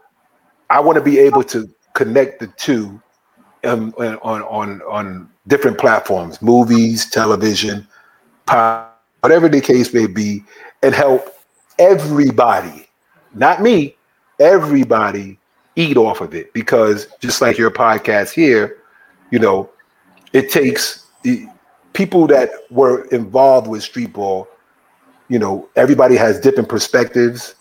I 0.71 0.81
want 0.81 0.97
to 0.97 1.03
be 1.03 1.19
able 1.19 1.45
to 1.45 1.69
connect 1.95 2.41
the 2.41 2.49
two 2.49 3.01
um, 3.65 3.95
on, 3.99 4.43
on, 4.43 4.83
on 4.83 5.31
different 5.47 5.79
platforms, 5.79 6.41
movies, 6.43 7.09
television, 7.11 7.87
pop, 8.47 9.03
whatever 9.21 9.49
the 9.49 9.61
case 9.61 9.93
may 9.93 10.07
be, 10.07 10.45
and 10.83 10.95
help 10.95 11.37
everybody, 11.79 12.86
not 13.37 13.63
me, 13.63 13.97
everybody 14.41 15.39
eat 15.77 15.97
off 15.97 16.21
of 16.21 16.35
it. 16.35 16.53
Because 16.53 17.09
just 17.21 17.41
like 17.41 17.59
your 17.59 17.71
podcast 17.71 18.33
here, 18.33 18.79
you 19.31 19.39
know, 19.39 19.71
it 20.33 20.51
takes 20.51 21.07
the 21.23 21.47
people 21.93 22.27
that 22.29 22.51
were 22.71 23.05
involved 23.07 23.67
with 23.67 23.83
street 23.83 24.13
ball, 24.13 24.49
you 25.29 25.39
know, 25.39 25.69
everybody 25.77 26.17
has 26.17 26.39
different 26.41 26.69
perspectives, 26.69 27.55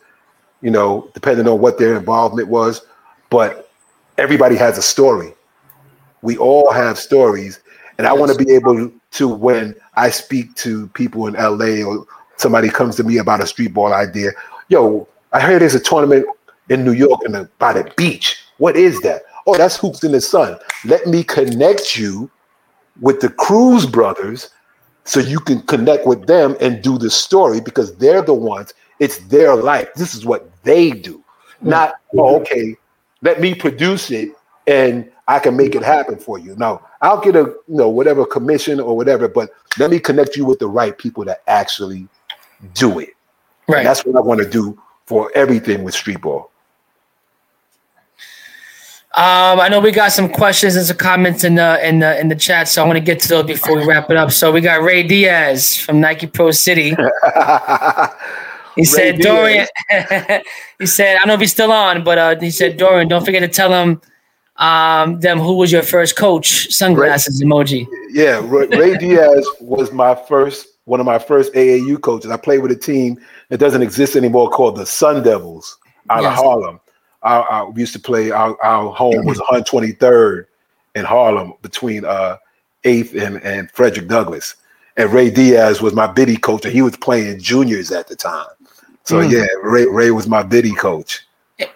you 0.62 0.72
know, 0.72 1.10
depending 1.14 1.48
on 1.48 1.60
what 1.60 1.78
their 1.78 1.96
involvement 1.96 2.48
was, 2.48 2.86
but 3.30 3.70
everybody 4.18 4.56
has 4.56 4.78
a 4.78 4.82
story. 4.82 5.34
We 6.22 6.38
all 6.38 6.72
have 6.72 6.98
stories. 6.98 7.60
And 7.98 8.06
I 8.06 8.14
want 8.14 8.32
to 8.38 8.38
be 8.38 8.52
able 8.52 8.92
to, 9.12 9.28
when 9.28 9.76
I 9.96 10.10
speak 10.10 10.54
to 10.56 10.88
people 10.90 11.28
in 11.28 11.34
LA 11.34 11.84
or 11.88 12.06
somebody 12.38 12.70
comes 12.70 12.96
to 12.98 13.04
me 13.04 13.18
about 13.18 13.42
a 13.42 13.48
street 13.48 13.74
ball 13.74 13.94
idea, 13.94 14.32
yo, 14.68 15.08
I 15.36 15.42
heard 15.42 15.62
there's 15.62 15.76
a 15.76 15.82
tournament 15.82 16.26
in 16.70 16.86
New 16.86 16.94
York 16.94 17.20
the, 17.26 17.50
by 17.60 17.74
the 17.74 17.92
beach. 17.98 18.42
What 18.58 18.78
is 18.78 19.02
that? 19.02 19.24
Oh, 19.46 19.58
that's 19.58 19.76
Hoops 19.76 20.02
in 20.06 20.14
the 20.14 20.22
Sun. 20.22 20.58
Let 20.86 21.08
me 21.08 21.26
connect 21.26 21.98
you 21.98 22.32
with 23.02 23.20
the 23.20 23.28
Cruz 23.28 23.86
brothers 23.86 24.50
so 25.04 25.20
you 25.20 25.42
can 25.42 25.62
connect 25.64 26.08
with 26.08 26.26
them 26.26 26.56
and 26.62 26.82
do 26.82 26.98
the 26.98 27.10
story 27.10 27.60
because 27.60 27.98
they're 27.98 28.22
the 28.22 28.34
ones, 28.34 28.74
it's 29.00 29.18
their 29.28 29.58
life. 29.58 29.94
This 29.96 30.16
is 30.16 30.26
what 30.26 30.50
they 30.64 30.92
do. 30.92 31.22
Hmm. 31.60 31.70
Not, 31.70 31.96
oh, 32.18 32.40
okay, 32.40 32.78
let 33.22 33.42
me 33.42 33.54
produce 33.56 34.12
it 34.12 34.30
and 34.68 35.12
I 35.28 35.40
can 35.40 35.58
make 35.58 35.76
it 35.76 35.84
happen 35.84 36.18
for 36.18 36.40
you. 36.40 36.56
No, 36.56 36.82
I'll 37.02 37.20
get 37.20 37.36
a 37.36 37.40
you 37.40 37.76
know 37.76 37.90
whatever 37.90 38.26
commission 38.26 38.80
or 38.80 38.96
whatever, 38.96 39.28
but 39.28 39.50
let 39.78 39.92
me 39.92 40.00
connect 40.00 40.38
you 40.38 40.46
with 40.46 40.60
the 40.60 40.70
right 40.70 40.98
people 40.98 41.26
that 41.26 41.44
actually 41.48 42.08
do 42.74 43.00
it. 43.00 43.10
Right. 43.68 43.80
And 43.80 43.88
that's 43.88 44.06
what 44.06 44.16
I 44.16 44.22
want 44.22 44.42
to 44.42 44.50
do 44.50 44.80
for 45.06 45.32
everything 45.36 45.84
with 45.84 45.94
street 45.94 46.22
ball. 46.22 46.52
Um, 49.18 49.62
I 49.62 49.70
know 49.70 49.80
we 49.80 49.92
got 49.92 50.12
some 50.12 50.28
questions 50.28 50.76
and 50.76 50.86
some 50.86 50.98
comments 50.98 51.46
in 51.46 51.56
the 51.56 51.88
in 51.88 52.00
the 52.00 52.20
in 52.20 52.28
the 52.28 52.36
chat, 52.36 52.68
so 52.68 52.84
I 52.84 52.86
want 52.86 52.98
to 52.98 53.04
get 53.04 53.22
to 53.22 53.30
those 53.30 53.46
before 53.46 53.78
we 53.78 53.86
wrap 53.86 54.10
it 54.10 54.18
up. 54.18 54.32
So 54.32 54.52
we 54.52 54.60
got 54.60 54.82
Ray 54.82 55.04
Diaz 55.04 55.78
from 55.78 56.02
Nike 56.02 56.28
Pro 56.28 56.52
City. 56.52 56.96
He 58.76 58.82
Ray 58.82 58.86
said, 58.86 59.16
Diaz. 59.16 59.26
Dorian. 59.90 60.42
he 60.80 60.86
said, 60.86 61.16
I 61.16 61.20
don't 61.20 61.28
know 61.30 61.34
if 61.36 61.40
he's 61.40 61.52
still 61.52 61.72
on, 61.72 62.04
but 62.04 62.18
uh, 62.18 62.40
he 62.40 62.52
said, 62.52 62.78
Dorian, 62.78 63.08
don't 63.08 63.24
forget 63.24 63.42
to 63.42 63.48
tell 63.48 63.72
him 63.72 64.02
um, 64.58 65.20
them 65.22 65.40
who 65.40 65.54
was 65.54 65.72
your 65.72 65.82
first 65.82 66.18
coach. 66.18 66.72
Sunglasses 66.72 67.42
Ray, 67.42 67.50
emoji. 67.50 67.88
Yeah, 68.10 68.42
Ray, 68.44 68.68
Ray 68.68 68.98
Diaz 68.98 69.48
was 69.62 69.92
my 69.92 70.14
first 70.14 70.68
one 70.86 71.00
of 71.00 71.06
my 71.06 71.20
first 71.20 71.54
AAU 71.54 72.02
coaches. 72.02 72.32
I 72.32 72.38
played 72.38 72.60
with 72.60 72.72
a 72.72 72.76
team 72.76 73.20
that 73.50 73.60
doesn't 73.60 73.82
exist 73.82 74.16
anymore 74.16 74.50
called 74.50 74.78
the 74.78 74.86
Sun 74.86 75.24
Devils 75.24 75.78
out 76.10 76.24
yes. 76.24 76.32
of 76.32 76.44
Harlem 76.44 76.80
I, 77.26 77.64
we 77.64 77.82
used 77.82 77.94
to 77.94 78.00
play. 78.00 78.32
Our, 78.32 78.62
our 78.64 78.92
home 78.92 79.26
was 79.26 79.40
123rd 79.40 80.46
in 80.94 81.06
Harlem 81.06 81.54
between 81.62 82.06
uh, 82.06 82.38
8th 82.84 83.20
and, 83.20 83.44
and 83.44 83.70
Frederick 83.72 84.08
Douglass. 84.08 84.56
And 84.98 85.12
Ray 85.12 85.30
Diaz 85.30 85.82
was 85.82 85.94
my 85.94 86.08
biddy 86.08 86.38
coach, 86.38 86.64
and 86.64 86.74
he 86.74 86.82
was 86.82 86.96
playing 86.96 87.40
juniors 87.40 87.92
at 87.92 88.08
the 88.08 88.16
time. 88.16 88.48
So 89.04 89.20
mm. 89.20 89.30
yeah, 89.30 89.46
Ray 89.62 89.86
Ray 89.86 90.12
was 90.12 90.28
my 90.28 90.42
biddy 90.42 90.74
coach. 90.74 91.22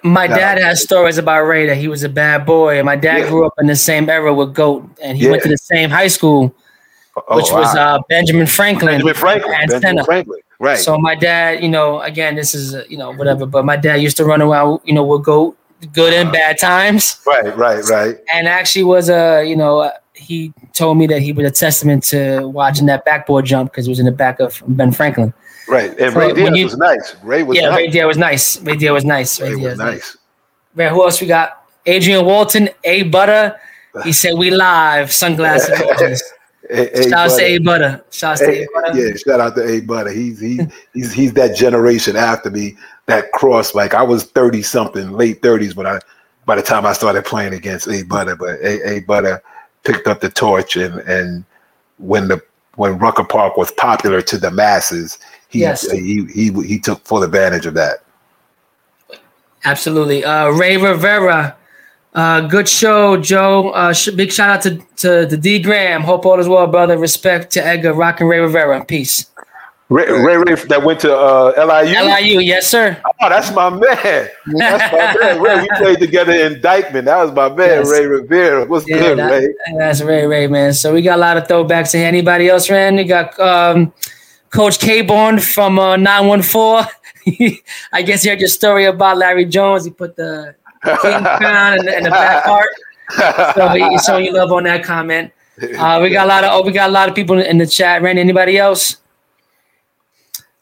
My 0.03 0.27
now, 0.27 0.35
dad 0.35 0.57
has 0.59 0.81
stories 0.81 1.17
about 1.17 1.41
Ray 1.41 1.65
that 1.67 1.77
he 1.77 1.87
was 1.87 2.03
a 2.03 2.09
bad 2.09 2.45
boy, 2.45 2.77
and 2.77 2.85
my 2.85 2.95
dad 2.95 3.17
yeah. 3.17 3.29
grew 3.29 3.45
up 3.45 3.53
in 3.59 3.67
the 3.67 3.75
same 3.75 4.09
era 4.09 4.33
with 4.33 4.53
Goat, 4.53 4.89
and 5.01 5.17
he 5.17 5.25
yeah. 5.25 5.31
went 5.31 5.43
to 5.43 5.49
the 5.49 5.57
same 5.57 5.89
high 5.89 6.07
school, 6.07 6.55
oh, 7.15 7.37
which 7.37 7.51
was 7.51 7.75
uh, 7.75 7.99
Benjamin 8.09 8.47
Franklin. 8.47 8.93
Benjamin 8.93 9.13
Franklin. 9.13 9.55
And 9.59 9.69
Benjamin 9.69 10.05
Franklin. 10.05 10.39
Right. 10.59 10.77
So 10.77 10.97
my 10.97 11.15
dad, 11.15 11.63
you 11.63 11.69
know, 11.69 12.01
again, 12.01 12.35
this 12.35 12.53
is 12.53 12.75
you 12.89 12.97
know 12.97 13.13
whatever, 13.13 13.45
but 13.45 13.63
my 13.63 13.77
dad 13.77 13.95
used 13.95 14.17
to 14.17 14.25
run 14.25 14.41
around, 14.41 14.81
you 14.83 14.93
know, 14.93 15.05
would 15.05 15.23
go 15.23 15.55
good 15.93 16.13
and 16.13 16.31
bad 16.31 16.57
times. 16.59 17.21
Right, 17.25 17.55
right, 17.57 17.83
right. 17.85 18.17
And 18.33 18.47
actually 18.47 18.83
was 18.83 19.09
a, 19.09 19.43
you 19.45 19.55
know, 19.55 19.89
he 20.13 20.53
told 20.73 20.97
me 20.97 21.07
that 21.07 21.21
he 21.21 21.31
was 21.31 21.45
a 21.45 21.51
testament 21.51 22.03
to 22.05 22.47
watching 22.47 22.87
that 22.87 23.05
backboard 23.05 23.45
jump 23.45 23.71
because 23.71 23.87
it 23.87 23.89
was 23.89 23.99
in 23.99 24.05
the 24.05 24.11
back 24.11 24.39
of 24.41 24.61
Ben 24.67 24.91
Franklin. 24.91 25.33
Right, 25.67 25.97
and 25.99 26.13
so 26.13 26.19
Ray 26.19 26.33
Diaz 26.33 26.57
you, 26.57 26.65
was 26.65 26.77
nice. 26.77 27.15
Ray 27.23 27.43
was 27.43 27.57
yeah, 27.57 27.69
nice. 27.69 27.77
Ray 27.77 27.87
Diaz 27.87 28.07
was 28.07 28.17
nice. 28.17 28.61
Ray 28.61 28.75
Diaz 28.75 28.91
was 28.91 29.05
nice. 29.05 29.39
Ray, 29.39 29.55
Ray 29.55 29.63
was 29.63 29.77
nice. 29.77 30.17
Man, 30.75 30.93
who 30.93 31.03
else 31.03 31.21
we 31.21 31.27
got? 31.27 31.63
Adrian 31.85 32.25
Walton, 32.25 32.69
A 32.83 33.03
Butter. 33.03 33.59
He 34.03 34.11
said 34.21 34.33
we 34.33 34.51
live 34.51 35.11
sunglasses. 35.11 36.23
A, 36.71 37.03
shout 37.09 37.31
out 37.31 37.37
to 37.37 37.43
A 37.43 37.57
Butter. 37.57 38.03
Shout 38.11 38.33
out 38.33 38.45
to 38.45 38.51
A 38.51 38.67
Butter. 38.73 38.99
Yeah, 38.99 39.15
shout 39.15 39.39
out 39.39 39.55
to 39.55 39.67
A 39.67 39.81
Butter. 39.81 40.11
He's 40.11 40.39
he, 40.39 40.59
he's 40.93 41.11
he's 41.11 41.33
that 41.33 41.55
generation 41.55 42.15
after 42.15 42.51
me 42.51 42.77
that 43.07 43.31
cross. 43.31 43.73
Like 43.73 43.93
I 43.93 44.03
was 44.03 44.25
thirty 44.25 44.61
something, 44.61 45.11
late 45.13 45.41
thirties 45.41 45.75
when 45.75 45.87
I 45.87 45.99
by 46.45 46.55
the 46.55 46.61
time 46.61 46.85
I 46.85 46.93
started 46.93 47.25
playing 47.25 47.53
against 47.53 47.87
A 47.87 48.03
Butter, 48.03 48.35
but 48.35 48.59
A, 48.61 48.87
A 48.87 48.99
Butter 49.01 49.41
picked 49.83 50.07
up 50.07 50.21
the 50.21 50.29
torch 50.29 50.75
and 50.75 50.99
and 51.01 51.43
when 51.97 52.27
the 52.27 52.41
when 52.75 52.97
Rucker 52.97 53.23
Park 53.23 53.57
was 53.57 53.71
popular 53.71 54.21
to 54.21 54.37
the 54.37 54.51
masses, 54.51 55.17
he 55.49 55.59
yes. 55.59 55.89
he 55.89 56.25
he 56.25 56.51
he 56.63 56.79
took 56.79 57.03
full 57.05 57.23
advantage 57.23 57.65
of 57.65 57.73
that. 57.73 58.03
Absolutely. 59.65 60.23
Uh, 60.23 60.49
Ray 60.49 60.77
Rivera 60.77 61.57
uh, 62.19 62.41
good 62.41 62.67
show, 62.67 63.15
Joe. 63.15 63.69
Uh, 63.69 63.93
sh- 63.93 64.09
big 64.09 64.29
shout 64.29 64.49
out 64.49 64.61
to, 64.63 64.77
to, 64.97 65.29
to 65.29 65.37
D 65.37 65.59
Graham. 65.59 66.01
Hope 66.01 66.25
all 66.25 66.37
is 66.37 66.49
well, 66.49 66.67
brother. 66.67 66.97
Respect 66.97 67.51
to 67.53 67.65
Edgar, 67.65 67.93
Rock 67.93 68.19
and 68.19 68.27
Ray 68.27 68.39
Rivera. 68.39 68.83
Peace. 68.83 69.27
Ray, 69.87 70.11
Ray, 70.11 70.35
Ray 70.35 70.55
that 70.67 70.83
went 70.83 70.99
to 70.99 71.15
uh, 71.15 71.53
LIU. 71.57 71.97
LIU, 71.97 72.41
yes, 72.41 72.67
sir. 72.67 73.01
Oh, 73.05 73.29
that's 73.29 73.51
my 73.55 73.69
man. 73.69 74.29
That's 74.47 74.93
my 74.93 75.15
man. 75.21 75.41
Ray, 75.41 75.61
we 75.61 75.69
played 75.77 75.99
together 75.99 76.33
in 76.33 76.61
Dyckman. 76.61 77.05
That 77.05 77.23
was 77.23 77.31
my 77.31 77.47
man, 77.47 77.79
yes. 77.79 77.89
Ray 77.89 78.05
Rivera. 78.05 78.65
What's 78.65 78.87
yeah, 78.87 78.99
good, 78.99 79.17
that, 79.17 79.31
Ray? 79.31 79.53
That's 79.77 80.01
Ray, 80.01 80.27
Ray, 80.27 80.47
man. 80.47 80.73
So 80.73 80.93
we 80.93 81.01
got 81.01 81.17
a 81.17 81.21
lot 81.21 81.37
of 81.37 81.47
throwbacks. 81.47 81.95
And 81.95 82.03
anybody 82.03 82.49
else, 82.49 82.69
man? 82.69 82.97
We 82.97 83.05
got 83.05 83.39
um, 83.39 83.93
Coach 84.49 84.79
K 84.79 85.01
Born 85.01 85.39
from 85.39 85.79
uh, 85.79 85.95
914. 85.95 86.85
I 87.93 88.01
guess 88.01 88.25
you 88.25 88.31
heard 88.31 88.39
your 88.39 88.49
story 88.49 88.85
about 88.85 89.17
Larry 89.17 89.45
Jones. 89.45 89.85
He 89.85 89.91
put 89.91 90.17
the 90.17 90.55
King 90.83 91.23
Crown 91.23 91.79
and, 91.79 91.89
and 91.89 92.05
the 92.05 92.09
back 92.09 92.45
part. 92.45 92.69
So 93.55 93.73
we 93.73 93.97
showing 93.99 94.25
you 94.25 94.33
love 94.33 94.51
on 94.51 94.63
that 94.63 94.83
comment. 94.83 95.31
Uh, 95.77 95.99
we 96.01 96.09
got 96.09 96.25
a 96.25 96.29
lot 96.29 96.43
of 96.43 96.51
oh, 96.53 96.65
we 96.65 96.71
got 96.71 96.89
a 96.89 96.93
lot 96.93 97.09
of 97.09 97.15
people 97.15 97.39
in 97.39 97.57
the 97.57 97.67
chat. 97.67 98.01
Randy, 98.01 98.21
anybody 98.21 98.57
else? 98.57 98.97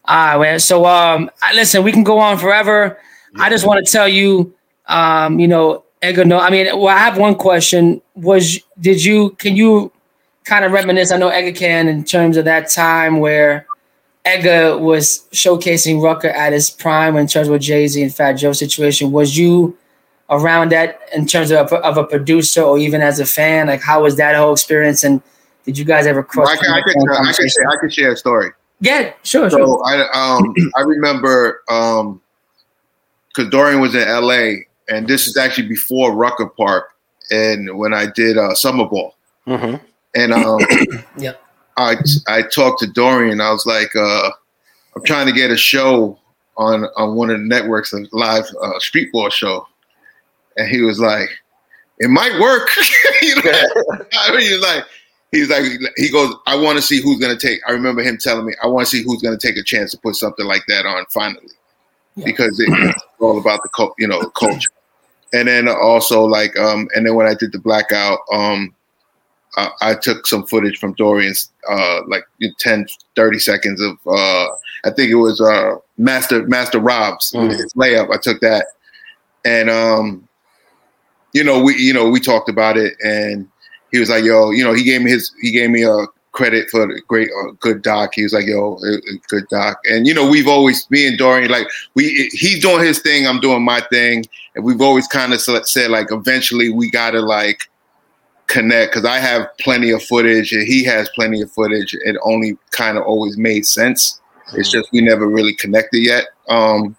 All 0.06 0.40
right. 0.40 0.62
So 0.62 0.86
um, 0.86 1.30
listen, 1.54 1.84
we 1.84 1.92
can 1.92 2.04
go 2.04 2.20
on 2.20 2.38
forever. 2.38 3.00
Yeah. 3.36 3.44
I 3.44 3.50
just 3.50 3.66
want 3.66 3.86
to 3.86 3.92
tell 3.92 4.08
you, 4.08 4.54
um, 4.88 5.40
you 5.40 5.48
know, 5.48 5.84
Edgar. 6.02 6.26
No, 6.26 6.40
I 6.40 6.50
mean, 6.50 6.66
well, 6.66 6.88
I 6.88 7.00
have 7.00 7.18
one 7.18 7.36
question. 7.36 8.02
Was 8.16 8.60
did 8.80 9.04
you 9.04 9.32
can 9.32 9.56
you 9.56 9.92
kind 10.46 10.66
of 10.66 10.72
reminisce? 10.72 11.12
I 11.12 11.18
know 11.18 11.30
Edgar 11.30 11.58
can 11.58 11.88
in 11.88 12.04
terms 12.04 12.38
of 12.38 12.46
that 12.46 12.70
time 12.70 13.20
where 13.20 13.68
Edgar 14.26 14.78
was 14.78 15.26
showcasing 15.32 16.02
Rucker 16.02 16.30
at 16.30 16.54
his 16.54 16.70
prime 16.70 17.18
in 17.18 17.28
terms 17.28 17.50
of 17.50 17.60
Jay 17.62 17.88
Z 17.88 18.02
and 18.02 18.14
Fat 18.14 18.34
Joe 18.34 18.54
situation. 18.54 19.12
Was 19.12 19.38
you 19.38 19.78
around 20.30 20.72
that 20.72 21.00
in 21.16 21.26
terms 21.26 21.52
of 21.52 21.72
a, 21.72 21.76
of 21.78 21.98
a 21.98 22.04
producer 22.04 22.62
or 22.62 22.78
even 22.78 23.02
as 23.02 23.20
a 23.20 23.26
fan? 23.26 23.68
Like, 23.68 23.82
how 23.82 24.04
was 24.04 24.18
that 24.18 24.36
whole 24.36 24.54
experience? 24.54 25.04
And 25.04 25.22
did 25.66 25.78
you 25.78 25.86
guys 25.86 26.06
ever 26.06 26.24
cross? 26.24 26.50
I 26.50 26.56
can, 26.58 26.74
I 26.74 26.82
can, 26.82 27.10
I 27.10 27.34
can, 27.34 27.50
share, 27.50 27.70
I 27.70 27.76
can 27.80 27.90
share 27.90 28.12
a 28.12 28.18
story. 28.18 28.52
Yeah, 28.80 29.14
sure. 29.24 29.50
So 29.50 29.58
sure. 29.58 29.84
I 29.86 30.02
um 30.14 30.54
I 30.76 30.82
remember 30.82 31.64
um 31.70 32.22
because 33.30 33.52
Dorian 33.52 33.82
was 33.82 33.94
in 33.94 34.08
LA, 34.08 34.64
and 34.90 35.08
this 35.08 35.28
is 35.28 35.38
actually 35.38 35.68
before 35.68 36.16
Rucker 36.16 36.48
Park, 36.48 36.96
and 37.30 37.78
when 37.78 37.94
I 37.94 38.08
did 38.08 38.38
uh, 38.38 38.56
summer 38.56 38.86
ball, 38.86 39.16
mm-hmm. 39.46 39.76
and 40.16 40.34
um 40.34 40.60
yeah. 41.18 41.34
I 41.78 41.96
I 42.28 42.42
talked 42.42 42.80
to 42.82 42.88
Dorian. 42.88 43.42
I 43.42 43.52
was 43.52 43.66
like, 43.66 43.96
uh, 43.96 44.00
I 44.00 44.32
I'm 44.96 45.04
trying 45.04 45.28
to 45.28 45.34
get 45.34 45.52
a 45.52 45.58
show 45.58 46.18
on 46.58 46.86
on 46.96 47.16
one 47.16 47.30
of 47.30 47.40
the 47.40 47.46
networks, 47.46 47.94
a 47.94 48.06
live 48.12 48.46
uh, 48.62 48.80
street 48.80 49.12
ball 49.12 49.30
show, 49.30 49.68
and 50.58 50.68
he 50.68 50.82
was 50.82 51.00
like, 51.00 51.30
"It 52.00 52.10
might 52.10 52.40
work." 52.40 52.70
you 53.22 53.36
know? 53.36 53.52
I 54.20 54.32
mean, 54.32 54.42
he's 54.42 54.62
like, 54.62 54.84
he's 55.32 55.50
like, 55.50 55.64
he 55.96 56.10
goes, 56.10 56.34
"I 56.46 56.56
want 56.56 56.78
to 56.78 56.82
see 56.82 57.02
who's 57.02 57.20
gonna 57.20 57.38
take." 57.38 57.60
I 57.68 57.72
remember 57.72 58.02
him 58.02 58.18
telling 58.18 58.46
me, 58.46 58.54
"I 58.62 58.68
want 58.68 58.88
to 58.88 58.90
see 58.90 59.04
who's 59.04 59.22
gonna 59.22 59.38
take 59.38 59.58
a 59.58 59.64
chance 59.64 59.92
to 59.92 59.98
put 59.98 60.16
something 60.16 60.46
like 60.46 60.64
that 60.68 60.86
on 60.86 61.06
finally," 61.14 61.48
yeah. 62.16 62.26
because 62.26 62.60
it, 62.60 62.68
it's 62.70 63.02
all 63.20 63.40
about 63.40 63.62
the 63.64 63.70
cult, 63.70 63.94
you 63.98 64.08
know 64.08 64.22
culture. 64.32 64.70
And 65.34 65.48
then 65.48 65.68
also 65.68 66.24
like, 66.24 66.58
um, 66.58 66.88
and 66.96 67.06
then 67.06 67.16
when 67.16 67.28
I 67.28 67.34
did 67.34 67.52
the 67.52 67.60
blackout, 67.60 68.20
um, 68.32 68.74
I, 69.58 69.70
I 69.82 69.96
took 69.96 70.26
some 70.28 70.46
footage 70.46 70.78
from 70.78 70.94
Dorian's, 70.94 71.52
uh, 71.70 72.02
like 72.08 72.24
10, 72.60 72.88
30 73.16 73.40
seconds 73.40 73.82
of, 73.82 73.98
uh, 74.08 74.48
I 74.86 74.92
think 74.96 75.12
it 75.12 75.16
was 75.16 75.42
uh, 75.42 75.76
Master 75.98 76.48
Master 76.48 76.80
Rob's 76.80 77.32
mm. 77.32 77.52
layup. 77.76 78.14
I 78.14 78.18
took 78.18 78.40
that, 78.42 78.68
and 79.44 79.70
um, 79.70 80.27
you 81.38 81.44
know, 81.44 81.62
we 81.62 81.76
you 81.78 81.94
know 81.94 82.10
we 82.10 82.20
talked 82.20 82.50
about 82.50 82.78
it, 82.78 82.96
and 83.04 83.48
he 83.92 84.00
was 84.00 84.10
like, 84.10 84.24
"Yo, 84.24 84.50
you 84.50 84.64
know," 84.64 84.74
he 84.74 84.84
gave 84.84 85.04
me 85.04 85.12
his 85.12 85.32
he 85.40 85.52
gave 85.52 85.70
me 85.70 85.84
a 85.84 86.06
credit 86.32 86.68
for 86.70 86.88
the 86.88 87.00
great 87.08 87.30
uh, 87.30 87.52
good 87.60 87.84
doc. 87.84 88.14
He 88.16 88.24
was 88.24 88.34
like, 88.34 88.48
"Yo, 88.48 88.80
good 89.28 89.48
doc," 89.50 89.80
and 89.86 90.08
you 90.08 90.16
know, 90.16 90.28
we've 90.28 90.48
always 90.48 90.90
me 90.90 91.08
and 91.08 91.18
Dorian 91.18 91.52
like 91.52 91.68
we 91.94 92.30
he's 92.32 92.60
doing 92.60 92.84
his 92.84 93.00
thing, 93.00 93.28
I'm 93.28 93.40
doing 93.40 93.64
my 93.64 93.82
thing, 93.92 94.26
and 94.56 94.66
we've 94.66 94.82
always 94.82 95.08
kind 95.08 95.32
of 95.32 95.40
said 95.42 95.92
like 95.92 96.12
eventually 96.12 96.72
we 96.72 96.90
gotta 96.90 97.22
like 97.22 97.70
connect 98.48 98.94
because 98.94 99.06
I 99.06 99.20
have 99.20 99.48
plenty 99.60 99.92
of 99.92 100.02
footage 100.02 100.54
and 100.54 100.66
he 100.66 100.84
has 100.86 101.08
plenty 101.10 101.42
of 101.42 101.52
footage. 101.52 101.94
It 101.94 102.18
only 102.24 102.58
kind 102.72 102.98
of 102.98 103.04
always 103.04 103.38
made 103.38 103.68
sense. 103.68 104.20
It's 104.54 104.72
just 104.72 104.90
we 104.92 105.02
never 105.02 105.28
really 105.28 105.54
connected 105.54 106.00
yet. 106.00 106.26
Um, 106.48 106.96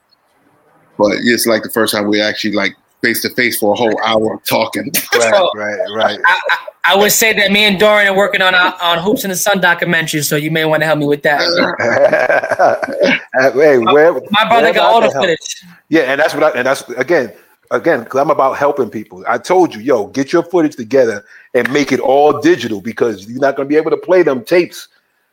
but 0.99 1.13
it's 1.23 1.47
like 1.47 1.63
the 1.63 1.71
first 1.71 1.95
time 1.95 2.07
we 2.07 2.21
actually 2.21 2.53
like 2.53 2.77
face 3.03 3.23
to 3.23 3.31
face 3.31 3.59
for 3.59 3.73
a 3.75 3.77
whole 3.77 3.99
hour 4.05 4.41
talking. 4.45 4.91
Right, 5.15 5.51
right, 5.55 5.79
right. 5.95 6.21
I, 6.25 6.41
I, 6.51 6.57
I, 6.93 6.97
would 6.97 7.13
say 7.13 7.33
that 7.33 7.53
me 7.53 7.65
and 7.65 7.79
Dorian 7.79 8.13
are 8.13 8.17
working 8.17 8.43
on 8.43 8.55
uh, 8.55 8.77
on 8.81 8.99
Hoops 8.99 9.25
in 9.25 9.31
the 9.31 9.37
Sun 9.37 9.61
documentary, 9.61 10.23
so 10.23 10.37
you 10.37 10.51
may 10.51 10.65
want 10.65 10.83
to 10.83 10.87
help 10.87 10.99
me 10.99 11.07
with 11.07 11.23
that. 11.23 11.41
hey, 13.41 13.79
where, 13.79 14.13
my 14.31 14.49
brother 14.49 14.73
got 14.73 14.93
all 14.93 15.01
the 15.01 15.11
footage. 15.11 15.65
Yeah, 15.89 16.03
and 16.03 16.21
that's 16.21 16.35
what 16.35 16.43
I 16.43 16.51
and 16.59 16.67
that's 16.67 16.89
again 16.91 17.33
again, 17.71 18.05
because 18.05 18.21
I'm 18.21 18.31
about 18.31 18.57
helping 18.57 18.91
people. 18.91 19.25
I 19.29 19.39
told 19.39 19.75
you, 19.75 19.81
yo, 19.81 20.07
get 20.07 20.33
your 20.33 20.43
footage 20.43 20.77
together 20.77 21.25
and 21.55 21.71
make 21.73 21.93
it 21.93 22.01
all 22.01 22.41
digital 22.41 22.81
because 22.81 23.29
you're 23.29 23.41
not 23.41 23.57
going 23.57 23.69
to 23.69 23.73
be 23.73 23.77
able 23.77 23.91
to 23.91 23.97
play 23.97 24.23
them 24.23 24.45
tapes. 24.45 24.89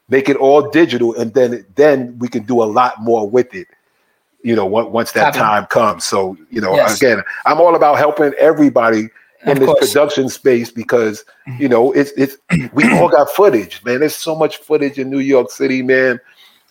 Make 0.08 0.30
it 0.30 0.38
all 0.38 0.70
digital, 0.70 1.16
and 1.16 1.34
then 1.34 1.66
then 1.76 2.18
we 2.20 2.28
can 2.28 2.44
do 2.44 2.62
a 2.62 2.66
lot 2.66 3.02
more 3.02 3.28
with 3.28 3.56
it. 3.56 3.68
You 4.46 4.56
know, 4.56 4.66
once 4.66 5.12
that 5.14 5.34
time 5.34 5.66
comes. 5.68 6.04
So 6.04 6.38
you 6.50 6.62
know, 6.62 6.76
yes. 6.76 6.98
again, 6.98 7.24
I'm 7.46 7.60
all 7.60 7.76
about 7.76 7.98
helping 7.98 8.34
everybody 8.40 9.10
in 9.44 9.52
of 9.52 9.60
this 9.60 9.66
course. 9.68 9.80
production 9.92 10.30
space 10.30 10.72
because 10.72 11.26
mm-hmm. 11.48 11.62
you 11.62 11.70
know 11.70 11.92
it's 11.94 12.12
it's 12.12 12.38
we 12.74 12.90
all 12.94 13.10
got 13.10 13.30
footage, 13.32 13.84
man. 13.84 14.02
There's 14.02 14.16
so 14.16 14.36
much 14.36 14.58
footage 14.58 15.00
in 15.00 15.10
New 15.10 15.20
York 15.20 15.52
City, 15.52 15.82
man. 15.82 16.20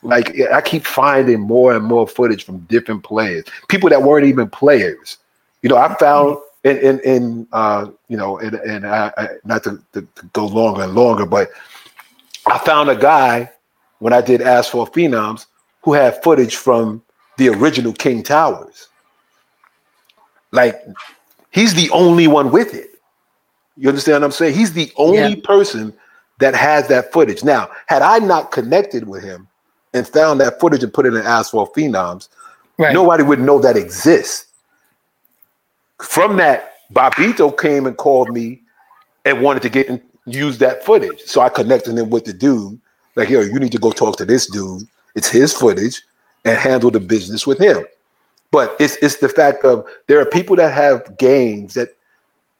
Like 0.02 0.38
I 0.52 0.60
keep 0.60 0.84
finding 0.84 1.40
more 1.40 1.74
and 1.74 1.84
more 1.84 2.06
footage 2.06 2.44
from 2.44 2.58
different 2.60 3.04
players, 3.04 3.44
people 3.68 3.88
that 3.88 4.02
weren't 4.02 4.26
even 4.26 4.50
players 4.50 5.16
you 5.64 5.70
know, 5.70 5.78
I 5.78 5.94
found 5.94 6.36
in 6.62 6.76
in, 6.76 7.00
in 7.00 7.48
uh, 7.52 7.86
you 8.08 8.18
know, 8.18 8.38
and 8.38 8.54
and 8.54 8.86
I, 8.86 9.10
I, 9.16 9.28
not 9.44 9.64
to, 9.64 9.82
to, 9.94 10.02
to, 10.02 10.26
go 10.34 10.44
longer 10.44 10.82
and 10.82 10.94
longer, 10.94 11.24
but 11.24 11.48
I 12.46 12.58
found 12.58 12.90
a 12.90 12.96
guy 12.96 13.50
when 13.98 14.12
I 14.12 14.20
did 14.20 14.42
Asphalt 14.42 14.92
Phenoms 14.92 15.46
who 15.80 15.94
had 15.94 16.22
footage 16.22 16.56
from 16.56 17.02
the 17.36 17.48
original 17.48 17.92
King 17.92 18.22
Towers. 18.22 18.88
Like 20.52 20.80
he's 21.50 21.74
the 21.74 21.90
only 21.90 22.26
one 22.26 22.50
with 22.50 22.74
it. 22.74 22.90
You 23.76 23.88
understand 23.88 24.22
what 24.22 24.26
I'm 24.26 24.32
saying? 24.32 24.54
He's 24.54 24.72
the 24.72 24.92
only 24.96 25.34
yeah. 25.34 25.42
person 25.44 25.92
that 26.38 26.54
has 26.54 26.88
that 26.88 27.12
footage. 27.12 27.42
Now, 27.42 27.68
had 27.86 28.02
I 28.02 28.18
not 28.18 28.52
connected 28.52 29.08
with 29.08 29.22
him 29.22 29.48
and 29.92 30.06
found 30.06 30.40
that 30.40 30.60
footage 30.60 30.82
and 30.82 30.92
put 30.92 31.06
it 31.06 31.14
in 31.14 31.22
Asphalt 31.22 31.74
Phenoms, 31.74 32.28
right. 32.78 32.92
nobody 32.92 33.22
would 33.22 33.40
know 33.40 33.58
that 33.60 33.76
exists. 33.76 34.46
From 36.00 36.36
that, 36.36 36.74
Bobbito 36.92 37.58
came 37.58 37.86
and 37.86 37.96
called 37.96 38.32
me 38.32 38.62
and 39.24 39.42
wanted 39.42 39.62
to 39.62 39.68
get 39.68 39.88
and 39.88 40.00
use 40.26 40.58
that 40.58 40.84
footage. 40.84 41.20
So 41.22 41.40
I 41.40 41.48
connected 41.48 41.96
him 41.96 42.10
with 42.10 42.24
the 42.24 42.32
dude. 42.32 42.80
Like, 43.16 43.28
yo, 43.28 43.40
you 43.40 43.58
need 43.58 43.72
to 43.72 43.78
go 43.78 43.90
talk 43.90 44.16
to 44.18 44.24
this 44.24 44.46
dude. 44.46 44.86
It's 45.14 45.28
his 45.28 45.52
footage 45.52 46.02
and 46.44 46.56
handle 46.58 46.90
the 46.90 47.00
business 47.00 47.46
with 47.46 47.58
him. 47.58 47.84
But 48.50 48.76
it's 48.78 48.96
it's 48.96 49.16
the 49.16 49.28
fact 49.28 49.64
of 49.64 49.86
there 50.06 50.20
are 50.20 50.26
people 50.26 50.56
that 50.56 50.72
have 50.72 51.16
games 51.18 51.74
that 51.74 51.96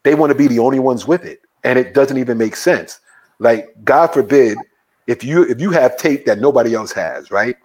they 0.02 0.14
want 0.14 0.30
to 0.30 0.38
be 0.38 0.48
the 0.48 0.58
only 0.58 0.78
ones 0.80 1.06
with 1.06 1.24
it, 1.24 1.42
and 1.62 1.78
it 1.78 1.94
doesn't 1.94 2.18
even 2.18 2.38
make 2.38 2.56
sense. 2.56 3.00
Like, 3.38 3.72
God 3.84 4.08
forbid, 4.08 4.58
if 5.06 5.22
you 5.22 5.44
if 5.44 5.60
you 5.60 5.70
have 5.70 5.96
tape 5.96 6.26
that 6.26 6.38
nobody 6.38 6.74
else 6.74 6.92
has, 6.92 7.30
right? 7.30 7.56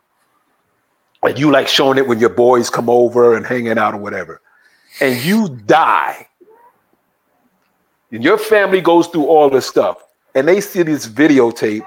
And 1.23 1.37
you 1.37 1.51
like 1.51 1.67
showing 1.67 1.97
it 1.97 2.07
when 2.07 2.19
your 2.19 2.29
boys 2.29 2.69
come 2.69 2.89
over 2.89 3.35
and 3.35 3.45
hanging 3.45 3.77
out 3.77 3.93
or 3.93 3.97
whatever 3.97 4.41
and 5.01 5.23
you 5.23 5.49
die, 5.65 6.27
and 8.11 8.23
your 8.23 8.37
family 8.37 8.81
goes 8.81 9.07
through 9.07 9.25
all 9.25 9.49
this 9.49 9.67
stuff, 9.67 10.03
and 10.35 10.47
they 10.47 10.61
see 10.61 10.83
this 10.83 11.07
videotape, 11.07 11.85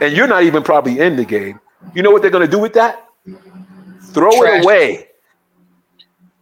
and 0.00 0.16
you're 0.16 0.26
not 0.26 0.42
even 0.42 0.62
probably 0.62 0.98
in 0.98 1.16
the 1.16 1.24
game, 1.24 1.60
you 1.94 2.02
know 2.02 2.10
what 2.10 2.22
they're 2.22 2.30
going 2.30 2.44
to 2.44 2.50
do 2.50 2.58
with 2.58 2.72
that? 2.74 3.06
Throw 4.12 4.30
Trash. 4.30 4.60
it 4.60 4.64
away. 4.64 5.08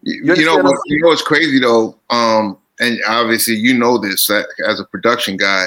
You, 0.03 0.35
you 0.37 0.45
know 0.45 0.59
what? 0.59 0.79
You 0.87 1.01
know 1.03 1.09
what's 1.09 1.23
crazy 1.23 1.59
though, 1.59 1.99
um, 2.11 2.57
and 2.79 3.01
obviously 3.09 3.55
you 3.55 3.77
know 3.77 3.99
this 3.99 4.31
as 4.31 4.79
a 4.79 4.85
production 4.85 5.37
guy. 5.37 5.67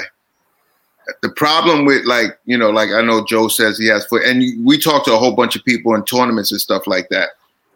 The 1.22 1.28
problem 1.30 1.84
with 1.84 2.04
like 2.06 2.38
you 2.46 2.56
know, 2.56 2.70
like 2.70 2.90
I 2.90 3.02
know 3.02 3.24
Joe 3.26 3.48
says 3.48 3.76
he 3.76 3.86
has 3.88 4.06
foot, 4.06 4.22
and 4.24 4.42
we 4.64 4.78
talk 4.78 5.04
to 5.04 5.12
a 5.14 5.18
whole 5.18 5.36
bunch 5.36 5.56
of 5.56 5.64
people 5.64 5.94
in 5.94 6.04
tournaments 6.04 6.52
and 6.52 6.60
stuff 6.60 6.86
like 6.86 7.10
that. 7.10 7.30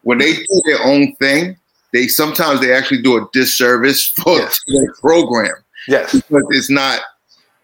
When 0.04 0.18
they 0.18 0.34
do 0.34 0.62
their 0.64 0.82
own 0.84 1.14
thing, 1.16 1.56
they 1.92 2.08
sometimes 2.08 2.60
they 2.60 2.72
actually 2.72 3.02
do 3.02 3.18
a 3.18 3.28
disservice 3.32 4.08
for 4.16 4.38
yes. 4.38 4.58
their 4.66 4.92
program. 4.94 5.54
Yes, 5.86 6.12
because 6.12 6.44
it's 6.50 6.70
not. 6.70 7.00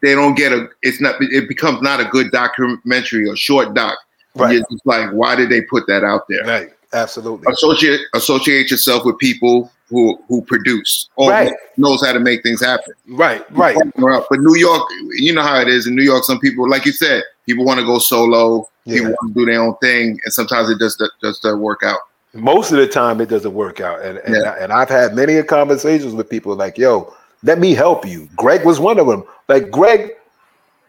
They 0.01 0.13
don't 0.13 0.35
get 0.35 0.51
a. 0.51 0.67
It's 0.83 1.01
not. 1.01 1.15
It 1.19 1.47
becomes 1.47 1.81
not 1.81 1.99
a 1.99 2.05
good 2.05 2.31
documentary 2.31 3.27
or 3.27 3.35
short 3.35 3.73
doc. 3.73 3.97
Right. 4.35 4.53
You're 4.53 4.65
just 4.71 4.85
like, 4.85 5.11
why 5.11 5.35
did 5.35 5.49
they 5.49 5.61
put 5.61 5.87
that 5.87 6.03
out 6.03 6.27
there? 6.29 6.43
Right. 6.43 6.69
Absolutely. 6.93 7.51
Associate 7.51 8.01
associate 8.13 8.69
yourself 8.69 9.05
with 9.05 9.17
people 9.17 9.71
who 9.89 10.19
who 10.27 10.41
produce 10.41 11.09
or 11.15 11.29
right. 11.29 11.53
knows 11.77 12.05
how 12.05 12.13
to 12.13 12.19
make 12.19 12.43
things 12.43 12.61
happen. 12.61 12.93
Right. 13.07 13.49
Right. 13.51 13.77
But 13.95 14.39
New 14.39 14.55
York, 14.55 14.83
you 15.11 15.33
know 15.33 15.41
how 15.41 15.59
it 15.61 15.67
is 15.67 15.87
in 15.87 15.95
New 15.95 16.03
York. 16.03 16.23
Some 16.23 16.39
people, 16.39 16.69
like 16.69 16.85
you 16.85 16.91
said, 16.91 17.23
people 17.45 17.65
want 17.65 17.79
to 17.79 17.85
go 17.85 17.99
solo. 17.99 18.69
Yeah. 18.85 18.95
People 18.95 19.11
want 19.21 19.33
to 19.33 19.39
do 19.39 19.45
their 19.45 19.61
own 19.61 19.77
thing, 19.77 20.19
and 20.23 20.33
sometimes 20.33 20.69
it 20.69 20.79
just 20.79 21.01
just 21.21 21.43
doesn't 21.43 21.61
work 21.61 21.81
out 21.83 21.99
most 22.33 22.71
of 22.71 22.77
the 22.77 22.87
time 22.87 23.19
it 23.19 23.29
doesn't 23.29 23.53
work 23.53 23.81
out 23.81 24.01
and 24.01 24.17
and, 24.19 24.35
yeah. 24.35 24.55
and 24.59 24.71
i've 24.71 24.89
had 24.89 25.13
many 25.13 25.41
conversations 25.43 26.13
with 26.13 26.29
people 26.29 26.55
like 26.55 26.77
yo 26.77 27.13
let 27.43 27.59
me 27.59 27.73
help 27.73 28.05
you 28.05 28.29
greg 28.35 28.65
was 28.65 28.79
one 28.79 28.99
of 28.99 29.07
them 29.07 29.23
like 29.49 29.69
greg 29.69 30.11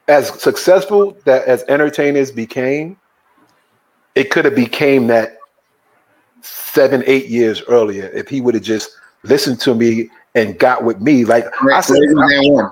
as 0.08 0.28
successful 0.40 1.16
that 1.24 1.44
as 1.46 1.64
entertainers 1.68 2.30
became 2.30 2.96
it 4.14 4.30
could 4.30 4.44
have 4.44 4.54
became 4.54 5.06
that 5.08 5.38
seven 6.40 7.02
eight 7.06 7.28
years 7.28 7.62
earlier 7.68 8.06
if 8.08 8.28
he 8.28 8.40
would 8.40 8.54
have 8.54 8.62
just 8.62 8.90
listened 9.22 9.60
to 9.60 9.74
me 9.74 10.10
and 10.34 10.58
got 10.58 10.84
with 10.84 11.00
me. 11.00 11.24
Like 11.24 11.50
greg, 11.52 11.76
i 11.76 11.80
said 11.80 11.96
I, 11.96 12.68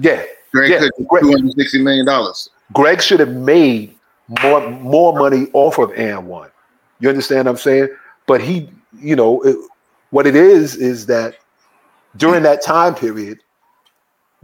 yeah 0.00 0.24
greg 0.52 0.70
yeah, 0.70 0.88
greg, 1.08 1.22
260 1.22 1.82
million 1.82 2.06
dollars. 2.06 2.50
Greg 2.72 3.02
should 3.02 3.20
have 3.20 3.34
made 3.34 3.94
more 4.42 4.68
more 4.70 5.18
money 5.18 5.48
off 5.52 5.78
of 5.78 5.90
AND1 5.90 6.50
you 7.02 7.08
understand 7.08 7.46
what 7.46 7.52
i'm 7.52 7.56
saying? 7.58 7.88
But 8.26 8.40
he, 8.40 8.70
you 8.98 9.16
know, 9.16 9.42
it, 9.42 9.56
what 10.10 10.26
it 10.26 10.36
is 10.36 10.76
is 10.76 11.06
that 11.06 11.34
during 12.16 12.44
that 12.44 12.62
time 12.62 12.94
period, 12.94 13.40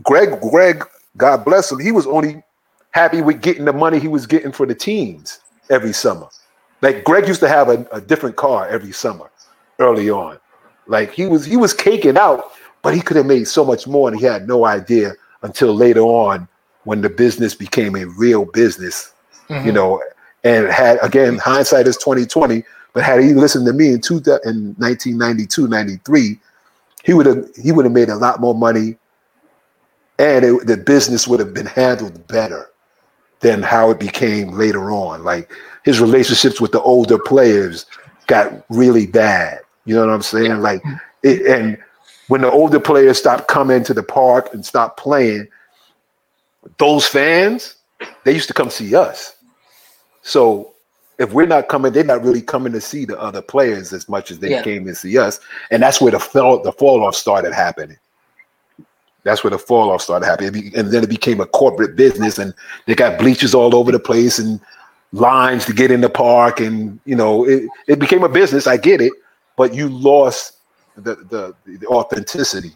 Greg, 0.02 0.40
Greg, 0.50 0.84
God 1.16 1.44
bless 1.44 1.70
him, 1.70 1.78
he 1.78 1.92
was 1.92 2.06
only 2.06 2.42
happy 2.90 3.22
with 3.22 3.40
getting 3.40 3.64
the 3.64 3.72
money 3.72 4.00
he 4.00 4.08
was 4.08 4.26
getting 4.26 4.50
for 4.50 4.66
the 4.66 4.74
teams 4.74 5.38
every 5.70 5.92
summer. 5.92 6.28
Like 6.82 7.04
Greg 7.04 7.26
used 7.26 7.40
to 7.40 7.48
have 7.48 7.68
a, 7.68 7.86
a 7.92 8.00
different 8.00 8.36
car 8.36 8.68
every 8.68 8.92
summer 8.92 9.30
early 9.78 10.10
on. 10.10 10.38
Like 10.86 11.12
he 11.12 11.26
was 11.26 11.44
he 11.44 11.56
was 11.56 11.74
caking 11.74 12.16
out, 12.16 12.52
but 12.82 12.94
he 12.94 13.00
could 13.00 13.16
have 13.16 13.26
made 13.26 13.48
so 13.48 13.64
much 13.64 13.86
more, 13.86 14.08
and 14.08 14.18
he 14.18 14.24
had 14.24 14.46
no 14.46 14.64
idea 14.64 15.14
until 15.42 15.74
later 15.74 16.00
on 16.00 16.48
when 16.84 17.02
the 17.02 17.10
business 17.10 17.54
became 17.54 17.94
a 17.96 18.06
real 18.06 18.44
business. 18.44 19.12
Mm-hmm. 19.48 19.66
You 19.66 19.72
know, 19.72 20.02
and 20.44 20.66
had 20.68 20.98
again 21.02 21.38
hindsight 21.38 21.86
is 21.86 21.96
2020 21.96 22.64
but 22.92 23.04
had 23.04 23.22
he 23.22 23.32
listened 23.32 23.66
to 23.66 23.72
me 23.72 23.92
in, 23.92 24.00
two, 24.00 24.16
in 24.44 24.74
1992, 24.78 25.68
93, 25.68 26.38
he 27.04 27.14
would 27.14 27.26
have 27.26 27.48
he 27.56 27.72
would 27.72 27.84
have 27.84 27.94
made 27.94 28.08
a 28.08 28.16
lot 28.16 28.40
more 28.40 28.54
money, 28.54 28.96
and 30.18 30.44
it, 30.44 30.66
the 30.66 30.76
business 30.76 31.28
would 31.28 31.40
have 31.40 31.54
been 31.54 31.66
handled 31.66 32.26
better. 32.26 32.70
Than 33.40 33.62
how 33.62 33.90
it 33.90 34.00
became 34.00 34.52
later 34.52 34.90
on. 34.90 35.24
Like 35.24 35.50
his 35.84 36.00
relationships 36.00 36.60
with 36.60 36.72
the 36.72 36.80
older 36.82 37.18
players 37.18 37.86
got 38.26 38.64
really 38.68 39.06
bad. 39.06 39.60
You 39.84 39.94
know 39.94 40.06
what 40.06 40.12
I'm 40.12 40.22
saying? 40.22 40.60
Like, 40.60 40.82
it, 41.22 41.46
and 41.46 41.78
when 42.28 42.42
the 42.42 42.50
older 42.50 42.80
players 42.80 43.18
stopped 43.18 43.48
coming 43.48 43.84
to 43.84 43.94
the 43.94 44.02
park 44.02 44.52
and 44.52 44.64
stopped 44.64 44.98
playing, 44.98 45.48
those 46.78 47.06
fans 47.06 47.76
they 48.24 48.32
used 48.32 48.48
to 48.48 48.54
come 48.54 48.70
see 48.70 48.94
us. 48.94 49.36
So 50.22 50.72
if 51.18 51.32
we're 51.32 51.46
not 51.46 51.68
coming, 51.68 51.92
they're 51.92 52.04
not 52.04 52.22
really 52.22 52.42
coming 52.42 52.72
to 52.72 52.80
see 52.80 53.04
the 53.04 53.20
other 53.20 53.42
players 53.42 53.92
as 53.92 54.08
much 54.08 54.30
as 54.30 54.38
they 54.38 54.50
yeah. 54.50 54.62
came 54.62 54.84
to 54.86 54.94
see 54.94 55.18
us, 55.18 55.40
and 55.70 55.82
that's 55.82 56.00
where 56.00 56.12
the 56.12 56.20
fall 56.20 56.62
the 56.62 56.72
fall 56.72 57.04
off 57.04 57.14
started 57.14 57.52
happening. 57.52 57.98
That's 59.28 59.44
where 59.44 59.50
the 59.50 59.58
fall 59.58 59.90
off 59.90 60.02
started 60.02 60.26
happening, 60.26 60.72
and 60.74 60.90
then 60.90 61.04
it 61.04 61.10
became 61.10 61.40
a 61.40 61.46
corporate 61.46 61.96
business, 61.96 62.38
and 62.38 62.54
they 62.86 62.94
got 62.94 63.18
bleachers 63.18 63.54
all 63.54 63.74
over 63.76 63.92
the 63.92 63.98
place 63.98 64.38
and 64.38 64.60
lines 65.12 65.64
to 65.66 65.72
get 65.72 65.90
in 65.90 66.00
the 66.00 66.08
park, 66.08 66.60
and 66.60 66.98
you 67.04 67.14
know 67.14 67.44
it, 67.44 67.68
it 67.86 67.98
became 67.98 68.24
a 68.24 68.28
business. 68.28 68.66
I 68.66 68.76
get 68.78 69.00
it, 69.00 69.12
but 69.56 69.74
you 69.74 69.88
lost 69.88 70.56
the 70.96 71.16
the, 71.16 71.54
the 71.66 71.86
authenticity 71.88 72.72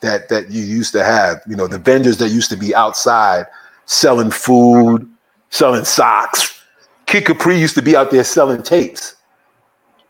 that 0.00 0.28
that 0.28 0.50
you 0.50 0.62
used 0.62 0.92
to 0.92 1.04
have. 1.04 1.42
You 1.48 1.56
know, 1.56 1.66
the 1.66 1.78
vendors 1.78 2.18
that 2.18 2.28
used 2.28 2.50
to 2.50 2.56
be 2.56 2.74
outside 2.74 3.46
selling 3.86 4.30
food, 4.30 5.08
selling 5.50 5.84
socks. 5.84 6.62
Kid 7.06 7.24
Capri 7.24 7.58
used 7.58 7.74
to 7.76 7.82
be 7.82 7.96
out 7.96 8.10
there 8.10 8.24
selling 8.24 8.62
tapes. 8.62 9.16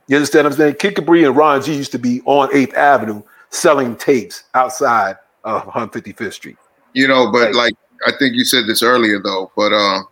You 0.09 0.17
understand 0.17 0.45
what 0.45 0.53
I'm 0.53 0.59
saying? 0.59 0.75
Kid 0.77 0.97
Capri 0.97 1.25
and 1.25 1.37
Ron 1.37 1.63
G 1.63 1.75
used 1.75 1.93
to 1.93 1.99
be 1.99 2.23
on 2.25 2.49
8th 2.51 2.75
Avenue 2.75 3.23
selling 3.51 3.97
tapes 3.97 4.45
outside 4.55 5.17
of 5.47 5.63
155th 5.65 6.35
Street. 6.35 6.57
You 6.93 7.09
know, 7.09 7.31
but 7.31 7.55
like 7.55 7.75
I 8.07 8.13
think 8.19 8.35
you 8.35 8.45
said 8.45 8.67
this 8.67 8.83
earlier 8.83 9.21
though, 9.23 9.51
but 9.57 9.73
uh 9.73 10.03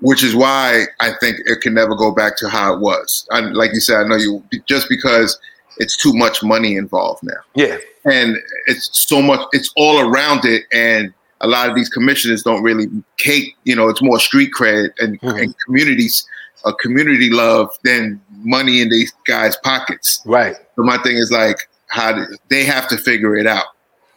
which 0.00 0.22
is 0.22 0.34
why 0.34 0.84
I 1.00 1.12
think 1.20 1.38
it 1.44 1.60
can 1.60 1.74
never 1.74 1.94
go 1.94 2.12
back 2.12 2.36
to 2.38 2.48
how 2.48 2.72
it 2.74 2.80
was. 2.80 3.26
I, 3.32 3.40
like 3.40 3.72
you 3.72 3.80
said, 3.80 3.96
I 3.96 4.04
know 4.04 4.16
you 4.16 4.44
just 4.66 4.88
because 4.88 5.38
it's 5.78 5.96
too 5.96 6.12
much 6.14 6.42
money 6.42 6.76
involved 6.76 7.22
now. 7.24 7.40
Yeah, 7.54 7.78
and 8.04 8.36
it's 8.66 8.90
so 8.92 9.20
much. 9.20 9.40
It's 9.52 9.72
all 9.76 10.00
around 10.00 10.44
it, 10.44 10.64
and 10.72 11.12
a 11.40 11.48
lot 11.48 11.68
of 11.68 11.74
these 11.74 11.88
commissioners 11.88 12.42
don't 12.42 12.62
really 12.62 12.86
cake. 13.16 13.56
You 13.64 13.76
know, 13.76 13.88
it's 13.88 14.02
more 14.02 14.20
street 14.20 14.50
cred 14.56 14.90
and, 14.98 15.20
mm-hmm. 15.20 15.38
and 15.38 15.54
communities, 15.64 16.26
a 16.64 16.72
community 16.74 17.30
love 17.30 17.70
than 17.84 18.20
money 18.30 18.80
in 18.80 18.90
these 18.90 19.12
guys' 19.26 19.56
pockets. 19.62 20.22
Right. 20.24 20.56
So 20.76 20.82
my 20.82 20.98
thing 20.98 21.16
is 21.16 21.30
like, 21.30 21.68
how 21.88 22.12
do, 22.12 22.26
they 22.50 22.64
have 22.64 22.88
to 22.88 22.96
figure 22.96 23.36
it 23.36 23.46
out. 23.46 23.66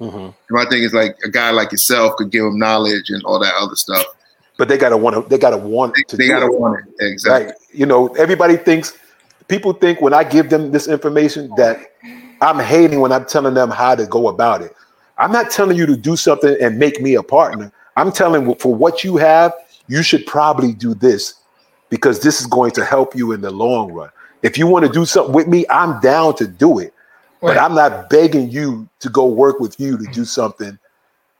Mm-hmm. 0.01 0.53
My 0.53 0.65
thing 0.65 0.83
is 0.83 0.93
like 0.93 1.15
a 1.23 1.29
guy 1.29 1.51
like 1.51 1.71
yourself 1.71 2.15
could 2.15 2.31
give 2.31 2.43
them 2.43 2.57
knowledge 2.57 3.09
and 3.09 3.23
all 3.23 3.39
that 3.39 3.53
other 3.59 3.75
stuff. 3.75 4.05
But 4.57 4.67
they 4.67 4.77
gotta 4.77 4.97
want 4.97 5.15
to. 5.15 5.29
They 5.29 5.37
gotta 5.37 5.57
want 5.57 5.95
to. 6.07 6.17
They 6.17 6.27
gotta 6.27 6.47
it. 6.47 6.59
want 6.59 6.79
it 6.79 7.05
exactly. 7.05 7.47
Like, 7.47 7.55
you 7.71 7.85
know, 7.85 8.07
everybody 8.15 8.57
thinks. 8.57 8.97
People 9.47 9.73
think 9.73 10.01
when 10.01 10.13
I 10.13 10.23
give 10.23 10.49
them 10.49 10.71
this 10.71 10.87
information 10.87 11.51
that 11.57 11.91
I'm 12.41 12.57
hating 12.57 12.99
when 12.99 13.11
I'm 13.11 13.25
telling 13.25 13.53
them 13.53 13.69
how 13.69 13.95
to 13.95 14.05
go 14.07 14.27
about 14.27 14.61
it. 14.61 14.75
I'm 15.17 15.31
not 15.31 15.51
telling 15.51 15.77
you 15.77 15.85
to 15.85 15.95
do 15.95 16.15
something 16.15 16.57
and 16.59 16.79
make 16.79 16.99
me 16.99 17.13
a 17.13 17.23
partner. 17.23 17.71
I'm 17.95 18.11
telling 18.11 18.55
for 18.55 18.73
what 18.73 19.03
you 19.03 19.17
have, 19.17 19.53
you 19.87 20.01
should 20.01 20.25
probably 20.25 20.73
do 20.73 20.95
this 20.95 21.35
because 21.89 22.21
this 22.21 22.41
is 22.41 22.47
going 22.47 22.71
to 22.71 22.83
help 22.85 23.15
you 23.15 23.33
in 23.33 23.41
the 23.41 23.51
long 23.51 23.91
run. 23.91 24.09
If 24.41 24.57
you 24.57 24.65
want 24.65 24.85
to 24.85 24.91
do 24.91 25.05
something 25.05 25.35
with 25.35 25.47
me, 25.47 25.65
I'm 25.69 25.99
down 25.99 26.35
to 26.37 26.47
do 26.47 26.79
it. 26.79 26.93
Right. 27.41 27.55
But 27.55 27.57
I'm 27.57 27.73
not 27.73 28.09
begging 28.09 28.51
you 28.51 28.87
to 28.99 29.09
go 29.09 29.25
work 29.25 29.59
with 29.59 29.79
you 29.79 29.97
to 29.97 30.05
do 30.11 30.25
something, 30.25 30.77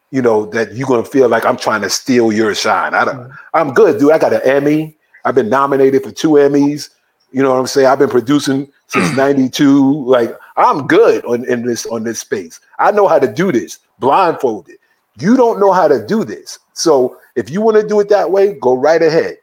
you 0.10 0.22
know, 0.22 0.46
that 0.48 0.74
you're 0.74 0.88
gonna 0.88 1.06
feel 1.06 1.30
like 1.30 1.46
I'm 1.46 1.58
trying 1.58 1.82
to 1.82 1.90
steal 1.90 2.32
your 2.32 2.56
shine. 2.56 2.94
I 2.94 3.06
don't 3.06 3.18
mm-hmm. 3.18 3.32
I'm 3.54 3.74
good, 3.74 4.00
dude. 4.00 4.12
I 4.12 4.18
got 4.18 4.34
an 4.34 4.42
Emmy. 4.44 4.98
I've 5.26 5.36
been 5.36 5.50
nominated 5.50 6.04
for 6.04 6.12
two 6.12 6.30
Emmys. 6.32 6.90
You 7.32 7.44
know 7.44 7.52
what 7.52 7.60
I'm 7.60 7.68
saying? 7.68 7.88
I've 7.88 8.00
been 8.00 8.10
producing 8.10 8.72
since 8.88 9.16
92. 9.16 10.06
Like 10.06 10.38
I'm 10.58 10.88
good 10.88 11.24
on 11.26 11.46
in 11.46 11.66
this 11.66 11.86
on 11.86 12.04
this 12.04 12.20
space. 12.20 12.60
I 12.80 12.92
know 12.92 13.08
how 13.08 13.20
to 13.20 13.32
do 13.32 13.52
this 13.52 13.80
blindfolded. 14.00 14.78
You 15.20 15.38
don't 15.38 15.60
know 15.60 15.72
how 15.72 15.88
to 15.88 16.06
do 16.06 16.24
this. 16.24 16.60
So 16.74 17.18
if 17.36 17.50
you 17.50 17.62
want 17.62 17.78
to 17.78 17.88
do 17.88 18.00
it 18.00 18.10
that 18.10 18.32
way, 18.32 18.54
go 18.54 18.74
right 18.74 19.02
ahead. 19.02 19.38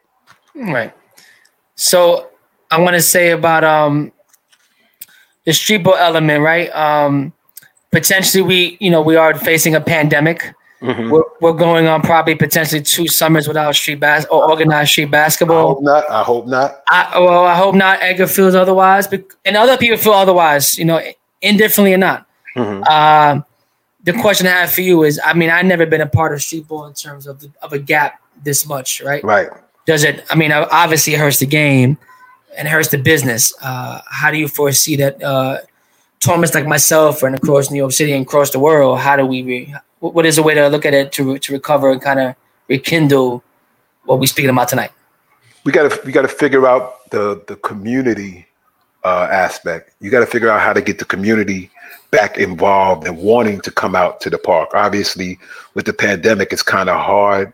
Right. 0.53 0.93
So 1.75 2.29
I 2.69 2.79
want 2.79 2.95
to 2.95 3.01
say 3.01 3.31
about 3.31 3.63
um 3.63 4.11
the 5.45 5.53
street 5.53 5.83
ball 5.83 5.95
element, 5.95 6.41
right? 6.41 6.69
Um 6.75 7.33
potentially 7.91 8.41
we, 8.41 8.77
you 8.79 8.89
know, 8.89 9.01
we 9.01 9.15
are 9.15 9.33
facing 9.33 9.75
a 9.75 9.81
pandemic. 9.81 10.53
Mm-hmm. 10.81 11.09
We're, 11.09 11.23
we're 11.41 11.53
going 11.53 11.87
on 11.87 12.01
probably 12.01 12.35
potentially 12.35 12.81
two 12.81 13.07
summers 13.07 13.49
without 13.49 13.75
street 13.75 13.99
bas 13.99 14.25
or 14.31 14.49
organized 14.49 14.91
street 14.91 15.11
basketball. 15.11 15.57
I 15.57 15.73
hope 15.73 15.83
not. 15.83 16.09
I 16.09 16.23
hope 16.23 16.47
not. 16.47 16.83
I, 16.87 17.19
well, 17.19 17.45
I 17.45 17.55
hope 17.55 17.75
not. 17.75 18.01
Edgar 18.01 18.27
feels 18.27 18.55
otherwise, 18.55 19.05
but, 19.05 19.25
and 19.43 19.57
other 19.57 19.77
people 19.77 19.97
feel 19.97 20.13
otherwise. 20.13 20.77
You 20.77 20.85
know, 20.85 21.01
indifferently 21.41 21.93
or 21.93 21.97
not. 21.97 22.25
Mm-hmm. 22.55 22.83
Uh, 22.87 23.41
the 24.05 24.13
question 24.13 24.47
I 24.47 24.51
have 24.51 24.71
for 24.71 24.81
you 24.81 25.03
is: 25.03 25.19
I 25.25 25.33
mean, 25.33 25.49
I've 25.49 25.65
never 25.65 25.85
been 25.85 25.99
a 25.99 26.07
part 26.07 26.33
of 26.33 26.41
street 26.41 26.67
ball 26.67 26.85
in 26.85 26.93
terms 26.93 27.27
of 27.27 27.41
the, 27.41 27.51
of 27.61 27.73
a 27.73 27.79
gap 27.79 28.21
this 28.41 28.65
much, 28.65 29.01
right? 29.01 29.21
Right. 29.21 29.49
Does 29.85 30.05
it? 30.05 30.23
I 30.29 30.35
mean, 30.35 30.53
obviously, 30.53 31.13
it 31.13 31.19
hurts 31.19 31.39
the 31.39 31.45
game 31.45 31.97
and 32.59 32.67
hurts 32.67 32.89
the 32.89 32.97
business. 32.97 33.53
Uh, 33.63 34.01
how 34.07 34.29
do 34.29 34.37
you 34.37 34.47
foresee 34.47 34.97
that? 34.97 35.23
Uh, 35.23 35.59
tournaments 36.19 36.53
like 36.53 36.67
myself 36.67 37.23
and 37.23 37.35
across 37.35 37.71
New 37.71 37.77
York 37.77 37.93
City 37.93 38.11
and 38.11 38.25
across 38.25 38.51
the 38.51 38.59
world, 38.59 38.99
how 38.99 39.15
do 39.15 39.25
we 39.25 39.41
re- 39.41 39.73
what 39.99 40.25
is 40.25 40.37
a 40.37 40.43
way 40.43 40.53
to 40.53 40.67
look 40.67 40.85
at 40.85 40.93
it 40.93 41.11
to 41.13 41.39
to 41.39 41.53
recover 41.53 41.91
and 41.91 42.01
kind 42.01 42.19
of 42.19 42.35
rekindle 42.67 43.43
what 44.03 44.19
we're 44.19 44.27
speaking 44.27 44.49
about 44.49 44.67
tonight? 44.67 44.91
We 45.63 45.71
got 45.71 45.91
to 45.91 46.01
we 46.05 46.11
got 46.11 46.23
to 46.23 46.27
figure 46.27 46.67
out 46.67 47.09
the 47.09 47.41
the 47.47 47.55
community 47.55 48.47
uh, 49.03 49.27
aspect. 49.31 49.93
You 49.99 50.09
got 50.11 50.19
to 50.19 50.25
figure 50.25 50.49
out 50.49 50.61
how 50.61 50.73
to 50.73 50.81
get 50.81 50.99
the 50.99 51.05
community 51.05 51.71
back 52.11 52.37
involved 52.37 53.07
and 53.07 53.17
wanting 53.17 53.61
to 53.61 53.71
come 53.71 53.95
out 53.95 54.19
to 54.21 54.29
the 54.29 54.37
park. 54.37 54.69
Obviously, 54.73 55.39
with 55.73 55.85
the 55.85 55.93
pandemic, 55.93 56.51
it's 56.51 56.63
kind 56.63 56.89
of 56.89 56.99
hard 56.99 57.53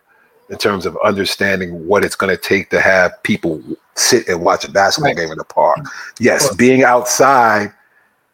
in 0.49 0.57
terms 0.57 0.85
of 0.85 0.97
understanding 1.03 1.87
what 1.87 2.05
it's 2.05 2.15
going 2.15 2.35
to 2.35 2.41
take 2.41 2.69
to 2.69 2.79
have 2.79 3.11
people 3.23 3.61
sit 3.95 4.27
and 4.27 4.41
watch 4.41 4.65
a 4.65 4.71
basketball 4.71 5.09
right. 5.09 5.17
game 5.17 5.31
in 5.31 5.37
the 5.37 5.43
park. 5.43 5.79
Yes, 6.19 6.53
being 6.55 6.83
outside 6.83 7.73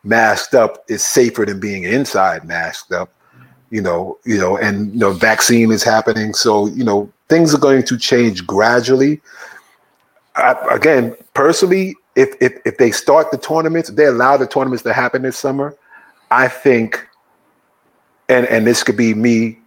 masked 0.04 0.56
up 0.56 0.84
is 0.90 1.06
safer 1.06 1.46
than 1.46 1.60
being 1.60 1.84
inside 1.84 2.44
masked 2.44 2.92
up 2.92 3.14
you 3.72 3.82
know, 3.82 4.20
you 4.26 4.38
know, 4.38 4.58
and 4.58 4.94
you 4.94 5.00
know, 5.00 5.14
vaccine 5.14 5.72
is 5.72 5.82
happening, 5.82 6.34
so 6.34 6.68
you 6.68 6.84
know, 6.84 7.12
things 7.30 7.56
are 7.56 7.60
going 7.60 7.84
to 7.84 7.98
change 7.98 8.46
gradually. 8.46 9.22
I, 10.36 10.56
again, 10.70 11.16
personally, 11.34 11.96
if, 12.16 12.36
if 12.42 12.54
if 12.66 12.78
they 12.78 12.92
start 12.92 13.32
the 13.32 13.38
tournaments, 13.38 13.90
they 13.90 14.06
allow 14.06 14.36
the 14.36 14.46
tournaments 14.46 14.84
to 14.84 14.94
happen 14.94 15.22
this 15.22 15.38
summer, 15.38 15.76
I 16.30 16.50
think, 16.50 17.08
and 18.28 18.46
and 18.48 18.68
this 18.68 18.84
could 18.84 18.98
be 18.98 19.14
me 19.14 19.58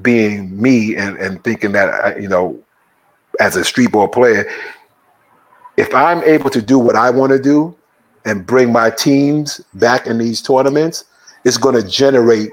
being 0.00 0.60
me 0.60 0.94
and 0.94 1.16
and 1.18 1.42
thinking 1.42 1.72
that 1.72 1.88
uh, 1.88 2.18
you 2.18 2.28
know, 2.28 2.62
as 3.40 3.56
a 3.56 3.64
street 3.64 3.90
ball 3.90 4.06
player, 4.06 4.48
if 5.76 5.94
I'm 5.94 6.22
able 6.24 6.50
to 6.50 6.62
do 6.62 6.78
what 6.78 6.96
I 6.96 7.10
want 7.10 7.32
to 7.32 7.38
do 7.38 7.76
and 8.24 8.46
bring 8.46 8.72
my 8.72 8.90
teams 8.90 9.60
back 9.74 10.06
in 10.06 10.18
these 10.18 10.40
tournaments, 10.42 11.04
it's 11.44 11.56
going 11.56 11.74
to 11.74 11.86
generate 11.86 12.50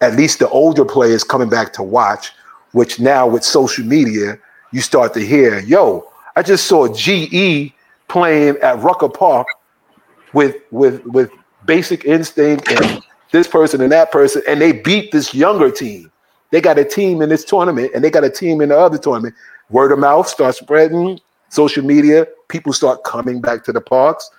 at 0.00 0.14
least 0.14 0.40
the 0.40 0.48
older 0.50 0.84
players 0.84 1.24
coming 1.24 1.48
back 1.48 1.72
to 1.74 1.82
watch, 1.82 2.32
which 2.72 3.00
now 3.00 3.26
with 3.26 3.44
social 3.44 3.84
media, 3.84 4.38
you 4.72 4.80
start 4.80 5.14
to 5.14 5.20
hear, 5.20 5.60
yo, 5.60 6.06
I 6.34 6.42
just 6.42 6.66
saw 6.66 6.92
GE 6.92 7.72
playing 8.08 8.56
at 8.58 8.78
Rucker 8.80 9.08
Park 9.08 9.46
with 10.34 10.56
with 10.70 11.04
with 11.06 11.30
basic 11.64 12.04
instinct 12.04 12.70
and 12.70 13.02
this 13.32 13.48
person 13.48 13.80
and 13.80 13.90
that 13.92 14.12
person, 14.12 14.42
and 14.46 14.60
they 14.60 14.72
beat 14.72 15.12
this 15.12 15.34
younger 15.34 15.70
team. 15.70 16.12
They 16.50 16.60
got 16.60 16.78
a 16.78 16.84
team 16.84 17.22
in 17.22 17.28
this 17.28 17.44
tournament 17.44 17.92
and 17.94 18.04
they 18.04 18.10
got 18.10 18.24
a 18.24 18.30
team 18.30 18.60
in 18.60 18.68
the 18.68 18.78
other 18.78 18.98
tournament. 18.98 19.34
Word 19.70 19.92
of 19.92 19.98
mouth 19.98 20.28
starts 20.28 20.58
spreading, 20.58 21.20
social 21.48 21.84
media, 21.84 22.26
people 22.48 22.72
start 22.72 23.04
coming 23.04 23.40
back 23.40 23.64
to 23.64 23.72
the 23.72 23.80
parks. 23.80 24.30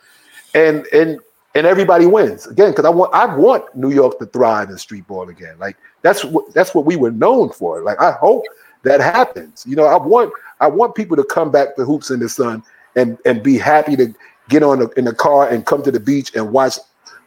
And 0.53 0.85
and 0.93 1.19
and 1.55 1.65
everybody 1.65 2.05
wins 2.05 2.45
again 2.45 2.71
because 2.71 2.85
I 2.85 2.89
want 2.89 3.13
I 3.13 3.25
want 3.35 3.75
New 3.75 3.91
York 3.91 4.19
to 4.19 4.25
thrive 4.27 4.69
in 4.69 4.77
street 4.77 5.07
ball 5.07 5.29
again. 5.29 5.57
Like 5.59 5.77
that's 6.03 6.23
what 6.23 6.53
that's 6.53 6.75
what 6.75 6.85
we 6.85 6.95
were 6.95 7.11
known 7.11 7.49
for. 7.49 7.81
Like 7.81 7.99
I 7.99 8.11
hope 8.11 8.43
that 8.84 8.99
happens. 8.99 9.65
You 9.67 9.75
know, 9.75 9.85
I 9.85 9.97
want 9.97 10.31
I 10.59 10.67
want 10.67 10.95
people 10.95 11.17
to 11.17 11.23
come 11.23 11.51
back 11.51 11.75
to 11.75 11.84
hoops 11.85 12.11
in 12.11 12.19
the 12.19 12.29
sun 12.29 12.63
and 12.95 13.17
and 13.25 13.41
be 13.41 13.57
happy 13.57 13.95
to 13.95 14.13
get 14.49 14.63
on 14.63 14.79
the, 14.79 14.89
in 14.91 15.05
the 15.05 15.13
car 15.13 15.49
and 15.49 15.65
come 15.65 15.84
to 15.84 15.91
the 15.91 15.99
beach 15.99 16.34
and 16.35 16.51
watch 16.51 16.77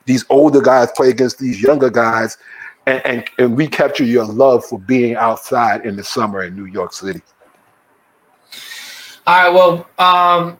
these 0.06 0.24
older 0.30 0.60
guys 0.60 0.90
play 0.92 1.10
against 1.10 1.38
these 1.38 1.60
younger 1.60 1.90
guys 1.90 2.38
and, 2.86 3.04
and, 3.04 3.30
and 3.38 3.58
recapture 3.58 4.04
your 4.04 4.24
love 4.24 4.64
for 4.64 4.78
being 4.78 5.14
outside 5.16 5.84
in 5.84 5.96
the 5.96 6.04
summer 6.04 6.42
in 6.42 6.56
New 6.56 6.64
York 6.64 6.92
City. 6.92 7.20
All 9.26 9.44
right. 9.44 9.52
Well, 9.52 9.86
um, 9.98 10.58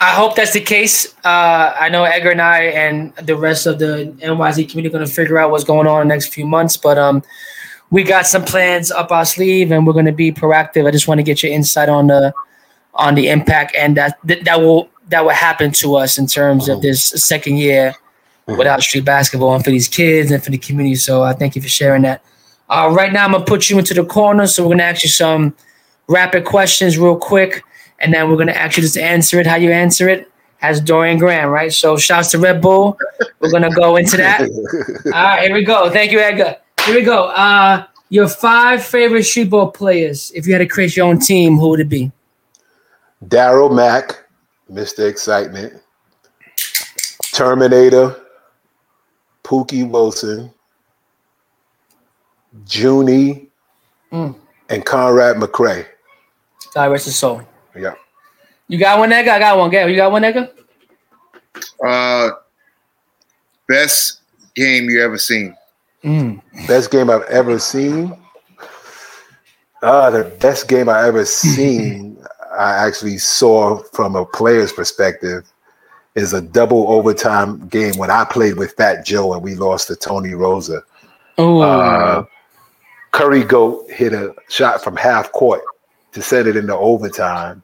I 0.00 0.10
hope 0.10 0.36
that's 0.36 0.52
the 0.52 0.60
case. 0.60 1.14
Uh, 1.24 1.74
I 1.78 1.88
know 1.88 2.04
Edgar 2.04 2.30
and 2.30 2.40
I 2.40 2.62
and 2.64 3.14
the 3.16 3.36
rest 3.36 3.66
of 3.66 3.78
the 3.78 4.14
NYZ 4.18 4.68
community 4.68 4.94
are 4.94 4.98
going 4.98 5.06
to 5.06 5.12
figure 5.12 5.38
out 5.38 5.50
what's 5.50 5.64
going 5.64 5.86
on 5.86 6.02
in 6.02 6.08
the 6.08 6.14
next 6.14 6.32
few 6.32 6.46
months, 6.46 6.76
but 6.76 6.98
um, 6.98 7.22
we 7.90 8.04
got 8.04 8.26
some 8.26 8.44
plans 8.44 8.90
up 8.90 9.10
our 9.10 9.24
sleeve, 9.24 9.72
and 9.72 9.86
we're 9.86 9.92
going 9.92 10.04
to 10.04 10.12
be 10.12 10.30
proactive. 10.30 10.86
I 10.86 10.90
just 10.90 11.08
want 11.08 11.18
to 11.18 11.24
get 11.24 11.42
your 11.42 11.52
insight 11.52 11.88
on 11.88 12.06
the 12.06 12.32
on 12.98 13.14
the 13.14 13.28
impact 13.28 13.74
and 13.76 13.96
that 13.96 14.18
that, 14.24 14.60
will 14.60 14.90
that 15.08 15.24
will 15.24 15.30
happen 15.30 15.70
to 15.70 15.94
us 15.94 16.18
in 16.18 16.26
terms 16.26 16.64
mm-hmm. 16.64 16.72
of 16.72 16.82
this 16.82 17.04
second 17.04 17.56
year 17.56 17.94
mm-hmm. 18.46 18.58
without 18.58 18.82
street 18.82 19.04
basketball 19.04 19.54
and 19.54 19.64
for 19.64 19.70
these 19.70 19.88
kids 19.88 20.30
and 20.30 20.42
for 20.42 20.50
the 20.50 20.58
community. 20.58 20.96
So 20.96 21.22
I 21.22 21.30
uh, 21.30 21.34
thank 21.34 21.56
you 21.56 21.62
for 21.62 21.68
sharing 21.68 22.02
that. 22.02 22.22
Uh, 22.68 22.92
right 22.92 23.12
now, 23.12 23.24
I'm 23.24 23.32
gonna 23.32 23.44
put 23.44 23.70
you 23.70 23.78
into 23.78 23.94
the 23.94 24.04
corner, 24.04 24.46
so 24.46 24.62
we're 24.62 24.70
gonna 24.70 24.82
ask 24.82 25.02
you 25.02 25.08
some 25.08 25.54
rapid 26.08 26.44
questions 26.44 26.98
real 26.98 27.16
quick, 27.16 27.62
and 28.00 28.12
then 28.12 28.30
we're 28.30 28.36
gonna 28.36 28.52
actually 28.52 28.82
just 28.82 28.96
answer 28.96 29.40
it 29.40 29.46
how 29.46 29.56
you 29.56 29.70
answer 29.72 30.08
it. 30.08 30.30
as 30.60 30.80
Dorian 30.80 31.18
Graham, 31.18 31.50
right? 31.50 31.72
So 31.72 31.96
shouts 31.96 32.32
to 32.32 32.38
Red 32.38 32.60
Bull. 32.60 32.98
We're 33.38 33.52
gonna 33.52 33.70
go 33.70 33.96
into 33.96 34.16
that. 34.16 34.40
All 35.06 35.12
right, 35.12 35.42
here 35.42 35.54
we 35.54 35.64
go. 35.64 35.88
Thank 35.90 36.10
you, 36.10 36.18
Edgar. 36.18 36.56
Here 36.84 36.94
we 36.96 37.02
go. 37.02 37.26
Uh, 37.26 37.86
your 38.08 38.28
five 38.28 38.84
favorite 38.84 39.26
ball 39.50 39.70
players. 39.70 40.32
If 40.34 40.46
you 40.46 40.54
had 40.54 40.58
to 40.60 40.66
create 40.66 40.96
your 40.96 41.06
own 41.06 41.20
team, 41.20 41.58
who 41.58 41.68
would 41.68 41.80
it 41.80 41.88
be? 41.88 42.10
Daryl 43.26 43.74
Mack, 43.74 44.24
Mr. 44.70 45.08
Excitement, 45.08 45.74
Terminator, 47.32 48.16
Pookie 49.44 49.88
Wilson, 49.88 50.52
Junie, 52.68 53.48
mm. 54.12 54.34
and 54.68 54.84
Conrad 54.84 55.36
McRae. 55.36 55.86
God 56.74 56.92
rest 56.92 57.06
his 57.06 57.16
soul. 57.16 57.42
Yeah. 57.76 57.94
You 58.68 58.78
got 58.78 58.98
one, 58.98 59.10
nigga? 59.10 59.28
I 59.28 59.38
got 59.38 59.58
one. 59.58 59.70
Gail, 59.70 59.88
you 59.88 59.96
got 59.96 60.12
one, 60.12 60.22
nigga? 60.22 60.50
Uh, 61.84 62.30
best 63.66 64.20
game 64.54 64.90
you 64.90 65.02
ever 65.02 65.18
seen? 65.18 65.56
Mm. 66.04 66.40
Best 66.66 66.90
game 66.90 67.10
I've 67.10 67.22
ever 67.22 67.58
seen? 67.58 68.16
Uh, 69.82 70.10
the 70.10 70.24
best 70.40 70.68
game 70.68 70.88
I 70.88 71.06
ever 71.06 71.24
seen, 71.24 72.18
I 72.58 72.86
actually 72.86 73.18
saw 73.18 73.82
from 73.92 74.16
a 74.16 74.26
player's 74.26 74.72
perspective, 74.72 75.50
is 76.14 76.34
a 76.34 76.40
double 76.40 76.90
overtime 76.90 77.68
game 77.68 77.94
when 77.96 78.10
I 78.10 78.24
played 78.24 78.56
with 78.58 78.72
Fat 78.72 79.06
Joe 79.06 79.32
and 79.34 79.42
we 79.42 79.54
lost 79.54 79.86
to 79.88 79.96
Tony 79.96 80.34
Rosa. 80.34 80.82
Oh. 81.38 81.60
Uh, 81.60 82.24
Curry 83.12 83.44
Goat 83.44 83.90
hit 83.90 84.12
a 84.12 84.34
shot 84.48 84.82
from 84.82 84.96
half 84.96 85.30
court 85.32 85.62
to 86.12 86.22
send 86.22 86.48
it 86.48 86.56
into 86.56 86.76
overtime. 86.76 87.62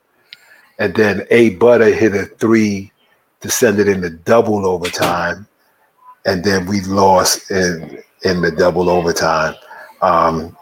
And 0.79 0.95
then 0.95 1.27
A 1.31 1.51
Butter 1.51 1.95
hit 1.95 2.15
a 2.15 2.27
three 2.27 2.91
to 3.41 3.51
send 3.51 3.79
it 3.79 3.89
into 3.89 4.11
double 4.11 4.67
overtime. 4.67 5.47
And 6.27 6.43
then 6.45 6.67
we 6.67 6.81
lost 6.83 7.51
in 7.51 8.03
in 8.23 8.41
the 8.41 8.51
double 8.51 8.89
overtime. 8.89 9.55
Um, 10.03 10.57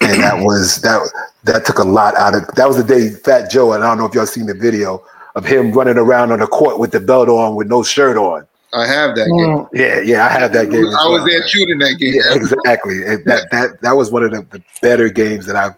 and 0.00 0.22
that 0.22 0.38
was 0.42 0.80
that 0.82 1.00
that 1.44 1.64
took 1.64 1.78
a 1.78 1.84
lot 1.84 2.14
out 2.16 2.34
of 2.34 2.46
that 2.54 2.66
was 2.66 2.76
the 2.76 2.84
day 2.84 3.10
Fat 3.10 3.50
Joe, 3.50 3.72
and 3.72 3.84
I 3.84 3.88
don't 3.88 3.98
know 3.98 4.06
if 4.06 4.14
y'all 4.14 4.26
seen 4.26 4.46
the 4.46 4.54
video 4.54 5.04
of 5.34 5.44
him 5.44 5.72
running 5.72 5.98
around 5.98 6.32
on 6.32 6.38
the 6.38 6.46
court 6.46 6.78
with 6.78 6.92
the 6.92 7.00
belt 7.00 7.28
on 7.28 7.54
with 7.54 7.68
no 7.68 7.82
shirt 7.82 8.16
on. 8.16 8.46
I 8.72 8.86
have 8.86 9.14
that 9.14 9.26
game. 9.26 9.68
Yeah, 9.72 10.00
yeah, 10.00 10.26
I 10.26 10.30
have 10.30 10.52
that 10.52 10.70
game. 10.70 10.86
I 10.86 11.08
was 11.08 11.24
there 11.24 11.46
shooting 11.46 11.78
that 11.78 11.96
game. 11.98 12.14
Yeah, 12.14 12.34
exactly. 12.34 13.04
And 13.06 13.24
that 13.24 13.50
that 13.52 13.80
that 13.82 13.92
was 13.92 14.10
one 14.10 14.24
of 14.24 14.32
the, 14.32 14.42
the, 14.50 14.62
better 14.82 15.08
games 15.08 15.46
that 15.46 15.54
I've 15.54 15.76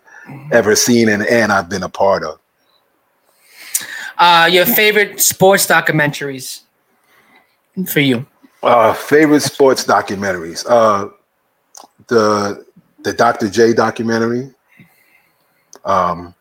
ever 0.52 0.74
seen 0.76 1.08
and, 1.08 1.24
and 1.26 1.52
I've 1.52 1.68
been 1.68 1.82
a 1.82 1.88
part 1.88 2.24
of. 2.24 2.38
Uh, 4.18 4.48
your 4.50 4.64
favorite 4.64 5.20
sports 5.20 5.66
documentaries 5.66 6.62
for 7.86 8.00
you? 8.00 8.26
Uh, 8.62 8.94
favorite 8.94 9.42
sports 9.42 9.84
documentaries. 9.84 10.64
Uh, 10.68 11.10
the 12.08 12.64
the 13.02 13.12
Dr. 13.12 13.48
J 13.48 13.74
documentary. 13.74 14.50
Um, 15.84 16.34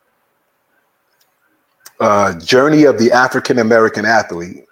uh, 1.99 2.39
Journey 2.39 2.85
of 2.85 2.97
the 2.97 3.11
African 3.11 3.59
American 3.59 4.05
Athlete 4.05 4.65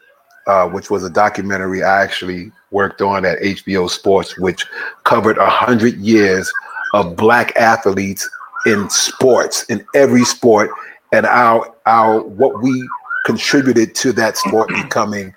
uh, 0.48 0.68
which 0.68 0.90
was 0.90 1.04
a 1.04 1.10
documentary 1.10 1.84
I 1.84 2.04
actually 2.04 2.52
worked 2.72 3.02
on 3.02 3.26
at 3.26 3.40
HBO 3.40 3.90
Sports, 3.90 4.38
which 4.38 4.66
covered 5.04 5.38
a 5.38 5.50
hundred 5.50 5.98
years 5.98 6.52
of 6.94 7.16
black 7.16 7.56
athletes 7.56 8.30
in 8.66 8.90
sports, 8.90 9.64
in 9.66 9.86
every 9.96 10.24
sport, 10.24 10.72
and 11.12 11.26
our 11.26 11.74
our 11.86 12.22
what 12.22 12.62
we 12.62 12.88
contributed 13.26 13.96
to 13.96 14.12
that 14.14 14.38
sport 14.38 14.70
becoming, 14.70 15.34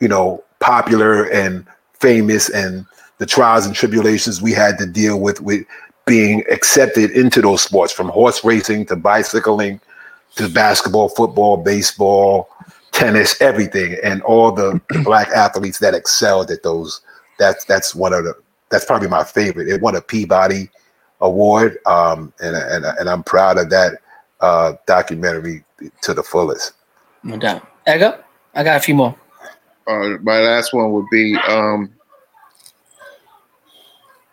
you 0.00 0.08
know, 0.08 0.42
popular 0.60 1.24
and 1.24 1.66
famous, 1.94 2.48
and 2.48 2.86
the 3.18 3.26
trials 3.26 3.66
and 3.66 3.74
tribulations 3.74 4.42
we 4.42 4.52
had 4.52 4.78
to 4.78 4.86
deal 4.86 5.20
with 5.20 5.40
with 5.40 5.64
being 6.06 6.42
accepted 6.50 7.10
into 7.12 7.40
those 7.40 7.62
sports, 7.62 7.92
from 7.92 8.08
horse 8.08 8.44
racing 8.44 8.86
to 8.86 8.96
bicycling 8.96 9.80
to 10.36 10.48
basketball, 10.48 11.08
football, 11.10 11.56
baseball, 11.58 12.48
tennis, 12.92 13.40
everything, 13.40 13.96
and 14.02 14.22
all 14.22 14.52
the 14.52 14.80
black 15.04 15.28
athletes 15.28 15.78
that 15.78 15.94
excelled 15.94 16.50
at 16.50 16.62
those. 16.62 17.00
That's 17.38 17.64
that's 17.64 17.94
one 17.94 18.12
of 18.12 18.24
the 18.24 18.34
that's 18.70 18.84
probably 18.84 19.08
my 19.08 19.24
favorite. 19.24 19.68
It 19.68 19.82
won 19.82 19.96
a 19.96 20.00
Peabody 20.00 20.70
Award, 21.22 21.78
um, 21.86 22.32
and 22.40 22.54
and 22.56 22.84
and 22.84 23.08
I'm 23.08 23.22
proud 23.22 23.56
of 23.56 23.70
that 23.70 23.98
uh, 24.40 24.74
documentary 24.86 25.64
to 26.02 26.12
the 26.12 26.22
fullest. 26.22 26.72
No 27.22 27.38
doubt. 27.38 27.66
Ego, 27.88 28.22
I 28.54 28.64
got 28.64 28.76
a 28.76 28.80
few 28.80 28.94
more. 28.94 29.16
Uh, 29.86 30.18
my 30.22 30.38
last 30.40 30.74
one 30.74 30.92
would 30.92 31.06
be 31.10 31.36
um, 31.48 31.92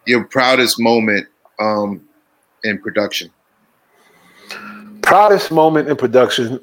your 0.05 0.23
proudest 0.25 0.79
moment 0.79 1.27
um, 1.59 2.01
in 2.63 2.79
production. 2.79 3.31
Proudest 5.01 5.51
moment 5.51 5.89
in 5.89 5.95
production, 5.95 6.59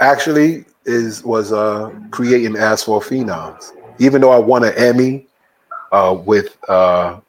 actually, 0.00 0.64
is 0.84 1.22
was 1.24 1.52
uh, 1.52 1.90
creating 2.10 2.56
Asphalt 2.56 3.04
Phenoms. 3.04 3.72
Even 4.00 4.20
though 4.20 4.30
I 4.30 4.38
won 4.38 4.64
an 4.64 4.74
Emmy 4.76 5.26
uh, 5.92 6.16
with 6.24 6.56
uh, 6.68 7.20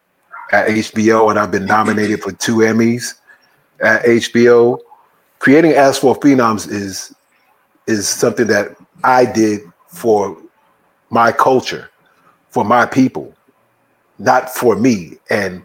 at 0.52 0.68
HBO, 0.68 1.30
and 1.30 1.38
I've 1.38 1.52
been 1.52 1.66
nominated 1.66 2.22
for 2.22 2.32
two 2.32 2.58
Emmys 2.58 3.16
at 3.82 4.04
HBO, 4.04 4.80
creating 5.40 5.74
Asphalt 5.74 6.22
Phenoms 6.22 6.70
is 6.70 7.14
is 7.88 8.08
something 8.08 8.48
that 8.48 8.76
I 9.04 9.26
did 9.26 9.62
for 9.88 10.38
my 11.10 11.32
culture, 11.32 11.90
for 12.50 12.64
my 12.64 12.86
people, 12.86 13.34
not 14.20 14.54
for 14.54 14.76
me, 14.76 15.18
and 15.30 15.64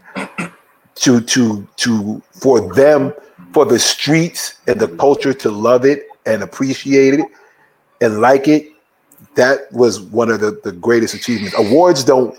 to 0.95 1.21
to 1.21 1.67
to 1.77 2.21
for 2.31 2.73
them, 2.73 3.13
for 3.53 3.65
the 3.65 3.79
streets 3.79 4.55
and 4.67 4.79
the 4.79 4.87
culture 4.87 5.33
to 5.33 5.51
love 5.51 5.85
it 5.85 6.07
and 6.25 6.41
appreciate 6.41 7.15
it 7.15 7.25
and 8.01 8.21
like 8.21 8.47
it, 8.47 8.71
that 9.35 9.71
was 9.71 9.99
one 9.99 10.29
of 10.29 10.39
the, 10.39 10.59
the 10.63 10.71
greatest 10.71 11.13
achievements. 11.13 11.55
Awards 11.57 12.03
don't, 12.03 12.37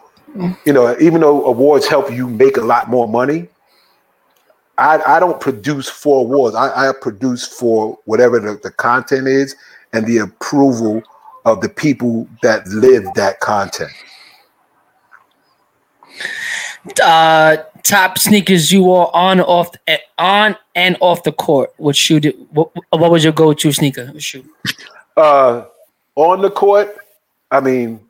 you 0.65 0.73
know, 0.73 0.97
even 1.01 1.21
though 1.21 1.45
awards 1.45 1.87
help 1.87 2.11
you 2.11 2.29
make 2.29 2.57
a 2.57 2.63
lot 2.63 2.89
more 2.89 3.09
money, 3.09 3.49
I, 4.79 5.01
I 5.17 5.21
don't 5.21 5.41
produce 5.41 5.89
for 5.89 6.21
awards. 6.21 6.55
I, 6.55 6.89
I 6.89 6.93
produce 6.93 7.47
for 7.47 7.99
whatever 8.05 8.39
the, 8.39 8.59
the 8.63 8.71
content 8.71 9.27
is 9.27 9.57
and 9.93 10.07
the 10.07 10.19
approval 10.19 11.03
of 11.45 11.61
the 11.61 11.69
people 11.69 12.29
that 12.43 12.67
live 12.67 13.05
that 13.15 13.41
content. 13.41 13.93
Uh, 17.03 17.57
top 17.83 18.19
sneakers 18.19 18.73
you 18.73 18.83
wore 18.83 19.15
on 19.15 19.41
off 19.41 19.71
on 20.19 20.57
and 20.75 20.97
off 21.01 21.23
the 21.23 21.33
court. 21.33 21.73
What 21.79 21.97
shoe 21.97 22.21
did, 22.21 22.35
what, 22.51 22.71
what 22.91 23.11
was 23.11 23.25
your 23.25 23.33
go 23.33 23.53
to 23.53 23.73
sneaker? 23.73 24.07
What 24.07 24.23
shoe? 24.23 24.45
Uh, 25.17 25.67
on 26.17 26.43
the 26.43 26.51
court, 26.51 26.95
I 27.51 27.61
mean, 27.61 28.01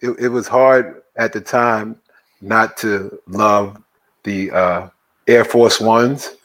it, 0.00 0.10
it 0.18 0.28
was 0.28 0.48
hard 0.48 1.01
at 1.16 1.32
the 1.32 1.40
time 1.40 1.96
not 2.40 2.76
to 2.78 3.20
love 3.26 3.80
the 4.24 4.50
uh, 4.50 4.88
Air 5.26 5.44
Force 5.44 5.80
Ones 5.80 6.36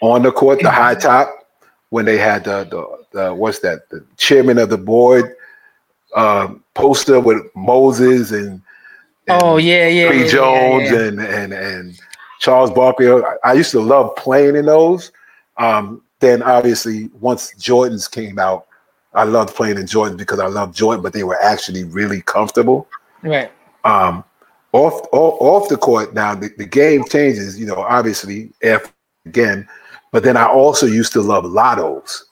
on 0.00 0.22
the 0.22 0.32
court, 0.32 0.60
the 0.60 0.70
high 0.70 0.94
top, 1.00 1.28
when 1.90 2.04
they 2.04 2.18
had 2.18 2.44
the, 2.44 2.64
the, 2.64 3.04
the 3.12 3.34
what's 3.34 3.58
that, 3.60 3.88
the 3.90 4.04
chairman 4.16 4.58
of 4.58 4.70
the 4.70 4.78
board 4.78 5.36
um, 6.14 6.62
poster 6.74 7.20
with 7.20 7.38
Moses 7.54 8.32
and, 8.32 8.62
and 9.28 9.42
oh 9.42 9.56
yeah, 9.56 9.88
yeah, 9.88 10.08
Free 10.08 10.24
yeah, 10.24 10.28
Jones 10.28 10.90
yeah, 10.90 10.92
yeah. 10.92 11.06
and 11.06 11.20
and 11.20 11.52
and 11.52 12.00
Charles 12.40 12.70
Barkley. 12.70 13.08
I, 13.08 13.36
I, 13.44 13.52
used 13.52 13.70
to 13.70 13.80
love 13.80 14.16
playing 14.16 14.56
in 14.56 14.66
those. 14.66 15.12
Um, 15.58 16.02
then 16.18 16.42
obviously 16.42 17.08
once 17.20 17.54
Jordans 17.54 18.10
came 18.10 18.38
out, 18.38 18.66
I 19.14 19.24
loved 19.24 19.54
playing 19.54 19.78
in 19.78 19.86
Jordan 19.86 20.16
because 20.16 20.40
I 20.40 20.46
loved 20.46 20.74
Jordan, 20.74 21.02
but 21.02 21.12
they 21.12 21.24
were 21.24 21.40
actually 21.40 21.84
really 21.84 22.22
comfortable. 22.22 22.88
Right. 23.22 23.50
Um, 23.84 24.24
off, 24.72 25.06
off 25.12 25.40
off 25.40 25.68
the 25.68 25.76
court 25.76 26.14
now, 26.14 26.34
the, 26.34 26.50
the 26.56 26.64
game 26.64 27.04
changes. 27.04 27.58
You 27.58 27.66
know, 27.66 27.76
obviously, 27.76 28.50
F 28.62 28.92
again, 29.26 29.68
but 30.12 30.22
then 30.22 30.36
I 30.36 30.46
also 30.46 30.86
used 30.86 31.12
to 31.12 31.20
love 31.20 31.44
lottos, 31.44 32.22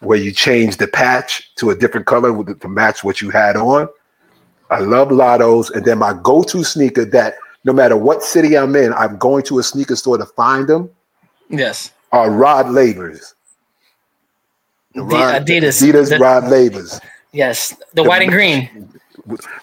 where 0.00 0.18
you 0.18 0.32
change 0.32 0.76
the 0.76 0.86
patch 0.86 1.54
to 1.56 1.70
a 1.70 1.74
different 1.74 2.06
color 2.06 2.32
with, 2.32 2.60
to 2.60 2.68
match 2.68 3.02
what 3.02 3.20
you 3.20 3.30
had 3.30 3.56
on. 3.56 3.88
I 4.70 4.80
love 4.80 5.08
lottos, 5.08 5.70
and 5.72 5.84
then 5.84 5.98
my 5.98 6.12
go-to 6.22 6.64
sneaker 6.64 7.04
that 7.06 7.36
no 7.64 7.72
matter 7.72 7.96
what 7.96 8.22
city 8.22 8.56
I'm 8.56 8.74
in, 8.76 8.92
I'm 8.94 9.16
going 9.18 9.42
to 9.44 9.58
a 9.58 9.62
sneaker 9.62 9.96
store 9.96 10.18
to 10.18 10.26
find 10.26 10.68
them. 10.68 10.90
Yes. 11.48 11.92
Are 12.12 12.30
Rod 12.30 12.66
Lavers. 12.66 13.34
The 14.94 15.02
Rod, 15.02 15.46
Adidas. 15.46 15.82
Adidas 15.82 16.10
the, 16.10 16.18
Rod 16.18 16.44
Lavers. 16.44 17.00
Yes, 17.32 17.70
the, 17.70 18.02
the, 18.02 18.04
white 18.04 18.22
and 18.22 18.30
green. 18.30 18.88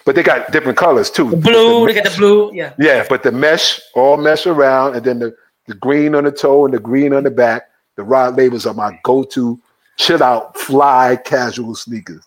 But 0.06 0.16
they 0.16 0.24
got 0.24 0.52
different 0.52 0.78
colors 0.78 1.10
too. 1.10 1.30
The 1.30 1.38
blue, 1.38 1.82
the 1.82 1.94
they 1.94 2.02
got 2.02 2.12
the 2.12 2.18
blue. 2.18 2.54
Yeah. 2.54 2.74
Yeah, 2.78 3.06
but 3.08 3.24
the 3.24 3.32
mesh, 3.32 3.80
all 3.96 4.18
mesh 4.18 4.46
around, 4.46 4.96
and 4.96 5.06
then 5.06 5.20
the, 5.20 5.36
the 5.68 5.76
green 5.76 6.16
on 6.16 6.26
the 6.26 6.32
toe 6.32 6.66
and 6.66 6.74
the 6.74 6.80
green 6.80 7.14
on 7.14 7.24
the 7.24 7.32
back. 7.32 7.70
The 7.96 8.04
Rod 8.04 8.36
Lavers 8.36 8.66
are 8.66 8.74
my 8.74 9.00
go-to 9.04 9.60
chill 9.98 10.24
out, 10.24 10.58
fly, 10.58 11.18
casual 11.24 11.76
sneakers. 11.76 12.24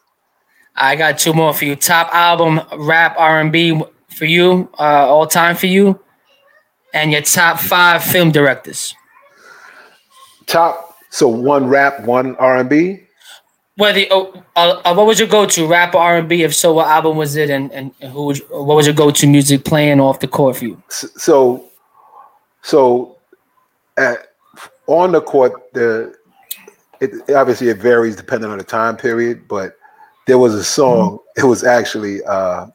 I 0.77 0.97
got 0.97 1.19
two 1.19 1.33
more 1.33 1.55
for 1.55 1.65
you. 1.65 1.77
Top 1.77 2.15
album, 2.15 2.61
rap, 2.77 3.17
R 3.19 3.41
and 3.41 3.51
B 3.51 3.83
for 4.09 4.27
you, 4.27 4.69
uh, 4.79 5.07
all 5.09 5.27
time 5.27 5.57
for 5.57 5.67
you, 5.67 5.99
and 6.93 7.13
your 7.13 7.23
top 7.23 7.59
five 7.59 8.05
film 8.05 8.31
directors. 8.31 8.95
Top, 10.47 10.97
so 11.11 11.29
one 11.29 11.67
rap, 11.67 12.01
one 12.03 12.37
R 12.37 12.59
and 12.59 12.69
B. 12.69 13.06
Whether 13.77 14.05
uh, 14.11 14.25
uh, 14.57 14.95
what 14.95 15.07
was 15.07 15.19
your 15.19 15.29
go-to 15.29 15.67
rap 15.67 15.95
or 15.95 16.01
R 16.01 16.17
and 16.17 16.29
B? 16.29 16.43
If 16.43 16.55
so, 16.55 16.73
what 16.73 16.87
album 16.87 17.19
was 17.19 17.37
it, 17.37 17.51
and 17.51 17.71
and 17.73 17.93
who 18.11 18.25
was, 18.25 18.41
what 18.49 18.75
was 18.75 18.87
your 18.87 18.95
go-to 18.95 19.27
music 19.27 19.65
playing 19.65 20.01
off 20.01 20.21
the 20.21 20.29
court 20.29 20.57
for 20.57 20.65
you? 20.65 20.83
So, 20.89 21.65
so 22.63 23.19
at, 23.99 24.33
on 24.87 25.13
the 25.13 25.21
court, 25.21 25.73
the 25.75 26.15
it, 27.01 27.31
obviously 27.35 27.69
it 27.69 27.77
varies 27.77 28.17
depending 28.17 28.51
on 28.51 28.57
the 28.57 28.65
time 28.65 28.97
period, 28.97 29.47
but 29.47 29.77
there 30.27 30.39
was 30.39 30.55
a 30.55 30.65
song. 30.65 31.19
Mm-hmm. 31.19 31.41
It 31.41 31.45
was 31.45 31.63
actually 31.63 32.25
uh, 32.25 32.69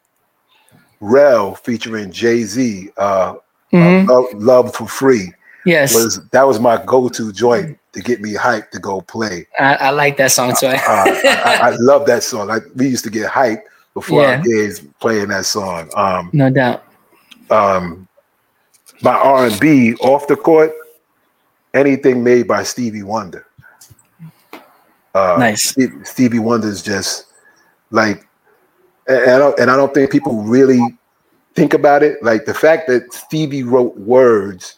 Rell 0.99 1.55
featuring 1.55 2.11
Jay 2.11 2.43
Z, 2.43 2.89
uh, 2.97 3.35
mm-hmm. 3.73 4.07
uh, 4.07 4.39
Love, 4.39 4.75
for 4.75 4.87
Free. 4.87 5.33
Yes, 5.65 5.93
was 5.93 6.27
that 6.29 6.43
was 6.43 6.59
my 6.59 6.83
go-to 6.85 7.31
joint 7.31 7.77
to 7.93 8.01
get 8.01 8.21
me 8.21 8.33
hyped 8.33 8.71
to 8.71 8.79
go 8.79 9.01
play. 9.01 9.47
I, 9.59 9.75
I 9.75 9.89
like 9.91 10.17
that 10.17 10.31
song 10.31 10.55
too. 10.59 10.67
Uh, 10.67 10.77
I, 10.77 11.59
I, 11.61 11.69
love 11.79 12.05
that 12.07 12.23
song. 12.23 12.49
I, 12.49 12.59
we 12.75 12.87
used 12.87 13.03
to 13.03 13.09
get 13.09 13.29
hyped 13.29 13.63
before 13.93 14.21
yeah. 14.21 14.37
our 14.37 14.41
days 14.41 14.79
playing 14.99 15.27
that 15.27 15.45
song. 15.45 15.89
Um, 15.95 16.29
no 16.33 16.49
doubt. 16.49 16.83
Um, 17.49 18.07
my 19.01 19.13
R 19.13 19.47
and 19.47 19.59
B 19.59 19.95
off 19.95 20.27
the 20.27 20.35
court, 20.35 20.71
anything 21.73 22.23
made 22.23 22.47
by 22.47 22.63
Stevie 22.63 23.03
Wonder. 23.03 23.45
Uh, 25.13 25.35
nice. 25.37 25.63
Stevie, 25.63 26.05
Stevie 26.05 26.39
Wonder's 26.39 26.81
just 26.81 27.25
like, 27.89 28.25
and 29.07 29.31
I, 29.31 29.37
don't, 29.37 29.59
and 29.59 29.69
I 29.69 29.75
don't 29.75 29.93
think 29.93 30.11
people 30.11 30.41
really 30.43 30.79
think 31.53 31.73
about 31.73 32.03
it. 32.03 32.23
Like 32.23 32.45
the 32.45 32.53
fact 32.53 32.87
that 32.87 33.13
Stevie 33.13 33.63
wrote 33.63 33.97
words 33.97 34.77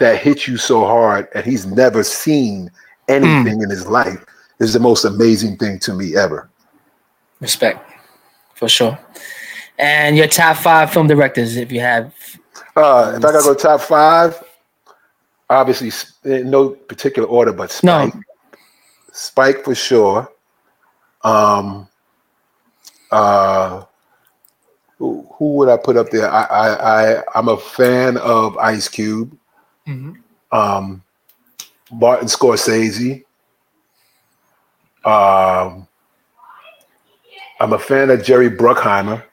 that 0.00 0.20
hit 0.20 0.48
you 0.48 0.56
so 0.56 0.84
hard, 0.84 1.28
and 1.34 1.44
he's 1.44 1.66
never 1.66 2.02
seen 2.02 2.70
anything 3.08 3.60
mm. 3.60 3.64
in 3.64 3.70
his 3.70 3.86
life 3.86 4.24
is 4.58 4.72
the 4.72 4.80
most 4.80 5.04
amazing 5.04 5.56
thing 5.56 5.78
to 5.80 5.94
me 5.94 6.16
ever. 6.16 6.50
Respect, 7.40 7.88
for 8.54 8.68
sure. 8.68 8.98
And 9.78 10.16
your 10.16 10.26
top 10.26 10.56
five 10.56 10.92
film 10.92 11.06
directors, 11.06 11.56
if 11.56 11.70
you 11.72 11.80
have. 11.80 12.12
Uh, 12.76 13.14
if 13.16 13.24
I 13.24 13.32
gotta 13.32 13.42
go 13.42 13.54
top 13.54 13.80
five, 13.80 14.42
obviously 15.48 15.90
in 16.24 16.50
no 16.50 16.70
particular 16.70 17.28
order, 17.28 17.52
but 17.52 17.70
Spike. 17.70 18.14
No. 18.14 18.20
Spike 19.12 19.64
for 19.64 19.74
sure. 19.74 20.30
Um, 21.22 21.88
uh, 23.10 23.84
who, 24.98 25.26
who 25.34 25.54
would 25.56 25.68
I 25.68 25.76
put 25.76 25.96
up 25.96 26.10
there? 26.10 26.30
I, 26.30 26.42
I, 26.44 27.16
I 27.18 27.22
I'm 27.34 27.48
a 27.48 27.56
fan 27.56 28.18
of 28.18 28.56
Ice 28.58 28.88
Cube. 28.88 29.36
Mm-hmm. 29.90 30.56
Um, 30.56 31.02
Martin 31.92 32.28
Scorsese. 32.28 33.24
Um, 35.04 35.88
I'm 37.58 37.72
a 37.72 37.78
fan 37.78 38.10
of 38.10 38.22
Jerry 38.22 38.50
Bruckheimer. 38.50 39.24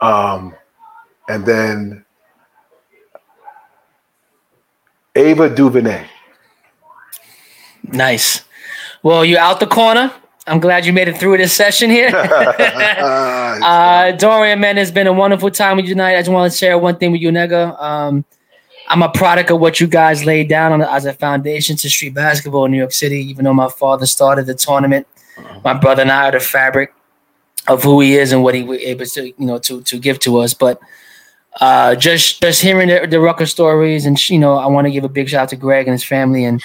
Um, 0.00 0.54
and 1.28 1.46
then 1.46 2.04
Ava 5.14 5.48
DuVernay. 5.54 6.06
Nice. 7.84 8.44
Well, 9.02 9.24
you're 9.24 9.38
out 9.38 9.60
the 9.60 9.66
corner. 9.66 10.12
I'm 10.46 10.58
glad 10.58 10.84
you 10.86 10.92
made 10.92 11.08
it 11.08 11.18
through 11.18 11.36
this 11.36 11.52
session 11.52 11.90
here. 11.90 12.08
uh, 12.16 14.12
Dorian, 14.12 14.58
man, 14.60 14.78
it's 14.78 14.90
been 14.90 15.06
a 15.06 15.12
wonderful 15.12 15.50
time 15.50 15.76
with 15.76 15.86
you 15.86 15.94
tonight. 15.94 16.16
I 16.16 16.20
just 16.20 16.30
want 16.30 16.50
to 16.50 16.58
share 16.58 16.78
one 16.78 16.96
thing 16.96 17.12
with 17.12 17.20
you, 17.20 17.30
nigga. 17.30 17.80
Um, 17.80 18.24
I'm 18.92 19.02
a 19.02 19.08
product 19.08 19.50
of 19.50 19.58
what 19.58 19.80
you 19.80 19.86
guys 19.86 20.26
laid 20.26 20.50
down 20.50 20.70
on, 20.70 20.82
as 20.82 21.06
a 21.06 21.14
foundation 21.14 21.76
to 21.76 21.88
street 21.88 22.12
basketball 22.12 22.66
in 22.66 22.72
New 22.72 22.76
York 22.76 22.92
City. 22.92 23.20
Even 23.22 23.46
though 23.46 23.54
my 23.54 23.70
father 23.70 24.04
started 24.04 24.44
the 24.44 24.54
tournament, 24.54 25.06
uh-huh. 25.38 25.60
my 25.64 25.72
brother 25.72 26.02
and 26.02 26.12
I 26.12 26.28
are 26.28 26.32
the 26.32 26.40
fabric 26.40 26.92
of 27.68 27.82
who 27.82 28.02
he 28.02 28.16
is 28.16 28.32
and 28.32 28.42
what 28.42 28.54
he 28.54 28.62
was 28.62 28.80
able 28.80 29.06
to, 29.06 29.28
you 29.28 29.46
know, 29.46 29.58
to 29.60 29.80
to 29.80 29.98
give 29.98 30.18
to 30.20 30.36
us. 30.40 30.52
But 30.52 30.78
uh, 31.58 31.94
just 31.94 32.42
just 32.42 32.60
hearing 32.60 32.88
the, 32.88 33.06
the 33.06 33.18
Rucker 33.18 33.46
stories, 33.46 34.04
and 34.04 34.18
you 34.28 34.38
know, 34.38 34.56
I 34.56 34.66
want 34.66 34.86
to 34.86 34.90
give 34.90 35.04
a 35.04 35.08
big 35.08 35.30
shout 35.30 35.44
out 35.44 35.48
to 35.48 35.56
Greg 35.56 35.86
and 35.86 35.92
his 35.92 36.04
family, 36.04 36.44
and 36.44 36.62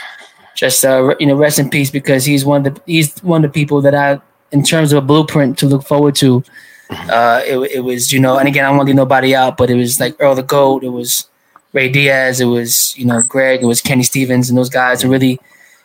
just 0.54 0.84
uh, 0.84 1.16
you 1.22 1.28
know, 1.28 1.36
rest 1.36 1.60
in 1.60 1.70
peace 1.70 1.90
because 1.90 2.26
he's 2.26 2.44
one 2.44 2.68
of 2.68 2.76
the 2.76 2.82
he's 2.86 3.18
one 3.20 3.46
of 3.46 3.54
the 3.54 3.58
people 3.58 3.80
that 3.84 3.96
I, 3.96 4.20
in 4.52 4.64
terms 4.64 4.92
of 4.92 5.02
a 5.02 5.06
blueprint 5.06 5.58
to 5.60 5.66
look 5.66 5.88
forward 5.88 6.16
to. 6.16 6.44
Uh, 6.90 7.42
it, 7.46 7.58
it 7.72 7.80
was 7.86 8.12
you 8.12 8.20
know, 8.20 8.38
and 8.38 8.50
again, 8.50 8.66
I 8.66 8.68
don't 8.68 8.78
want 8.78 8.88
to 8.88 8.92
leave 8.92 8.98
nobody 8.98 9.34
out, 9.34 9.56
but 9.56 9.70
it 9.70 9.76
was 9.76 10.02
like 10.02 10.18
Earl 10.20 10.36
the 10.36 10.44
Goat, 10.44 10.84
it 10.84 10.90
was 10.90 11.30
Ray 11.78 11.90
Diaz, 11.90 12.42
it 12.42 12.46
was 12.46 12.98
you 12.98 13.06
know 13.06 13.22
Greg, 13.22 13.62
it 13.62 13.66
was 13.66 13.82
Kenny 13.82 14.04
Stevens, 14.04 14.50
and 14.50 14.58
those 14.58 14.70
guys 14.70 15.04
are 15.04 15.10
really, 15.10 15.40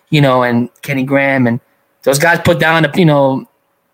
you 0.09 0.21
know, 0.21 0.43
and 0.43 0.71
Kenny 0.81 1.05
Graham, 1.05 1.47
and 1.47 1.61
those 2.03 2.19
guys 2.19 2.41
put 2.43 2.59
down 2.59 2.83
the 2.83 2.93
you 2.97 3.05
know 3.05 3.47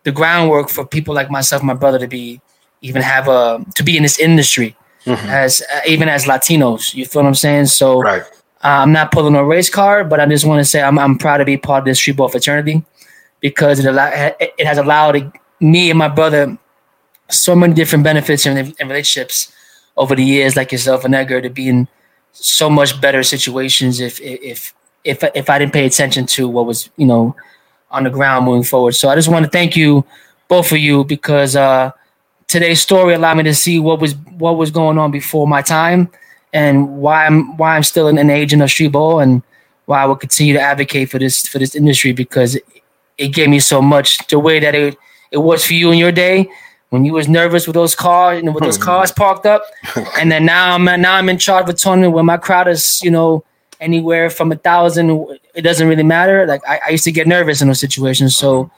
the 0.03 0.11
groundwork 0.11 0.69
for 0.69 0.85
people 0.85 1.13
like 1.13 1.29
myself, 1.29 1.61
my 1.61 1.73
brother, 1.73 1.99
to 1.99 2.07
be 2.07 2.41
even 2.81 3.01
have 3.01 3.27
a 3.27 3.63
to 3.75 3.83
be 3.83 3.97
in 3.97 4.03
this 4.03 4.17
industry 4.17 4.77
mm-hmm. 5.05 5.29
as 5.29 5.61
uh, 5.73 5.81
even 5.85 6.07
as 6.07 6.23
Latinos. 6.23 6.93
You 6.95 7.05
feel 7.05 7.21
what 7.21 7.27
I'm 7.27 7.35
saying? 7.35 7.67
So. 7.67 8.01
Right 8.01 8.23
uh, 8.61 8.83
I'm 8.83 8.91
not 8.91 9.13
pulling 9.13 9.35
a 9.35 9.45
race 9.45 9.69
car, 9.69 10.03
but 10.03 10.19
I 10.19 10.25
just 10.25 10.45
want 10.45 10.59
to 10.59 10.65
say 10.65 10.81
I'm, 10.81 10.99
I'm 10.99 11.17
proud 11.17 11.37
to 11.37 11.45
be 11.45 11.55
part 11.55 11.83
of 11.83 11.85
this 11.85 11.97
street 11.97 12.17
ball 12.17 12.27
fraternity 12.27 12.83
because 13.39 13.79
it, 13.79 13.85
allow, 13.85 14.11
it 14.11 14.65
has 14.65 14.77
allowed 14.77 15.31
me 15.61 15.89
and 15.89 15.97
my 15.97 16.09
brother 16.09 16.57
so 17.29 17.55
many 17.55 17.73
different 17.73 18.03
benefits 18.03 18.45
and, 18.45 18.75
and 18.77 18.89
relationships 18.89 19.53
over 19.99 20.15
the 20.15 20.23
years, 20.23 20.55
like 20.55 20.71
yourself 20.71 21.05
and 21.05 21.13
Edgar, 21.13 21.41
to 21.41 21.49
be 21.49 21.67
in 21.67 21.87
so 22.31 22.69
much 22.69 22.99
better 22.99 23.21
situations 23.21 23.99
if 23.99 24.19
if 24.21 24.73
if 25.03 25.23
if 25.35 25.49
I 25.49 25.59
didn't 25.59 25.73
pay 25.73 25.85
attention 25.85 26.25
to 26.27 26.47
what 26.47 26.65
was 26.65 26.89
you 26.97 27.05
know 27.05 27.35
on 27.91 28.05
the 28.05 28.09
ground 28.09 28.45
moving 28.45 28.63
forward. 28.63 28.93
So 28.93 29.09
I 29.09 29.15
just 29.15 29.27
want 29.27 29.45
to 29.45 29.51
thank 29.51 29.75
you 29.75 30.05
both 30.47 30.71
of 30.71 30.77
you 30.77 31.03
because 31.03 31.55
uh, 31.55 31.91
today's 32.47 32.81
story 32.81 33.13
allowed 33.13 33.37
me 33.37 33.43
to 33.43 33.53
see 33.53 33.77
what 33.79 33.99
was 33.99 34.15
what 34.37 34.57
was 34.57 34.71
going 34.71 34.97
on 34.97 35.11
before 35.11 35.47
my 35.47 35.61
time 35.61 36.09
and 36.53 36.97
why 36.97 37.25
I'm 37.25 37.57
why 37.57 37.75
I'm 37.75 37.83
still 37.83 38.07
an, 38.07 38.17
an 38.17 38.29
agent 38.29 38.61
of 38.61 38.69
street 38.69 38.93
ball 38.93 39.19
and 39.19 39.43
why 39.85 40.01
I 40.01 40.05
will 40.05 40.15
continue 40.15 40.53
to 40.53 40.61
advocate 40.61 41.09
for 41.09 41.19
this 41.19 41.45
for 41.47 41.59
this 41.59 41.75
industry 41.75 42.13
because 42.13 42.55
it, 42.55 42.63
it 43.17 43.27
gave 43.29 43.49
me 43.49 43.59
so 43.59 43.81
much 43.81 44.25
the 44.27 44.39
way 44.39 44.59
that 44.59 44.73
it 44.75 44.97
it 45.31 45.37
was 45.37 45.65
for 45.65 45.73
you 45.73 45.91
in 45.91 45.97
your 45.97 46.11
day 46.11 46.49
when 46.89 47.05
you 47.05 47.13
was 47.13 47.27
nervous 47.27 47.67
with 47.67 47.75
those 47.75 47.95
cars, 47.95 48.37
you 48.37 48.43
know, 48.43 48.51
with 48.51 48.63
those 48.63 48.79
oh, 48.79 48.83
cars 48.83 49.11
parked 49.11 49.45
up, 49.45 49.63
and 50.17 50.31
then 50.31 50.45
now 50.45 50.75
I'm 50.75 50.85
now 50.85 51.15
I'm 51.15 51.29
in 51.29 51.37
charge 51.37 51.63
of 51.63 51.69
a 51.69 51.73
tournament 51.73 52.13
where 52.13 52.23
my 52.23 52.37
crowd 52.37 52.67
is, 52.67 53.01
you 53.03 53.11
know, 53.11 53.43
anywhere 53.79 54.29
from 54.29 54.51
a 54.51 54.55
thousand. 54.55 55.09
It 55.53 55.61
doesn't 55.61 55.87
really 55.87 56.03
matter. 56.03 56.45
Like 56.45 56.67
I, 56.67 56.81
I 56.87 56.89
used 56.89 57.03
to 57.05 57.11
get 57.11 57.27
nervous 57.27 57.61
in 57.61 57.67
those 57.67 57.79
situations, 57.79 58.35
so 58.35 58.71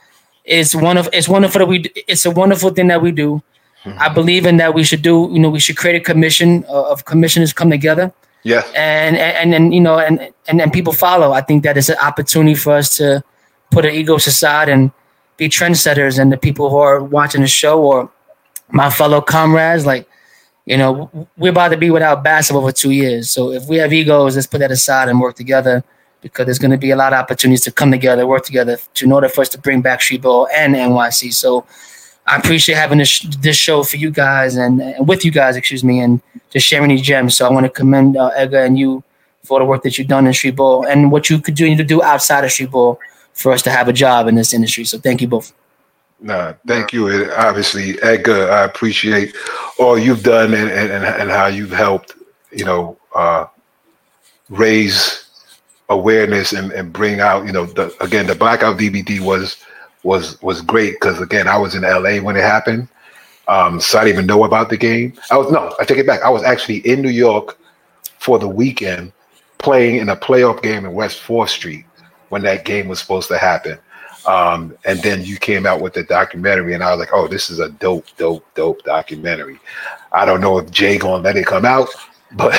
it's 0.44 0.74
one 0.74 0.98
of 0.98 1.08
it's 1.12 1.28
wonderful 1.28 1.60
that 1.60 1.66
we. 1.66 1.90
It's 2.06 2.26
a 2.26 2.30
wonderful 2.30 2.70
thing 2.70 2.88
that 2.88 3.00
we 3.00 3.12
do. 3.12 3.42
I 3.84 4.08
hmm. 4.08 4.14
believe 4.14 4.46
in 4.46 4.58
that 4.58 4.74
we 4.74 4.84
should 4.84 5.02
do, 5.02 5.28
you 5.32 5.40
know, 5.40 5.50
we 5.50 5.58
should 5.58 5.76
create 5.76 5.96
a 5.96 6.04
commission 6.04 6.64
uh, 6.68 6.90
of 6.90 7.04
commissioners 7.04 7.52
come 7.52 7.70
together. 7.70 8.12
Yeah. 8.44 8.62
And 8.74 9.16
and 9.16 9.54
and 9.54 9.74
you 9.74 9.80
know, 9.80 9.98
and 9.98 10.32
and 10.48 10.60
and 10.60 10.72
people 10.72 10.92
follow. 10.92 11.32
I 11.32 11.40
think 11.40 11.62
that 11.64 11.76
is 11.76 11.88
an 11.88 11.96
opportunity 11.98 12.54
for 12.54 12.74
us 12.74 12.96
to 12.96 13.24
put 13.70 13.84
our 13.84 13.90
egos 13.90 14.26
aside 14.26 14.68
and 14.68 14.90
be 15.36 15.48
trendsetters 15.48 16.18
and 16.18 16.32
the 16.32 16.36
people 16.36 16.70
who 16.70 16.78
are 16.78 17.02
watching 17.02 17.40
the 17.40 17.46
show 17.46 17.82
or 17.82 18.10
my 18.70 18.90
fellow 18.90 19.20
comrades, 19.20 19.86
like, 19.86 20.08
you 20.64 20.76
know, 20.76 21.10
we're 21.36 21.50
about 21.50 21.68
to 21.68 21.76
be 21.76 21.90
without 21.90 22.22
basketball 22.22 22.66
for 22.66 22.72
two 22.72 22.90
years. 22.90 23.30
So 23.30 23.50
if 23.50 23.66
we 23.68 23.76
have 23.76 23.92
egos, 23.92 24.36
let's 24.36 24.46
put 24.46 24.58
that 24.58 24.70
aside 24.70 25.08
and 25.08 25.20
work 25.20 25.36
together 25.36 25.82
because 26.20 26.46
there's 26.46 26.58
going 26.58 26.70
to 26.70 26.78
be 26.78 26.90
a 26.90 26.96
lot 26.96 27.12
of 27.12 27.18
opportunities 27.18 27.62
to 27.62 27.72
come 27.72 27.90
together, 27.90 28.26
work 28.26 28.44
together 28.44 28.78
to, 28.94 29.04
in 29.04 29.12
order 29.12 29.28
for 29.28 29.40
us 29.40 29.48
to 29.50 29.58
bring 29.58 29.82
back 29.82 30.00
street 30.00 30.22
ball 30.22 30.48
and 30.54 30.74
NYC. 30.74 31.32
So 31.32 31.66
I 32.26 32.36
appreciate 32.36 32.76
having 32.76 32.98
this 32.98 33.20
this 33.40 33.56
show 33.56 33.82
for 33.82 33.96
you 33.96 34.10
guys 34.10 34.54
and, 34.54 34.80
and, 34.80 35.08
with 35.08 35.24
you 35.24 35.32
guys, 35.32 35.56
excuse 35.56 35.82
me, 35.82 35.98
and 35.98 36.20
just 36.50 36.66
sharing 36.66 36.90
these 36.90 37.02
gems. 37.02 37.36
So 37.36 37.46
I 37.46 37.50
want 37.50 37.66
to 37.66 37.70
commend 37.70 38.16
uh, 38.16 38.28
Edgar 38.28 38.64
and 38.64 38.78
you 38.78 39.02
for 39.42 39.58
the 39.58 39.64
work 39.64 39.82
that 39.82 39.98
you've 39.98 40.06
done 40.06 40.26
in 40.28 40.32
street 40.32 40.54
ball 40.54 40.86
and 40.86 41.10
what 41.10 41.28
you 41.28 41.40
continue 41.40 41.76
to 41.76 41.82
do 41.82 42.00
outside 42.00 42.44
of 42.44 42.52
street 42.52 42.70
ball 42.70 43.00
for 43.34 43.52
us 43.52 43.62
to 43.62 43.70
have 43.70 43.88
a 43.88 43.92
job 43.92 44.28
in 44.28 44.34
this 44.34 44.52
industry. 44.52 44.84
So 44.84 44.98
thank 44.98 45.20
you 45.20 45.28
both. 45.28 45.52
No, 46.20 46.54
thank 46.66 46.92
you. 46.92 47.08
And 47.08 47.30
obviously, 47.32 48.00
Edgar, 48.02 48.50
I 48.50 48.64
appreciate 48.64 49.34
all 49.78 49.98
you've 49.98 50.22
done 50.22 50.54
and, 50.54 50.70
and, 50.70 51.04
and 51.04 51.30
how 51.30 51.46
you've 51.46 51.72
helped, 51.72 52.14
you 52.52 52.64
know, 52.64 52.96
uh, 53.14 53.46
raise 54.48 55.26
awareness 55.88 56.52
and, 56.52 56.70
and 56.72 56.92
bring 56.92 57.20
out, 57.20 57.44
you 57.44 57.52
know, 57.52 57.66
the, 57.66 57.94
again, 58.00 58.26
the 58.26 58.34
blackout 58.34 58.78
DVD 58.78 59.20
was 59.20 59.56
was 60.04 60.40
was 60.42 60.60
great 60.60 60.94
because 60.94 61.20
again, 61.20 61.48
I 61.48 61.56
was 61.58 61.74
in 61.74 61.82
LA 61.82 62.18
when 62.18 62.36
it 62.36 62.42
happened. 62.42 62.88
Um, 63.48 63.80
so 63.80 63.98
I 63.98 64.04
didn't 64.04 64.14
even 64.14 64.26
know 64.26 64.44
about 64.44 64.70
the 64.70 64.76
game. 64.76 65.14
I 65.30 65.36
was 65.36 65.50
no, 65.50 65.74
I 65.80 65.84
take 65.84 65.98
it 65.98 66.06
back. 66.06 66.22
I 66.22 66.30
was 66.30 66.42
actually 66.42 66.78
in 66.78 67.02
New 67.02 67.10
York 67.10 67.58
for 68.18 68.38
the 68.38 68.48
weekend 68.48 69.12
playing 69.58 69.96
in 69.96 70.08
a 70.08 70.16
playoff 70.16 70.62
game 70.62 70.84
in 70.84 70.92
West 70.92 71.20
Fourth 71.20 71.50
Street 71.50 71.84
when 72.32 72.40
that 72.40 72.64
game 72.64 72.88
was 72.88 72.98
supposed 72.98 73.28
to 73.28 73.36
happen. 73.36 73.78
Um, 74.24 74.74
and 74.86 74.98
then 75.02 75.22
you 75.22 75.36
came 75.36 75.66
out 75.66 75.82
with 75.82 75.92
the 75.92 76.02
documentary, 76.02 76.72
and 76.72 76.82
I 76.82 76.90
was 76.90 76.98
like, 76.98 77.12
"Oh, 77.12 77.28
this 77.28 77.50
is 77.50 77.58
a 77.58 77.68
dope, 77.68 78.06
dope, 78.16 78.46
dope 78.54 78.82
documentary." 78.84 79.60
I 80.12 80.24
don't 80.24 80.40
know 80.40 80.56
if 80.56 80.70
Jay 80.70 80.96
gonna 80.96 81.22
let 81.22 81.36
it 81.36 81.44
come 81.44 81.66
out, 81.66 81.88
but 82.32 82.56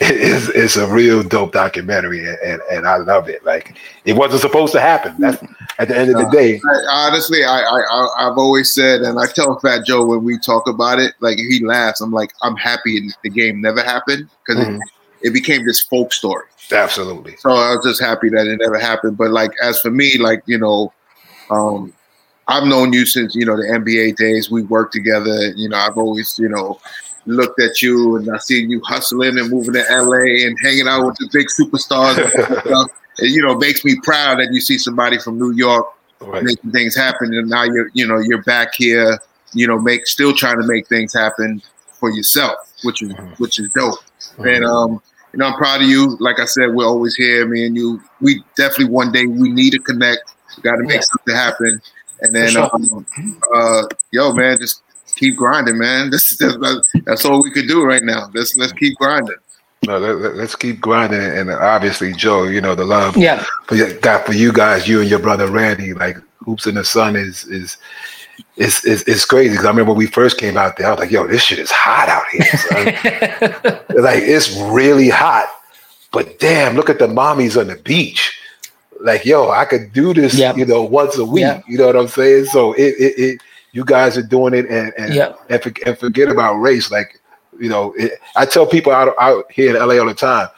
it's 0.00 0.48
it's 0.50 0.76
a 0.76 0.86
real 0.86 1.22
dope 1.22 1.52
documentary, 1.52 2.28
and 2.28 2.60
and 2.70 2.86
I 2.86 2.98
love 2.98 3.30
it. 3.30 3.42
Like 3.46 3.78
it 4.04 4.12
wasn't 4.12 4.42
supposed 4.42 4.74
to 4.74 4.80
happen. 4.80 5.14
That's 5.18 5.42
at 5.78 5.88
the 5.88 5.96
end 5.96 6.10
of 6.10 6.18
the 6.18 6.28
day. 6.30 6.60
I, 6.90 7.06
honestly, 7.06 7.44
I, 7.44 7.60
I 7.60 8.08
I've 8.18 8.36
always 8.36 8.74
said, 8.74 9.00
and 9.00 9.18
I 9.18 9.24
tell 9.24 9.58
Fat 9.60 9.86
Joe 9.86 10.04
when 10.04 10.22
we 10.22 10.38
talk 10.38 10.68
about 10.68 10.98
it, 10.98 11.14
like 11.20 11.38
he 11.38 11.64
laughs. 11.64 12.02
I'm 12.02 12.12
like, 12.12 12.34
I'm 12.42 12.56
happy 12.56 13.08
the 13.22 13.30
game 13.30 13.62
never 13.62 13.82
happened 13.82 14.28
because 14.44 14.62
mm-hmm. 14.62 14.80
It, 15.24 15.32
became 15.32 15.64
this 15.66 15.80
folk 15.80 16.12
story. 16.12 16.46
Absolutely. 16.70 17.36
So 17.36 17.50
I 17.50 17.74
was 17.74 17.84
just 17.84 18.00
happy 18.00 18.28
that 18.30 18.46
it 18.46 18.58
never 18.60 18.78
happened. 18.78 19.16
But 19.16 19.30
like 19.30 19.52
as 19.62 19.80
for 19.80 19.90
me, 19.90 20.18
like 20.18 20.42
you 20.46 20.58
know, 20.58 20.92
um, 21.50 21.92
I've 22.48 22.64
known 22.64 22.92
you 22.92 23.06
since 23.06 23.34
you 23.34 23.44
know 23.44 23.56
the 23.56 23.64
NBA 23.64 24.16
days. 24.16 24.50
We 24.50 24.62
worked 24.62 24.92
together. 24.92 25.52
You 25.56 25.68
know, 25.68 25.76
I've 25.76 25.98
always 25.98 26.38
you 26.38 26.48
know 26.48 26.80
looked 27.26 27.60
at 27.60 27.80
you 27.82 28.16
and 28.16 28.30
I 28.30 28.38
seen 28.38 28.70
you 28.70 28.82
hustling 28.84 29.38
and 29.38 29.50
moving 29.50 29.74
to 29.74 29.84
LA 29.90 30.46
and 30.46 30.56
hanging 30.62 30.86
out 30.86 31.06
with 31.06 31.16
the 31.16 31.28
big 31.32 31.46
superstars 31.48 32.18
and 32.22 32.58
stuff. 32.66 32.90
It, 33.18 33.30
you 33.30 33.42
know, 33.42 33.54
makes 33.56 33.84
me 33.84 33.96
proud 34.02 34.40
that 34.40 34.52
you 34.52 34.60
see 34.60 34.78
somebody 34.78 35.18
from 35.18 35.38
New 35.38 35.52
York 35.52 35.86
right. 36.20 36.42
making 36.42 36.72
things 36.72 36.96
happen, 36.96 37.34
and 37.34 37.48
now 37.48 37.64
you're 37.64 37.90
you 37.94 38.06
know 38.06 38.18
you're 38.18 38.42
back 38.42 38.74
here. 38.74 39.18
You 39.52 39.66
know, 39.68 39.78
make 39.78 40.06
still 40.06 40.32
trying 40.32 40.60
to 40.60 40.66
make 40.66 40.88
things 40.88 41.12
happen 41.12 41.62
for 41.92 42.10
yourself, 42.10 42.56
which 42.82 43.02
is 43.02 43.12
mm-hmm. 43.12 43.42
which 43.42 43.58
is 43.58 43.70
dope. 43.74 43.98
Mm-hmm. 44.18 44.48
And 44.48 44.64
um, 44.64 45.02
you 45.34 45.38
know, 45.38 45.46
I'm 45.46 45.54
proud 45.54 45.82
of 45.82 45.88
you. 45.88 46.16
Like 46.20 46.38
I 46.38 46.44
said, 46.44 46.72
we're 46.74 46.86
always 46.86 47.16
here, 47.16 47.44
me 47.48 47.66
and 47.66 47.74
you. 47.74 48.00
We 48.20 48.44
definitely 48.56 48.94
one 48.94 49.10
day 49.10 49.26
we 49.26 49.50
need 49.50 49.70
to 49.70 49.80
connect. 49.80 50.22
We 50.56 50.62
got 50.62 50.76
to 50.76 50.84
make 50.84 50.92
yeah. 50.92 51.00
something 51.00 51.34
happen. 51.34 51.82
And 52.20 52.32
then, 52.32 52.50
sure. 52.50 52.70
um, 52.72 53.36
uh, 53.52 53.82
yo, 54.12 54.32
man, 54.32 54.58
just 54.60 54.84
keep 55.16 55.34
grinding, 55.34 55.76
man. 55.76 56.10
This, 56.10 56.38
that's, 56.38 56.92
that's 57.04 57.24
all 57.24 57.42
we 57.42 57.50
could 57.50 57.66
do 57.66 57.82
right 57.82 58.04
now. 58.04 58.30
Let's 58.32 58.56
let's 58.56 58.72
keep 58.72 58.96
grinding. 58.96 59.34
No, 59.84 59.98
let, 59.98 60.36
us 60.36 60.54
keep 60.54 60.80
grinding, 60.80 61.20
and 61.20 61.50
obviously, 61.50 62.12
Joe, 62.12 62.44
you 62.44 62.60
know 62.60 62.76
the 62.76 62.84
love, 62.84 63.16
yeah, 63.16 63.44
for 63.64 63.74
that 63.74 64.24
for 64.24 64.34
you 64.34 64.52
guys, 64.52 64.86
you 64.86 65.00
and 65.00 65.10
your 65.10 65.18
brother 65.18 65.50
Randy, 65.50 65.94
like 65.94 66.16
hoops 66.44 66.68
in 66.68 66.76
the 66.76 66.84
sun 66.84 67.16
is 67.16 67.44
is 67.46 67.76
it's 68.56 68.84
it's, 68.84 69.02
it's 69.02 69.24
crazy 69.24 69.50
because 69.50 69.64
I 69.64 69.70
remember 69.70 69.92
when 69.92 69.98
we 69.98 70.06
first 70.06 70.38
came 70.38 70.56
out 70.56 70.76
there, 70.76 70.86
I 70.86 70.90
was 70.90 71.00
like, 71.00 71.10
"Yo, 71.10 71.26
this 71.26 71.42
shit 71.42 71.58
is 71.58 71.70
hot 71.70 72.08
out 72.08 72.26
here." 72.30 73.84
like 74.02 74.22
it's 74.22 74.56
really 74.72 75.08
hot, 75.08 75.48
but 76.12 76.38
damn, 76.38 76.76
look 76.76 76.88
at 76.88 76.98
the 76.98 77.06
mommies 77.06 77.60
on 77.60 77.68
the 77.68 77.76
beach 77.76 78.38
like, 79.04 79.24
yo, 79.24 79.50
I 79.50 79.64
could 79.64 79.92
do 79.92 80.14
this, 80.14 80.36
yep. 80.36 80.56
you 80.56 80.64
know, 80.64 80.82
once 80.82 81.18
a 81.18 81.24
week. 81.24 81.42
Yep. 81.42 81.64
You 81.68 81.78
know 81.78 81.86
what 81.86 81.96
I'm 81.96 82.08
saying? 82.08 82.46
So 82.46 82.72
it, 82.72 82.94
it, 82.98 83.18
it 83.18 83.40
you 83.72 83.84
guys 83.84 84.16
are 84.16 84.22
doing 84.22 84.54
it, 84.54 84.66
and 84.66 84.92
and 84.96 85.14
yep. 85.14 85.38
and, 85.50 85.62
for, 85.62 85.72
and, 85.84 85.98
forget 85.98 86.28
about 86.28 86.54
race. 86.54 86.90
Like, 86.90 87.20
you 87.58 87.68
know, 87.68 87.92
it, 87.98 88.12
I 88.34 88.46
tell 88.46 88.66
people 88.66 88.92
out 88.92 89.14
out 89.20 89.50
here 89.52 89.76
in 89.76 89.80
LA 89.80 89.98
all 89.98 90.06
the 90.06 90.14
time. 90.14 90.48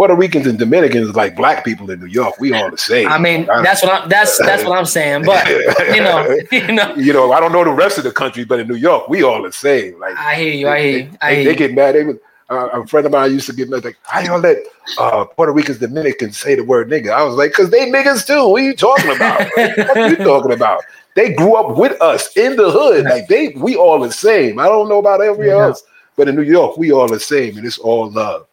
Puerto 0.00 0.14
Ricans 0.14 0.46
and 0.46 0.58
Dominicans 0.58 1.14
like 1.14 1.36
black 1.36 1.62
people 1.62 1.90
in 1.90 2.00
New 2.00 2.06
York. 2.06 2.40
We 2.40 2.54
all 2.54 2.70
the 2.70 2.78
same. 2.78 3.06
I 3.06 3.18
mean, 3.18 3.44
that's 3.44 3.82
what 3.82 4.00
I'm 4.04 4.08
that's 4.08 4.38
that's 4.38 4.64
what 4.64 4.78
I'm 4.78 4.86
saying. 4.86 5.26
But 5.26 5.46
you 5.94 6.00
know, 6.00 6.38
you 6.50 6.72
know, 6.72 6.94
you 6.94 7.12
know, 7.12 7.32
I 7.32 7.38
don't 7.38 7.52
know 7.52 7.64
the 7.64 7.70
rest 7.70 7.98
of 7.98 8.04
the 8.04 8.10
country, 8.10 8.44
but 8.46 8.60
in 8.60 8.66
New 8.66 8.76
York, 8.76 9.10
we 9.10 9.22
all 9.22 9.42
the 9.42 9.52
same. 9.52 10.00
Like 10.00 10.16
I 10.16 10.36
hear 10.36 10.54
you, 10.54 10.68
I 10.68 10.80
hear 10.80 10.98
you. 11.00 11.10
I 11.20 11.34
hear 11.34 11.44
they, 11.44 11.50
they 11.50 11.54
get 11.54 11.74
mad. 11.74 11.96
They 11.96 12.04
would, 12.04 12.18
uh, 12.48 12.68
a 12.72 12.86
friend 12.86 13.04
of 13.04 13.12
mine 13.12 13.30
used 13.30 13.44
to 13.48 13.52
get 13.52 13.68
mad 13.68 13.84
like, 13.84 13.98
"How 14.04 14.20
y'all 14.20 14.40
let 14.40 14.56
uh, 14.98 15.26
Puerto 15.26 15.52
Ricans, 15.52 15.76
Dominicans 15.76 16.38
say 16.38 16.54
the 16.54 16.64
word 16.64 16.88
nigga?" 16.88 17.10
I 17.10 17.22
was 17.22 17.34
like, 17.34 17.52
"Cause 17.52 17.68
they 17.68 17.90
niggas 17.90 18.26
too. 18.26 18.48
What 18.48 18.62
are 18.62 18.64
you 18.64 18.74
talking 18.74 19.14
about? 19.14 19.50
what 19.54 19.98
are 19.98 20.08
you 20.08 20.16
talking 20.24 20.52
about? 20.52 20.80
They 21.14 21.34
grew 21.34 21.56
up 21.56 21.76
with 21.76 22.00
us 22.00 22.34
in 22.38 22.56
the 22.56 22.70
hood. 22.70 23.04
Like 23.04 23.28
they, 23.28 23.48
we 23.48 23.76
all 23.76 24.00
the 24.00 24.10
same. 24.10 24.60
I 24.60 24.64
don't 24.64 24.88
know 24.88 25.00
about 25.00 25.20
everywhere 25.20 25.56
yeah. 25.56 25.64
else, 25.64 25.82
but 26.16 26.26
in 26.26 26.36
New 26.36 26.42
York, 26.42 26.78
we 26.78 26.90
all 26.90 27.06
the 27.06 27.20
same, 27.20 27.58
and 27.58 27.66
it's 27.66 27.76
all 27.76 28.10
love." 28.10 28.46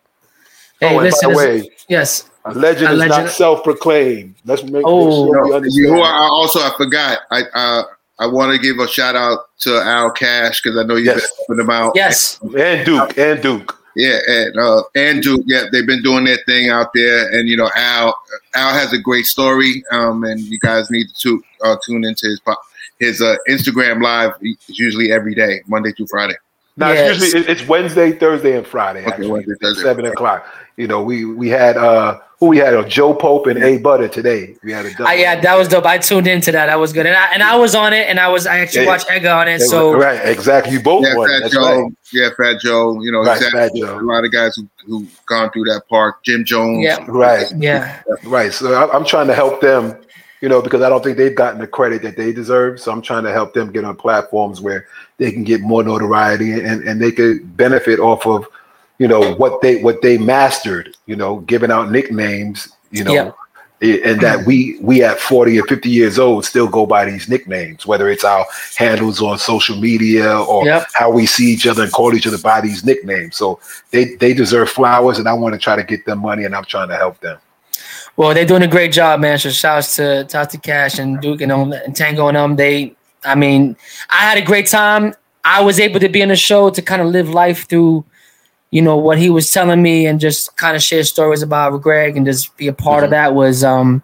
Hey, 0.79 0.95
oh, 0.95 1.01
listen, 1.01 1.29
by 1.29 1.33
the 1.33 1.37
way, 1.37 1.69
yes, 1.89 2.29
a 2.45 2.53
legend 2.53 2.89
a 2.89 3.03
is 3.03 3.09
not 3.09 3.29
self-proclaimed. 3.29 4.35
Let's 4.45 4.63
make, 4.63 4.83
oh, 4.85 5.25
make 5.25 5.33
sure 5.33 5.47
we 5.47 5.55
understand. 5.55 5.97
You, 5.97 6.01
I 6.01 6.29
also 6.31 6.59
I 6.59 6.71
forgot. 6.77 7.19
I 7.31 7.41
uh, 7.53 7.83
I 8.19 8.27
want 8.27 8.53
to 8.53 8.61
give 8.61 8.79
a 8.79 8.87
shout 8.87 9.15
out 9.15 9.39
to 9.59 9.79
Al 9.79 10.11
Cash 10.11 10.61
because 10.61 10.77
I 10.77 10.83
know 10.83 10.95
you've 10.95 11.05
yes. 11.05 11.21
been 11.47 11.57
helping 11.57 11.65
him 11.65 11.69
out. 11.69 11.91
Yes, 11.95 12.39
and 12.41 12.85
Duke, 12.85 13.17
and 13.17 13.41
Duke. 13.41 13.77
Yeah, 13.95 14.19
and 14.27 14.57
uh, 14.57 14.83
and 14.93 15.23
Duke, 15.23 15.41
yeah, 15.47 15.63
they've 15.71 15.87
been 15.87 16.03
doing 16.03 16.25
their 16.25 16.37
thing 16.45 16.69
out 16.69 16.91
there, 16.93 17.29
and 17.31 17.49
you 17.49 17.57
know, 17.57 17.69
Al 17.75 18.15
Al 18.55 18.73
has 18.73 18.93
a 18.93 18.99
great 18.99 19.25
story, 19.25 19.83
um, 19.91 20.23
and 20.23 20.39
you 20.39 20.59
guys 20.59 20.89
need 20.91 21.07
to 21.21 21.43
uh, 21.63 21.75
tune 21.83 22.05
into 22.05 22.27
his 22.27 22.39
his 22.99 23.21
uh, 23.21 23.35
Instagram 23.49 24.01
live. 24.03 24.33
It's 24.41 24.77
usually 24.79 25.11
every 25.11 25.33
day, 25.33 25.61
Monday 25.67 25.91
through 25.93 26.07
Friday. 26.07 26.35
No, 26.77 26.91
yes. 26.91 27.15
it's 27.15 27.33
usually 27.33 27.51
it's 27.51 27.67
Wednesday, 27.67 28.11
Thursday, 28.11 28.55
and 28.55 28.65
Friday. 28.65 29.01
Okay, 29.01 29.09
actually, 29.09 29.31
Wednesday, 29.31 29.55
Thursday, 29.59 29.81
seven 29.81 30.05
Friday. 30.05 30.13
o'clock. 30.13 30.45
You 30.77 30.87
know, 30.87 31.01
we 31.01 31.25
we 31.25 31.49
had 31.49 31.75
uh 31.75 32.19
who 32.39 32.45
we 32.45 32.57
had 32.57 32.75
uh, 32.75 32.87
Joe 32.87 33.15
Pope 33.15 33.47
and 33.47 33.61
A 33.63 33.79
Butter 33.79 34.07
today. 34.07 34.55
We 34.63 34.71
had 34.71 34.85
a 34.85 34.93
double. 34.93 35.11
Yeah, 35.11 35.39
that 35.39 35.57
was 35.57 35.67
dope. 35.67 35.87
I 35.87 35.97
tuned 35.97 36.27
into 36.27 36.51
that. 36.51 36.67
That 36.67 36.79
was 36.79 36.93
good, 36.93 37.07
and 37.07 37.15
I 37.15 37.31
and 37.33 37.41
I 37.41 37.55
was 37.55 37.73
on 37.73 37.93
it, 37.93 38.07
and 38.07 38.19
I 38.19 38.27
was 38.27 38.45
I 38.45 38.59
actually 38.59 38.83
yeah, 38.83 38.89
watched 38.89 39.07
Edgar 39.09 39.31
on 39.31 39.47
it. 39.47 39.59
So 39.61 39.93
right, 39.93 40.23
exactly. 40.23 40.73
You 40.73 40.79
both 40.79 41.03
yeah, 41.03 41.15
won. 41.15 41.29
Fat 41.29 41.39
That's 41.41 41.53
Joe. 41.55 41.81
Right. 41.81 41.93
Yeah, 42.13 42.29
Fat 42.37 42.59
Joe. 42.61 43.01
You 43.01 43.11
know, 43.11 43.23
right, 43.23 43.41
exactly. 43.41 43.81
a 43.81 43.95
lot 43.95 44.23
of 44.23 44.31
guys 44.31 44.55
who 44.55 44.69
who 44.85 45.07
gone 45.25 45.49
through 45.51 45.63
that 45.65 45.89
park. 45.89 46.23
Jim 46.23 46.45
Jones. 46.45 46.83
Yeah. 46.83 47.03
Right. 47.07 47.51
Yeah. 47.57 48.03
Right. 48.23 48.53
So 48.53 48.87
I'm 48.91 49.03
trying 49.03 49.27
to 49.27 49.35
help 49.35 49.61
them 49.61 49.99
you 50.41 50.49
know, 50.49 50.61
because 50.61 50.81
I 50.81 50.89
don't 50.89 51.03
think 51.03 51.17
they've 51.17 51.33
gotten 51.33 51.59
the 51.59 51.67
credit 51.67 52.01
that 52.03 52.15
they 52.15 52.31
deserve. 52.31 52.79
So 52.79 52.91
I'm 52.91 53.01
trying 53.01 53.23
to 53.23 53.31
help 53.31 53.53
them 53.53 53.71
get 53.71 53.83
on 53.83 53.95
platforms 53.95 54.61
where 54.61 54.87
they 55.17 55.31
can 55.31 55.43
get 55.43 55.61
more 55.61 55.83
notoriety 55.83 56.53
and, 56.53 56.87
and 56.87 57.01
they 57.01 57.11
could 57.11 57.57
benefit 57.57 57.99
off 57.99 58.25
of 58.27 58.47
you 58.97 59.07
know 59.07 59.33
what 59.35 59.61
they 59.61 59.81
what 59.81 60.01
they 60.01 60.17
mastered 60.17 60.95
you 61.05 61.15
know 61.15 61.37
giving 61.41 61.71
out 61.71 61.91
nicknames 61.91 62.69
you 62.91 63.03
know 63.03 63.13
yep. 63.81 64.03
and 64.05 64.19
that 64.21 64.45
we 64.45 64.79
we 64.81 65.03
at 65.03 65.19
40 65.19 65.59
or 65.59 65.63
50 65.65 65.89
years 65.89 66.17
old 66.17 66.45
still 66.45 66.67
go 66.67 66.85
by 66.85 67.05
these 67.05 67.29
nicknames 67.29 67.85
whether 67.85 68.09
it's 68.09 68.23
our 68.23 68.45
handles 68.75 69.21
on 69.21 69.37
social 69.37 69.77
media 69.77 70.39
or 70.39 70.65
yep. 70.65 70.87
how 70.93 71.11
we 71.11 71.25
see 71.25 71.51
each 71.51 71.67
other 71.67 71.83
and 71.83 71.91
call 71.91 72.13
each 72.15 72.27
other 72.27 72.39
by 72.39 72.59
these 72.59 72.83
nicknames 72.83 73.35
so 73.35 73.59
they 73.91 74.15
they 74.15 74.33
deserve 74.33 74.69
flowers 74.69 75.19
and 75.19 75.27
i 75.27 75.33
want 75.33 75.53
to 75.53 75.59
try 75.59 75.75
to 75.75 75.83
get 75.83 76.05
them 76.05 76.19
money 76.19 76.45
and 76.45 76.55
i'm 76.55 76.65
trying 76.65 76.89
to 76.89 76.95
help 76.95 77.19
them 77.19 77.37
well 78.17 78.33
they're 78.33 78.45
doing 78.45 78.63
a 78.63 78.67
great 78.67 78.91
job 78.91 79.19
man 79.19 79.37
so 79.39 79.49
shouts 79.49 79.95
to 79.95 80.25
Tati 80.25 80.57
cash 80.57 80.99
and 80.99 81.21
duke 81.21 81.41
and, 81.41 81.51
and 81.51 81.95
tango 81.95 82.27
and 82.27 82.35
them 82.35 82.55
they 82.55 82.95
i 83.23 83.33
mean 83.35 83.75
i 84.09 84.17
had 84.17 84.37
a 84.37 84.41
great 84.41 84.67
time 84.67 85.13
i 85.45 85.61
was 85.61 85.79
able 85.79 85.99
to 85.99 86.09
be 86.09 86.21
in 86.21 86.29
the 86.29 86.35
show 86.35 86.69
to 86.69 86.81
kind 86.81 87.01
of 87.01 87.07
live 87.07 87.29
life 87.29 87.67
through 87.69 88.03
you 88.71 88.81
know 88.81 88.97
what 88.97 89.17
he 89.17 89.29
was 89.29 89.51
telling 89.51 89.81
me 89.81 90.05
and 90.05 90.19
just 90.19 90.55
kind 90.57 90.75
of 90.75 90.83
share 90.83 91.03
stories 91.03 91.41
about 91.41 91.81
Greg 91.81 92.17
and 92.17 92.25
just 92.25 92.55
be 92.57 92.67
a 92.67 92.73
part 92.73 92.97
mm-hmm. 92.97 93.05
of 93.05 93.09
that 93.11 93.33
was 93.33 93.63
um 93.63 94.03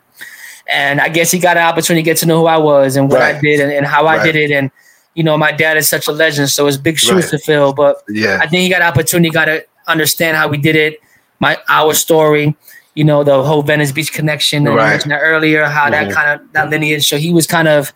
and 0.68 1.02
I 1.02 1.10
guess 1.10 1.32
he 1.32 1.40
got 1.40 1.58
an 1.58 1.64
opportunity 1.64 2.02
to 2.02 2.06
get 2.06 2.18
to 2.18 2.26
know 2.26 2.40
who 2.40 2.46
I 2.46 2.58
was 2.58 2.96
and 2.96 3.12
what 3.12 3.20
right. 3.20 3.36
I 3.36 3.42
did 3.42 3.60
and, 3.60 3.72
and 3.72 3.86
how 3.86 4.06
right. 4.06 4.20
I 4.20 4.24
did 4.24 4.36
it 4.36 4.52
and 4.52 4.72
you 5.16 5.24
know 5.24 5.38
my 5.38 5.52
dad 5.52 5.78
is 5.78 5.90
such 5.90 6.08
a 6.08 6.12
legend 6.12 6.50
so 6.50 6.66
it's 6.68 6.78
big 6.78 6.98
shoes 6.98 7.12
right. 7.12 7.30
to 7.32 7.38
fill 7.38 7.74
but 7.74 8.04
yeah 8.08 8.40
I 8.42 8.48
think 8.48 8.64
he 8.64 8.70
got 8.70 8.82
an 8.82 8.88
opportunity 8.88 9.30
got 9.30 9.46
to 9.46 9.66
understand 9.88 10.38
how 10.38 10.48
we 10.48 10.58
did 10.58 10.76
it 10.76 11.00
my 11.40 11.58
our 11.68 11.94
story 11.94 12.56
you 12.96 13.04
know 13.04 13.24
the 13.24 13.44
whole 13.44 13.62
Venice 13.62 13.92
Beach 13.92 14.14
connection 14.14 14.64
that 14.66 14.74
I 14.74 14.90
mentioned 14.92 15.14
earlier 15.14 15.66
how 15.66 15.90
mm-hmm. 15.90 15.92
that 15.92 16.12
kind 16.14 16.42
of 16.42 16.54
that 16.54 16.70
lineage 16.70 17.08
so 17.08 17.18
he 17.18 17.34
was 17.34 17.48
kind 17.48 17.68
of 17.68 17.94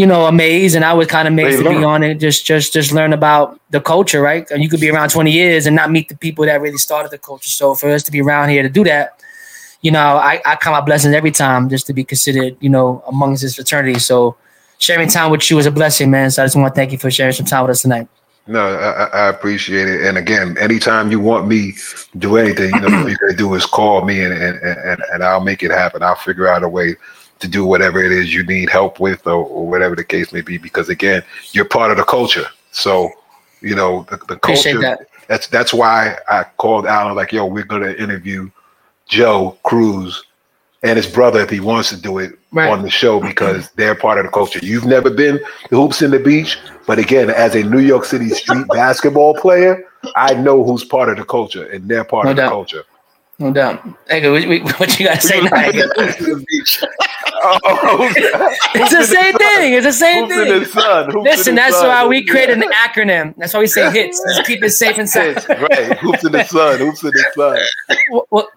you 0.00 0.06
know, 0.06 0.24
amazed, 0.24 0.76
and 0.76 0.82
I 0.82 0.94
was 0.94 1.08
kind 1.08 1.28
of 1.28 1.34
amazed 1.34 1.62
to 1.62 1.68
be 1.68 1.84
on 1.84 2.02
it. 2.02 2.14
Just, 2.14 2.46
just, 2.46 2.72
just 2.72 2.90
learn 2.90 3.12
about 3.12 3.60
the 3.68 3.82
culture, 3.82 4.22
right? 4.22 4.50
And 4.50 4.62
you 4.62 4.68
could 4.70 4.80
be 4.80 4.88
around 4.88 5.10
twenty 5.10 5.30
years 5.30 5.66
and 5.66 5.76
not 5.76 5.90
meet 5.90 6.08
the 6.08 6.16
people 6.16 6.46
that 6.46 6.58
really 6.62 6.78
started 6.78 7.10
the 7.10 7.18
culture. 7.18 7.50
So 7.50 7.74
for 7.74 7.90
us 7.90 8.02
to 8.04 8.10
be 8.10 8.22
around 8.22 8.48
here 8.48 8.62
to 8.62 8.70
do 8.70 8.82
that, 8.84 9.20
you 9.82 9.90
know, 9.90 10.16
I, 10.16 10.40
I 10.46 10.56
count 10.56 10.74
my 10.74 10.80
blessings 10.80 11.14
every 11.14 11.32
time 11.32 11.68
just 11.68 11.86
to 11.88 11.92
be 11.92 12.02
considered, 12.02 12.56
you 12.60 12.70
know, 12.70 13.04
amongst 13.08 13.42
this 13.42 13.56
fraternity. 13.56 13.98
So 13.98 14.36
sharing 14.78 15.06
time 15.08 15.30
with 15.30 15.50
you 15.50 15.56
was 15.56 15.66
a 15.66 15.70
blessing, 15.70 16.10
man. 16.10 16.30
So 16.30 16.42
I 16.42 16.46
just 16.46 16.56
want 16.56 16.74
to 16.74 16.78
thank 16.78 16.92
you 16.92 16.98
for 16.98 17.10
sharing 17.10 17.34
some 17.34 17.44
time 17.44 17.64
with 17.64 17.72
us 17.72 17.82
tonight. 17.82 18.08
No, 18.46 18.66
I, 18.66 19.04
I, 19.04 19.28
appreciate 19.28 19.86
it. 19.86 20.02
And 20.02 20.18
again, 20.18 20.56
anytime 20.58 21.10
you 21.10 21.20
want 21.20 21.46
me 21.46 21.72
to 21.72 22.18
do 22.18 22.36
anything, 22.36 22.74
you 22.74 22.80
know, 22.80 23.06
you 23.06 23.16
can 23.16 23.36
do 23.36 23.54
is 23.54 23.64
call 23.66 24.04
me 24.04 24.24
and, 24.24 24.32
and, 24.32 24.58
and, 24.58 25.02
and 25.12 25.22
I'll 25.22 25.42
make 25.42 25.62
it 25.62 25.70
happen. 25.70 26.02
I'll 26.02 26.16
figure 26.16 26.48
out 26.48 26.64
a 26.64 26.68
way 26.68 26.96
to 27.38 27.48
do 27.48 27.64
whatever 27.64 28.02
it 28.02 28.12
is 28.12 28.34
you 28.34 28.44
need 28.44 28.68
help 28.68 28.98
with 28.98 29.26
or, 29.26 29.44
or 29.44 29.68
whatever 29.68 29.94
the 29.94 30.04
case 30.04 30.32
may 30.32 30.40
be. 30.40 30.58
Because 30.58 30.88
again, 30.88 31.22
you're 31.52 31.64
part 31.64 31.90
of 31.90 31.96
the 31.96 32.04
culture. 32.04 32.46
So, 32.72 33.10
you 33.60 33.74
know, 33.74 34.04
the, 34.10 34.16
the 34.28 34.36
culture. 34.36 34.80
That. 34.80 35.06
That's 35.28 35.46
that's 35.46 35.72
why 35.72 36.16
I 36.28 36.44
called 36.56 36.86
Alan 36.86 37.14
like, 37.14 37.30
yo, 37.30 37.46
we're 37.46 37.64
gonna 37.64 37.92
interview 37.92 38.50
Joe 39.06 39.56
Cruz 39.62 40.24
and 40.82 40.96
his 40.96 41.06
brother 41.06 41.40
if 41.40 41.50
he 41.50 41.60
wants 41.60 41.90
to 41.90 41.96
do 41.96 42.18
it 42.18 42.38
right. 42.52 42.70
on 42.70 42.82
the 42.82 42.90
show 42.90 43.20
because 43.20 43.70
they're 43.76 43.94
part 43.94 44.18
of 44.18 44.24
the 44.24 44.30
culture. 44.30 44.58
You've 44.62 44.86
never 44.86 45.10
been 45.10 45.38
to 45.68 45.76
Hoops 45.76 46.02
in 46.02 46.10
the 46.10 46.18
Beach, 46.18 46.58
but 46.86 46.98
again, 46.98 47.30
as 47.30 47.54
a 47.54 47.62
New 47.62 47.80
York 47.80 48.04
City 48.04 48.30
street 48.30 48.66
basketball 48.72 49.34
player, 49.34 49.84
I 50.16 50.34
know 50.34 50.64
who's 50.64 50.84
part 50.84 51.08
of 51.10 51.18
the 51.18 51.24
culture 51.24 51.66
and 51.66 51.88
they're 51.88 52.04
part 52.04 52.24
no 52.24 52.30
of 52.30 52.36
doubt. 52.36 52.44
the 52.44 52.50
culture. 52.50 52.84
No 53.40 53.50
doubt. 53.50 53.82
Hey, 54.06 54.28
what, 54.28 54.78
what 54.78 54.98
you 55.00 55.06
got 55.06 55.18
to 55.22 55.26
say 55.26 55.40
now? 55.40 55.50
it's 55.54 56.78
the 58.92 59.04
same 59.04 59.34
thing. 59.34 59.72
It's 59.72 59.86
the 59.86 59.92
same 59.92 60.28
thing. 60.28 60.64
Sun. 60.66 61.08
Listen, 61.22 61.54
that's 61.54 61.78
sun. 61.78 61.88
why 61.88 62.06
we 62.06 62.26
created 62.26 62.58
an 62.58 62.70
acronym. 62.70 63.34
That's 63.38 63.54
why 63.54 63.60
we 63.60 63.66
say 63.66 63.90
hits. 63.90 64.22
Just 64.22 64.44
keep 64.44 64.62
it 64.62 64.68
safe 64.72 64.98
and 64.98 65.08
sound. 65.08 65.36
right. 65.48 65.96
Hoops 66.00 66.22
in 66.22 66.32
the 66.32 66.44
sun. 66.44 66.80
Hoops 66.80 67.02
in 67.02 67.12
the 67.12 67.24
sun. 67.34 67.58
Well, 68.10 68.26
well, 68.30 68.48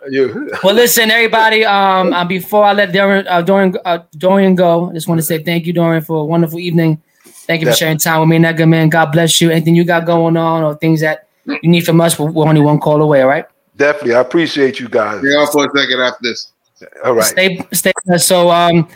well 0.64 0.76
listen, 0.76 1.10
everybody. 1.11 1.64
Um, 1.64 2.11
uh, 2.11 2.26
before 2.26 2.65
I 2.65 2.73
let 2.73 2.91
Dorian, 2.91 3.26
uh, 3.26 3.41
Dorian, 3.41 3.77
uh, 3.85 3.99
Dorian 4.18 4.55
go, 4.55 4.89
I 4.89 4.93
just 4.93 5.07
want 5.07 5.19
to 5.19 5.23
say 5.23 5.41
thank 5.41 5.65
you, 5.65 5.72
Dorian, 5.72 6.03
for 6.03 6.18
a 6.18 6.26
wonderful 6.26 6.60
evening. 6.60 7.01
Thank 7.23 7.61
you 7.61 7.68
for 7.68 7.73
sharing 7.73 7.99
time 7.99 8.19
with 8.19 8.30
me, 8.30 8.35
and 8.35 8.43
that 8.45 8.57
good 8.57 8.65
man. 8.65 8.89
God 8.89 9.14
bless 9.14 9.39
you. 9.39 9.49
Anything 9.49 9.76
you 9.76 9.85
got 9.85 10.05
going 10.05 10.35
on 10.35 10.61
or 10.61 10.76
things 10.76 10.99
that 10.99 11.30
you 11.45 11.69
need 11.69 11.85
from 11.85 12.01
us, 12.01 12.19
we're 12.19 12.47
only 12.47 12.61
one 12.61 12.80
call 12.80 13.01
away, 13.01 13.22
all 13.22 13.30
right? 13.30 13.45
Definitely. 13.76 14.16
I 14.16 14.22
appreciate 14.22 14.80
you 14.80 14.88
guys. 14.88 15.24
Hang 15.24 15.34
on 15.34 15.52
for 15.52 15.66
a 15.66 15.78
second 15.78 16.02
after 16.02 16.20
this. 16.22 16.52
All 17.04 17.14
right. 17.14 17.26
Stay, 17.26 17.66
stay. 17.72 17.91
So, 18.18 18.50
um, 18.52 18.88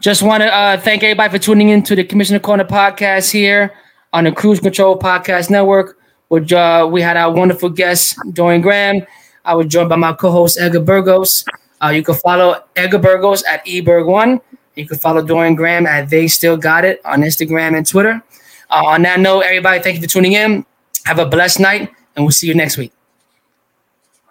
just 0.00 0.22
want 0.22 0.42
to 0.42 0.52
uh, 0.52 0.78
thank 0.78 1.02
everybody 1.02 1.30
for 1.30 1.42
tuning 1.42 1.70
in 1.70 1.82
to 1.84 1.96
the 1.96 2.04
Commissioner 2.04 2.38
Corner 2.38 2.64
podcast 2.64 3.32
here 3.32 3.72
on 4.12 4.24
the 4.24 4.32
Cruz 4.32 4.60
Control 4.60 4.98
Podcast 4.98 5.50
Network. 5.50 5.98
Which 6.28 6.52
uh, 6.52 6.88
we 6.90 7.00
had 7.02 7.16
our 7.16 7.32
wonderful 7.32 7.70
guest 7.70 8.18
Dorian 8.32 8.60
Graham. 8.60 9.06
I 9.44 9.54
was 9.54 9.68
joined 9.68 9.88
by 9.88 9.96
my 9.96 10.12
co-host 10.12 10.58
Edgar 10.60 10.80
Burgos. 10.80 11.44
Uh, 11.80 11.90
you 11.90 12.02
can 12.02 12.16
follow 12.16 12.64
Edgar 12.74 12.98
Burgos 12.98 13.44
at 13.44 13.64
eberg1. 13.64 14.40
You 14.74 14.88
can 14.88 14.98
follow 14.98 15.24
Dorian 15.24 15.54
Graham 15.54 15.86
at 15.86 16.10
They 16.10 16.26
Still 16.26 16.56
Got 16.56 16.84
It 16.84 17.00
on 17.04 17.22
Instagram 17.22 17.76
and 17.76 17.86
Twitter. 17.86 18.22
Uh, 18.70 18.86
on 18.86 19.02
that 19.02 19.20
note, 19.20 19.42
everybody, 19.42 19.80
thank 19.80 19.96
you 19.96 20.02
for 20.02 20.08
tuning 20.08 20.32
in. 20.32 20.66
Have 21.04 21.20
a 21.20 21.26
blessed 21.26 21.60
night, 21.60 21.92
and 22.16 22.24
we'll 22.24 22.32
see 22.32 22.48
you 22.48 22.54
next 22.54 22.76
week. 22.76 22.92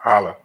Rala. 0.05 0.44